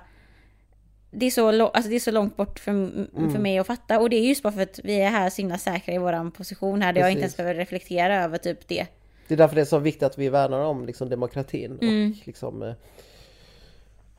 Det 1.13 1.25
är 1.25 1.31
så, 1.31 1.65
alltså 1.67 1.89
det 1.89 1.95
är 1.95 1.99
så 1.99 2.11
långt 2.11 2.37
bort 2.37 2.59
för, 2.59 2.71
Mm. 2.71 3.31
för 3.31 3.39
mig 3.39 3.59
att 3.59 3.67
fatta. 3.67 3.99
Och 3.99 4.09
det 4.09 4.15
är 4.15 4.27
just 4.27 4.43
bara 4.43 4.53
för 4.53 4.61
att 4.61 4.79
vi 4.83 5.01
är 5.01 5.09
här 5.09 5.29
så 5.29 5.41
himla 5.41 5.57
säkra 5.57 5.93
i 5.93 5.97
vår 5.97 6.31
position 6.31 6.81
här. 6.81 6.93
Där 6.93 7.01
jag 7.01 7.09
inte 7.11 7.19
ens 7.19 7.33
Precis. 7.33 7.37
behöver 7.37 7.55
reflektera 7.59 8.23
över 8.23 8.37
typ 8.37 8.67
det. 8.67 8.87
Det 9.27 9.33
är 9.35 9.37
därför 9.37 9.55
det 9.55 9.61
är 9.61 9.65
så 9.65 9.79
viktigt 9.79 10.03
att 10.03 10.17
vi 10.17 10.29
värnar 10.29 10.59
om 10.65 10.85
liksom, 10.85 11.09
demokratin 11.09 11.77
Mm. 11.81 12.11
och 12.21 12.27
liksom 12.27 12.63
eh, 12.63 12.73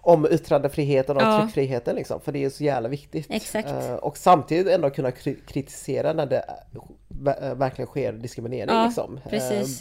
om 0.05 0.27
yttrandefriheten 0.31 1.17
och 1.17 1.23
Ja. 1.23 1.41
tryckfriheten 1.41 1.97
liksom, 1.97 2.21
för 2.21 2.33
det 2.33 2.45
är 2.45 2.51
så 2.51 2.65
jävla 2.65 2.89
viktigt. 2.89 3.27
Exakt. 3.31 3.69
Eh, 3.69 3.95
och 3.95 4.17
samtidigt 4.17 4.67
ändå 4.75 4.91
kunna 4.91 5.11
kri- 5.11 5.39
kritisera 5.47 6.13
när 6.13 6.27
det 6.27 6.37
eh, 7.27 7.49
eh, 7.49 7.55
verkligen 7.55 7.87
sker 7.87 8.13
diskriminering 8.13 8.75
Ja, 8.75 8.85
liksom. 8.85 9.21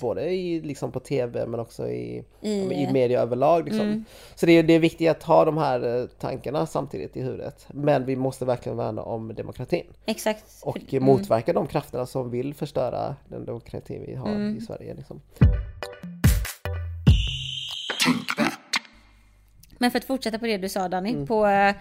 Både 0.01 0.29
i, 0.29 0.61
liksom 0.61 0.91
på 0.91 0.99
tv 0.99 1.45
men 1.45 1.59
också 1.59 1.87
i, 1.89 2.23
I, 2.41 2.51
i 2.51 2.89
media 2.93 3.21
överlag 3.21 3.65
liksom. 3.69 4.05
Så 4.35 4.45
det 4.45 4.51
är, 4.51 4.63
det 4.63 4.73
är 4.73 4.79
viktigt 4.79 5.09
att 5.09 5.23
ha 5.23 5.45
de 5.45 5.57
här 5.57 6.07
tankarna 6.19 6.65
samtidigt 6.65 7.17
i 7.17 7.21
huvudet. 7.21 7.65
Men 7.73 8.05
vi 8.05 8.15
måste 8.15 8.45
verkligen 8.45 8.77
värna 8.77 9.01
om 9.03 9.33
demokratin. 9.35 9.85
Exakt. 10.05 10.45
Och 10.63 10.77
För- 10.89 10.99
motverka 10.99 11.53
de 11.53 11.67
krafterna 11.67 12.05
som 12.05 12.29
vill 12.31 12.53
förstöra 12.53 13.15
den 13.27 13.45
demokratin 13.45 14.03
vi 14.07 14.15
har 14.15 14.27
Mm. 14.29 14.57
i 14.57 14.61
Sverige. 14.61 14.93
Liksom. 14.93 15.21
Men 19.81 19.91
för 19.91 19.97
att 19.99 20.05
fortsätta 20.05 20.39
på 20.39 20.45
det 20.45 20.57
du 20.57 20.69
sa 20.69 20.87
Danny, 20.87 21.09
Mm. 21.11 21.27
på, 21.27 21.47
eh, 21.47 21.75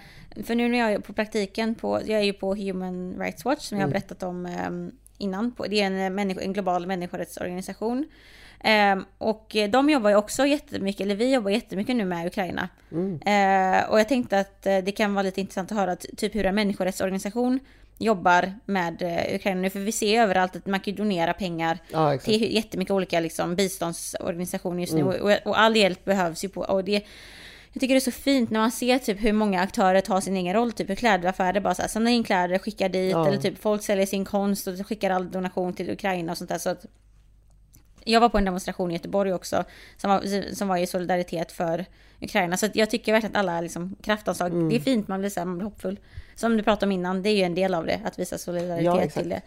för 0.44 0.55
nu 0.55 0.68
när 0.68 0.78
jag 0.78 0.92
är 0.92 0.98
på 0.98 1.12
praktiken, 1.12 1.74
på, 1.74 2.01
jag 2.07 2.20
är 2.20 2.24
ju 2.24 2.32
på 2.32 2.55
Human 2.55 3.14
Rights 3.18 3.44
Watch 3.44 3.62
som 3.62 3.78
jag 3.78 3.84
Mm. 3.84 3.88
har 3.88 4.01
berättat 4.01 4.22
om 4.22 4.46
eh, 4.46 4.94
innan. 5.18 5.53
På, 5.53 5.66
det 5.66 5.80
är 5.80 5.86
en, 5.86 6.01
eh, 6.01 6.11
människo, 6.11 6.40
en 6.42 6.53
global 6.53 6.86
människorättsorganisation. 6.86 8.07
Eh, 8.64 8.98
och 9.18 9.57
eh, 9.57 9.70
de 9.70 9.90
jobbar 9.90 10.11
ju 10.11 10.16
också 10.16 10.46
jättemycket, 10.46 11.01
eller 11.01 11.14
vi 11.14 11.32
jobbar 11.34 11.51
jättemycket 11.51 11.96
nu 11.96 12.05
med 12.05 12.26
Ukraina. 12.26 12.68
Mm. 12.92 13.14
Och 13.90 14.01
jag 14.01 14.09
tänkte 14.09 14.38
att 14.40 14.62
det 14.62 14.96
kan 14.96 15.14
vara 15.14 15.22
lite 15.22 15.40
intressant 15.40 15.72
att 15.72 15.78
höra 15.78 15.96
typ 15.96 16.34
hur 16.34 16.46
en 16.46 16.55
människorättsorganisation 16.55 17.61
jobbar 17.98 18.53
med 18.64 19.03
Ukraina 19.34 19.61
nu. 19.61 19.70
För 19.70 19.80
vi 19.80 19.92
ser 19.92 20.22
överallt 20.22 20.57
att 20.57 20.66
man 20.66 20.80
kan 20.80 20.94
donera 20.94 21.32
pengar 21.32 21.78
Ja, 21.92 22.18
till 22.18 22.55
jättemycket 22.55 22.90
olika 22.92 23.20
liksom, 23.20 23.57
biståndsorganisationer 23.57 24.80
just 24.80 24.92
nu. 24.92 25.01
Mm. 25.01 25.22
Och, 25.22 25.30
och 25.44 25.61
all 25.61 25.76
hjälp 25.76 26.05
behövs 26.05 26.44
ju 26.44 26.48
på. 26.48 26.61
Och 26.61 26.84
det, 26.84 27.03
jag 27.73 27.81
tycker 27.81 27.95
det 27.95 27.99
är 27.99 28.01
så 28.01 28.11
fint 28.11 28.51
när 28.51 28.61
man 28.61 28.71
ser 28.71 28.99
typ 28.99 29.25
hur 29.25 29.33
många 29.33 29.61
aktörer 29.61 30.01
tar 30.01 30.21
sin 30.21 30.37
egen 30.37 30.55
roll. 30.55 30.73
Typ 30.73 30.91
hur 30.91 30.95
klädaffärer 30.95 31.61
bara 31.61 31.75
så 31.75 31.83
här, 31.83 31.89
samlar 31.89 32.11
in 32.11 32.25
kläder, 32.25 32.59
skickar 32.59 32.89
dit. 32.89 33.12
Ja. 33.12 33.29
Eller 33.29 33.39
typ 33.39 33.59
folk 33.62 33.83
säljer 33.83 34.07
sin 34.07 34.25
konst 34.25 34.66
och 34.66 34.87
skickar 34.87 35.11
all 35.11 35.31
donation 35.31 35.73
till 35.75 35.91
Ukraina 35.91 36.33
och 36.33 36.39
sånt 36.39 36.51
där. 36.51 36.59
Så 36.59 36.71
att 36.71 36.87
jag 38.05 38.21
var 38.21 38.29
på 38.29 38.39
en 38.39 38.45
demonstration 38.45 38.91
i 38.91 38.95
Göteborg 38.95 39.33
också 39.33 39.64
som 39.97 40.11
var, 40.11 40.55
som 40.55 40.68
var 40.68 40.77
i 40.77 40.87
solidaritet 40.87 41.53
för 41.53 41.85
Ukraina. 42.21 42.57
Så 42.57 42.68
jag 42.75 42.91
tycker 42.91 43.12
verkligen 43.12 43.37
att 43.37 43.39
alla 43.41 43.61
liksom, 43.61 43.97
kraftanslag, 44.03 44.53
Mm. 44.53 44.68
det 44.68 44.77
är 44.77 44.81
fint, 44.81 45.09
man 45.09 45.21
blir, 45.21 45.31
så 45.31 45.41
här, 45.41 45.45
man 45.45 45.59
blir 45.59 45.64
hoppfull. 45.64 45.99
Som 46.35 46.57
du 46.57 46.62
pratade 46.62 46.87
om 46.87 46.93
innan, 46.93 47.23
det 47.23 47.31
är 47.31 47.35
ju 47.37 47.43
en 47.43 47.55
del 47.55 47.75
av 47.75 47.87
det, 47.87 48.01
att 48.05 48.18
visa 48.18 48.39
solidaritet 48.39 48.85
Ja, 48.85 49.07
till 49.21 49.29
det. 49.29 49.43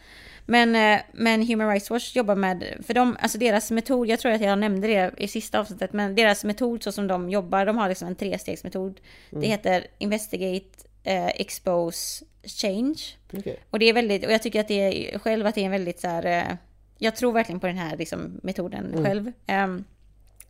Men, 0.45 0.75
eh, 0.75 1.01
men 1.13 1.47
Human 1.47 1.69
Rights 1.69 1.89
Watch 1.89 2.15
jobbar 2.15 2.35
med, 2.35 2.83
för 2.85 2.93
de, 2.93 3.17
alltså 3.19 3.37
deras 3.37 3.71
metod, 3.71 4.07
jag 4.07 4.19
tror 4.19 4.31
att 4.31 4.41
jag 4.41 4.59
nämnde 4.59 4.87
det 4.87 5.11
i 5.17 5.27
sista 5.27 5.59
avsnittet, 5.59 5.93
men 5.93 6.15
deras 6.15 6.43
metod 6.43 6.83
så 6.83 6.91
som 6.91 7.07
de 7.07 7.29
jobbar, 7.29 7.65
de 7.65 7.77
har 7.77 7.89
liksom 7.89 8.07
en 8.07 8.15
trestegsmetod. 8.15 8.99
Mm. 9.31 9.41
Det 9.41 9.47
heter 9.47 9.87
Investigate, 9.97 10.69
eh, 11.03 11.27
Expose, 11.27 12.25
Change. 12.43 12.99
Okej. 13.33 13.59
Och 13.69 13.79
det 13.79 13.85
är 13.85 13.93
väldigt, 13.93 14.25
och 14.25 14.31
jag 14.31 14.41
tycker 14.41 14.59
att 14.59 14.67
det 14.67 15.13
är 15.13 15.19
själv 15.19 15.45
att 15.45 15.55
det 15.55 15.61
är 15.61 15.65
en 15.65 15.71
väldigt 15.71 15.99
så 15.99 16.07
här, 16.07 16.25
eh, 16.25 16.55
jag 16.97 17.15
tror 17.15 17.33
verkligen 17.33 17.59
på 17.59 17.67
den 17.67 17.77
här 17.77 17.97
liksom, 17.97 18.39
metoden 18.43 19.03
själv. 19.03 19.31
Ehm, 19.47 19.83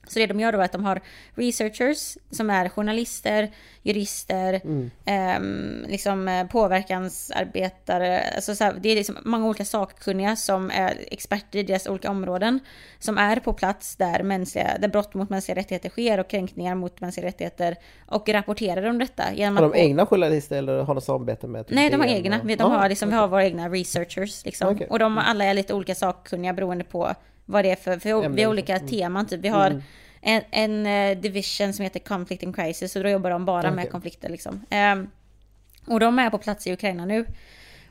Så 0.07 0.19
det 0.19 0.25
de 0.25 0.39
gör 0.39 0.51
då 0.51 0.59
är 0.59 0.63
att 0.65 0.71
de 0.71 0.85
har 0.85 1.01
researchers 1.35 2.17
som 2.31 2.49
är 2.49 2.69
journalister, 2.69 3.51
jurister, 3.83 4.61
Mm. 4.63 4.91
ehm, 5.05 5.85
liksom 5.87 6.27
eh, 6.27 6.47
påverkansarbetare. 6.47 8.21
Alltså 8.35 8.55
så 8.55 8.63
här, 8.63 8.73
det 8.81 8.89
är 8.89 8.95
liksom 8.95 9.17
många 9.25 9.45
olika 9.47 9.65
sakkunniga 9.65 10.35
som 10.35 10.71
är 10.71 10.93
experter 11.11 11.59
i 11.59 11.63
deras 11.63 11.87
olika 11.87 12.11
områden. 12.11 12.59
Som 12.99 13.17
är 13.17 13.35
på 13.35 13.53
plats 13.53 13.95
där, 13.95 14.23
mänskliga, 14.23 14.77
där 14.79 14.87
brott 14.87 15.13
mot 15.13 15.29
mänskliga 15.29 15.55
rättigheter 15.57 15.89
sker 15.89 16.19
och 16.19 16.27
kränkningar 16.29 16.75
mot 16.75 17.01
mänskliga 17.01 17.27
rättigheter. 17.27 17.75
Och 18.07 18.29
rapporterar 18.29 18.83
om 18.89 18.97
detta. 18.99 19.23
Genom 19.33 19.57
Har 19.57 19.63
att 19.65 19.73
de 19.73 19.79
egna 19.79 20.05
journalister 20.05 20.57
eller 20.57 20.83
har 20.83 20.95
de 20.95 21.01
samarbete 21.01 21.47
med? 21.47 21.67
typ 21.67 21.75
Nej, 21.75 21.89
de 21.89 21.99
har 21.99 22.07
egna. 22.07 22.39
och- 22.41 22.49
Vi, 22.49 22.55
de 22.55 22.71
har 22.71 22.89
liksom, 22.89 23.09
vi 23.09 23.15
har 23.15 23.27
våra 23.27 23.45
egna 23.45 23.69
researchers. 23.69 24.45
Liksom. 24.45 24.75
Okej. 24.75 24.87
Och 24.89 24.99
de 24.99 25.17
alla 25.17 25.45
är 25.45 25.53
lite 25.53 25.73
olika 25.73 25.95
sakkunniga 25.95 26.53
beroende 26.53 26.83
på 26.83 27.13
vad 27.45 27.65
det 27.65 27.71
är 27.71 27.75
för... 27.75 27.99
för 27.99 28.29
vi 28.29 28.43
har 28.43 28.49
olika 28.51 28.73
liksom. 28.73 28.87
teman. 28.89 29.27
Typ. 29.27 29.41
Vi 29.41 29.47
har 29.47 29.67
Mm. 29.71 29.81
en, 30.21 30.41
en 30.85 31.11
eh, 31.11 31.21
division 31.21 31.73
som 31.73 31.83
heter 31.83 31.99
Conflict 31.99 32.43
and 32.43 32.55
Crisis. 32.55 32.95
Och 32.95 33.03
då 33.03 33.09
jobbar 33.09 33.29
de 33.29 33.45
bara 33.45 33.71
med 33.71 33.81
Okej. 33.81 33.91
konflikter. 33.91 34.29
Liksom. 34.29 34.65
Ehm, 34.69 35.09
och 35.87 35.99
de 35.99 36.19
är 36.19 36.29
på 36.29 36.37
plats 36.37 36.67
i 36.67 36.73
Ukraina 36.73 37.05
nu. 37.05 37.25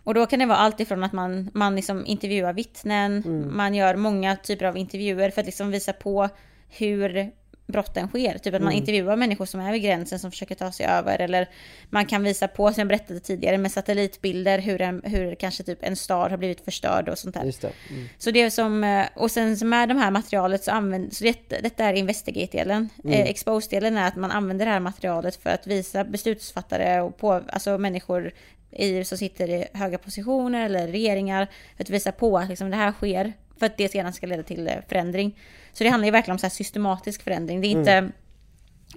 Och 0.05 0.15
då 0.15 0.27
kan 0.27 0.39
det 0.39 0.47
vara 0.47 0.59
allt 0.59 0.81
ifrån 0.81 1.05
att 1.05 1.13
man, 1.13 1.51
man 1.55 1.77
liksom 1.77 2.07
intervjuar 2.07 2.53
vittnen, 2.53 3.23
Mm. 3.27 3.57
man 3.57 3.75
gör 3.75 3.97
många 3.97 4.37
typer 4.37 4.65
av 4.67 4.77
intervjuer 4.77 5.31
för 5.31 5.41
att 5.41 5.47
liksom 5.47 5.71
visa 5.71 5.93
på 5.93 6.29
hur 6.69 7.31
brotten 7.73 8.09
sker. 8.09 8.39
Typ 8.39 8.55
att 8.55 8.63
man 8.63 8.73
Mm. 8.73 8.81
intervjuar 8.81 9.17
människor 9.17 9.47
som 9.47 9.61
är 9.61 9.73
vid 9.73 9.83
gränsen 9.83 10.19
som 10.19 10.31
försöker 10.31 10.55
ta 10.55 10.73
sig 10.73 10.87
över. 10.87 11.19
Eller 11.19 11.49
man 11.91 12.07
kan 12.07 12.23
visa 12.23 12.49
på, 12.49 12.73
som 12.73 12.81
jag 12.81 12.89
berättade 12.89 13.21
tidigare, 13.21 13.59
med 13.59 13.73
satellitbilder 13.73 14.59
hur, 14.59 14.81
en, 14.83 15.03
hur 15.05 15.35
kanske 15.35 15.63
typ 15.63 15.79
en 15.83 15.97
stad 15.97 16.31
har 16.31 16.39
blivit 16.39 16.65
förstörd 16.65 17.09
och 17.09 17.19
sånt 17.19 17.35
där. 17.35 17.45
Det. 17.61 17.73
Mm. 17.91 18.09
Så 18.19 18.31
det 18.31 18.43
är 18.43 18.51
som, 18.51 18.85
eh, 18.85 19.07
och 19.15 19.31
sen 19.31 19.59
med 19.63 19.89
de 19.89 19.99
här 19.99 20.11
materialet 20.11 20.65
så 20.65 20.71
använder, 20.71 21.15
så 21.15 21.25
det, 21.25 21.63
detta 21.63 21.85
är 21.85 21.95
investigate-delen. 21.95 22.89
Mm. 23.05 23.21
Eh, 23.21 23.27
expose-delen 23.29 23.97
är 23.97 24.09
att 24.09 24.17
man 24.17 24.31
använder 24.31 24.67
det 24.67 24.73
här 24.73 24.81
materialet 24.81 25.37
för 25.37 25.51
att 25.51 25.67
visa 25.67 26.05
beslutsfattare 26.05 27.01
och 27.01 27.17
på, 27.17 27.43
alltså 27.49 27.79
människor 27.79 28.33
i, 28.77 29.05
som 29.05 29.19
sitter 29.19 29.49
i 29.49 29.65
höga 29.73 29.99
positioner 29.99 30.67
eller 30.67 30.89
regeringar, 30.89 31.49
för 31.77 31.85
att 31.85 31.91
visa 31.91 32.13
på 32.13 32.39
att 32.39 32.49
liksom, 32.49 32.71
det 32.71 32.77
här 32.77 32.93
sker, 32.93 33.33
för 33.63 33.67
att 33.67 33.77
det 33.77 33.89
sedan 33.89 34.13
ska 34.13 34.27
leda 34.27 34.43
till 34.43 34.69
eh, 34.69 34.75
förändring. 34.89 35.39
Så 35.73 35.85
det 35.85 35.91
handlar 35.91 36.07
ju 36.07 36.11
verkligen 36.13 36.35
om 36.35 36.39
så 36.39 36.47
här 36.47 36.51
systematisk 36.51 37.23
förändring. 37.23 37.61
Det 37.61 37.67
är 37.67 37.71
inte 37.71 38.11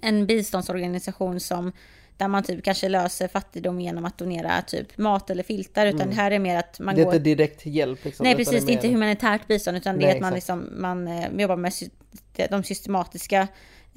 en 0.01 0.25
biståndsorganisation 0.25 1.39
som 1.39 1.71
där 2.17 2.27
man 2.27 2.43
typ 2.43 2.63
kanske 2.63 2.89
löser 2.89 3.27
fattigdom 3.27 3.81
genom 3.81 4.05
att 4.05 4.17
donera 4.17 4.61
typ 4.61 4.97
mat 4.97 5.29
eller 5.29 5.43
filtar, 5.43 5.85
utan 5.85 6.09
det 6.09 6.15
här 6.15 6.31
är 6.31 6.39
mer 6.39 6.57
att 6.57 6.79
man 6.79 6.95
Det 6.95 7.01
är 7.01 7.05
går... 7.05 7.13
inte 7.15 7.23
direkt 7.23 7.65
hjälp 7.65 8.05
liksom. 8.05 8.23
Nej 8.23 8.35
precis, 8.35 8.65
det 8.65 8.71
är 8.71 8.73
inte 8.73 8.87
mer- 8.87 8.93
humanitärt 8.93 9.47
bistånd 9.47 9.77
utan 9.77 9.95
det 9.95 10.01
Nej, 10.05 10.11
är 10.11 10.15
att 10.15 10.21
man, 10.21 10.33
exakt. 10.33 10.59
liksom, 10.59 10.81
man 10.81 11.07
eh, 11.07 11.27
jobbar 11.37 11.55
med 11.55 11.73
de 12.49 12.63
systematiska 12.63 13.47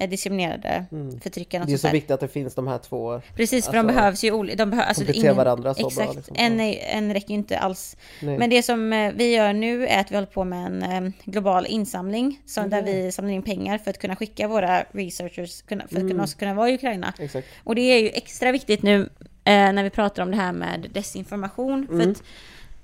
diskriminerade 0.07 0.85
förtryckarna. 1.23 1.63
Mm. 1.63 1.71
Det 1.71 1.75
är 1.75 1.77
så 1.77 1.87
där. 1.87 1.93
viktigt 1.93 2.11
att 2.11 2.19
det 2.19 2.27
finns 2.27 2.55
de 2.55 2.67
här 2.67 2.77
två. 2.77 3.21
Precis, 3.35 3.65
för 3.65 3.73
de 3.73 3.79
Alltså, 3.79 3.95
behövs 3.95 4.23
ju 4.23 4.31
olika. 4.31 4.55
De 4.55 4.69
behö, 4.69 4.83
alltså, 4.83 5.05
kompletterar 5.05 5.33
varandra 5.33 5.73
så 5.73 5.79
bra, 5.81 5.87
Exakt, 5.89 6.15
liksom. 6.15 6.35
en, 6.39 6.59
är, 6.59 6.79
en 6.97 7.13
räcker 7.13 7.29
ju 7.29 7.35
inte 7.35 7.57
alls. 7.59 7.97
Nej. 8.21 8.37
Men 8.37 8.49
det 8.49 8.63
som 8.63 8.93
eh, 8.93 9.11
vi 9.15 9.35
gör 9.35 9.53
nu 9.53 9.87
är 9.87 9.99
att 9.99 10.11
vi 10.11 10.15
håller 10.15 10.27
på 10.27 10.43
med 10.43 10.65
en 10.65 11.05
eh, 11.05 11.11
global 11.23 11.65
insamling. 11.65 12.39
Som, 12.45 12.69
Där 12.69 12.81
vi 12.81 13.11
samlar 13.11 13.33
in 13.33 13.41
pengar 13.43 13.77
för 13.77 13.89
att 13.89 13.97
kunna 13.97 14.15
skicka 14.15 14.47
våra 14.47 14.83
researchers, 14.91 15.63
för 15.67 15.75
att 15.75 15.91
Mm. 15.91 16.09
kunna, 16.09 16.23
också 16.23 16.37
kunna 16.37 16.53
vara 16.53 16.69
i 16.69 16.73
Ukraina. 16.75 17.13
Exakt. 17.19 17.47
Och 17.63 17.75
det 17.75 17.81
är 17.81 17.99
ju 17.99 18.09
extra 18.09 18.51
viktigt 18.51 18.83
nu 18.83 19.01
eh, 19.25 19.73
när 19.73 19.83
vi 19.83 19.89
pratar 19.89 20.23
om 20.23 20.31
det 20.31 20.37
här 20.37 20.51
med 20.51 20.87
desinformation. 20.93 21.87
Mm. 21.91 22.01
För 22.03 22.11
att 22.11 22.23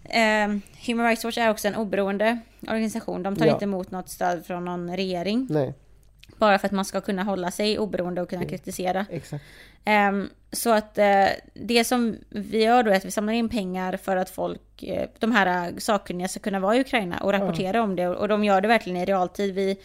eh, 0.03 0.57
Human 0.87 1.05
Rights 1.05 1.23
Watch 1.25 1.37
är 1.37 1.49
också 1.49 1.67
en 1.67 1.75
oberoende 1.75 2.39
organisation. 2.67 3.23
De 3.23 3.35
tar 3.35 3.45
Ja. 3.45 3.53
inte 3.53 3.65
emot 3.65 3.91
något 3.91 4.09
stöd 4.09 4.45
från 4.45 4.65
någon 4.65 4.95
regering. 4.95 5.47
Nej, 5.49 5.73
Bara 6.37 6.59
för 6.59 6.65
att 6.67 6.71
man 6.71 6.85
ska 6.85 7.01
kunna 7.01 7.23
hålla 7.23 7.51
sig 7.51 7.79
oberoende 7.79 8.21
och 8.21 8.29
kunna 8.29 8.41
Mm. 8.41 8.49
kritisera. 8.49 9.05
Ehm, 9.85 10.29
så 10.51 10.69
att 10.73 10.97
eh, 10.97 11.25
det 11.53 11.83
som 11.83 12.15
vi 12.29 12.63
gör 12.63 12.83
då 12.83 12.91
är 12.91 12.95
att 12.95 13.05
vi 13.05 13.11
samlar 13.11 13.33
in 13.33 13.49
pengar 13.49 13.97
för 13.97 14.17
att 14.17 14.29
folk, 14.29 14.83
eh, 14.83 15.09
de 15.19 15.31
här 15.31 15.67
eh, 15.67 15.77
sakkunniga 15.77 16.27
ska 16.27 16.39
kunna 16.39 16.59
vara 16.59 16.75
i 16.75 16.81
Ukraina 16.81 17.17
och 17.17 17.31
rapportera 17.31 17.81
om 17.83 17.95
det. 17.95 18.07
Och 18.07 18.27
de 18.27 18.43
gör 18.43 18.61
det 18.61 18.67
verkligen 18.67 18.97
i 19.01 19.05
realtid. 19.05 19.55
Vi, 19.55 19.77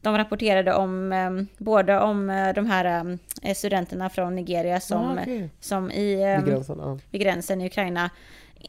de 0.00 0.16
rapporterade 0.18 0.74
om, 0.74 1.12
eh, 1.12 1.30
både 1.64 1.98
om 2.00 2.30
eh, 2.30 2.54
de 2.54 2.66
här 2.66 3.18
eh, 3.42 3.54
studenterna 3.54 4.10
från 4.10 4.34
Nigeria 4.34 4.80
som, 4.80 5.18
Ah, 5.18 5.22
okej. 5.22 5.50
som 5.60 5.90
i, 5.90 6.16
Vid 6.36 6.46
gränsen, 6.46 6.78
ja. 6.80 6.98
vid 7.10 7.20
gränsen 7.20 7.60
i 7.60 7.66
Ukraina 7.66 8.10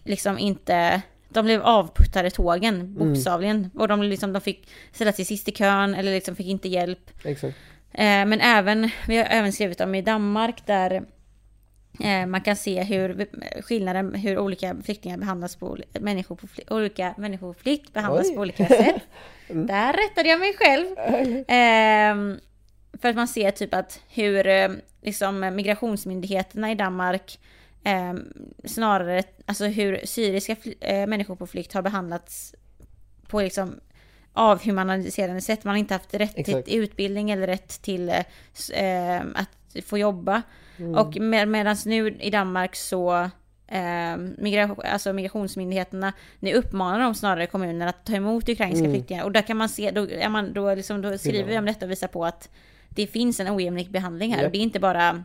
liksom 0.03 0.39
inte 0.39 1.01
de 1.30 1.45
blev 1.45 1.61
avputtade 1.61 2.30
tågen, 2.30 2.75
Mm. 2.75 2.95
bokstavligen. 2.95 3.69
Och 3.75 3.88
de, 3.88 4.03
liksom, 4.03 4.34
de 4.34 4.41
fick 4.41 4.69
ställa 4.91 5.11
sig 5.13 5.25
sist 5.25 5.47
i 5.47 5.51
kön 5.51 5.95
eller 5.95 6.11
liksom 6.11 6.36
fick 6.36 6.47
inte 6.47 6.67
hjälp. 6.67 7.11
Exakt. 7.23 7.57
Eh, 7.91 8.25
men 8.25 8.41
även, 8.41 8.89
vi 9.07 9.17
har 9.17 9.25
även 9.25 9.53
skrivit 9.53 9.82
om 9.82 9.95
i 9.95 10.01
Danmark 10.01 10.65
där 10.65 11.03
eh, 11.99 12.25
man 12.25 12.41
kan 12.41 12.55
se 12.55 12.84
hur 12.84 13.27
skillnaden, 13.61 14.15
hur 14.15 14.38
olika 14.39 14.75
flyktingar 14.84 15.17
behandlas 15.17 15.55
på, 15.55 15.77
människor 15.99 16.36
på 16.36 16.47
fly, 16.47 16.63
olika 16.69 17.13
människor 17.17 17.53
på 17.53 17.59
flykt 17.59 17.93
behandlas 17.93 18.27
Oj. 18.30 18.36
på 18.36 18.41
olika 18.41 18.65
sätt. 18.65 19.01
Där 19.47 19.93
rättade 19.93 20.30
jag 20.30 20.39
mig 20.39 20.53
själv. 20.57 20.86
Ehm, 21.47 22.39
för 23.01 23.09
att 23.09 23.15
man 23.15 23.27
ser 23.27 23.51
typ 23.51 23.73
att 23.73 23.99
hur 24.09 24.47
eh, 24.47 24.69
liksom, 25.01 25.55
migrationsmyndigheterna 25.55 26.71
i 26.71 26.75
Danmark 26.75 27.39
eh, 27.89 28.13
snarare, 28.65 29.23
alltså 29.45 29.65
hur 29.65 30.01
syriska 30.05 30.55
eh, 30.79 31.07
människor 31.07 31.35
på 31.35 31.47
flykt 31.47 31.73
har 31.73 31.81
behandlats 31.81 32.55
på 33.27 33.41
liksom 33.41 33.79
avhumaniserande 34.33 35.41
sätt. 35.41 35.63
Man 35.63 35.71
har 35.73 35.79
inte 35.79 35.93
haft 35.93 36.13
rätt 36.13 36.33
Exakt. 36.37 36.65
till 36.67 36.79
utbildning 36.83 37.31
eller 37.31 37.47
rätt 37.47 37.81
till 37.81 38.09
eh, 38.09 38.23
s- 38.53 38.69
eh, 38.69 39.21
att 39.35 39.85
få 39.85 39.97
jobba. 39.97 40.41
Mm. 40.77 40.95
Och 40.95 41.17
med, 41.17 41.47
medan 41.47 41.75
nu 41.85 42.17
i 42.19 42.29
Danmark 42.29 42.75
så 42.75 43.29
eh, 43.67 44.17
migra, 44.37 44.75
alltså 44.83 45.13
migrationsmyndigheterna 45.13 46.13
nu 46.39 46.53
uppmanar 46.53 46.99
de 46.99 47.15
snarare 47.15 47.47
kommunerna 47.47 47.89
att 47.89 48.05
ta 48.05 48.13
emot 48.13 48.49
ukrainska 48.49 48.79
Mm. 48.85 48.91
flyktingar. 48.91 49.23
Och 49.23 49.31
där 49.31 49.41
kan 49.41 49.57
man 49.57 49.69
se, 49.69 49.91
då, 49.91 50.29
man, 50.29 50.53
då, 50.53 50.75
liksom, 50.75 51.01
då 51.01 51.17
skriver 51.17 51.49
vi 51.49 51.57
om 51.57 51.65
detta 51.65 51.85
och 51.85 51.91
visar 51.91 52.07
på 52.07 52.25
att 52.25 52.49
det 52.89 53.07
finns 53.07 53.39
en 53.39 53.47
ojämlik 53.55 53.89
behandling 53.89 54.33
här. 54.33 54.41
Ja. 54.41 54.45
Och 54.45 54.51
det 54.51 54.57
är 54.57 54.61
inte 54.63 54.79
bara 54.79 55.23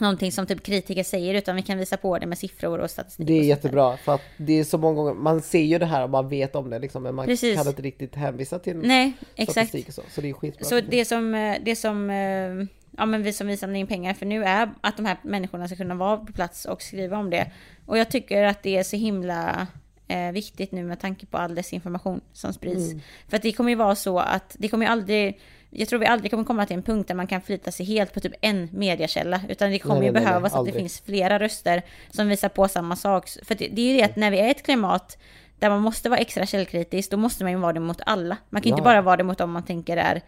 någonting 0.00 0.32
som 0.32 0.46
typ 0.46 0.62
kritiker 0.62 1.02
säger 1.02 1.34
utan 1.34 1.56
vi 1.56 1.62
kan 1.62 1.78
visa 1.78 1.96
på 1.96 2.18
det 2.18 2.26
med 2.26 2.38
siffror 2.38 2.78
och 2.78 2.90
statistik. 2.90 3.26
Det 3.26 3.38
är 3.38 3.42
jättebra 3.42 3.96
för 3.96 4.14
att 4.14 4.22
det 4.36 4.52
är 4.52 4.64
så 4.64 4.78
många 4.78 4.94
gånger, 4.94 5.14
man 5.14 5.42
ser 5.42 5.62
ju 5.62 5.78
det 5.78 5.86
här 5.86 6.02
och 6.04 6.10
man 6.10 6.28
vet 6.28 6.56
om 6.56 6.70
det 6.70 6.78
liksom, 6.78 7.02
men 7.02 7.14
man 7.14 7.26
Precis. 7.26 7.56
kan 7.56 7.68
inte 7.68 7.82
riktigt 7.82 8.14
hänvisa 8.14 8.58
till 8.58 8.76
Nej, 8.76 9.12
exakt. 9.36 9.52
statistik 9.52 9.88
och 9.88 9.94
så. 9.94 10.02
Så 10.10 10.20
det 10.20 10.28
är 10.28 10.32
skitbra. 10.32 10.64
Så 10.64 10.80
det 10.80 11.04
som, 11.04 11.34
eh, 11.34 11.56
det 11.64 11.76
som, 11.76 12.10
eh, 12.10 12.68
ja 12.96 13.06
men 13.06 13.22
vi 13.22 13.32
som 13.32 13.46
vi 13.46 13.56
samlar 13.56 13.78
in 13.78 13.86
pengar 13.86 14.14
för 14.14 14.26
nu 14.26 14.44
är 14.44 14.70
att 14.80 14.96
de 14.96 15.06
här 15.06 15.16
människorna 15.22 15.66
ska 15.66 15.76
kunna 15.76 15.94
vara 15.94 16.16
på 16.16 16.32
plats 16.32 16.64
och 16.64 16.82
skriva 16.82 17.18
om 17.18 17.30
det. 17.30 17.52
Och 17.86 17.98
jag 17.98 18.10
tycker 18.10 18.44
att 18.44 18.62
det 18.62 18.76
är 18.76 18.82
så 18.82 18.96
himla 18.96 19.66
eh, 20.08 20.32
viktigt 20.32 20.72
nu 20.72 20.84
med 20.84 21.00
tanke 21.00 21.26
på 21.26 21.38
all 21.38 21.54
desinformation 21.54 22.20
som 22.32 22.52
sprids. 22.52 22.90
Mm. 22.90 23.00
För 23.28 23.36
att 23.36 23.42
det 23.42 23.52
kommer 23.52 23.70
ju 23.70 23.76
vara 23.76 23.94
så 23.94 24.18
att 24.18 24.56
det 24.58 24.68
kommer 24.68 24.86
ju 24.86 24.92
aldrig, 24.92 25.40
jag 25.70 25.88
tror 25.88 25.98
vi 25.98 26.06
aldrig 26.06 26.30
kommer 26.30 26.44
komma 26.44 26.66
till 26.66 26.76
en 26.76 26.82
punkt 26.82 27.08
där 27.08 27.14
man 27.14 27.26
kan 27.26 27.40
förlita 27.40 27.70
sig 27.72 27.86
helt 27.86 28.14
på 28.14 28.20
typ 28.20 28.32
en 28.40 28.68
mediakälla. 28.72 29.40
Utan 29.48 29.70
det 29.70 29.78
kommer 29.78 29.94
Nej, 30.00 30.06
ju 30.06 30.12
nej, 30.12 30.22
nej, 30.22 30.28
behövas 30.30 30.54
att 30.54 30.66
det 30.66 30.72
finns 30.72 31.00
flera 31.00 31.38
röster 31.38 31.82
som 32.10 32.28
visar 32.28 32.48
på 32.48 32.68
samma 32.68 32.96
sak. 32.96 33.28
För 33.42 33.54
det, 33.54 33.68
det 33.68 33.80
är 33.82 33.90
ju 33.92 33.96
det 33.96 34.02
att 34.04 34.16
när 34.16 34.30
vi 34.30 34.38
är 34.38 34.46
i 34.46 34.50
ett 34.50 34.62
klimat 34.64 35.18
där 35.58 35.70
man 35.70 35.80
måste 35.80 36.08
vara 36.08 36.20
extra 36.20 36.46
källkritisk, 36.46 37.10
då 37.10 37.16
måste 37.16 37.44
man 37.44 37.52
ju 37.52 37.58
vara 37.58 37.72
det 37.72 37.80
mot 37.80 38.00
alla. 38.06 38.36
Man 38.50 38.62
kan 38.62 38.68
ju 38.68 38.72
inte 38.72 38.80
Ja. 38.80 38.84
bara 38.84 39.02
vara 39.02 39.16
det 39.16 39.24
mot 39.24 39.38
dem 39.38 39.50
man 39.50 39.62
tänker 39.62 39.96
är 39.96 40.22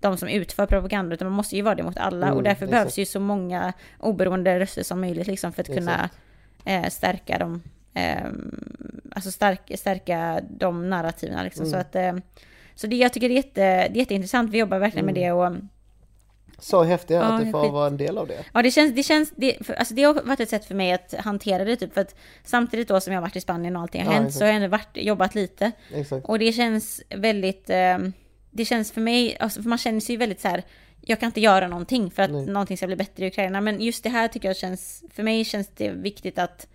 de 0.00 0.16
som 0.16 0.28
utför 0.28 0.66
propaganda, 0.66 1.14
utan 1.14 1.26
man 1.28 1.36
måste 1.36 1.56
ju 1.56 1.62
vara 1.62 1.74
det 1.74 1.82
mot 1.82 1.96
alla. 1.96 2.26
Mm, 2.26 2.36
och 2.36 2.42
därför 2.42 2.64
exakt. 2.64 2.70
behövs 2.70 2.98
ju 2.98 3.06
så 3.06 3.20
många 3.20 3.72
oberoende 4.00 4.60
röster 4.60 4.82
som 4.82 5.00
möjligt 5.00 5.26
liksom, 5.26 5.52
för 5.52 5.60
att 5.62 5.66
kunna 5.74 5.94
Exakt. 5.94 6.14
eh, 6.64 6.90
stärka 6.90 7.38
dem. 7.38 7.62
Eh, 7.94 8.24
alltså 9.14 9.30
stärk, 9.30 9.70
stärka 9.78 10.40
de 10.50 10.90
narrativen 10.90 11.44
liksom. 11.44 11.66
Så 11.66 11.76
Mm. 11.76 11.80
att 11.80 11.96
eh, 11.96 12.12
så 12.74 12.86
det, 12.86 12.96
jag 12.96 13.12
tycker 13.12 13.28
det 13.28 13.34
är, 13.34 13.36
jätte, 13.36 13.60
det 13.60 13.96
är 13.96 13.96
jätteintressant, 13.96 14.50
vi 14.50 14.58
jobbar 14.58 14.78
verkligen 14.78 15.06
med 15.06 15.14
det 15.14 15.32
och 15.32 15.52
Så 16.58 16.82
häftigt 16.82 17.10
Ja, 17.16 17.22
att 17.22 17.44
du 17.44 17.50
får 17.50 17.62
skit- 17.62 17.72
vara 17.72 17.86
en 17.86 17.96
del 17.96 18.18
av 18.18 18.26
det. 18.28 18.44
Ja 18.54 18.62
det 18.62 18.70
känns, 18.70 18.94
det 18.94 19.02
känns, 19.02 19.30
det, 19.36 19.66
för, 19.66 19.74
alltså 19.74 19.94
det 19.94 20.02
har 20.02 20.14
varit 20.14 20.40
ett 20.40 20.48
sätt 20.50 20.64
för 20.64 20.74
mig 20.74 20.92
att 20.92 21.14
hantera 21.18 21.64
det 21.64 21.76
typ 21.76 21.94
för 21.94 22.00
att 22.00 22.14
samtidigt 22.44 22.88
då 22.88 23.00
som 23.00 23.12
jag 23.12 23.20
har 23.20 23.26
varit 23.26 23.36
i 23.36 23.40
Spanien 23.40 23.76
och 23.76 23.82
allting 23.82 24.02
har 24.04 24.12
Ja, 24.12 24.14
hänt 24.14 24.26
exakt. 24.26 24.38
så 24.38 24.44
har 24.44 24.48
jag 24.48 24.56
ändå 24.56 24.68
varit, 24.68 24.88
jobbat 24.94 25.34
lite. 25.34 25.72
Exakt. 25.94 26.26
Och 26.26 26.38
det 26.38 26.52
känns 26.52 27.02
väldigt, 27.16 27.70
eh, 27.70 27.98
det 28.50 28.64
känns 28.64 28.92
för 28.92 29.00
mig, 29.00 29.36
alltså 29.40 29.62
för 29.62 29.68
man 29.68 29.78
känner 29.78 30.00
sig 30.00 30.12
ju 30.14 30.18
väldigt 30.18 30.40
så 30.40 30.48
här, 30.48 30.62
jag 31.00 31.20
kan 31.20 31.26
inte 31.26 31.40
göra 31.40 31.68
någonting 31.68 32.10
för 32.10 32.22
att 32.22 32.30
Nej. 32.30 32.46
någonting 32.46 32.76
ska 32.76 32.86
bli 32.86 32.96
bättre 32.96 33.24
i 33.24 33.28
Ukraina. 33.28 33.60
Men 33.60 33.80
just 33.80 34.02
det 34.02 34.08
här 34.10 34.28
tycker 34.28 34.48
jag 34.48 34.56
känns, 34.56 35.04
för 35.12 35.22
mig 35.22 35.44
känns 35.44 35.68
det 35.76 35.90
viktigt 35.90 36.38
att 36.38 36.66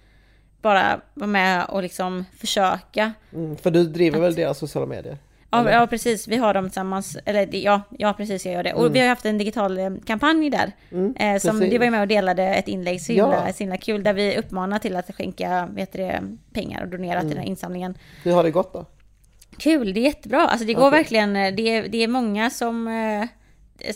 bara 0.61 1.01
vara 1.13 1.27
med 1.27 1.65
och 1.65 1.83
liksom 1.83 2.25
försöka. 2.37 3.13
Mm, 3.33 3.57
för 3.57 3.71
du 3.71 3.83
driver 3.83 4.19
väl 4.19 4.35
deras 4.35 4.57
sociala 4.57 4.85
medier? 4.87 5.17
Ja, 5.51 5.71
ja 5.71 5.87
precis, 5.87 6.27
vi 6.27 6.35
har 6.37 6.53
dem 6.53 6.65
tillsammans, 6.65 7.17
eller 7.25 7.55
ja, 7.55 7.81
ja 7.97 8.13
precis 8.13 8.45
jag 8.45 8.53
gör 8.55 8.63
det. 8.63 8.73
Och 8.73 8.81
Mm. 8.81 8.93
vi 8.93 8.99
har 8.99 9.07
haft 9.07 9.25
en 9.25 9.37
digital 9.37 9.77
eh, 9.77 9.89
kampanj 10.05 10.49
där. 10.49 10.71
Mm, 10.91 11.15
Eh, 11.19 11.39
som 11.39 11.51
precis. 11.59 11.71
det 11.71 11.77
var 11.77 11.85
ju 11.85 11.91
med 11.91 12.01
och 12.01 12.07
delade 12.07 12.43
ett 12.43 12.67
inlägg 12.67 13.01
så 13.01 13.13
Ja. 13.13 13.25
himla, 13.25 13.53
så 13.53 13.59
himla 13.59 13.77
kul 13.77 14.03
där 14.03 14.13
vi 14.13 14.37
uppmanar 14.37 14.79
till 14.79 14.95
att 14.95 15.15
skänka 15.15 15.69
vet 15.71 15.91
du, 15.93 15.97
det, 15.97 16.21
pengar 16.53 16.81
och 16.81 16.87
donera 16.87 17.19
till 17.19 17.29
den 17.29 17.37
här 17.37 17.45
insamlingen. 17.45 17.97
Hur 18.23 18.31
har 18.31 18.43
det 18.43 18.51
gått 18.51 18.73
då? 18.73 18.85
Kul, 19.57 19.93
det 19.93 19.99
är 19.99 20.03
jättebra. 20.03 20.41
Alltså 20.47 20.65
det 20.65 20.73
går 20.73 20.87
Okej. 20.87 20.99
verkligen, 20.99 21.35
eh, 21.35 21.53
det 21.55 21.61
är, 21.77 21.87
det 21.89 22.03
är 22.03 22.07
många 22.07 22.49
som... 22.49 22.87
eh, 22.87 23.27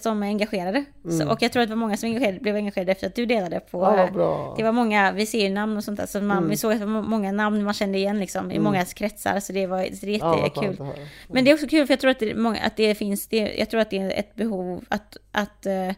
som 0.02 0.24
är 0.24 0.28
engagerade. 0.28 0.86
Så, 1.04 1.10
Mm. 1.10 1.28
och 1.30 1.42
jag 1.42 1.52
tror 1.52 1.64
att 1.64 1.70
det 1.70 1.76
var 1.76 1.80
många 1.80 1.98
som 1.98 2.08
engagerade, 2.10 2.40
blev 2.40 2.56
engagerade 2.56 2.92
efter 2.92 3.08
att 3.08 3.16
du 3.16 3.26
delade 3.26 3.60
på... 3.60 3.82
Ja, 3.84 4.04
eh, 4.08 4.12
bra. 4.14 4.54
det 4.58 4.64
var 4.64 4.72
många 4.72 5.12
visirnamn 5.12 5.78
och 5.78 5.84
sånt 5.84 6.00
där. 6.00 6.06
Så 6.06 6.22
man, 6.22 6.38
Mm. 6.38 6.50
vi 6.50 6.58
såg 6.58 6.72
att 6.74 6.80
det 6.80 6.86
var 6.86 7.02
många 7.02 7.32
namn 7.32 7.64
man 7.64 7.74
kände 7.74 7.98
igen 7.98 8.20
liksom, 8.20 8.52
i 8.52 8.60
många 8.60 8.86
kretsar. 8.86 9.40
Så 9.40 9.54
det 9.54 9.68
var 9.68 9.84
så 9.96 10.06
det 10.06 10.12
Ja, 10.12 10.28
vad 10.30 10.40
jättekul. 10.44 10.72
att 10.74 10.80
höra. 10.98 11.08
Men 11.28 11.44
det 11.46 11.52
är 11.52 11.54
också 11.54 11.68
kul 11.68 11.88
för 11.88 11.92
jag 11.94 12.00
tror 12.00 12.12
att 12.12 12.20
det, 12.20 12.36
många, 12.36 12.60
att 12.60 12.78
det 12.78 12.96
finns, 12.96 13.28
det, 13.28 13.54
jag 13.58 13.70
tror 13.70 13.80
att 13.82 13.90
det 13.90 13.98
är 13.98 14.20
ett 14.20 14.36
behov 14.36 14.84
att, 14.90 15.18
att, 15.32 15.66
eh, 15.66 15.92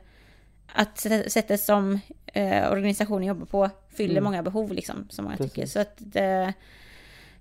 att 0.73 0.97
sättet- 1.27 1.61
som 1.61 1.99
eh, 2.33 2.71
organisationen 2.71 3.23
jobbar 3.27 3.45
på 3.45 3.69
fyller 3.97 4.11
Mm. 4.13 4.23
många 4.23 4.43
behov 4.43 4.71
liksom, 4.73 5.07
som 5.09 5.25
många 5.25 5.37
tycker. 5.37 5.55
Precis. 5.61 5.73
Så 5.73 5.79
att 5.79 5.93
det, 5.97 6.53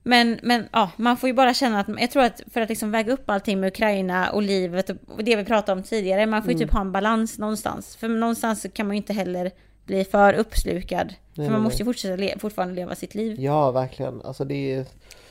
men, 0.07 0.39
men 0.43 0.69
ja, 0.73 0.91
man 0.97 1.17
får 1.17 1.29
ju 1.29 1.33
bara 1.33 1.55
känna 1.55 1.81
att, 1.81 1.87
jag 2.01 2.11
tror 2.11 2.23
att 2.23 2.43
för 2.53 2.61
att 2.61 2.69
liksom 2.69 2.91
väga 2.91 3.13
upp 3.13 3.31
allting 3.31 3.61
med 3.61 3.69
Ukraina 3.69 4.31
och 4.31 4.43
livet 4.43 4.91
och 4.91 5.25
det 5.25 5.37
vi 5.37 5.45
pratade 5.45 5.79
om 5.79 5.83
tidigare, 5.83 6.27
man 6.27 6.43
får 6.43 6.51
ju 6.51 6.57
Mm. 6.57 6.69
typ 6.69 6.75
ha 6.75 6.81
en 6.81 6.93
balans 6.93 7.39
någonstans. 7.39 7.97
För 7.97 8.09
någonstans 8.09 8.67
kan 8.73 8.87
man 8.87 8.97
ju 8.97 9.03
inte 9.03 9.13
heller 9.13 9.51
bli 9.85 10.05
för 10.05 10.35
uppslukad. 10.35 11.15
Nej, 11.35 11.47
för 11.47 11.53
man 11.53 11.63
måste 11.63 11.79
ju 11.79 11.85
fortsätta 11.85 12.17
le, 12.17 12.39
fortfarande 12.39 12.75
leva 12.75 12.95
sitt 12.95 13.15
liv. 13.15 13.41
Ja, 13.41 13.71
verkligen. 13.71 14.23
Alltså 14.23 14.45
det 14.45 14.73
är 14.75 14.87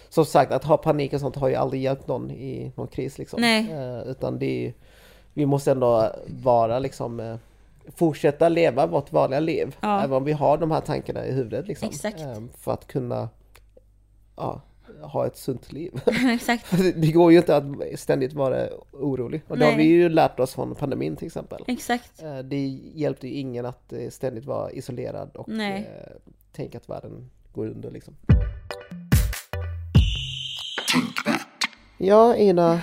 som 0.09 0.25
sagt 0.25 0.51
att 0.51 0.63
ha 0.63 0.77
panik 0.77 1.13
och 1.13 1.19
sånt 1.19 1.35
har 1.35 1.47
ju 1.47 1.55
aldrig 1.55 1.81
hjälpt 1.81 2.07
någon 2.07 2.31
i 2.31 2.71
någon 2.75 2.87
kris 2.87 3.17
liksom. 3.17 3.41
Nej. 3.41 3.71
Eh, 3.71 4.11
utan 4.11 4.39
det 4.39 4.45
är 4.45 4.59
ju, 4.61 4.73
vi 5.33 5.45
måste 5.45 5.71
ändå 5.71 6.15
vara 6.27 6.79
liksom 6.79 7.19
eh, 7.19 7.35
fortsätta 7.95 8.49
leva 8.49 8.85
vårt 8.85 9.11
vanliga 9.11 9.39
liv. 9.39 9.75
Ja. 9.81 10.01
Även 10.03 10.17
om 10.17 10.23
vi 10.23 10.31
har 10.31 10.57
de 10.57 10.71
här 10.71 10.81
tankarna 10.81 11.25
i 11.25 11.31
huvudet 11.31 11.67
liksom. 11.67 11.87
Exakt. 11.89 12.19
Eh, 12.21 12.41
för 12.59 12.73
att 12.73 12.87
kunna 12.87 13.29
ja, 14.35 14.61
ha 15.01 15.27
ett 15.27 15.37
sunt 15.37 15.71
liv. 15.71 16.01
Exakt. 16.33 16.65
det 16.95 17.11
går 17.11 17.31
ju 17.31 17.37
inte 17.37 17.55
att 17.55 17.65
ständigt 17.95 18.33
vara 18.33 18.67
orolig. 18.91 19.41
Och 19.47 19.57
det 19.57 19.65
har 19.65 19.71
Nej. 19.71 19.87
vi 19.87 19.93
ju 19.93 20.09
lärt 20.09 20.39
oss 20.39 20.53
från 20.53 20.75
pandemin 20.75 21.15
till 21.15 21.27
exempel. 21.27 21.63
Exakt. 21.67 22.23
Eh, 22.23 22.37
Det 22.39 22.67
hjälpte 22.95 23.27
ju 23.27 23.33
ingen 23.33 23.65
att 23.65 23.93
eh, 23.93 24.09
ständigt 24.09 24.45
vara 24.45 24.71
isolerad 24.71 25.35
och 25.35 25.49
Nej. 25.49 25.89
eh, 26.05 26.11
tänka 26.51 26.77
att 26.77 26.89
världen 26.89 27.29
går 27.53 27.67
under 27.67 27.91
liksom. 27.91 28.15
Ja 31.97 32.35
Ina, 32.35 32.81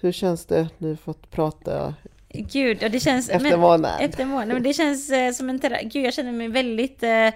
hur 0.00 0.12
känns 0.12 0.46
det 0.46 0.68
nu 0.78 0.96
fått 0.96 1.30
prata 1.30 1.94
Gud, 2.28 2.84
och 2.84 2.90
det 2.90 3.00
känns... 3.00 3.28
efter 3.28 3.50
men- 3.50 3.60
månaden? 3.60 4.00
Efter 4.00 4.24
morgonen. 4.24 4.48
Men 4.54 4.62
det 4.62 4.72
känns 4.72 5.10
eh, 5.10 5.32
som 5.32 5.48
en 5.48 5.58
terapi. 5.58 5.84
Gud, 5.84 6.04
jag 6.06 6.14
känner 6.14 6.32
mig 6.32 6.48
väldigt... 6.48 7.02
Eh, 7.02 7.28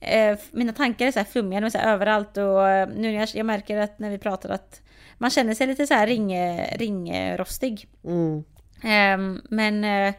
eh, 0.00 0.38
mina 0.50 0.72
tankar 0.72 1.06
är 1.06 1.12
så 1.12 1.18
här 1.18 1.26
flummiga, 1.26 1.60
de 1.60 1.66
är 1.66 1.70
så 1.70 1.78
här 1.78 1.92
överallt 1.94 2.36
och 2.36 2.68
eh, 2.68 2.88
nu 2.88 3.12
när 3.12 3.20
jag, 3.20 3.28
jag 3.34 3.46
märker 3.46 3.76
att 3.78 3.98
när 3.98 4.10
vi 4.10 4.18
pratar 4.18 4.48
att 4.50 4.80
man 5.18 5.30
känner 5.30 5.54
sig 5.54 5.66
lite 5.66 5.86
så 5.86 5.94
här 5.94 6.06
ring, 6.06 6.34
ringrostig. 6.76 7.88
Mm, 8.04 8.44
Ehm, 8.82 9.42
men 9.50 9.84
eh, 9.84 10.14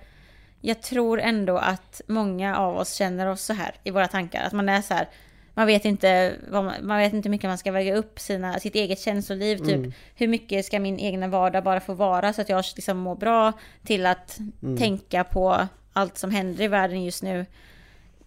jag 0.62 0.82
tror 0.82 1.20
ändå 1.20 1.58
att 1.58 2.02
många 2.08 2.58
av 2.58 2.78
oss 2.78 2.94
känner 2.94 3.28
oss 3.28 3.42
så 3.42 3.54
här 3.54 3.76
i 3.84 3.92
våra 3.92 4.08
tankar. 4.08 4.44
Att 4.44 4.54
man 4.54 4.70
är 4.70 4.82
så 4.82 4.94
här, 4.94 5.08
man 5.54 5.68
vet 5.68 5.86
inte, 5.86 6.34
man, 6.52 6.74
man 6.82 6.98
vet 7.00 7.14
inte 7.14 7.28
hur 7.30 7.32
mycket 7.32 7.50
man 7.50 7.58
ska 7.58 7.72
väga 7.72 7.96
upp 7.96 8.20
sina, 8.20 8.60
sitt 8.60 8.76
eget 8.76 9.00
känsloliv. 9.00 9.58
Typ 9.58 9.76
Mm. 9.76 9.94
hur 10.16 10.28
mycket 10.28 10.66
ska 10.66 10.80
min 10.80 11.00
egna 11.00 11.28
vardag 11.28 11.64
bara 11.64 11.80
få 11.80 11.94
vara 11.94 12.34
så 12.34 12.42
att 12.42 12.50
jag 12.50 12.66
liksom 12.76 12.98
mår 12.98 13.16
bra 13.16 13.54
till 13.86 14.06
att 14.06 14.40
Mm. 14.62 14.78
tänka 14.78 15.24
på 15.24 15.68
allt 15.94 16.18
som 16.18 16.32
händer 16.32 16.64
i 16.64 16.68
världen 16.68 17.04
just 17.04 17.24
nu. 17.24 17.46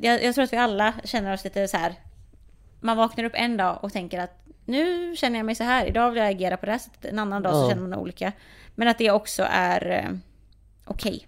Jag, 0.05 0.23
jag 0.25 0.35
tror 0.35 0.45
att 0.45 0.53
vi 0.53 0.57
alla 0.57 0.95
känner 1.05 1.33
oss 1.33 1.45
lite 1.45 1.69
så 1.69 1.77
här. 1.77 1.95
Man 2.81 2.97
vaknar 2.97 3.25
upp 3.25 3.33
en 3.35 3.57
dag 3.57 3.79
och 3.83 3.93
tänker 3.93 4.19
att 4.21 4.45
nu 4.65 5.17
känner 5.17 5.39
jag 5.39 5.47
mig 5.47 5.55
så 5.55 5.65
här, 5.65 5.87
idag 5.87 6.11
vill 6.11 6.19
jag 6.23 6.29
agera 6.31 6.57
på 6.57 6.67
det 6.67 6.73
här 6.73 6.79
sättet, 6.79 7.05
en 7.05 7.19
annan 7.19 7.43
dag 7.43 7.53
så 7.53 7.61
Ja. 7.61 7.69
känner 7.69 7.83
man 7.89 7.95
olika. 7.99 8.33
Men 8.75 8.89
att 8.89 8.99
det 8.99 9.11
också 9.11 9.47
är 9.51 9.91
eh, 9.91 10.17
okej. 10.85 11.27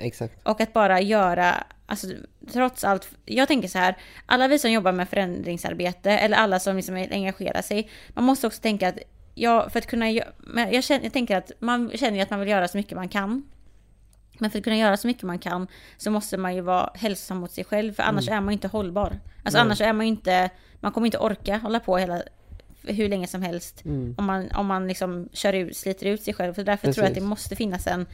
exakt. 0.00 0.34
Och 0.42 0.60
att 0.60 0.72
bara 0.72 1.00
göra, 1.00 1.64
alltså 1.86 2.06
trots 2.52 2.84
allt, 2.84 3.08
jag 3.24 3.48
tänker 3.48 3.68
så 3.68 3.78
här, 3.78 3.94
alla 4.26 4.48
vi 4.48 4.58
som 4.58 4.72
jobbar 4.72 4.92
med 4.92 5.08
förändringsarbete, 5.08 6.10
eller 6.10 6.36
alla 6.36 6.60
som 6.60 6.76
liksom 6.76 6.94
engagerar 6.96 7.62
sig, 7.62 7.90
man 8.14 8.24
måste 8.24 8.46
också 8.46 8.60
tänka 8.60 8.88
att, 8.88 8.98
ja, 9.34 9.70
för 9.70 9.78
att 9.78 9.86
kunna 9.86 10.06
men 10.38 10.72
jag, 10.72 10.84
känner, 10.84 11.04
jag 11.04 11.12
tänker 11.12 11.36
att 11.36 11.52
man 11.58 11.90
känner 11.94 12.22
att 12.22 12.30
man 12.30 12.40
vill 12.40 12.48
göra 12.48 12.68
så 12.68 12.76
mycket 12.76 12.96
man 12.96 13.08
kan. 13.08 13.48
Men 14.38 14.50
för 14.50 14.58
att 14.58 14.64
kunna 14.64 14.76
göra 14.76 14.96
så 14.96 15.06
mycket 15.06 15.22
man 15.22 15.38
kan 15.38 15.66
så 15.96 16.10
måste 16.10 16.36
man 16.36 16.54
ju 16.54 16.60
vara 16.60 16.90
hälsosam 16.94 17.38
mot 17.38 17.52
sig 17.52 17.64
själv, 17.64 17.92
för 17.92 18.02
annars 18.02 18.28
är 18.28 18.40
man 18.40 18.48
ju 18.48 18.52
inte 18.52 18.68
hållbar. 18.68 19.20
Alltså 19.44 19.58
Nej. 19.58 19.60
annars 19.60 19.80
är 19.80 19.92
man 19.92 20.06
ju 20.06 20.10
inte, 20.12 20.50
man 20.80 20.92
kommer 20.92 21.06
inte 21.06 21.18
orka 21.18 21.56
hålla 21.56 21.80
på 21.80 21.96
hela, 21.96 22.22
hur 22.82 23.08
länge 23.08 23.26
som 23.26 23.42
helst. 23.42 23.84
Mm. 23.84 24.14
Om 24.18 24.24
man, 24.24 24.50
om 24.54 24.66
man 24.66 24.88
liksom 24.88 25.28
kör 25.32 25.52
ut, 25.52 25.76
sliter 25.76 26.06
ut 26.06 26.22
sig 26.22 26.34
själv. 26.34 26.54
För 26.54 26.64
därför 26.64 26.92
tror 26.92 27.04
jag 27.04 27.10
att 27.10 27.14
det 27.14 27.20
Precis. 27.20 27.28
måste 27.28 27.56
finnas 27.56 27.86
en 27.86 28.06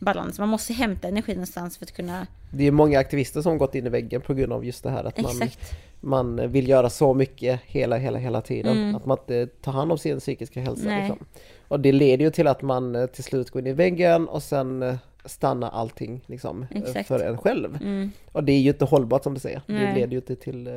balans. 0.00 0.38
Man 0.38 0.48
måste 0.48 0.72
hämta 0.72 1.08
energi 1.08 1.32
någonstans 1.32 1.78
för 1.78 1.84
att 1.84 1.92
kunna... 1.92 2.26
Det 2.50 2.66
är 2.66 2.70
många 2.70 2.98
aktivister 2.98 3.42
som 3.42 3.58
gått 3.58 3.74
in 3.74 3.86
i 3.86 3.90
väggen 3.90 4.20
på 4.20 4.34
grund 4.34 4.52
av 4.52 4.64
just 4.64 4.82
det 4.82 4.90
här 4.90 5.04
att 5.04 5.22
man, 5.22 5.42
Exakt. 5.42 5.72
man 6.00 6.50
vill 6.52 6.68
göra 6.68 6.90
så 6.90 7.14
mycket 7.14 7.60
hela, 7.66 7.96
hela, 7.96 8.18
hela 8.18 8.40
tiden. 8.40 8.78
Mm. 8.78 8.94
Att 8.94 9.06
man 9.06 9.18
inte 9.18 9.46
tar 9.46 9.72
hand 9.72 9.92
om 9.92 9.98
sin 9.98 10.20
psykiska 10.20 10.60
hälsa. 10.60 10.98
Liksom. 10.98 11.18
Och 11.68 11.80
det 11.80 11.92
leder 11.92 12.24
ju 12.24 12.30
till 12.30 12.46
att 12.46 12.62
man 12.62 12.96
eh, 12.96 13.06
till 13.06 13.24
slut 13.24 13.50
går 13.50 13.60
in 13.60 13.66
i 13.66 13.72
väggen 13.72 14.28
och 14.28 14.42
sen 14.42 14.98
stannar 15.24 15.70
allting 15.70 16.20
liksom, 16.26 16.66
eh, 16.70 16.82
Exakt. 16.82 17.08
för 17.08 17.20
en 17.20 17.38
själv. 17.38 17.78
Mm. 17.82 18.12
Och 18.32 18.44
det 18.44 18.52
är 18.52 18.60
ju 18.60 18.68
inte 18.70 18.84
hållbart 18.84 19.22
som 19.22 19.34
du 19.34 19.40
säger. 19.40 19.62
Det 19.66 19.72
Nej. 19.72 19.94
leder 19.94 20.10
ju 20.12 20.16
inte 20.16 20.36
till... 20.36 20.66
eh, 20.66 20.72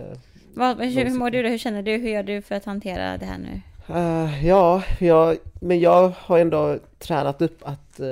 Vad, 0.54 0.82
hur, 0.82 1.04
hur 1.06 1.18
mår 1.20 1.30
du 1.30 1.44
då? 1.44 1.50
Hur 1.50 1.58
känner 1.58 1.84
du? 1.84 1.92
Hur 1.98 2.10
gör 2.10 2.24
du 2.24 2.42
för 2.42 2.56
att 2.56 2.66
hantera 2.66 3.18
det 3.18 3.26
här 3.26 3.38
nu? 3.38 3.62
eh, 3.96 4.48
ja, 4.48 4.84
jag, 5.00 5.38
men 5.62 5.80
jag 5.80 6.12
har 6.18 6.40
ändå 6.40 6.78
tränat 7.00 7.42
upp 7.42 7.58
att 7.64 8.00
eh, 8.00 8.08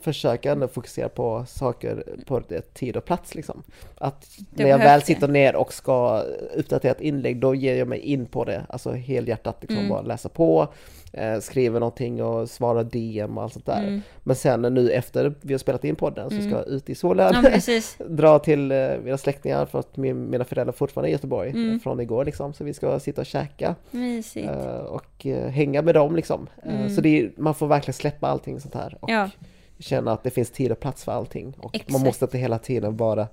försöka 0.00 0.52
ändå 0.52 0.68
fokusera 0.68 1.08
på 1.08 1.44
saker 1.48 2.04
på 2.26 2.40
tid 2.74 2.96
och 2.96 3.04
plats 3.04 3.34
liksom. 3.34 3.62
Att 3.98 4.28
när 4.50 4.66
jag 4.68 4.78
väl 4.78 5.00
det. 5.00 5.06
sitter 5.06 5.28
ner 5.28 5.56
och 5.56 5.72
ska 5.72 6.22
uppdatera 6.54 6.92
ett 6.92 7.00
inlägg, 7.00 7.40
då 7.40 7.54
ger 7.54 7.74
jag 7.76 7.88
mig 7.88 7.98
in 7.98 8.26
på 8.26 8.44
det, 8.44 8.66
alltså 8.68 8.92
helhjärtat 8.92 9.56
liksom 9.60 9.76
Mm. 9.78 9.88
bara 9.88 10.02
läsa 10.02 10.28
på, 10.28 10.68
eh, 11.12 11.38
skriver 11.38 11.80
någonting 11.80 12.22
och 12.22 12.50
svarar 12.50 12.84
DM 12.84 13.38
och 13.38 13.44
allt 13.44 13.52
sånt 13.52 13.66
där. 13.66 13.82
Mm. 13.82 14.00
Men 14.22 14.36
sen 14.36 14.62
nu 14.62 14.90
efter 14.90 15.34
vi 15.40 15.54
har 15.54 15.58
spelat 15.58 15.84
in 15.84 15.96
podden 15.96 16.30
så 16.30 16.36
ska 16.36 16.44
Mm. 16.44 16.52
jag 16.58 16.66
ut 16.68 16.90
i 16.90 16.94
solen, 16.94 17.34
Ja, 17.44 17.80
dra 18.08 18.38
till 18.38 18.72
eh, 18.72 18.88
mina 19.04 19.18
släktingar 19.18 19.66
för 19.66 19.78
att 19.78 19.96
min, 19.96 20.30
mina 20.30 20.44
föräldrar 20.44 20.72
fortfarande 20.72 21.08
är 21.08 21.10
i 21.10 21.12
Göteborg 21.12 21.50
Mm. 21.50 21.72
eh, 21.74 21.78
från 21.80 22.00
igår 22.00 22.24
liksom. 22.24 22.52
Så 22.52 22.64
vi 22.64 22.74
ska 22.74 23.00
sitta 23.00 23.20
och 23.20 23.26
käka 23.26 23.74
eh, 24.34 24.76
och 24.86 25.26
eh, 25.26 25.48
hänga 25.48 25.82
med 25.82 25.94
dem 25.94 26.16
liksom. 26.16 26.46
Eh, 26.62 26.74
Mm. 26.74 26.90
Så 26.90 27.00
det 27.00 27.30
man 27.36 27.54
får 27.54 27.66
verkligen 27.66 27.92
släppa 27.94 28.26
allting 28.28 28.60
sånt 28.60 28.74
här 28.74 28.96
och 29.00 29.10
Ja. 29.10 29.30
Känna 29.82 30.12
att 30.12 30.22
det 30.22 30.30
finns 30.30 30.50
tid 30.50 30.72
och 30.72 30.80
plats 30.80 31.04
för 31.04 31.12
allting. 31.12 31.54
Och 31.58 31.74
Exakt. 31.74 31.92
man 31.92 32.00
måste 32.00 32.24
inte 32.24 32.38
hela 32.38 32.58
tiden 32.58 32.96
vara 32.96 33.28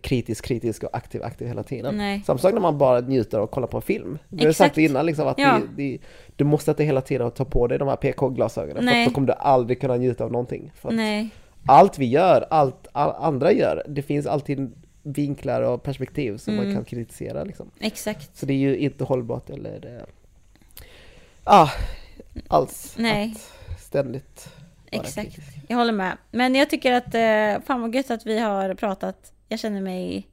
kritisk, 0.00 0.44
kritisk 0.44 0.82
och 0.82 0.96
aktiv, 0.96 1.22
aktiv 1.22 1.48
hela 1.48 1.62
tiden. 1.62 1.96
Nej. 1.96 2.22
Samma 2.26 2.38
sak 2.38 2.52
när 2.54 2.60
man 2.60 2.78
bara 2.78 3.00
njuter 3.00 3.40
och 3.40 3.50
kollar 3.50 3.66
på 3.66 3.76
en 3.76 3.82
film. 3.82 4.18
Vi 4.28 4.44
har 4.44 4.52
sagt 4.52 4.74
det 4.74 4.82
innan 4.82 5.06
liksom 5.06 5.28
att 5.28 5.38
Ja. 5.38 5.60
det, 5.76 5.82
det, 5.82 5.98
du 6.36 6.44
måste 6.44 6.70
inte 6.70 6.84
hela 6.84 7.00
tiden 7.00 7.30
ta 7.30 7.44
på 7.44 7.66
dig 7.66 7.78
de 7.78 7.88
här 7.88 7.96
PK-glasögonen 7.96 8.88
för 8.88 9.04
då 9.04 9.10
kommer 9.10 9.26
du 9.26 9.32
aldrig 9.32 9.80
kunna 9.80 9.96
njuta 9.96 10.24
av 10.24 10.32
någonting. 10.32 10.72
Allt 11.66 11.98
vi 11.98 12.06
gör, 12.06 12.46
allt 12.50 12.86
all 12.92 13.10
andra 13.24 13.52
gör, 13.52 13.82
det 13.88 14.02
finns 14.02 14.26
alltid 14.26 14.72
vinklar 15.02 15.62
och 15.62 15.82
perspektiv 15.82 16.36
som 16.36 16.54
man 16.56 16.64
Mm. 16.64 16.76
kan 16.76 16.84
kritisera 16.84 17.44
liksom. 17.44 17.70
Exakt. 17.80 18.36
Så 18.36 18.46
det 18.46 18.52
är 18.52 18.58
ju 18.58 18.76
inte 18.78 19.04
hållbart 19.04 19.50
eller 19.50 19.80
det... 19.80 20.06
Ah, 21.44 21.68
alls 22.48 22.94
Nej. 22.98 23.34
att 23.70 23.80
ständigt 23.80 24.48
Exakt. 24.90 25.36
Jag 25.68 25.76
håller 25.76 25.92
med. 25.92 26.16
Men 26.30 26.54
jag 26.54 26.70
tycker 26.70 26.92
att, 26.92 27.14
eh, 27.14 27.66
fan 27.66 27.80
vad 27.80 27.94
gött 27.94 28.10
att 28.10 28.26
vi 28.26 28.38
har 28.38 28.74
pratat. 28.74 29.32
Jag 29.48 29.58
känner 29.60 29.80
mig 29.80 30.28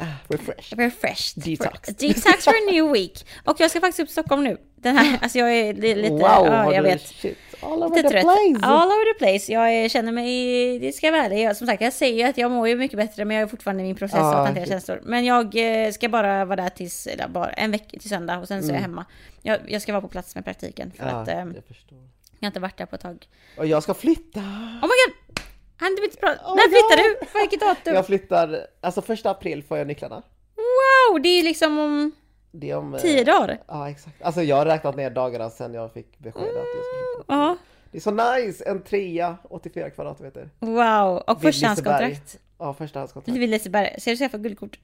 Ah, 0.00 0.04
refresh. 0.28 0.74
refreshed. 0.76 1.44
Detox. 1.44 1.86
For, 1.88 1.92
detox 2.06 2.44
for 2.44 2.50
a 2.50 2.70
new 2.72 2.88
week. 2.92 3.26
Och 3.44 3.56
jag 3.60 3.70
ska 3.70 3.80
faktiskt 3.80 4.00
upp 4.00 4.06
till 4.06 4.12
Stockholm 4.12 4.44
nu. 4.44 4.56
Den 4.76 4.96
här, 4.96 5.18
alltså 5.22 5.38
jag 5.38 5.52
är 5.52 5.74
li- 5.74 5.94
lite, 5.94 6.12
wow, 6.14 6.20
ja, 6.22 6.74
jag 6.74 6.82
vet. 6.82 7.02
shit 7.08 7.38
all 7.62 7.82
over 7.82 7.96
Lite 7.96 8.02
the 8.02 8.08
trött. 8.08 8.22
place! 8.22 8.66
All 8.66 8.86
over 8.88 9.12
the 9.14 9.18
place. 9.18 9.52
Jag 9.52 9.90
känner 9.90 10.12
mig, 10.12 10.78
det 10.78 10.92
ska 10.92 11.06
jag 11.06 11.12
vara 11.12 11.24
ärlig. 11.24 11.56
Som 11.56 11.66
sagt, 11.66 11.80
jag 11.82 11.92
säger 11.92 12.16
ju 12.24 12.30
att 12.30 12.38
jag 12.38 12.50
mår 12.50 12.68
ju 12.68 12.76
mycket 12.76 12.96
bättre, 12.96 13.24
men 13.24 13.36
jag 13.36 13.42
är 13.42 13.46
fortfarande 13.46 13.82
i 13.82 13.86
min 13.86 13.96
process 13.96 14.18
Ah, 14.20 14.30
att 14.40 14.46
hantera 14.46 14.64
shit. 14.64 14.72
känslor. 14.72 15.00
Men 15.04 15.24
jag 15.24 15.84
eh, 15.86 15.90
ska 15.92 16.08
bara 16.08 16.44
vara 16.44 16.62
där 16.62 16.68
tills, 16.68 17.06
eller 17.06 17.28
bara 17.28 17.50
en 17.50 17.70
vecka 17.70 17.98
till 17.98 18.08
söndag 18.08 18.38
och 18.38 18.48
sen 18.48 18.62
så 18.62 18.68
är 18.68 18.72
jag 18.72 18.78
Mm. 18.78 18.90
hemma. 18.90 19.04
Jag, 19.42 19.58
jag 19.68 19.82
ska 19.82 19.92
vara 19.92 20.02
på 20.02 20.08
plats 20.08 20.34
med 20.34 20.44
praktiken 20.44 20.92
för 20.96 21.06
Ja, 21.06 21.10
att 21.12 21.28
eh, 21.28 21.34
jag 21.38 21.64
förstår. 21.68 21.98
Jag 22.38 22.46
har 22.46 22.50
inte 22.50 22.60
varit 22.60 22.78
där 22.78 22.86
på 22.86 22.94
ett 22.94 23.00
tag. 23.02 23.28
Och 23.56 23.66
jag 23.66 23.82
ska 23.82 23.94
flytta! 23.94 24.40
Oh 24.40 24.82
my 24.82 24.88
god! 25.06 25.40
Han 25.76 25.90
inte 26.04 26.16
bra. 26.20 26.30
Oh 26.30 26.56
När 26.56 26.68
flyttar 26.68 26.96
du? 27.02 27.40
Vilket 27.40 27.60
datum? 27.60 27.94
Jag 27.94 28.06
flyttar, 28.06 28.66
alltså 28.80 29.02
första 29.02 29.30
april 29.30 29.62
får 29.62 29.78
jag 29.78 29.86
nycklarna. 29.86 30.22
Wow, 30.56 31.22
det 31.22 31.28
är 31.28 31.42
liksom 31.42 31.78
om 31.78 32.12
Det 32.50 32.70
är 32.70 32.76
om... 32.76 32.94
eh, 32.94 33.00
tio 33.00 33.24
dagar. 33.24 33.58
Ja 33.68 33.90
exakt. 33.90 34.22
Alltså 34.22 34.42
jag 34.42 34.56
har 34.56 34.66
räknat 34.66 34.96
ner 34.96 35.10
dagarna 35.10 35.50
sen 35.50 35.74
jag 35.74 35.92
fick 35.92 36.18
besked 36.18 36.42
att 36.42 36.54
jag 36.54 36.64
ska 36.84 37.16
flytta. 37.16 37.34
Ja. 37.34 37.56
Det 37.90 37.98
är 37.98 38.02
så 38.02 38.10
nice! 38.10 38.64
En 38.64 38.82
trea, 38.82 39.36
84 39.50 39.90
kvadratmeter. 39.90 40.50
Wow, 40.58 41.22
och 41.26 41.42
förstahandskontrakt. 41.42 42.38
Ja, 42.58 42.74
förstahandskontrakt. 42.74 43.38
Vid 43.38 43.48
Liseberg. 43.50 44.00
Ska 44.00 44.10
du 44.10 44.16
skaffa 44.16 44.38
guldkort? 44.38 44.78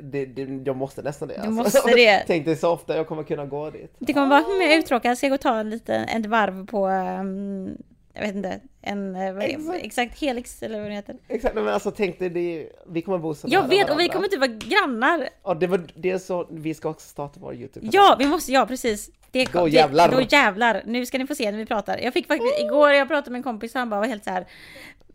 Det, 0.00 0.26
det, 0.26 0.62
jag 0.66 0.76
måste 0.76 1.02
nästan 1.02 1.28
det. 1.28 1.40
Du 1.44 1.50
måste 1.50 1.94
det. 1.94 2.24
Tänk 2.26 2.44
dig 2.44 2.56
så 2.56 2.70
ofta 2.70 2.96
jag 2.96 3.08
kommer 3.08 3.22
kunna 3.22 3.46
gå 3.46 3.70
dit. 3.70 3.94
Det 3.98 4.12
kommer 4.12 4.28
vara, 4.28 4.40
hmm, 4.40 4.60
jag 4.60 4.72
är 4.72 4.78
uttråkad, 4.78 5.18
ska 5.18 5.26
jag 5.26 5.30
gå 5.30 5.34
och 5.34 5.40
ta 5.40 5.58
en 5.58 5.70
liten, 5.70 6.04
ett 6.04 6.26
varv 6.26 6.66
på 6.66 6.88
um, 6.88 7.76
jag 8.14 8.22
vet 8.22 8.34
inte, 8.34 8.60
en, 8.82 9.16
eh, 9.16 9.32
vad 9.32 9.44
Exakt. 9.44 9.84
exakt. 9.84 10.20
helix 10.20 10.62
eller 10.62 10.80
vad 10.80 10.90
det 10.90 10.94
heter. 10.94 11.16
Exakt, 11.28 11.54
men 11.54 11.68
alltså 11.68 11.90
tänk 11.90 12.18
dig, 12.18 12.30
det, 12.30 12.68
vi 12.86 13.02
kommer 13.02 13.18
bo 13.18 13.34
så 13.34 13.46
Jag 13.50 13.68
vet, 13.68 13.70
och 13.70 13.76
vi 13.78 13.84
varandra. 13.84 14.12
kommer 14.12 14.28
typ 14.28 14.40
vara 14.40 14.50
grannar. 14.50 15.28
Ja, 15.44 15.54
det, 15.54 15.66
var, 15.66 15.86
det 15.94 16.18
så, 16.18 16.48
vi 16.50 16.74
ska 16.74 16.88
också 16.88 17.08
starta 17.08 17.40
vår 17.40 17.54
YouTube-kanal. 17.54 17.90
Ja, 17.92 18.16
vi 18.18 18.26
måste, 18.26 18.52
ja 18.52 18.66
precis. 18.66 19.10
Det, 19.30 19.52
Då 19.52 19.68
jävlar. 19.68 20.08
Det, 20.08 20.16
då 20.16 20.22
jävlar. 20.22 20.82
Nu 20.86 21.06
ska 21.06 21.18
ni 21.18 21.26
få 21.26 21.34
se 21.34 21.50
när 21.50 21.58
vi 21.58 21.66
pratar. 21.66 21.98
Jag 21.98 22.12
fick 22.12 22.26
faktiskt, 22.26 22.60
igår 22.60 22.90
jag 22.90 23.08
pratade 23.08 23.30
med 23.30 23.38
en 23.38 23.42
kompis 23.42 23.74
och 23.74 23.78
han 23.78 23.90
bara 23.90 24.00
var 24.00 24.06
helt 24.06 24.24
så 24.24 24.30
här. 24.30 24.46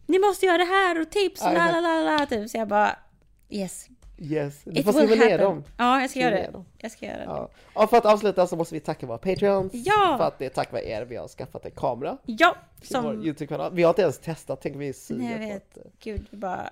Ni 0.05 0.19
måste 0.19 0.45
göra 0.45 0.57
det 0.57 0.63
här 0.63 1.01
och 1.01 1.09
tips 1.09 1.41
och 1.41 1.53
la 1.53 1.71
la 1.71 1.81
la 1.81 2.01
la 2.01 2.25
typ. 2.25 2.49
Så 2.49 2.57
jag 2.57 2.67
bara 2.67 2.95
yes. 3.49 3.87
Yes, 4.17 4.61
du 4.63 4.79
It 4.79 4.85
får 4.85 4.91
skriva 4.93 5.15
ner 5.25 5.37
dem. 5.37 5.63
Ja, 5.77 6.01
jag 6.01 6.09
ska 6.09 6.19
göra 6.19 6.35
det. 6.35 6.63
Jag 6.77 6.91
ska 6.91 7.05
göra 7.05 7.17
det. 7.17 7.23
Ja. 7.23 7.49
ja, 7.75 7.87
för 7.87 7.97
att 7.97 8.05
avsluta 8.05 8.47
så 8.47 8.55
måste 8.55 8.73
vi 8.75 8.79
tacka 8.79 9.05
våra 9.07 9.17
Patreons. 9.17 9.73
Ja. 9.73 10.15
För 10.19 10.27
att 10.27 10.39
det 10.39 10.45
är 10.45 10.49
tack 10.49 10.71
vare 10.71 10.83
er 10.89 11.05
vi 11.05 11.15
har 11.15 11.27
skaffat 11.27 11.65
en 11.65 11.71
kamera 11.71 12.17
Ja, 12.25 12.55
vår 12.79 12.85
som... 12.85 13.23
YouTube-kanal. 13.23 13.73
Vi 13.73 13.83
har 13.83 13.89
inte 13.89 14.01
ens 14.01 14.17
testat, 14.19 14.59
tänk 14.61 14.75
vi 14.75 14.89
är 14.89 15.13
Nej, 15.13 15.31
jag 15.31 15.39
vet. 15.39 15.77
att... 15.77 15.83
Gud, 15.99 16.25
vi 16.31 16.37
bara... 16.37 16.69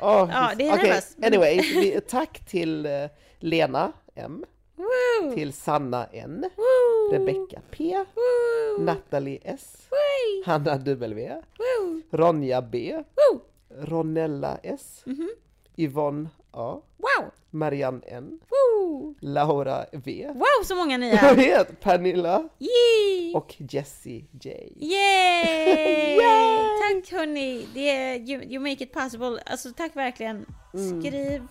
åh, 0.00 0.28
Ja, 0.32 0.50
det 0.56 0.68
är 0.68 0.74
okej, 0.74 0.88
nervöst. 0.88 1.16
Anyway, 1.22 1.60
vi, 1.60 2.00
tack 2.08 2.40
till 2.46 2.86
eh, 2.86 2.92
Lena 3.38 3.92
M, 4.14 4.44
Woo! 4.76 5.34
till 5.34 5.52
Sanna 5.52 6.06
N, 6.12 6.44
Woo! 6.56 7.12
Rebecca 7.12 7.60
P, 7.70 8.04
Woo! 8.14 8.84
Natalie 8.84 9.38
S, 9.44 9.76
Woo! 9.90 10.42
Hanna 10.46 10.76
W, 10.78 11.34
Woo! 11.58 12.02
Ronja 12.10 12.62
B, 12.62 12.94
Woo! 12.96 13.40
Ronella 13.80 14.58
S, 14.62 15.02
Mhm. 15.06 15.28
Yvonne 15.76 16.28
A, 16.58 16.80
Wow! 16.96 17.30
Marianne 17.50 18.00
N, 18.06 18.38
Woo! 18.50 19.14
Laura 19.20 19.84
V, 19.92 20.26
Wow, 20.34 20.64
så 20.64 20.74
många 20.76 20.98
ni 20.98 21.10
jag 21.22 21.34
vet, 21.34 21.80
Pernilla 21.80 22.48
Yay! 22.58 23.34
och 23.34 23.54
Jessie 23.58 24.24
J. 24.40 24.72
Yay! 24.76 26.16
Yay! 26.16 26.64
Tack 26.78 27.12
hörni! 27.12 27.66
Det 27.74 27.90
är, 27.90 28.16
you, 28.16 28.42
you 28.42 28.60
make 28.62 28.84
it 28.84 28.92
possible. 28.92 29.42
Alltså 29.46 29.72
tack 29.76 29.96
verkligen. 29.96 30.46
Mm. 30.74 31.00
Skriv 31.02 31.46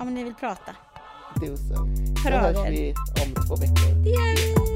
om 0.00 0.14
ni 0.14 0.24
vill 0.24 0.34
prata. 0.34 0.76
Do 1.40 1.56
so. 1.56 1.74
Hör 2.24 2.30
Då 2.30 2.36
hörs 2.36 2.68
vi 2.68 2.94
om 3.24 3.34
två 3.46 3.56
veckor. 3.56 4.04
Det 4.04 4.10
gör 4.10 4.66
vi! 4.66 4.75